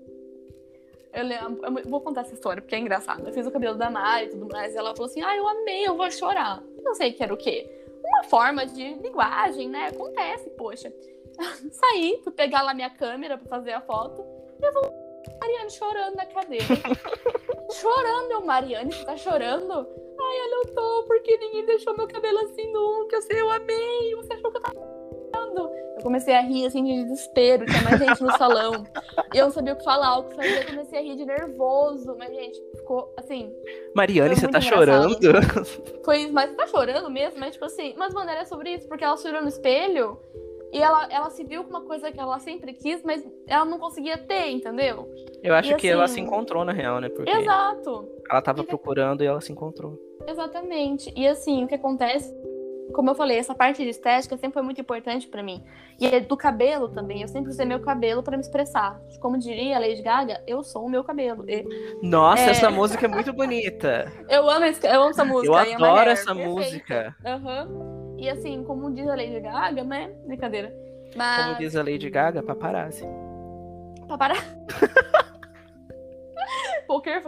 Eu, 1.21 1.59
eu, 1.63 1.91
vou 1.91 2.01
contar 2.01 2.23
essa 2.23 2.35
história 2.35 2.63
porque 2.63 2.75
é 2.75 2.79
engraçado. 2.79 3.27
Eu 3.27 3.33
fiz 3.33 3.47
o 3.47 3.51
cabelo 3.51 3.77
da 3.77 3.91
Mari 3.91 4.27
e 4.27 4.31
tudo 4.31 4.49
mais. 4.51 4.75
E 4.75 4.79
ela 4.79 4.95
falou 4.95 5.11
assim: 5.11 5.23
Ah, 5.23 5.37
eu 5.37 5.47
amei, 5.47 5.87
eu 5.87 5.97
vou 5.97 6.11
chorar. 6.11 6.63
Não 6.83 6.95
sei 6.95 7.13
que 7.13 7.23
era 7.23 7.33
o 7.33 7.37
quê. 7.37 7.71
Uma 8.05 8.25
forma 8.25 8.67
de 8.67 8.95
linguagem, 8.95 9.69
né? 9.69 9.89
Acontece, 9.89 10.51
poxa. 10.51 10.93
Saí, 11.71 12.21
fui 12.23 12.33
pegar 12.33 12.63
lá 12.63 12.75
minha 12.75 12.91
câmera 12.91 13.37
pra 13.37 13.49
fazer 13.49 13.73
a 13.73 13.81
foto. 13.81 14.25
E 14.61 14.65
eu 14.65 14.73
vou 14.73 15.09
Mariane 15.41 15.71
chorando 15.71 16.17
na 16.17 16.27
cadeira. 16.27 16.65
chorando, 17.73 18.33
eu, 18.33 18.45
Mariane, 18.45 18.93
você 18.93 19.05
tá 19.05 19.17
chorando? 19.17 19.73
Ai, 19.73 20.41
olha, 20.41 20.67
eu 20.67 20.75
tô, 20.75 21.05
porque 21.07 21.37
ninguém 21.39 21.65
deixou 21.67 21.97
meu 21.97 22.09
cabelo 22.09 22.39
assim 22.41 22.73
nunca. 22.73 23.17
Eu 23.17 23.23
sei, 23.23 23.41
eu 23.41 23.51
amei. 23.51 24.15
Você 24.17 24.33
achou 24.33 24.51
que 24.51 24.57
eu 24.57 24.63
tava 24.63 24.75
chorando? 24.75 25.71
Eu 25.99 26.03
comecei 26.03 26.35
a 26.35 26.41
rir, 26.41 26.67
assim, 26.67 26.85
de 26.85 27.05
desespero. 27.05 27.67
Tinha 27.67 27.83
mais 27.83 27.99
gente 27.99 28.23
no 28.23 28.31
salão. 28.37 28.85
Eu 29.35 29.47
não 29.47 29.53
sabia 29.53 29.73
o 29.73 29.77
que 29.77 29.85
falar, 29.85 30.19
o 30.19 30.25
que 30.25 30.37
fazer. 30.37 30.63
Eu 30.63 30.67
comecei 30.67 30.99
a 30.99 31.03
rir 31.03 31.17
de 31.17 31.25
nervoso. 31.25 32.17
Mas, 32.19 32.31
gente, 32.35 32.63
ficou, 32.77 33.13
assim... 33.17 33.53
Mariane, 33.95 34.37
você 34.37 34.49
tá 34.49 34.61
chorando? 34.61 35.17
Foi 36.05 36.19
isso. 36.19 36.33
Mas 36.33 36.51
você 36.51 36.57
tá 36.57 36.67
chorando 36.67 37.11
mesmo? 37.11 37.41
Mas, 37.41 37.53
tipo 37.53 37.65
assim... 37.65 37.95
Mas, 37.97 38.15
mano, 38.15 38.31
era 38.31 38.45
sobre 38.45 38.75
isso. 38.75 38.89
Porque 38.89 39.05
ela 39.05 39.17
olhou 39.17 39.43
no 39.43 39.49
espelho... 39.49 40.19
E 40.71 40.83
ela, 40.83 41.09
ela 41.11 41.31
se 41.31 41.45
viu 41.45 41.65
com 41.65 41.71
uma 41.71 41.81
coisa 41.81 42.13
que 42.13 42.21
ela 42.21 42.39
sempre 42.39 42.75
quis, 42.75 43.03
mas 43.03 43.27
ela 43.47 43.65
não 43.65 43.79
conseguia 43.79 44.19
ter, 44.19 44.51
entendeu? 44.51 45.09
Eu 45.43 45.55
acho 45.55 45.73
e, 45.73 45.77
que 45.77 45.89
assim, 45.89 45.97
ela 45.97 46.07
se 46.07 46.21
encontrou 46.21 46.63
na 46.63 46.73
real, 46.73 47.01
né? 47.01 47.09
Porque 47.09 47.31
exato. 47.31 48.07
Ela 48.31 48.43
tava 48.43 48.61
e 48.61 48.67
procurando 48.67 49.25
e 49.25 49.27
ela 49.27 49.41
se 49.41 49.51
encontrou. 49.51 49.99
Exatamente. 50.27 51.11
E 51.17 51.27
assim, 51.27 51.65
o 51.65 51.69
que 51.69 51.75
acontece, 51.75 52.35
como 52.93 53.11
eu 53.11 53.15
falei, 53.15 53.39
essa 53.39 53.55
parte 53.55 53.83
de 53.83 53.91
estética 53.91 54.37
sempre 54.37 54.55
foi 54.55 54.63
muito 54.63 54.81
importante 54.81 55.27
para 55.27 55.43
mim. 55.43 55.65
E 56.01 56.07
é 56.07 56.21
do 56.21 56.37
cabelo 56.37 56.89
também. 56.89 57.23
Eu 57.23 57.29
sempre 57.29 57.51
usei 57.51 57.67
meu 57.67 57.81
cabelo 57.81 58.23
para 58.23 58.37
me 58.37 58.43
expressar. 58.43 59.01
Como 59.21 59.39
diria 59.39 59.77
a 59.77 59.81
Lady 59.81 60.03
Gaga, 60.03 60.43
eu 60.47 60.63
sou 60.63 60.87
o 60.87 60.91
meu 60.91 61.05
cabelo. 61.05 61.45
E, 61.49 61.65
Nossa, 62.03 62.43
é... 62.43 62.51
essa 62.51 62.71
música 62.71 63.07
é 63.07 63.09
muito 63.09 63.33
bonita. 63.33 64.13
eu 64.29 64.49
amo, 64.49 64.65
esse, 64.65 64.87
eu 64.87 65.01
amo 65.01 65.11
essa 65.11 65.25
música. 65.25 65.53
Eu 65.53 65.55
adoro 65.55 66.11
essa 66.11 66.35
música. 66.35 67.17
Uhum. 67.25 68.17
E 68.19 68.29
assim, 68.29 68.65
como 68.65 68.93
diz 68.93 69.07
a 69.09 69.15
Lady 69.15 69.41
Gaga, 69.41 69.85
né? 69.85 70.11
Brincadeira. 70.27 70.75
Mas... 71.15 71.45
Como 71.45 71.59
diz 71.59 71.77
a 71.77 71.83
Lady 71.83 72.11
Gaga, 72.11 72.43
paparazzi. 72.43 73.05
Paparazzi. 74.07 74.59
Poker 76.87 77.23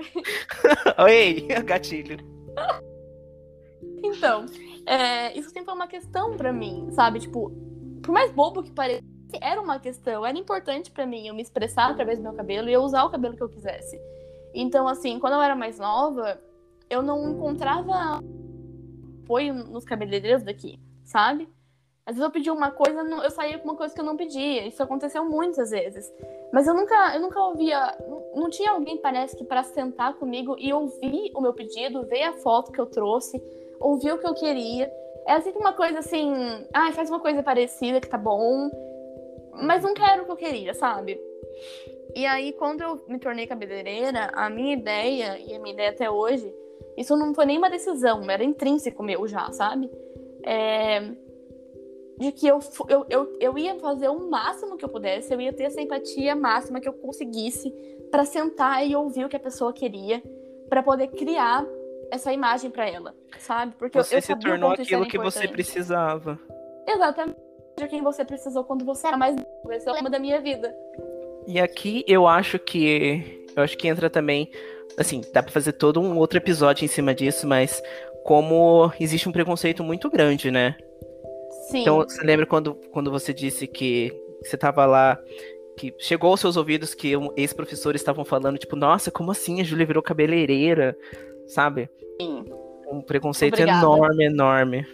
Oi, 1.04 1.46
gatilho. 1.64 2.16
Então, 4.02 4.46
é, 4.86 5.36
isso 5.38 5.50
sempre 5.50 5.66
foi 5.66 5.74
uma 5.74 5.86
questão 5.86 6.36
para 6.36 6.52
mim, 6.52 6.88
sabe? 6.92 7.20
Tipo, 7.20 7.50
por 8.02 8.12
mais 8.12 8.32
bobo 8.32 8.62
que 8.62 8.70
pareça, 8.70 9.02
era 9.40 9.60
uma 9.60 9.78
questão, 9.78 10.26
era 10.26 10.36
importante 10.36 10.90
para 10.90 11.06
mim 11.06 11.28
eu 11.28 11.34
me 11.34 11.42
expressar 11.42 11.90
através 11.90 12.18
do 12.18 12.22
meu 12.22 12.32
cabelo 12.32 12.68
e 12.68 12.72
eu 12.72 12.82
usar 12.82 13.04
o 13.04 13.10
cabelo 13.10 13.36
que 13.36 13.42
eu 13.42 13.48
quisesse. 13.48 14.00
Então, 14.52 14.88
assim, 14.88 15.18
quando 15.20 15.34
eu 15.34 15.42
era 15.42 15.54
mais 15.54 15.78
nova, 15.78 16.40
eu 16.88 17.02
não 17.02 17.30
encontrava 17.30 18.20
apoio 19.22 19.54
nos 19.54 19.84
cabeleireiros 19.84 20.42
daqui, 20.42 20.80
sabe? 21.04 21.48
Às 22.04 22.16
vezes 22.16 22.24
eu 22.24 22.32
pedia 22.32 22.52
uma 22.52 22.72
coisa, 22.72 23.00
eu 23.00 23.30
saía 23.30 23.58
com 23.58 23.68
uma 23.68 23.76
coisa 23.76 23.94
que 23.94 24.00
eu 24.00 24.04
não 24.04 24.16
pedia. 24.16 24.66
Isso 24.66 24.82
aconteceu 24.82 25.24
muitas 25.24 25.70
vezes. 25.70 26.12
Mas 26.52 26.66
eu 26.66 26.74
nunca, 26.74 27.14
eu 27.14 27.20
nunca 27.20 27.38
ouvia. 27.40 27.96
Não 28.34 28.50
tinha 28.50 28.72
alguém, 28.72 28.96
parece 28.96 29.36
que, 29.36 29.44
para 29.44 29.62
sentar 29.62 30.14
comigo 30.14 30.56
e 30.58 30.72
ouvir 30.72 31.30
o 31.36 31.40
meu 31.40 31.52
pedido, 31.52 32.04
ver 32.06 32.24
a 32.24 32.32
foto 32.32 32.72
que 32.72 32.80
eu 32.80 32.86
trouxe, 32.86 33.40
ouvir 33.80 34.12
o 34.12 34.18
que 34.18 34.26
eu 34.26 34.34
queria. 34.34 34.92
Era 35.26 35.40
sempre 35.40 35.60
uma 35.60 35.72
coisa 35.72 35.98
assim, 35.98 36.32
ah, 36.72 36.92
faz 36.92 37.08
uma 37.08 37.20
coisa 37.20 37.42
parecida 37.42 38.00
que 38.00 38.08
tá 38.08 38.18
bom, 38.18 38.70
mas 39.54 39.82
não 39.82 39.94
quero 39.94 40.22
o 40.22 40.26
que 40.26 40.32
eu 40.32 40.36
queria, 40.36 40.74
sabe? 40.74 41.20
E 42.14 42.26
aí, 42.26 42.52
quando 42.52 42.82
eu 42.82 43.04
me 43.08 43.18
tornei 43.18 43.46
cabeleireira, 43.46 44.30
a 44.34 44.50
minha 44.50 44.74
ideia, 44.74 45.38
e 45.38 45.54
a 45.54 45.58
minha 45.58 45.74
ideia 45.74 45.90
até 45.90 46.10
hoje, 46.10 46.52
isso 46.96 47.16
não 47.16 47.34
foi 47.34 47.46
nenhuma 47.46 47.70
decisão, 47.70 48.28
era 48.30 48.42
intrínseco 48.42 49.02
meu 49.02 49.26
já, 49.28 49.50
sabe? 49.52 49.90
É, 50.44 51.00
de 52.18 52.32
que 52.32 52.46
eu, 52.46 52.58
eu, 52.88 53.06
eu, 53.08 53.36
eu 53.40 53.58
ia 53.58 53.78
fazer 53.78 54.08
o 54.08 54.28
máximo 54.28 54.76
que 54.76 54.84
eu 54.84 54.88
pudesse, 54.88 55.32
eu 55.32 55.40
ia 55.40 55.52
ter 55.52 55.64
essa 55.64 55.80
empatia 55.80 56.34
máxima 56.34 56.80
que 56.80 56.88
eu 56.88 56.92
conseguisse 56.92 57.70
para 58.10 58.24
sentar 58.24 58.86
e 58.86 58.96
ouvir 58.96 59.24
o 59.24 59.28
que 59.28 59.36
a 59.36 59.40
pessoa 59.40 59.72
queria, 59.72 60.22
para 60.68 60.82
poder 60.82 61.08
criar 61.08 61.66
essa 62.10 62.32
imagem 62.32 62.70
para 62.70 62.88
ela, 62.88 63.14
sabe? 63.38 63.74
Porque 63.78 63.96
você 63.98 64.16
eu, 64.16 64.22
se 64.22 64.36
tornou 64.36 64.72
aquilo 64.72 65.06
que 65.06 65.18
você 65.18 65.46
precisava. 65.48 66.38
Exatamente, 66.86 67.38
de 67.78 67.88
quem 67.88 68.02
você 68.02 68.24
precisou 68.24 68.64
quando 68.64 68.84
você 68.84 69.06
era 69.06 69.16
mais 69.16 69.36
esse 69.70 69.88
é 69.88 69.92
o 69.92 69.94
lema 69.94 70.10
da 70.10 70.18
minha 70.18 70.40
vida. 70.40 70.74
E 71.46 71.60
aqui 71.60 72.04
eu 72.06 72.26
acho 72.26 72.58
que 72.58 73.46
eu 73.56 73.62
acho 73.62 73.76
que 73.76 73.88
entra 73.88 74.10
também 74.10 74.50
assim, 74.98 75.22
dá 75.32 75.42
para 75.42 75.52
fazer 75.52 75.72
todo 75.72 76.00
um 76.00 76.16
outro 76.18 76.38
episódio 76.38 76.84
em 76.84 76.88
cima 76.88 77.14
disso, 77.14 77.46
mas 77.46 77.82
como 78.24 78.92
existe 79.00 79.28
um 79.28 79.32
preconceito 79.32 79.82
muito 79.82 80.10
grande, 80.10 80.50
né? 80.50 80.76
Sim. 81.70 81.82
Então, 81.82 81.98
você 81.98 82.22
lembra 82.22 82.46
quando, 82.46 82.74
quando 82.92 83.10
você 83.10 83.32
disse 83.32 83.66
que 83.66 84.12
você 84.42 84.56
tava 84.56 84.84
lá, 84.86 85.18
que 85.76 85.94
chegou 85.98 86.30
aos 86.30 86.40
seus 86.40 86.56
ouvidos 86.56 86.94
que 86.94 87.12
ex-professores 87.36 88.00
estavam 88.00 88.24
falando, 88.24 88.58
tipo, 88.58 88.76
nossa, 88.76 89.10
como 89.10 89.30
assim 89.30 89.60
a 89.60 89.64
Júlia 89.64 89.86
virou 89.86 90.02
cabeleireira, 90.02 90.96
sabe? 91.50 91.90
Sim. 92.20 92.44
Um 92.90 93.00
preconceito 93.00 93.54
Obrigada. 93.54 93.78
enorme, 93.78 94.24
enorme. 94.24 94.86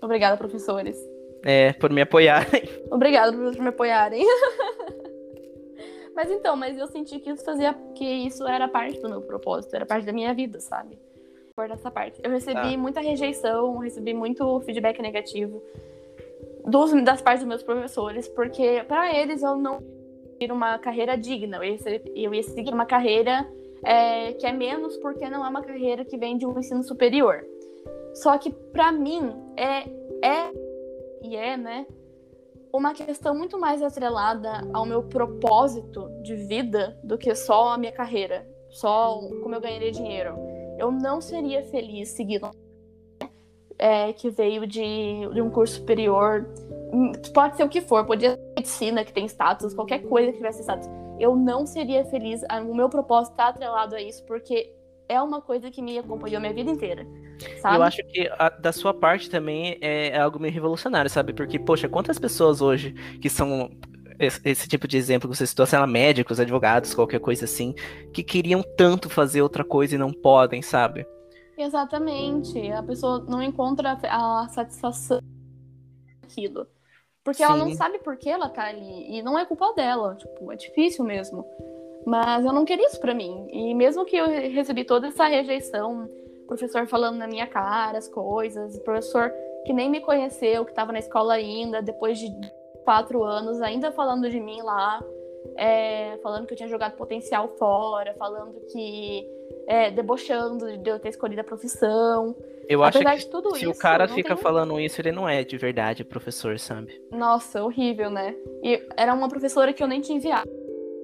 Obrigada, 0.00 0.36
professores. 0.36 0.96
É, 1.44 1.72
por 1.74 1.90
me 1.90 2.02
apoiarem. 2.02 2.62
Obrigada 2.90 3.32
por 3.32 3.58
me 3.58 3.68
apoiarem. 3.68 4.24
Mas 6.14 6.30
então, 6.30 6.56
mas 6.56 6.78
eu 6.78 6.86
senti 6.86 7.18
que 7.18 7.28
isso 7.28 7.44
fazia 7.44 7.74
que 7.94 8.02
isso 8.02 8.48
era 8.48 8.66
parte 8.66 8.98
do 9.02 9.08
meu 9.10 9.20
propósito, 9.20 9.76
era 9.76 9.84
parte 9.84 10.06
da 10.06 10.14
minha 10.14 10.32
vida, 10.32 10.58
sabe? 10.60 10.98
Por 11.54 11.70
essa 11.70 11.90
parte. 11.90 12.18
Eu 12.24 12.30
recebi 12.30 12.72
tá. 12.72 12.78
muita 12.78 13.00
rejeição, 13.00 13.76
recebi 13.76 14.14
muito 14.14 14.58
feedback 14.60 14.98
negativo 15.02 15.62
dos, 16.64 16.90
das 17.04 17.20
partes 17.20 17.42
dos 17.42 17.48
meus 17.48 17.62
professores, 17.62 18.28
porque 18.28 18.82
para 18.88 19.14
eles 19.14 19.42
eu 19.42 19.56
não 19.56 19.82
uma 20.50 20.78
carreira 20.78 21.16
digna, 21.16 21.58
eu 21.58 21.64
ia, 21.64 22.02
eu 22.14 22.34
ia 22.34 22.42
seguir 22.42 22.72
uma 22.72 22.86
carreira 22.86 23.46
é, 23.84 24.32
que 24.32 24.46
é 24.46 24.52
menos 24.52 24.96
porque 24.98 25.28
não 25.28 25.44
é 25.44 25.48
uma 25.48 25.62
carreira 25.62 26.04
que 26.04 26.16
vem 26.16 26.36
de 26.36 26.46
um 26.46 26.58
ensino 26.58 26.82
superior. 26.82 27.44
Só 28.14 28.36
que 28.38 28.50
para 28.50 28.92
mim 28.92 29.32
é 29.56 29.84
é 30.22 30.50
e 31.22 31.36
é, 31.36 31.56
né, 31.56 31.86
uma 32.72 32.94
questão 32.94 33.34
muito 33.34 33.58
mais 33.58 33.82
atrelada 33.82 34.66
ao 34.72 34.86
meu 34.86 35.02
propósito 35.02 36.08
de 36.22 36.34
vida 36.36 36.98
do 37.02 37.18
que 37.18 37.34
só 37.34 37.70
a 37.70 37.78
minha 37.78 37.92
carreira, 37.92 38.46
só 38.70 39.20
como 39.42 39.54
eu 39.54 39.60
ganharia 39.60 39.90
dinheiro. 39.90 40.36
Eu 40.78 40.90
não 40.90 41.20
seria 41.20 41.62
feliz 41.64 42.10
seguindo 42.10 42.50
é, 43.78 44.12
que 44.12 44.30
veio 44.30 44.66
de, 44.66 45.28
de 45.32 45.40
um 45.40 45.50
curso 45.50 45.76
superior, 45.76 46.48
hum, 46.92 47.12
pode 47.34 47.56
ser 47.56 47.64
o 47.64 47.68
que 47.68 47.80
for, 47.80 48.04
podia 48.06 48.32
ser 48.32 48.54
medicina 48.56 49.04
que 49.04 49.12
tem 49.12 49.26
status, 49.26 49.74
qualquer 49.74 50.00
coisa 50.00 50.30
que 50.32 50.38
tivesse 50.38 50.62
status. 50.62 50.88
Eu 51.18 51.36
não 51.36 51.66
seria 51.66 52.04
feliz, 52.04 52.42
o 52.68 52.74
meu 52.74 52.88
propósito 52.88 53.32
está 53.32 53.48
atrelado 53.48 53.94
a 53.94 54.02
isso, 54.02 54.24
porque 54.24 54.72
é 55.08 55.20
uma 55.20 55.40
coisa 55.40 55.70
que 55.70 55.80
me 55.80 55.98
acompanhou 55.98 56.38
a 56.38 56.40
minha 56.40 56.52
vida 56.52 56.70
inteira. 56.70 57.06
Sabe? 57.60 57.76
Eu 57.76 57.82
acho 57.82 58.02
que 58.04 58.28
a, 58.38 58.48
da 58.48 58.72
sua 58.72 58.94
parte 58.94 59.30
também 59.30 59.78
é, 59.80 60.08
é 60.08 60.20
algo 60.20 60.38
meio 60.38 60.52
revolucionário, 60.52 61.10
sabe? 61.10 61.32
Porque, 61.32 61.58
poxa, 61.58 61.88
quantas 61.88 62.18
pessoas 62.18 62.60
hoje 62.60 62.92
que 63.20 63.28
são 63.28 63.70
esse, 64.18 64.40
esse, 64.44 64.68
tipo 64.68 64.88
de 64.88 64.96
exemplo 64.96 65.28
que 65.28 65.36
você 65.36 65.46
citou, 65.46 65.66
sei 65.66 65.78
lá, 65.78 65.86
médicos, 65.86 66.40
advogados, 66.40 66.94
qualquer 66.94 67.20
coisa 67.20 67.44
assim, 67.44 67.74
que 68.12 68.22
queriam 68.22 68.62
tanto 68.76 69.10
fazer 69.10 69.42
outra 69.42 69.64
coisa 69.64 69.94
e 69.94 69.98
não 69.98 70.12
podem, 70.12 70.62
sabe? 70.62 71.06
Exatamente. 71.56 72.70
A 72.72 72.82
pessoa 72.82 73.24
não 73.28 73.42
encontra 73.42 73.98
a 74.02 74.48
satisfação 74.48 75.20
daquilo. 76.22 76.66
Porque 77.26 77.38
Sim. 77.38 77.42
ela 77.42 77.56
não 77.56 77.74
sabe 77.74 77.98
por 77.98 78.16
que 78.16 78.30
ela 78.30 78.48
tá 78.48 78.68
ali. 78.68 79.18
E 79.18 79.20
não 79.20 79.36
é 79.36 79.44
culpa 79.44 79.72
dela. 79.72 80.14
Tipo, 80.14 80.52
é 80.52 80.54
difícil 80.54 81.04
mesmo. 81.04 81.44
Mas 82.06 82.44
eu 82.44 82.52
não 82.52 82.64
queria 82.64 82.86
isso 82.86 83.00
pra 83.00 83.12
mim. 83.12 83.48
E 83.50 83.74
mesmo 83.74 84.04
que 84.04 84.16
eu 84.16 84.26
recebi 84.26 84.84
toda 84.84 85.08
essa 85.08 85.26
rejeição, 85.26 86.08
professor 86.46 86.86
falando 86.86 87.16
na 87.16 87.26
minha 87.26 87.48
cara 87.48 87.98
as 87.98 88.06
coisas, 88.06 88.78
professor 88.78 89.32
que 89.64 89.72
nem 89.72 89.90
me 89.90 90.00
conheceu, 90.00 90.64
que 90.64 90.72
tava 90.72 90.92
na 90.92 91.00
escola 91.00 91.34
ainda, 91.34 91.82
depois 91.82 92.16
de 92.16 92.30
quatro 92.84 93.24
anos, 93.24 93.60
ainda 93.60 93.90
falando 93.90 94.30
de 94.30 94.38
mim 94.38 94.62
lá, 94.62 95.02
é, 95.56 96.16
falando 96.22 96.46
que 96.46 96.52
eu 96.52 96.56
tinha 96.56 96.68
jogado 96.68 96.96
potencial 96.96 97.48
fora, 97.58 98.14
falando 98.14 98.60
que. 98.70 99.28
É, 99.66 99.90
debochando 99.90 100.78
de 100.78 100.88
eu 100.88 101.00
ter 101.00 101.08
escolhido 101.08 101.40
a 101.40 101.44
profissão. 101.44 102.36
Eu 102.68 102.82
acho 102.82 102.98
que 102.98 103.20
se 103.20 103.28
isso, 103.62 103.70
o 103.70 103.78
cara 103.78 104.08
fica 104.08 104.34
tem... 104.34 104.42
falando 104.42 104.80
isso, 104.80 105.00
ele 105.00 105.12
não 105.12 105.28
é 105.28 105.44
de 105.44 105.56
verdade 105.56 106.04
professor, 106.04 106.58
sabe? 106.58 107.00
Nossa, 107.10 107.62
horrível, 107.62 108.10
né? 108.10 108.34
E 108.62 108.82
era 108.96 109.14
uma 109.14 109.28
professora 109.28 109.72
que 109.72 109.82
eu 109.82 109.86
nem 109.86 110.00
tinha 110.00 110.18
enviado. 110.18 110.50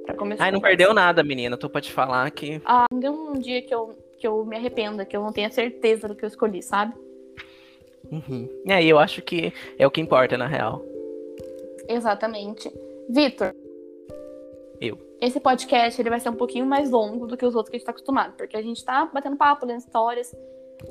Pra 0.04 0.14
começar 0.14 0.44
Ai, 0.44 0.50
não 0.50 0.60
perdeu 0.60 0.92
nada, 0.92 1.22
menina. 1.22 1.56
Tô 1.56 1.70
pra 1.70 1.80
te 1.80 1.92
falar 1.92 2.28
que. 2.30 2.60
Ah, 2.64 2.86
não 2.90 2.98
deu 2.98 3.12
um 3.12 3.32
dia 3.34 3.62
que 3.62 3.72
eu, 3.72 3.94
que 4.18 4.26
eu 4.26 4.44
me 4.44 4.56
arrependa, 4.56 5.04
que 5.04 5.16
eu 5.16 5.22
não 5.22 5.32
tenha 5.32 5.50
certeza 5.50 6.08
do 6.08 6.16
que 6.16 6.24
eu 6.24 6.28
escolhi, 6.28 6.62
sabe? 6.62 6.94
Uhum. 8.10 8.48
E 8.64 8.72
aí, 8.72 8.88
eu 8.88 8.98
acho 8.98 9.22
que 9.22 9.52
é 9.78 9.86
o 9.86 9.90
que 9.90 10.00
importa, 10.00 10.36
na 10.36 10.46
real. 10.46 10.84
Exatamente. 11.88 12.72
Vitor. 13.08 13.54
Eu. 14.80 14.98
Esse 15.20 15.38
podcast 15.38 16.00
ele 16.00 16.10
vai 16.10 16.18
ser 16.18 16.30
um 16.30 16.34
pouquinho 16.34 16.66
mais 16.66 16.90
longo 16.90 17.28
do 17.28 17.36
que 17.36 17.46
os 17.46 17.54
outros 17.54 17.70
que 17.70 17.76
a 17.76 17.78
gente 17.78 17.86
tá 17.86 17.92
acostumado, 17.92 18.34
porque 18.36 18.56
a 18.56 18.62
gente 18.62 18.84
tá 18.84 19.06
batendo 19.06 19.36
papo, 19.36 19.64
lendo 19.64 19.78
histórias. 19.78 20.34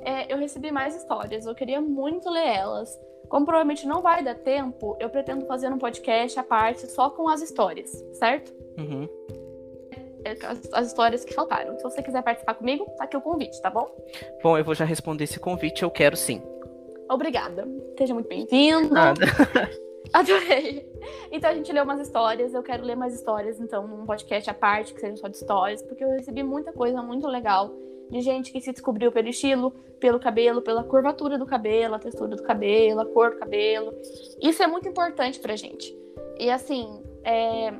É, 0.04 0.32
eu 0.32 0.38
recebi 0.38 0.72
mais 0.72 0.96
histórias, 0.96 1.46
eu 1.46 1.56
queria 1.56 1.82
muito 1.82 2.30
ler 2.30 2.48
elas. 2.48 3.00
Como 3.30 3.46
provavelmente 3.46 3.88
não 3.88 4.02
vai 4.02 4.24
dar 4.24 4.36
tempo, 4.36 4.98
eu 5.00 5.10
pretendo 5.10 5.46
fazer 5.46 5.72
um 5.72 5.78
podcast 5.78 6.38
à 6.38 6.44
parte 6.44 6.86
só 6.88 7.10
com 7.10 7.30
as 7.30 7.42
histórias, 7.42 7.90
certo? 8.14 8.54
Uhum. 8.78 9.08
É, 10.26 10.32
as, 10.46 10.70
as, 10.74 10.88
histórias 10.88 11.24
que 11.24 11.34
faltaram. 11.34 11.78
Se 11.78 11.84
você 11.84 12.04
quiser 12.04 12.22
participar 12.24 12.56
comigo, 12.56 12.86
tá 12.98 13.06
aqui 13.06 13.16
o 13.16 13.22
convite, 13.22 13.60
tá 13.62 13.70
bom? 13.70 13.90
Bom, 14.44 14.58
eu 14.58 14.64
vou 14.64 14.76
já 14.76 14.86
responder 14.86 15.24
esse 15.24 15.40
convite, 15.40 15.84
eu 15.84 15.90
quero 15.90 16.18
sim. 16.18 16.42
Obrigada. 17.10 17.68
Seja 17.98 18.14
muito 18.14 18.28
bem-vindo. 18.28 18.94
Adorei. 20.14 20.92
Então 21.32 21.50
a 21.50 21.54
gente 21.54 21.72
leu 21.72 21.86
umas 21.86 22.02
histórias, 22.02 22.54
eu 22.54 22.62
quero 22.62 22.84
ler 22.84 22.96
mais 22.96 23.14
histórias, 23.14 23.60
então, 23.60 23.88
num 23.88 24.06
podcast 24.06 24.50
à 24.50 24.54
parte, 24.54 24.94
que 24.94 25.00
seja 25.00 25.16
só 25.16 25.28
de 25.30 25.38
histórias, 25.38 25.82
porque 25.82 26.04
eu 26.04 26.10
recebi 26.10 26.44
muita 26.44 26.74
coisa 26.74 27.02
muito 27.02 27.28
legal 27.28 27.72
de 28.12 28.22
gente 28.22 28.52
que 28.52 28.60
se 28.60 28.72
descobriu 28.72 29.12
pelo 29.12 29.30
estilo, 29.30 29.72
pelo 30.00 30.20
cabelo, 30.20 30.62
pela 30.62 30.84
curvatura 30.84 31.38
do 31.38 31.46
cabelo, 31.46 31.96
a 31.96 32.00
textura 32.00 32.36
do 32.36 32.44
cabelo, 32.44 33.00
a 33.00 33.06
cor 33.06 33.32
do 33.32 33.38
cabelo. 33.38 33.94
Isso 34.42 34.62
é 34.62 34.68
muito 34.68 34.88
importante 34.88 35.40
pra 35.40 35.56
gente. 35.56 35.96
E 36.38 36.50
assim, 36.50 37.02
é... 37.24 37.74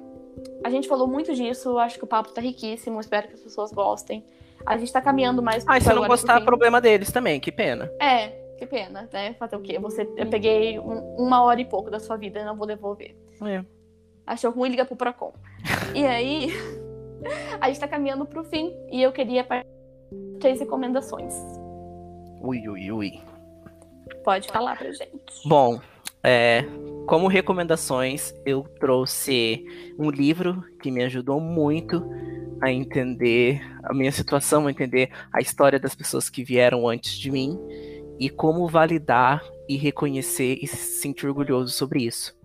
a 0.64 0.70
gente 0.70 0.88
falou 0.88 1.08
muito 1.08 1.36
disso, 1.36 1.78
acho 1.78 1.98
que 1.98 2.04
o 2.06 2.08
papo 2.08 2.32
tá 2.32 2.40
riquíssimo, 2.40 3.00
espero 3.00 3.28
que 3.28 3.34
as 3.34 3.42
pessoas 3.42 3.72
gostem. 3.72 4.24
A 4.66 4.78
gente 4.78 4.94
tá 4.94 5.02
caminhando 5.02 5.42
mais. 5.42 5.66
Ah, 5.68 5.78
e 5.78 5.82
se 5.82 5.92
não 5.92 6.08
gostar, 6.08 6.40
problema 6.46 6.80
deles 6.80 7.12
também, 7.12 7.40
que 7.40 7.52
pena. 7.52 7.92
É, 8.00 8.30
que 8.58 8.66
pena, 8.66 9.10
né? 9.12 9.34
Fazer 9.34 9.56
o 9.56 9.62
quê? 9.62 9.80
Você, 9.80 10.08
eu 10.16 10.28
peguei 10.28 10.80
um, 10.80 11.16
uma 11.18 11.44
hora 11.44 11.60
e 11.60 11.66
pouco 11.66 11.90
da 11.90 12.00
sua 12.00 12.16
vida 12.16 12.40
e 12.40 12.46
não 12.46 12.56
vou 12.56 12.68
devolver. 12.68 13.16
É. 13.44 13.66
Achou 14.26 14.52
ruim, 14.52 14.70
liga 14.70 14.86
pro 14.86 14.96
Procon. 14.96 15.34
e 15.96 16.06
aí, 16.06 16.54
a 17.60 17.68
gente 17.68 17.80
tá 17.80 17.88
caminhando 17.88 18.26
pro 18.26 18.44
fim 18.44 18.72
e 18.92 19.02
eu 19.02 19.12
queria 19.12 19.44
três 20.40 20.60
recomendações. 20.60 21.34
Ui, 22.42 22.68
ui, 22.68 22.92
ui. 22.92 23.20
Pode 24.24 24.48
falar 24.50 24.78
pra 24.78 24.92
gente. 24.92 25.48
Bom, 25.48 25.80
é, 26.24 26.64
como 27.08 27.28
recomendações, 27.28 28.34
eu 28.46 28.64
trouxe 28.80 29.66
um 29.98 30.10
livro 30.10 30.64
que 30.82 30.92
me 30.92 31.04
ajudou 31.04 31.40
muito 31.40 32.04
a 32.62 32.72
entender 32.72 33.62
a 33.84 33.94
minha 33.94 34.12
situação, 34.12 34.68
a 34.68 34.72
entender 34.72 35.10
a 35.34 35.42
história 35.42 35.80
das 35.80 35.96
pessoas 35.96 36.30
que 36.30 36.44
vieram 36.44 36.88
antes 36.88 37.18
de 37.18 37.32
mim 37.32 37.60
e 38.20 38.30
como 38.30 38.68
validar 38.68 39.44
e 39.68 39.78
reconhecer 39.78 40.60
e 40.62 40.68
se 40.68 41.00
sentir 41.00 41.26
orgulhoso 41.26 41.74
sobre 41.74 42.04
isso. 42.04 42.38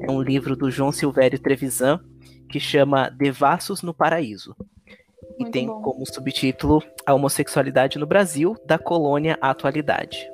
É 0.00 0.10
um 0.10 0.22
livro 0.22 0.54
do 0.54 0.70
João 0.70 0.92
Silvério 0.92 1.38
Trevisan 1.38 2.00
que 2.48 2.60
chama 2.60 3.08
Devassos 3.08 3.82
no 3.82 3.92
Paraíso. 3.92 4.54
Muito 5.38 5.48
e 5.48 5.50
tem 5.50 5.66
bom. 5.66 5.82
como 5.82 6.06
subtítulo 6.06 6.82
A 7.04 7.14
Homossexualidade 7.14 7.98
no 7.98 8.06
Brasil, 8.06 8.56
da 8.64 8.78
Colônia 8.78 9.36
à 9.40 9.50
Atualidade. 9.50 10.30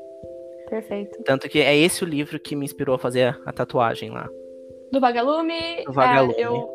Perfeito. 0.68 1.22
Tanto 1.24 1.48
que 1.48 1.60
é 1.60 1.76
esse 1.76 2.04
o 2.04 2.06
livro 2.06 2.38
que 2.38 2.54
me 2.54 2.64
inspirou 2.64 2.94
a 2.94 2.98
fazer 2.98 3.38
a 3.44 3.52
tatuagem 3.52 4.10
lá. 4.10 4.28
Do 4.92 5.00
Vagalume. 5.00 5.84
Do 5.84 5.92
Vagalume. 5.92 6.34
É, 6.34 6.46
eu, 6.46 6.70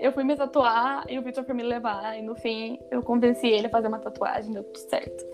eu 0.00 0.12
fui 0.12 0.24
me 0.24 0.34
tatuar 0.36 1.04
e 1.08 1.18
o 1.18 1.22
Victor 1.22 1.44
foi 1.44 1.54
me 1.54 1.62
levar. 1.62 2.18
E 2.18 2.22
no 2.22 2.34
fim 2.34 2.78
eu 2.90 3.02
convenci 3.02 3.46
ele 3.46 3.68
a 3.68 3.70
fazer 3.70 3.88
uma 3.88 3.98
tatuagem, 3.98 4.52
deu 4.52 4.64
tudo 4.64 4.78
certo. 4.78 5.24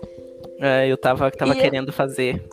É, 0.59 0.87
eu 0.87 0.97
tava, 0.97 1.31
tava 1.31 1.55
querendo 1.55 1.89
eu... 1.89 1.93
fazer. 1.93 2.43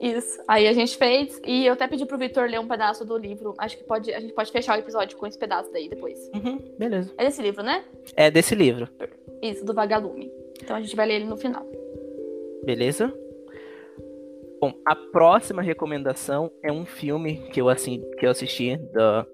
Isso. 0.00 0.42
Aí 0.48 0.66
a 0.66 0.72
gente 0.72 0.96
fez 0.96 1.40
e 1.46 1.66
eu 1.66 1.74
até 1.74 1.86
pedi 1.86 2.06
pro 2.06 2.16
Vitor 2.16 2.48
ler 2.48 2.58
um 2.58 2.66
pedaço 2.66 3.04
do 3.04 3.18
livro. 3.18 3.54
Acho 3.58 3.76
que 3.76 3.84
pode, 3.84 4.12
a 4.12 4.18
gente 4.18 4.32
pode 4.32 4.50
fechar 4.50 4.76
o 4.76 4.80
episódio 4.80 5.16
com 5.18 5.26
esse 5.26 5.38
pedaço 5.38 5.70
daí 5.70 5.88
depois. 5.88 6.30
Uhum, 6.34 6.58
beleza. 6.78 7.12
É 7.18 7.24
desse 7.24 7.42
livro, 7.42 7.62
né? 7.62 7.84
É 8.16 8.30
desse 8.30 8.54
livro. 8.54 8.88
Isso, 9.42 9.64
do 9.64 9.74
Vagalume. 9.74 10.32
Então 10.62 10.74
a 10.74 10.80
gente 10.80 10.96
vai 10.96 11.06
ler 11.06 11.16
ele 11.16 11.26
no 11.26 11.36
final. 11.36 11.66
Beleza? 12.64 13.12
Bom, 14.60 14.74
a 14.84 14.94
próxima 14.94 15.62
recomendação 15.62 16.50
é 16.62 16.70
um 16.70 16.84
filme 16.84 17.48
que 17.50 17.60
eu, 17.60 17.68
assim, 17.68 18.02
que 18.18 18.26
eu 18.26 18.30
assisti 18.30 18.76
do, 18.76 19.26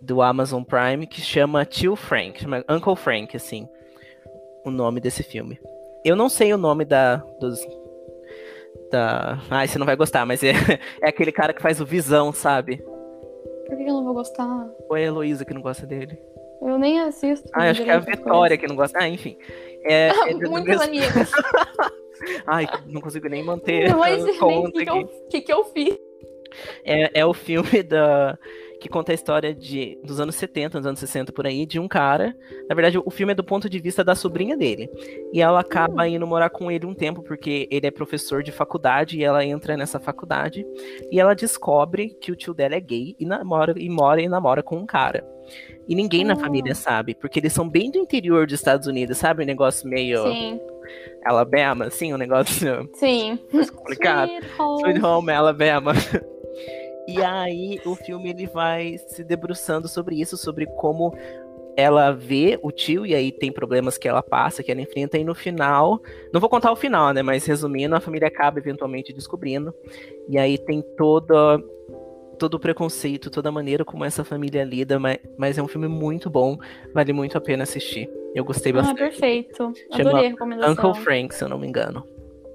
do 0.00 0.22
Amazon 0.22 0.62
Prime 0.62 1.06
que 1.06 1.20
chama 1.20 1.64
Tio 1.64 1.96
Frank, 1.96 2.40
chama 2.40 2.64
Uncle 2.68 2.96
Frank, 2.96 3.34
assim, 3.34 3.66
o 4.64 4.70
nome 4.70 5.00
desse 5.00 5.22
filme. 5.22 5.58
Eu 6.04 6.14
não 6.14 6.28
sei 6.28 6.52
o 6.52 6.58
nome 6.58 6.84
da, 6.84 7.16
dos. 7.40 7.60
Da. 8.90 9.38
Ai, 9.50 9.68
você 9.68 9.78
não 9.78 9.86
vai 9.86 9.96
gostar, 9.96 10.26
mas 10.26 10.42
é, 10.42 10.52
é 11.02 11.08
aquele 11.08 11.30
cara 11.32 11.52
que 11.52 11.62
faz 11.62 11.80
o 11.80 11.86
Visão, 11.86 12.32
sabe? 12.32 12.78
Por 13.66 13.76
que 13.76 13.82
eu 13.82 13.94
não 13.94 14.04
vou 14.04 14.14
gostar? 14.14 14.68
Ou 14.88 14.96
é 14.96 15.02
a 15.02 15.06
Heloísa 15.06 15.44
que 15.44 15.54
não 15.54 15.62
gosta 15.62 15.86
dele? 15.86 16.18
Eu 16.60 16.78
nem 16.78 17.00
assisto. 17.00 17.48
Ah, 17.54 17.70
acho 17.70 17.82
que 17.82 17.90
é 17.90 17.94
a 17.94 18.00
Vitória 18.00 18.58
que 18.58 18.66
não 18.66 18.76
gosta. 18.76 18.98
Ah, 19.00 19.08
enfim. 19.08 19.36
É, 19.84 20.08
é 20.28 20.34
Muitos 20.34 20.64
mesmo... 20.64 20.82
amigos. 20.82 21.30
Ai, 22.46 22.66
não 22.86 23.00
consigo 23.00 23.28
nem 23.28 23.42
manter. 23.42 23.88
Não, 23.88 23.98
mas 23.98 24.22
o 24.22 24.72
que, 24.72 24.84
que, 24.84 24.90
eu, 24.90 25.06
que, 25.30 25.40
que 25.40 25.52
eu 25.52 25.64
fiz? 25.64 25.96
É, 26.84 27.20
é 27.20 27.24
o 27.24 27.32
filme 27.32 27.82
da 27.82 28.38
que 28.80 28.88
conta 28.88 29.12
a 29.12 29.14
história 29.14 29.54
de, 29.54 29.98
dos 30.02 30.18
anos 30.18 30.34
70, 30.36 30.78
dos 30.78 30.86
anos 30.86 30.98
60 30.98 31.32
por 31.32 31.46
aí, 31.46 31.66
de 31.66 31.78
um 31.78 31.86
cara. 31.86 32.34
Na 32.68 32.74
verdade, 32.74 32.98
o 32.98 33.10
filme 33.10 33.32
é 33.32 33.34
do 33.34 33.44
ponto 33.44 33.68
de 33.68 33.78
vista 33.78 34.02
da 34.02 34.14
sobrinha 34.14 34.56
dele. 34.56 34.90
E 35.32 35.40
ela 35.40 35.60
acaba 35.60 36.08
indo 36.08 36.26
morar 36.26 36.48
com 36.48 36.70
ele 36.70 36.86
um 36.86 36.94
tempo, 36.94 37.22
porque 37.22 37.68
ele 37.70 37.86
é 37.86 37.90
professor 37.90 38.42
de 38.42 38.50
faculdade 38.50 39.18
e 39.18 39.24
ela 39.24 39.44
entra 39.44 39.76
nessa 39.76 40.00
faculdade. 40.00 40.66
E 41.12 41.20
ela 41.20 41.34
descobre 41.34 42.16
que 42.20 42.32
o 42.32 42.36
tio 42.36 42.54
dela 42.54 42.74
é 42.74 42.80
gay 42.80 43.14
e 43.20 43.26
namora 43.26 43.74
e 43.76 43.88
mora 43.88 44.22
e 44.22 44.28
namora 44.28 44.62
com 44.62 44.76
um 44.76 44.86
cara. 44.86 45.24
E 45.86 45.94
ninguém 45.94 46.24
na 46.24 46.36
família 46.36 46.74
sabe, 46.74 47.14
porque 47.14 47.38
eles 47.40 47.52
são 47.52 47.68
bem 47.68 47.90
do 47.90 47.98
interior 47.98 48.46
dos 48.46 48.54
Estados 48.54 48.86
Unidos, 48.86 49.18
sabe? 49.18 49.42
Um 49.42 49.46
negócio 49.46 49.88
meio. 49.88 50.22
Sim. 50.22 50.60
Alabama, 51.24 51.86
assim, 51.86 52.14
um 52.14 52.16
negócio. 52.16 52.88
Sim. 52.94 53.38
Mais 53.52 53.68
complicado. 53.68 54.30
Sweet 54.30 54.60
Home, 54.60 54.80
Sweet 54.80 55.04
Home 55.04 55.32
Alabama. 55.32 55.92
E 57.10 57.22
aí 57.22 57.80
o 57.84 57.94
filme 57.94 58.30
ele 58.30 58.46
vai 58.46 58.98
se 59.08 59.24
debruçando 59.24 59.88
sobre 59.88 60.20
isso, 60.20 60.36
sobre 60.36 60.66
como 60.66 61.12
ela 61.76 62.12
vê 62.12 62.58
o 62.62 62.70
tio 62.70 63.06
e 63.06 63.14
aí 63.14 63.32
tem 63.32 63.50
problemas 63.50 63.96
que 63.96 64.06
ela 64.06 64.22
passa, 64.22 64.62
que 64.62 64.70
ela 64.70 64.80
enfrenta 64.80 65.16
e 65.16 65.24
no 65.24 65.34
final, 65.34 66.00
não 66.32 66.40
vou 66.40 66.50
contar 66.50 66.70
o 66.70 66.76
final, 66.76 67.12
né, 67.12 67.22
mas 67.22 67.46
resumindo, 67.46 67.94
a 67.94 68.00
família 68.00 68.28
acaba 68.28 68.58
eventualmente 68.58 69.12
descobrindo. 69.12 69.74
E 70.28 70.38
aí 70.38 70.58
tem 70.58 70.82
toda 70.96 71.58
todo 72.38 72.54
o 72.54 72.60
preconceito, 72.60 73.30
toda 73.30 73.50
a 73.50 73.52
maneira 73.52 73.84
como 73.84 74.02
essa 74.02 74.24
família 74.24 74.64
lida, 74.64 74.98
mas, 74.98 75.18
mas 75.36 75.58
é 75.58 75.62
um 75.62 75.68
filme 75.68 75.88
muito 75.88 76.30
bom, 76.30 76.56
vale 76.94 77.12
muito 77.12 77.36
a 77.36 77.40
pena 77.40 77.64
assistir. 77.64 78.08
Eu 78.34 78.44
gostei 78.44 78.72
ah, 78.72 78.76
bastante. 78.76 79.02
Ah, 79.02 79.08
perfeito. 79.08 79.72
Adorei 79.92 80.26
a 80.26 80.30
recomendação. 80.30 80.72
Uncle 80.72 81.02
Frank, 81.02 81.34
se 81.34 81.44
eu 81.44 81.48
não 81.48 81.58
me 81.58 81.66
engano. 81.66 82.02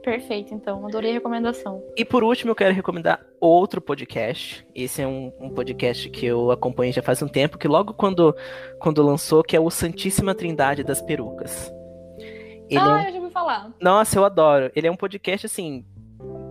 Perfeito, 0.05 0.53
então. 0.53 0.85
Adorei 0.85 1.09
a 1.09 1.13
recomendação. 1.15 1.83
E 1.97 2.05
por 2.05 2.23
último, 2.23 2.51
eu 2.51 2.55
quero 2.55 2.75
recomendar 2.75 3.19
outro 3.41 3.81
podcast. 3.81 4.63
Esse 4.75 5.01
é 5.01 5.07
um, 5.07 5.33
um, 5.39 5.49
podcast 5.49 6.07
que 6.11 6.27
eu 6.27 6.51
acompanho 6.51 6.93
já 6.93 7.01
faz 7.01 7.23
um 7.23 7.27
tempo, 7.27 7.57
que 7.57 7.67
logo 7.67 7.91
quando, 7.95 8.35
quando 8.79 9.01
lançou, 9.01 9.41
que 9.43 9.55
é 9.55 9.59
o 9.59 9.71
Santíssima 9.71 10.35
Trindade 10.35 10.83
das 10.83 11.01
Perucas. 11.01 11.73
Ele 12.69 12.79
ah, 12.79 13.03
é... 13.03 13.09
eu 13.09 13.13
já 13.13 13.19
ouvi 13.19 13.33
falar. 13.33 13.73
Nossa, 13.81 14.19
eu 14.19 14.23
adoro. 14.23 14.71
Ele 14.75 14.85
é 14.85 14.91
um 14.91 14.95
podcast, 14.95 15.47
assim, 15.47 15.83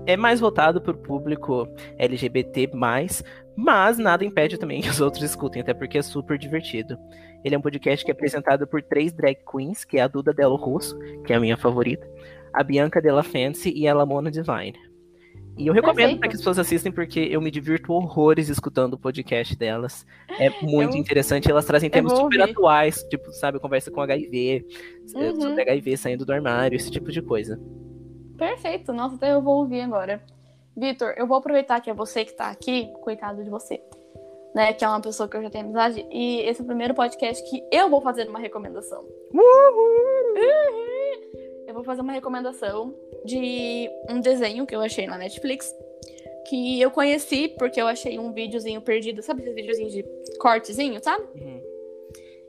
é 0.04 0.16
mais 0.16 0.40
voltado 0.40 0.80
para 0.80 0.92
o 0.92 0.98
público 0.98 1.68
LGBT+, 1.96 2.70
mas 2.74 3.98
nada 3.98 4.24
impede 4.24 4.58
também 4.58 4.82
que 4.82 4.90
os 4.90 5.00
outros 5.00 5.22
escutem, 5.22 5.62
até 5.62 5.72
porque 5.72 5.98
é 5.98 6.02
super 6.02 6.36
divertido. 6.36 6.98
Ele 7.44 7.54
é 7.54 7.58
um 7.58 7.62
podcast 7.62 8.04
que 8.04 8.10
é 8.10 8.14
apresentado 8.14 8.66
por 8.66 8.82
três 8.82 9.12
drag 9.12 9.36
queens, 9.50 9.84
que 9.84 9.98
é 9.98 10.02
a 10.02 10.08
Duda 10.08 10.32
Delo 10.32 10.56
Russo, 10.56 10.98
que 11.24 11.32
é 11.32 11.36
a 11.36 11.40
minha 11.40 11.56
favorita, 11.56 12.08
a 12.54 12.62
Bianca 12.62 13.02
Della 13.02 13.22
Fancy 13.22 13.72
e 13.74 13.86
a 13.88 13.94
Lamona 13.94 14.30
Divine. 14.30 14.74
E 15.56 15.68
eu 15.68 15.72
recomendo 15.72 16.18
para 16.18 16.28
que 16.28 16.34
as 16.34 16.40
pessoas 16.40 16.58
assistem 16.58 16.90
porque 16.90 17.20
eu 17.20 17.40
me 17.40 17.50
divirto 17.50 17.92
horrores 17.92 18.48
escutando 18.48 18.94
o 18.94 18.98
podcast 18.98 19.56
delas. 19.56 20.04
É 20.38 20.50
muito 20.62 20.96
eu, 20.96 21.00
interessante. 21.00 21.48
Elas 21.48 21.64
trazem 21.64 21.88
temas 21.88 22.12
super 22.12 22.40
ouvir. 22.40 22.50
atuais, 22.50 23.02
tipo, 23.04 23.30
sabe, 23.32 23.60
conversa 23.60 23.90
com 23.90 24.00
HIV, 24.00 24.66
uhum. 25.14 25.40
sobre 25.40 25.62
HIV 25.62 25.96
saindo 25.96 26.26
do 26.26 26.32
armário, 26.32 26.74
esse 26.74 26.90
tipo 26.90 27.12
de 27.12 27.22
coisa. 27.22 27.60
Perfeito. 28.36 28.92
Nossa, 28.92 29.14
até 29.14 29.32
eu 29.32 29.42
vou 29.42 29.58
ouvir 29.58 29.82
agora. 29.82 30.20
Vitor, 30.76 31.14
eu 31.16 31.26
vou 31.26 31.36
aproveitar 31.36 31.80
que 31.80 31.88
é 31.88 31.94
você 31.94 32.24
que 32.24 32.32
tá 32.32 32.50
aqui, 32.50 32.92
coitado 33.00 33.44
de 33.44 33.50
você, 33.50 33.80
né? 34.56 34.72
Que 34.72 34.84
é 34.84 34.88
uma 34.88 35.00
pessoa 35.00 35.28
que 35.28 35.36
eu 35.36 35.42
já 35.42 35.50
tenho 35.50 35.66
amizade. 35.66 36.04
E 36.10 36.40
esse 36.40 36.60
é 36.60 36.64
o 36.64 36.66
primeiro 36.66 36.94
podcast 36.94 37.48
que 37.48 37.62
eu 37.70 37.88
vou 37.88 38.00
fazer 38.00 38.28
uma 38.28 38.40
recomendação. 38.40 39.04
Uhul! 39.32 40.93
Eu 41.74 41.78
vou 41.78 41.84
fazer 41.84 42.02
uma 42.02 42.12
recomendação 42.12 42.94
de 43.24 43.90
um 44.08 44.20
desenho 44.20 44.64
que 44.64 44.76
eu 44.76 44.80
achei 44.80 45.08
na 45.08 45.18
Netflix. 45.18 45.74
Que 46.48 46.80
eu 46.80 46.88
conheci 46.88 47.48
porque 47.58 47.82
eu 47.82 47.88
achei 47.88 48.16
um 48.16 48.32
videozinho 48.32 48.80
perdido, 48.80 49.20
sabe 49.22 49.42
esses 49.42 49.56
videozinhos 49.56 49.92
de 49.92 50.04
cortezinho, 50.38 51.02
sabe? 51.02 51.24
Uhum. 51.34 51.60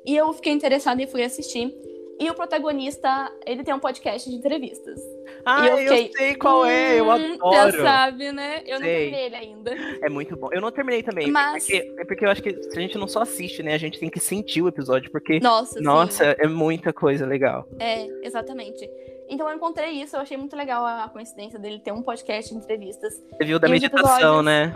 E 0.06 0.16
eu 0.16 0.32
fiquei 0.32 0.54
interessada 0.54 1.02
e 1.02 1.08
fui 1.08 1.24
assistir. 1.24 1.74
E 2.20 2.30
o 2.30 2.36
protagonista, 2.36 3.32
ele 3.48 3.64
tem 3.64 3.74
um 3.74 3.80
podcast 3.80 4.30
de 4.30 4.36
entrevistas. 4.36 5.02
Ah, 5.44 5.68
eu, 5.70 5.78
fiquei, 5.78 6.08
eu, 6.08 6.12
sei 6.14 6.36
qual 6.36 6.64
é, 6.64 7.00
eu 7.00 7.06
hum, 7.06 7.12
adoro. 7.12 7.72
Você 7.72 7.82
sabe, 7.82 8.32
né? 8.32 8.62
Eu 8.66 8.78
sei. 8.78 8.80
não 8.80 8.80
terminei 8.80 9.26
ele 9.26 9.36
ainda. 9.36 9.76
É 10.04 10.10
muito 10.10 10.38
bom. 10.38 10.50
Eu 10.52 10.62
não 10.62 10.72
terminei 10.72 11.02
também. 11.02 11.32
Mas... 11.32 11.66
Porque, 11.66 11.94
é 11.98 12.06
porque 12.06 12.26
eu 12.26 12.30
acho 12.30 12.44
que 12.44 12.50
a 12.50 12.80
gente 12.80 12.96
não 12.96 13.08
só 13.08 13.24
assiste, 13.24 13.64
né? 13.64 13.74
A 13.74 13.80
gente 13.80 14.00
tem 14.00 14.10
que 14.10 14.20
sentir 14.20 14.62
o 14.62 14.68
episódio, 14.68 15.10
porque. 15.10 15.40
Nossa, 15.40 15.82
Nossa, 15.82 16.24
é 16.24 16.48
muita 16.48 16.94
coisa 16.94 17.26
legal. 17.26 17.68
É, 17.80 18.08
exatamente. 18.24 18.88
Então 19.30 19.50
eu 19.50 19.56
encontrei 19.56 19.92
isso, 19.92 20.16
eu 20.16 20.22
achei 20.22 20.38
muito 20.38 20.56
legal 20.56 20.86
a 20.86 21.10
coincidência 21.10 21.58
dele 21.58 21.80
ter 21.80 21.92
um 21.92 22.02
podcast 22.02 22.54
de 22.54 22.60
entrevistas. 22.60 23.14
Você 23.32 23.46
viu 23.46 23.60
da 23.60 23.68
meditação, 23.68 24.40
episódios... 24.42 24.46
né? 24.46 24.74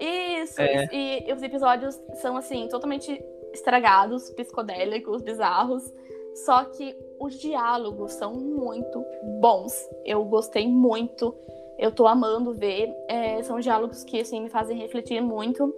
Isso, 0.00 0.60
é. 0.60 0.88
e, 0.92 1.28
e 1.28 1.32
os 1.32 1.42
episódios 1.42 2.00
são 2.20 2.36
assim, 2.36 2.68
totalmente 2.68 3.20
estragados, 3.52 4.30
psicodélicos, 4.30 5.22
bizarros. 5.22 5.82
Só 6.44 6.64
que 6.64 6.94
os 7.18 7.34
diálogos 7.38 8.12
são 8.12 8.34
muito 8.34 9.04
bons. 9.40 9.74
Eu 10.04 10.24
gostei 10.24 10.68
muito. 10.68 11.34
Eu 11.78 11.90
tô 11.90 12.06
amando 12.06 12.54
ver. 12.54 12.94
É, 13.08 13.42
são 13.42 13.58
diálogos 13.58 14.04
que 14.04 14.20
assim, 14.20 14.42
me 14.42 14.48
fazem 14.48 14.78
refletir 14.78 15.20
muito. 15.20 15.74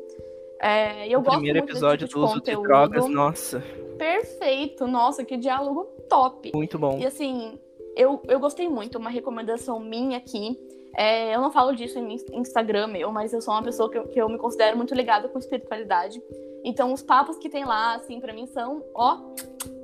É, 0.60 1.08
eu 1.08 1.20
o 1.20 1.22
gosto 1.22 1.36
primeiro 1.36 1.60
muito 1.60 1.70
episódio 1.70 2.06
tipo 2.06 2.20
do 2.20 2.26
uso 2.26 2.40
de 2.42 2.54
drogas, 2.54 3.08
nossa. 3.08 3.62
Perfeito, 3.96 4.86
nossa, 4.86 5.24
que 5.24 5.36
diálogo 5.36 5.84
top. 6.08 6.52
Muito 6.54 6.78
bom. 6.78 6.98
E 6.98 7.06
assim, 7.06 7.58
eu, 8.00 8.22
eu 8.26 8.40
gostei 8.40 8.68
muito. 8.68 8.98
Uma 8.98 9.10
recomendação 9.10 9.78
minha 9.78 10.18
aqui. 10.18 10.58
É, 10.96 11.34
eu 11.34 11.40
não 11.40 11.52
falo 11.52 11.74
disso 11.74 11.98
em 11.98 12.16
Instagram 12.32 12.88
meu, 12.88 13.12
mas 13.12 13.32
eu 13.32 13.40
sou 13.40 13.54
uma 13.54 13.62
pessoa 13.62 13.90
que 13.90 13.98
eu, 13.98 14.08
que 14.08 14.20
eu 14.20 14.28
me 14.28 14.38
considero 14.38 14.76
muito 14.76 14.94
ligada 14.94 15.28
com 15.28 15.38
espiritualidade. 15.38 16.20
Então, 16.64 16.92
os 16.92 17.02
papos 17.02 17.38
que 17.38 17.48
tem 17.48 17.64
lá, 17.64 17.94
assim, 17.94 18.20
para 18.20 18.32
mim 18.32 18.46
são, 18.46 18.82
ó, 18.94 19.18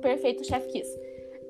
perfeito 0.01 0.45
Chef 0.45 0.67
Kiss. 0.71 0.89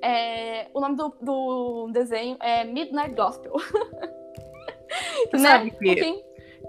É, 0.02 0.68
o 0.74 0.80
nome 0.80 0.96
do, 0.96 1.14
do, 1.20 1.90
desenho 1.92 2.38
é 2.40 2.64
Midnight 2.64 3.16
Gospel. 3.16 3.54
né? 5.34 5.40
Sabe 5.40 5.72
que 5.72 6.24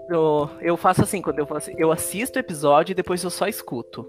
eu, 0.09 0.49
eu 0.59 0.75
faço 0.75 1.03
assim, 1.03 1.21
quando 1.21 1.39
eu 1.39 1.45
faço, 1.45 1.69
eu 1.77 1.91
assisto 1.91 2.37
o 2.37 2.41
episódio 2.41 2.93
e 2.93 2.95
depois 2.95 3.23
eu 3.23 3.29
só 3.29 3.47
escuto. 3.47 4.05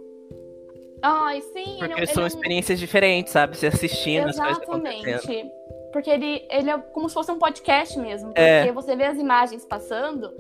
Ai, 1.03 1.43
sim. 1.43 1.77
Porque 1.79 2.07
são 2.07 2.27
experiências 2.27 2.79
diferentes, 2.79 3.33
sabe? 3.33 3.57
Você 3.57 3.67
assistindo 3.67 4.29
Exatamente. 4.29 5.11
as 5.11 5.25
coisas 5.25 5.60
Porque 5.93 6.11
ele, 6.11 6.47
ele 6.51 6.71
é 6.71 6.79
como 6.79 7.09
se 7.09 7.15
fosse 7.15 7.31
um 7.33 7.39
podcast 7.39 7.99
mesmo. 7.99 8.33
É. 8.35 8.59
Porque 8.59 8.71
é. 8.71 8.73
você 8.73 8.97
vê 8.97 9.05
as 9.05 9.19
imagens 9.19 9.65
passando 9.65 10.31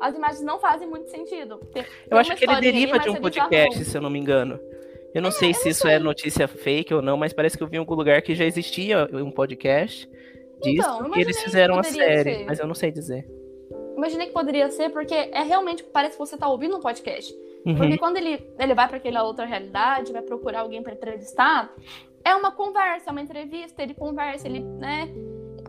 as 0.00 0.16
imagens 0.16 0.40
não 0.40 0.58
fazem 0.58 0.88
muito 0.88 1.10
sentido. 1.10 1.58
Tem, 1.72 1.84
eu 2.10 2.16
acho 2.16 2.34
que 2.34 2.44
ele 2.44 2.56
deriva 2.56 2.94
ali, 2.94 3.04
de 3.04 3.10
um 3.10 3.16
podcast, 3.16 3.84
se 3.84 3.96
eu 3.96 4.00
não 4.00 4.08
me 4.08 4.18
engano. 4.18 4.58
Eu 5.14 5.20
não 5.20 5.28
é, 5.28 5.32
sei 5.32 5.52
se 5.52 5.68
isso 5.68 5.86
é 5.86 5.90
sei. 5.90 5.96
é 5.96 5.98
notícia 5.98 6.48
fake 6.48 6.94
ou 6.94 7.02
não, 7.02 7.16
mas 7.16 7.32
parece 7.32 7.56
que 7.56 7.62
eu 7.62 7.68
vi 7.68 7.76
em 7.76 7.80
algum 7.80 7.94
lugar 7.94 8.22
que 8.22 8.34
já 8.34 8.44
existia 8.44 9.08
um 9.12 9.30
podcast 9.30 10.08
disso 10.62 10.88
então, 10.88 11.16
e 11.16 11.20
eles 11.20 11.42
fizeram 11.42 11.78
a 11.78 11.82
série, 11.82 12.34
ser. 12.34 12.44
mas 12.46 12.58
eu 12.58 12.66
não 12.66 12.74
sei 12.74 12.90
dizer. 12.90 13.28
Imaginei 13.96 14.28
que 14.28 14.32
poderia 14.32 14.70
ser, 14.70 14.90
porque 14.90 15.14
é 15.14 15.42
realmente, 15.42 15.82
parece 15.84 16.12
que 16.12 16.18
você 16.18 16.34
está 16.34 16.48
ouvindo 16.48 16.76
um 16.76 16.80
podcast. 16.80 17.34
Uhum. 17.66 17.76
Porque 17.76 17.98
quando 17.98 18.16
ele, 18.16 18.42
ele 18.58 18.74
vai 18.74 18.88
para 18.88 18.96
aquela 18.96 19.22
outra 19.24 19.44
realidade, 19.44 20.12
vai 20.12 20.22
procurar 20.22 20.60
alguém 20.60 20.82
para 20.82 20.94
entrevistar, 20.94 21.74
é 22.24 22.34
uma 22.34 22.52
conversa, 22.52 23.10
é 23.10 23.12
uma 23.12 23.22
entrevista, 23.22 23.82
ele 23.82 23.94
conversa, 23.94 24.46
ele, 24.46 24.60
né? 24.60 25.08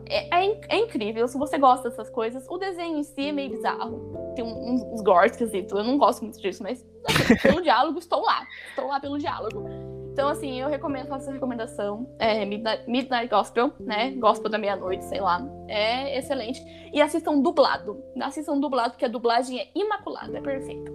É, 0.10 0.46
é, 0.46 0.62
é, 0.68 0.78
incrível, 0.78 1.28
se 1.28 1.38
você 1.38 1.58
gosta 1.58 1.90
dessas 1.90 2.10
coisas. 2.10 2.46
O 2.50 2.58
desenho 2.58 2.98
em 2.98 3.04
si 3.04 3.30
é 3.30 3.32
meio 3.32 3.50
bizarro. 3.52 4.34
Tem 4.36 4.44
uns, 4.44 4.82
uns 4.84 5.02
gore 5.02 5.28
esquisitos. 5.28 5.72
Eu 5.72 5.84
não 5.84 5.98
gosto 5.98 6.22
muito 6.24 6.40
disso, 6.40 6.62
mas 6.62 6.86
assim, 7.06 7.36
pelo 7.42 7.62
diálogo, 7.64 8.00
estou 8.00 8.22
lá. 8.22 8.46
Estou 8.70 8.88
lá 8.88 9.00
pelo 9.00 9.18
diálogo. 9.18 9.66
Então, 10.12 10.28
assim, 10.28 10.60
eu 10.60 10.68
recomendo, 10.68 11.08
faço 11.08 11.24
essa 11.24 11.32
recomendação. 11.32 12.14
É, 12.20 12.44
Midnight, 12.44 12.84
Midnight 12.90 13.30
Gospel, 13.30 13.72
né? 13.80 14.12
Gospel 14.12 14.52
da 14.52 14.58
meia-noite, 14.58 15.06
sei 15.06 15.22
lá. 15.22 15.42
É 15.70 16.18
excelente. 16.18 16.62
E 16.94 17.02
assistam 17.02 17.40
dublado. 17.40 18.04
Assistam 18.22 18.60
dublado, 18.60 18.92
porque 18.92 19.06
a 19.06 19.10
dublagem 19.10 19.60
é 19.60 19.70
imaculada, 19.74 20.38
é 20.38 20.42
perfeita. 20.42 20.92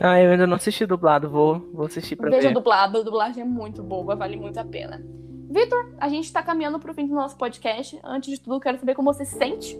Ah, 0.00 0.20
eu 0.20 0.30
ainda 0.30 0.46
não 0.46 0.56
assisti 0.56 0.84
dublado, 0.84 1.30
vou, 1.30 1.60
vou 1.72 1.86
assistir 1.86 2.16
pra 2.16 2.26
Veja 2.26 2.36
ver. 2.36 2.48
Veja 2.48 2.54
dublado, 2.54 2.98
a 2.98 3.02
dublagem 3.02 3.42
é 3.42 3.46
muito 3.46 3.82
boa, 3.82 4.14
vale 4.14 4.36
muito 4.36 4.58
a 4.58 4.64
pena. 4.64 5.02
Vitor, 5.48 5.94
a 5.98 6.08
gente 6.08 6.24
está 6.24 6.42
caminhando 6.42 6.78
para 6.78 6.90
o 6.90 6.94
fim 6.94 7.06
do 7.06 7.14
nosso 7.14 7.36
podcast. 7.36 7.98
Antes 8.04 8.30
de 8.30 8.40
tudo, 8.40 8.60
quero 8.60 8.78
saber 8.78 8.94
como 8.94 9.12
você 9.12 9.24
se 9.24 9.36
sente. 9.36 9.78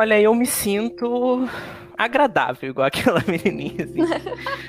Olha, 0.00 0.20
eu 0.20 0.34
me 0.34 0.46
sinto 0.46 1.48
agradável, 1.96 2.70
igual 2.70 2.86
aquela 2.88 3.22
menininha. 3.26 3.84
Assim. 3.84 4.00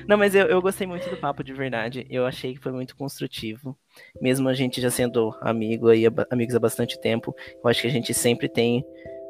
Não, 0.08 0.18
mas 0.18 0.34
eu, 0.34 0.48
eu 0.48 0.62
gostei 0.62 0.88
muito 0.88 1.10
do 1.10 1.18
papo 1.18 1.44
de 1.44 1.54
verdade. 1.54 2.06
Eu 2.10 2.26
achei 2.26 2.54
que 2.54 2.60
foi 2.60 2.72
muito 2.72 2.96
construtivo. 2.96 3.78
Mesmo 4.22 4.50
a 4.50 4.54
gente 4.54 4.80
já 4.80 4.90
sendo 4.90 5.36
amigo 5.42 5.90
aí, 5.90 6.06
amigos 6.32 6.56
há 6.56 6.60
bastante 6.60 7.00
tempo, 7.00 7.36
eu 7.64 7.70
acho 7.70 7.82
que 7.82 7.88
a 7.88 7.92
gente 7.92 8.14
sempre 8.14 8.48
tem 8.48 8.84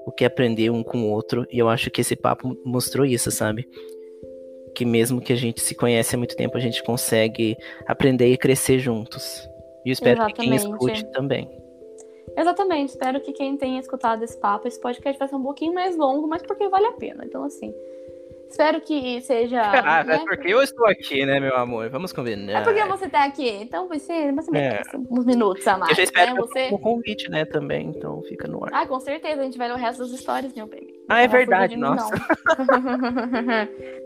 o 0.05 0.11
que 0.11 0.23
aprender 0.23 0.69
um 0.69 0.83
com 0.83 1.01
o 1.01 1.09
outro. 1.09 1.45
E 1.51 1.59
eu 1.59 1.67
acho 1.67 1.89
que 1.89 2.01
esse 2.01 2.15
papo 2.15 2.57
mostrou 2.65 3.05
isso, 3.05 3.31
sabe? 3.31 3.67
Que 4.80 4.85
mesmo 4.85 5.19
que 5.19 5.34
a 5.34 5.35
gente 5.35 5.60
se 5.60 5.76
conhece 5.76 6.15
há 6.15 6.18
muito 6.18 6.38
tempo, 6.38 6.56
a 6.56 6.60
gente 6.61 6.81
consegue 6.81 7.57
aprender 7.85 8.31
e 8.31 8.38
crescer 8.38 8.80
juntos. 8.80 9.45
E 9.84 9.91
espero 9.91 10.22
Exatamente. 10.22 10.35
que 10.38 10.41
quem 10.41 10.56
escute 10.56 11.11
também. 11.11 11.49
Exatamente, 12.38 12.91
espero 12.91 13.19
que 13.19 13.34
quem 13.34 13.57
tenha 13.57 13.77
escutado 13.77 14.23
esse 14.23 14.39
papo, 14.39 14.69
esse 14.69 14.80
podcast 14.80 15.19
vai 15.19 15.27
ser 15.27 15.35
um 15.35 15.43
pouquinho 15.43 15.73
mais 15.73 15.97
longo, 15.97 16.30
mas 16.30 16.41
porque 16.43 16.69
vale 16.69 16.85
a 16.85 16.93
pena. 16.93 17.26
Então, 17.26 17.43
assim, 17.43 17.73
espero 18.49 18.81
que 18.81 19.21
seja. 19.21 19.61
Ah, 19.61 20.03
né? 20.03 20.15
é 20.15 20.19
porque 20.19 20.47
eu 20.53 20.61
estou 20.61 20.88
aqui, 20.88 21.26
né, 21.26 21.39
meu 21.39 21.55
amor? 21.55 21.89
Vamos 21.89 22.11
combinar. 22.11 22.61
É 22.61 22.63
porque 22.63 22.84
você 22.85 23.05
está 23.05 23.26
aqui, 23.26 23.49
então 23.49 23.88
você, 23.88 24.31
você 24.31 24.57
é. 24.57 24.81
uns 25.09 25.26
minutos 25.26 25.67
a 25.67 25.77
mais. 25.77 25.91
Eu 25.91 25.95
já 25.95 26.03
espero 26.03 26.34
né? 26.34 26.41
você... 26.41 26.69
um 26.73 26.77
convite, 26.77 27.30
né, 27.30 27.45
também, 27.45 27.88
então 27.88 28.21
fica 28.23 28.47
no 28.47 28.63
ar. 28.63 28.71
Ah, 28.73 28.85
com 28.85 28.99
certeza, 28.99 29.41
a 29.41 29.43
gente 29.43 29.57
vai 29.57 29.67
ler 29.67 29.76
o 29.76 29.77
resto 29.77 29.99
das 29.99 30.11
histórias, 30.11 30.53
meu 30.53 30.67
bem. 30.67 30.88
Ah, 31.07 31.21
é 31.21 31.27
verdade, 31.27 31.77
nossa. 31.77 32.13
Não. 32.15 32.26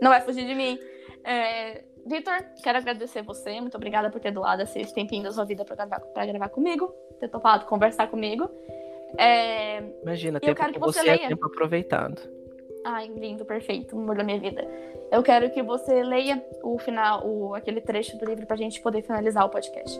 não 0.02 0.10
vai 0.10 0.20
fugir 0.20 0.46
de 0.46 0.54
mim. 0.54 0.78
É, 1.24 1.82
Vitor, 2.06 2.34
quero 2.62 2.78
agradecer 2.78 3.22
você. 3.22 3.60
Muito 3.60 3.76
obrigada 3.76 4.10
por 4.10 4.20
ter 4.20 4.30
doado 4.30 4.62
esse 4.62 4.94
tempinho 4.94 5.22
da 5.22 5.32
sua 5.32 5.44
vida 5.44 5.64
para 5.64 5.74
gravar, 5.74 6.00
pra 6.00 6.26
gravar 6.26 6.48
comigo, 6.50 6.92
ter 7.18 7.28
topado 7.28 7.64
conversar 7.64 8.08
comigo. 8.08 8.48
É... 9.16 9.82
Imagina, 10.02 10.38
tempo 10.38 10.50
eu 10.50 10.56
quero 10.56 10.72
que 10.72 10.78
você, 10.78 11.00
você 11.00 11.10
é 11.10 11.28
tempo 11.28 11.46
aproveitado. 11.46 12.20
Ai, 12.84 13.08
lindo, 13.08 13.44
perfeito, 13.44 13.96
amor 13.96 14.16
da 14.16 14.22
minha 14.22 14.38
vida. 14.38 14.66
Eu 15.10 15.22
quero 15.22 15.50
que 15.50 15.62
você 15.62 16.02
leia 16.02 16.44
o 16.62 16.78
final, 16.78 17.26
o, 17.26 17.54
aquele 17.54 17.80
trecho 17.80 18.18
do 18.18 18.26
livro 18.26 18.46
pra 18.46 18.56
gente 18.56 18.80
poder 18.82 19.02
finalizar 19.02 19.44
o 19.44 19.48
podcast. 19.48 19.98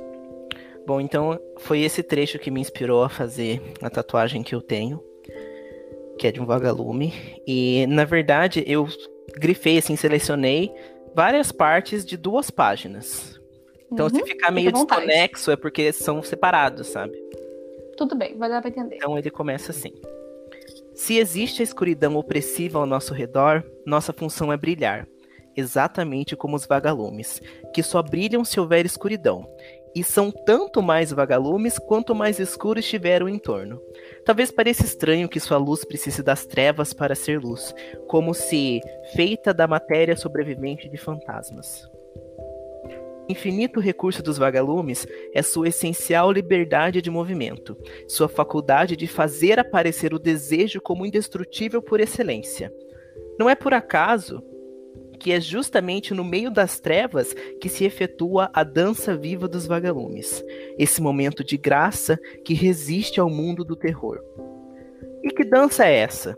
Bom, 0.86 1.00
então 1.00 1.40
foi 1.58 1.80
esse 1.80 2.02
trecho 2.02 2.38
que 2.38 2.50
me 2.50 2.60
inspirou 2.60 3.02
a 3.02 3.08
fazer 3.08 3.62
a 3.80 3.88
tatuagem 3.88 4.42
que 4.42 4.54
eu 4.54 4.60
tenho, 4.60 5.02
que 6.18 6.26
é 6.26 6.32
de 6.32 6.42
um 6.42 6.46
vagalume. 6.46 7.12
E 7.46 7.86
na 7.86 8.04
verdade 8.04 8.62
eu 8.66 8.86
grifei 9.38 9.78
assim, 9.78 9.96
selecionei 9.96 10.70
várias 11.14 11.50
partes 11.50 12.04
de 12.04 12.18
duas 12.18 12.50
páginas. 12.50 13.40
Então, 13.90 14.06
uhum, 14.06 14.14
se 14.14 14.24
ficar 14.24 14.50
meio 14.50 14.72
desconexo, 14.72 15.50
é 15.50 15.56
porque 15.56 15.92
são 15.92 16.22
separados, 16.22 16.88
sabe? 16.88 17.16
Tudo 17.96 18.16
bem, 18.16 18.36
vai 18.36 18.48
dar 18.48 18.60
pra 18.60 18.70
entender. 18.70 18.96
Então, 18.96 19.16
ele 19.16 19.30
começa 19.30 19.70
assim. 19.70 19.92
Se 20.94 21.18
existe 21.18 21.60
a 21.60 21.64
escuridão 21.64 22.16
opressiva 22.16 22.78
ao 22.78 22.86
nosso 22.86 23.12
redor, 23.12 23.64
nossa 23.84 24.12
função 24.12 24.52
é 24.52 24.56
brilhar, 24.56 25.06
exatamente 25.56 26.36
como 26.36 26.54
os 26.54 26.66
vagalumes, 26.66 27.40
que 27.74 27.82
só 27.82 28.00
brilham 28.00 28.44
se 28.44 28.60
houver 28.60 28.86
escuridão, 28.86 29.44
e 29.94 30.04
são 30.04 30.30
tanto 30.30 30.82
mais 30.82 31.10
vagalumes 31.12 31.78
quanto 31.78 32.14
mais 32.14 32.38
escuro 32.38 32.78
estiver 32.78 33.22
o 33.22 33.28
entorno. 33.28 33.80
Talvez 34.24 34.50
pareça 34.50 34.84
estranho 34.84 35.28
que 35.28 35.40
sua 35.40 35.56
luz 35.56 35.84
precise 35.84 36.22
das 36.22 36.46
trevas 36.46 36.92
para 36.92 37.14
ser 37.14 37.40
luz, 37.40 37.74
como 38.08 38.32
se 38.32 38.80
feita 39.14 39.52
da 39.52 39.66
matéria 39.66 40.16
sobrevivente 40.16 40.88
de 40.88 40.96
fantasmas. 40.96 41.88
Infinito 43.28 43.80
recurso 43.80 44.22
dos 44.22 44.36
vagalumes 44.36 45.06
é 45.32 45.42
sua 45.42 45.68
essencial 45.68 46.30
liberdade 46.30 47.00
de 47.00 47.10
movimento, 47.10 47.76
sua 48.06 48.28
faculdade 48.28 48.96
de 48.96 49.06
fazer 49.06 49.58
aparecer 49.58 50.12
o 50.12 50.18
desejo 50.18 50.80
como 50.80 51.06
indestrutível 51.06 51.80
por 51.80 52.00
excelência. 52.00 52.70
Não 53.38 53.48
é 53.48 53.54
por 53.54 53.72
acaso 53.72 54.42
que 55.18 55.32
é 55.32 55.40
justamente 55.40 56.12
no 56.12 56.22
meio 56.22 56.50
das 56.50 56.80
trevas 56.80 57.34
que 57.58 57.68
se 57.68 57.84
efetua 57.84 58.50
a 58.52 58.62
dança 58.62 59.16
viva 59.16 59.48
dos 59.48 59.66
vagalumes, 59.66 60.44
esse 60.78 61.00
momento 61.00 61.42
de 61.42 61.56
graça 61.56 62.18
que 62.44 62.52
resiste 62.52 63.18
ao 63.20 63.30
mundo 63.30 63.64
do 63.64 63.74
terror. 63.74 64.20
E 65.22 65.30
que 65.30 65.44
dança 65.44 65.86
é 65.86 65.94
essa? 65.96 66.36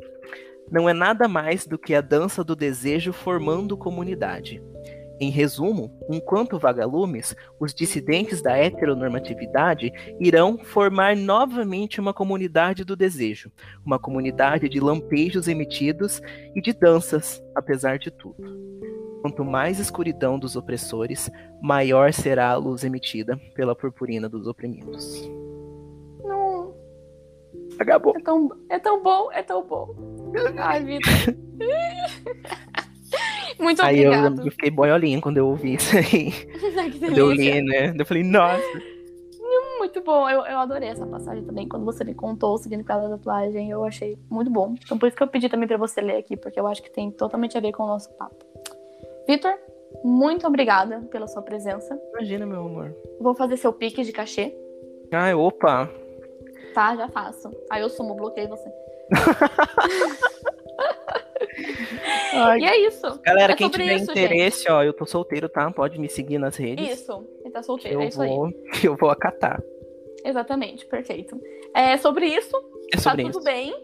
Não 0.71 0.89
é 0.89 0.93
nada 0.93 1.27
mais 1.27 1.67
do 1.67 1.77
que 1.77 1.95
a 1.97 2.01
dança 2.01 2.45
do 2.45 2.55
desejo 2.55 3.13
formando 3.13 3.77
comunidade. 3.77 4.63
Em 5.19 5.31
resumo, 5.31 5.91
enquanto 6.11 6.59
vagalumes, 6.59 7.35
os 7.59 7.73
dissidentes 7.73 8.43
da 8.43 8.57
heteronormatividade 8.57 9.91
irão 10.21 10.59
formar 10.59 11.17
novamente 11.17 11.99
uma 12.01 12.13
comunidade 12.13 12.85
do 12.85 12.95
desejo, 12.95 13.51
uma 13.85 13.99
comunidade 13.99 14.69
de 14.69 14.79
lampejos 14.79 15.49
emitidos 15.49 16.21
e 16.55 16.61
de 16.61 16.75
danças, 16.75 17.43
apesar 17.55 17.99
de 17.99 18.11
tudo. 18.11 18.67
Quanto 19.23 19.43
mais 19.45 19.79
escuridão 19.79 20.39
dos 20.39 20.55
opressores, 20.55 21.31
maior 21.63 22.13
será 22.13 22.51
a 22.51 22.57
luz 22.57 22.85
emitida 22.85 23.41
pela 23.55 23.75
purpurina 23.75 24.29
dos 24.29 24.47
oprimidos. 24.47 25.29
Não. 26.23 26.75
Acabou. 27.79 28.15
É 28.17 28.23
tão, 28.23 28.49
é 28.69 28.79
tão 28.79 29.03
bom, 29.03 29.33
é 29.33 29.43
tão 29.43 29.67
bom. 29.67 29.95
Ai, 30.59 30.85
Vitor. 30.85 31.11
Muito 33.59 33.83
Aí 33.83 34.03
eu, 34.03 34.11
obrigado. 34.11 34.47
eu 34.47 34.51
fiquei 34.53 34.71
boiolinho 34.71 35.21
quando 35.21 35.39
eu 35.39 35.49
ouvi 35.49 35.75
isso 35.75 35.97
aí. 35.97 36.33
Quando 37.01 37.19
eu 37.19 37.33
li, 37.33 37.63
né? 37.63 37.95
Eu 37.99 38.05
falei, 38.07 38.23
nossa. 38.23 38.63
Muito 39.79 40.03
bom. 40.03 40.29
Eu, 40.29 40.41
eu 40.45 40.59
adorei 40.59 40.89
essa 40.89 41.07
passagem 41.07 41.45
também. 41.45 41.69
Quando 41.69 41.85
você 41.85 42.03
me 42.05 42.15
contou 42.15 42.55
o 42.55 42.59
significado 42.59 43.09
da 43.09 43.17
tatuagem, 43.17 43.71
eu 43.71 43.85
achei 43.85 44.19
muito 44.29 44.51
bom. 44.51 44.75
Então 44.85 44.99
por 44.99 45.07
isso 45.07 45.17
que 45.17 45.23
eu 45.23 45.29
pedi 45.29 45.49
também 45.49 45.69
pra 45.69 45.77
você 45.77 46.01
ler 46.01 46.17
aqui, 46.17 46.37
porque 46.37 46.59
eu 46.59 46.67
acho 46.67 46.83
que 46.83 46.91
tem 46.91 47.11
totalmente 47.11 47.57
a 47.57 47.61
ver 47.61 47.73
com 47.73 47.85
o 47.85 47.87
nosso 47.87 48.11
papo. 48.15 48.45
Vitor, 49.27 49.55
muito 50.05 50.47
obrigada 50.47 51.01
pela 51.11 51.27
sua 51.27 51.43
presença. 51.43 51.99
Imagina, 52.15 52.45
meu 52.45 52.61
amor. 52.61 52.95
Vou 53.21 53.35
fazer 53.35 53.57
seu 53.57 53.73
pique 53.73 54.03
de 54.03 54.13
cachê, 54.13 54.55
Ai, 55.13 55.35
opa. 55.35 55.89
tá? 56.75 56.97
Já 56.97 57.09
faço. 57.09 57.51
Aí 57.71 57.83
eu 57.83 57.89
sumo, 57.89 58.15
bloqueio 58.17 58.49
você. 58.49 58.69
Ai, 62.35 62.61
E 62.61 62.65
é 62.65 62.87
isso. 62.87 63.21
Galera, 63.23 63.53
é 63.53 63.57
quem 63.57 63.69
tiver 63.69 63.97
isso, 63.97 64.11
interesse, 64.11 64.71
ó, 64.71 64.83
eu 64.83 64.93
tô 64.93 65.07
solteiro, 65.07 65.49
tá? 65.49 65.71
Pode 65.71 65.99
me 65.99 66.09
seguir 66.09 66.39
nas 66.39 66.57
gente. 66.57 66.81
redes. 66.81 67.01
Isso. 67.01 67.27
Ele 67.43 67.51
tá 67.53 67.63
solteiro. 67.63 67.99
Eu 67.99 68.03
É 68.03 68.09
isso 68.09 68.23
aí. 68.23 68.29
vou, 68.29 68.51
que 68.75 68.87
eu 68.89 68.97
vou 68.97 69.11
acatar. 69.11 69.63
Exatamente, 70.25 70.85
perfeito. 70.87 71.41
É 71.75 71.97
sobre 71.97 72.27
isso. 72.27 72.57
É 72.93 72.99
sobre 72.99 73.23
tá 73.23 73.29
isso. 73.31 73.39
tudo 73.39 73.45
bem. 73.45 73.75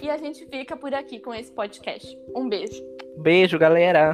E 0.00 0.08
a 0.08 0.16
gente 0.16 0.46
fica 0.46 0.76
por 0.76 0.94
aqui 0.94 1.18
com 1.18 1.34
esse 1.34 1.50
podcast. 1.50 2.16
Um 2.34 2.48
beijo. 2.48 2.80
Beijo, 3.18 3.58
galera. 3.58 4.02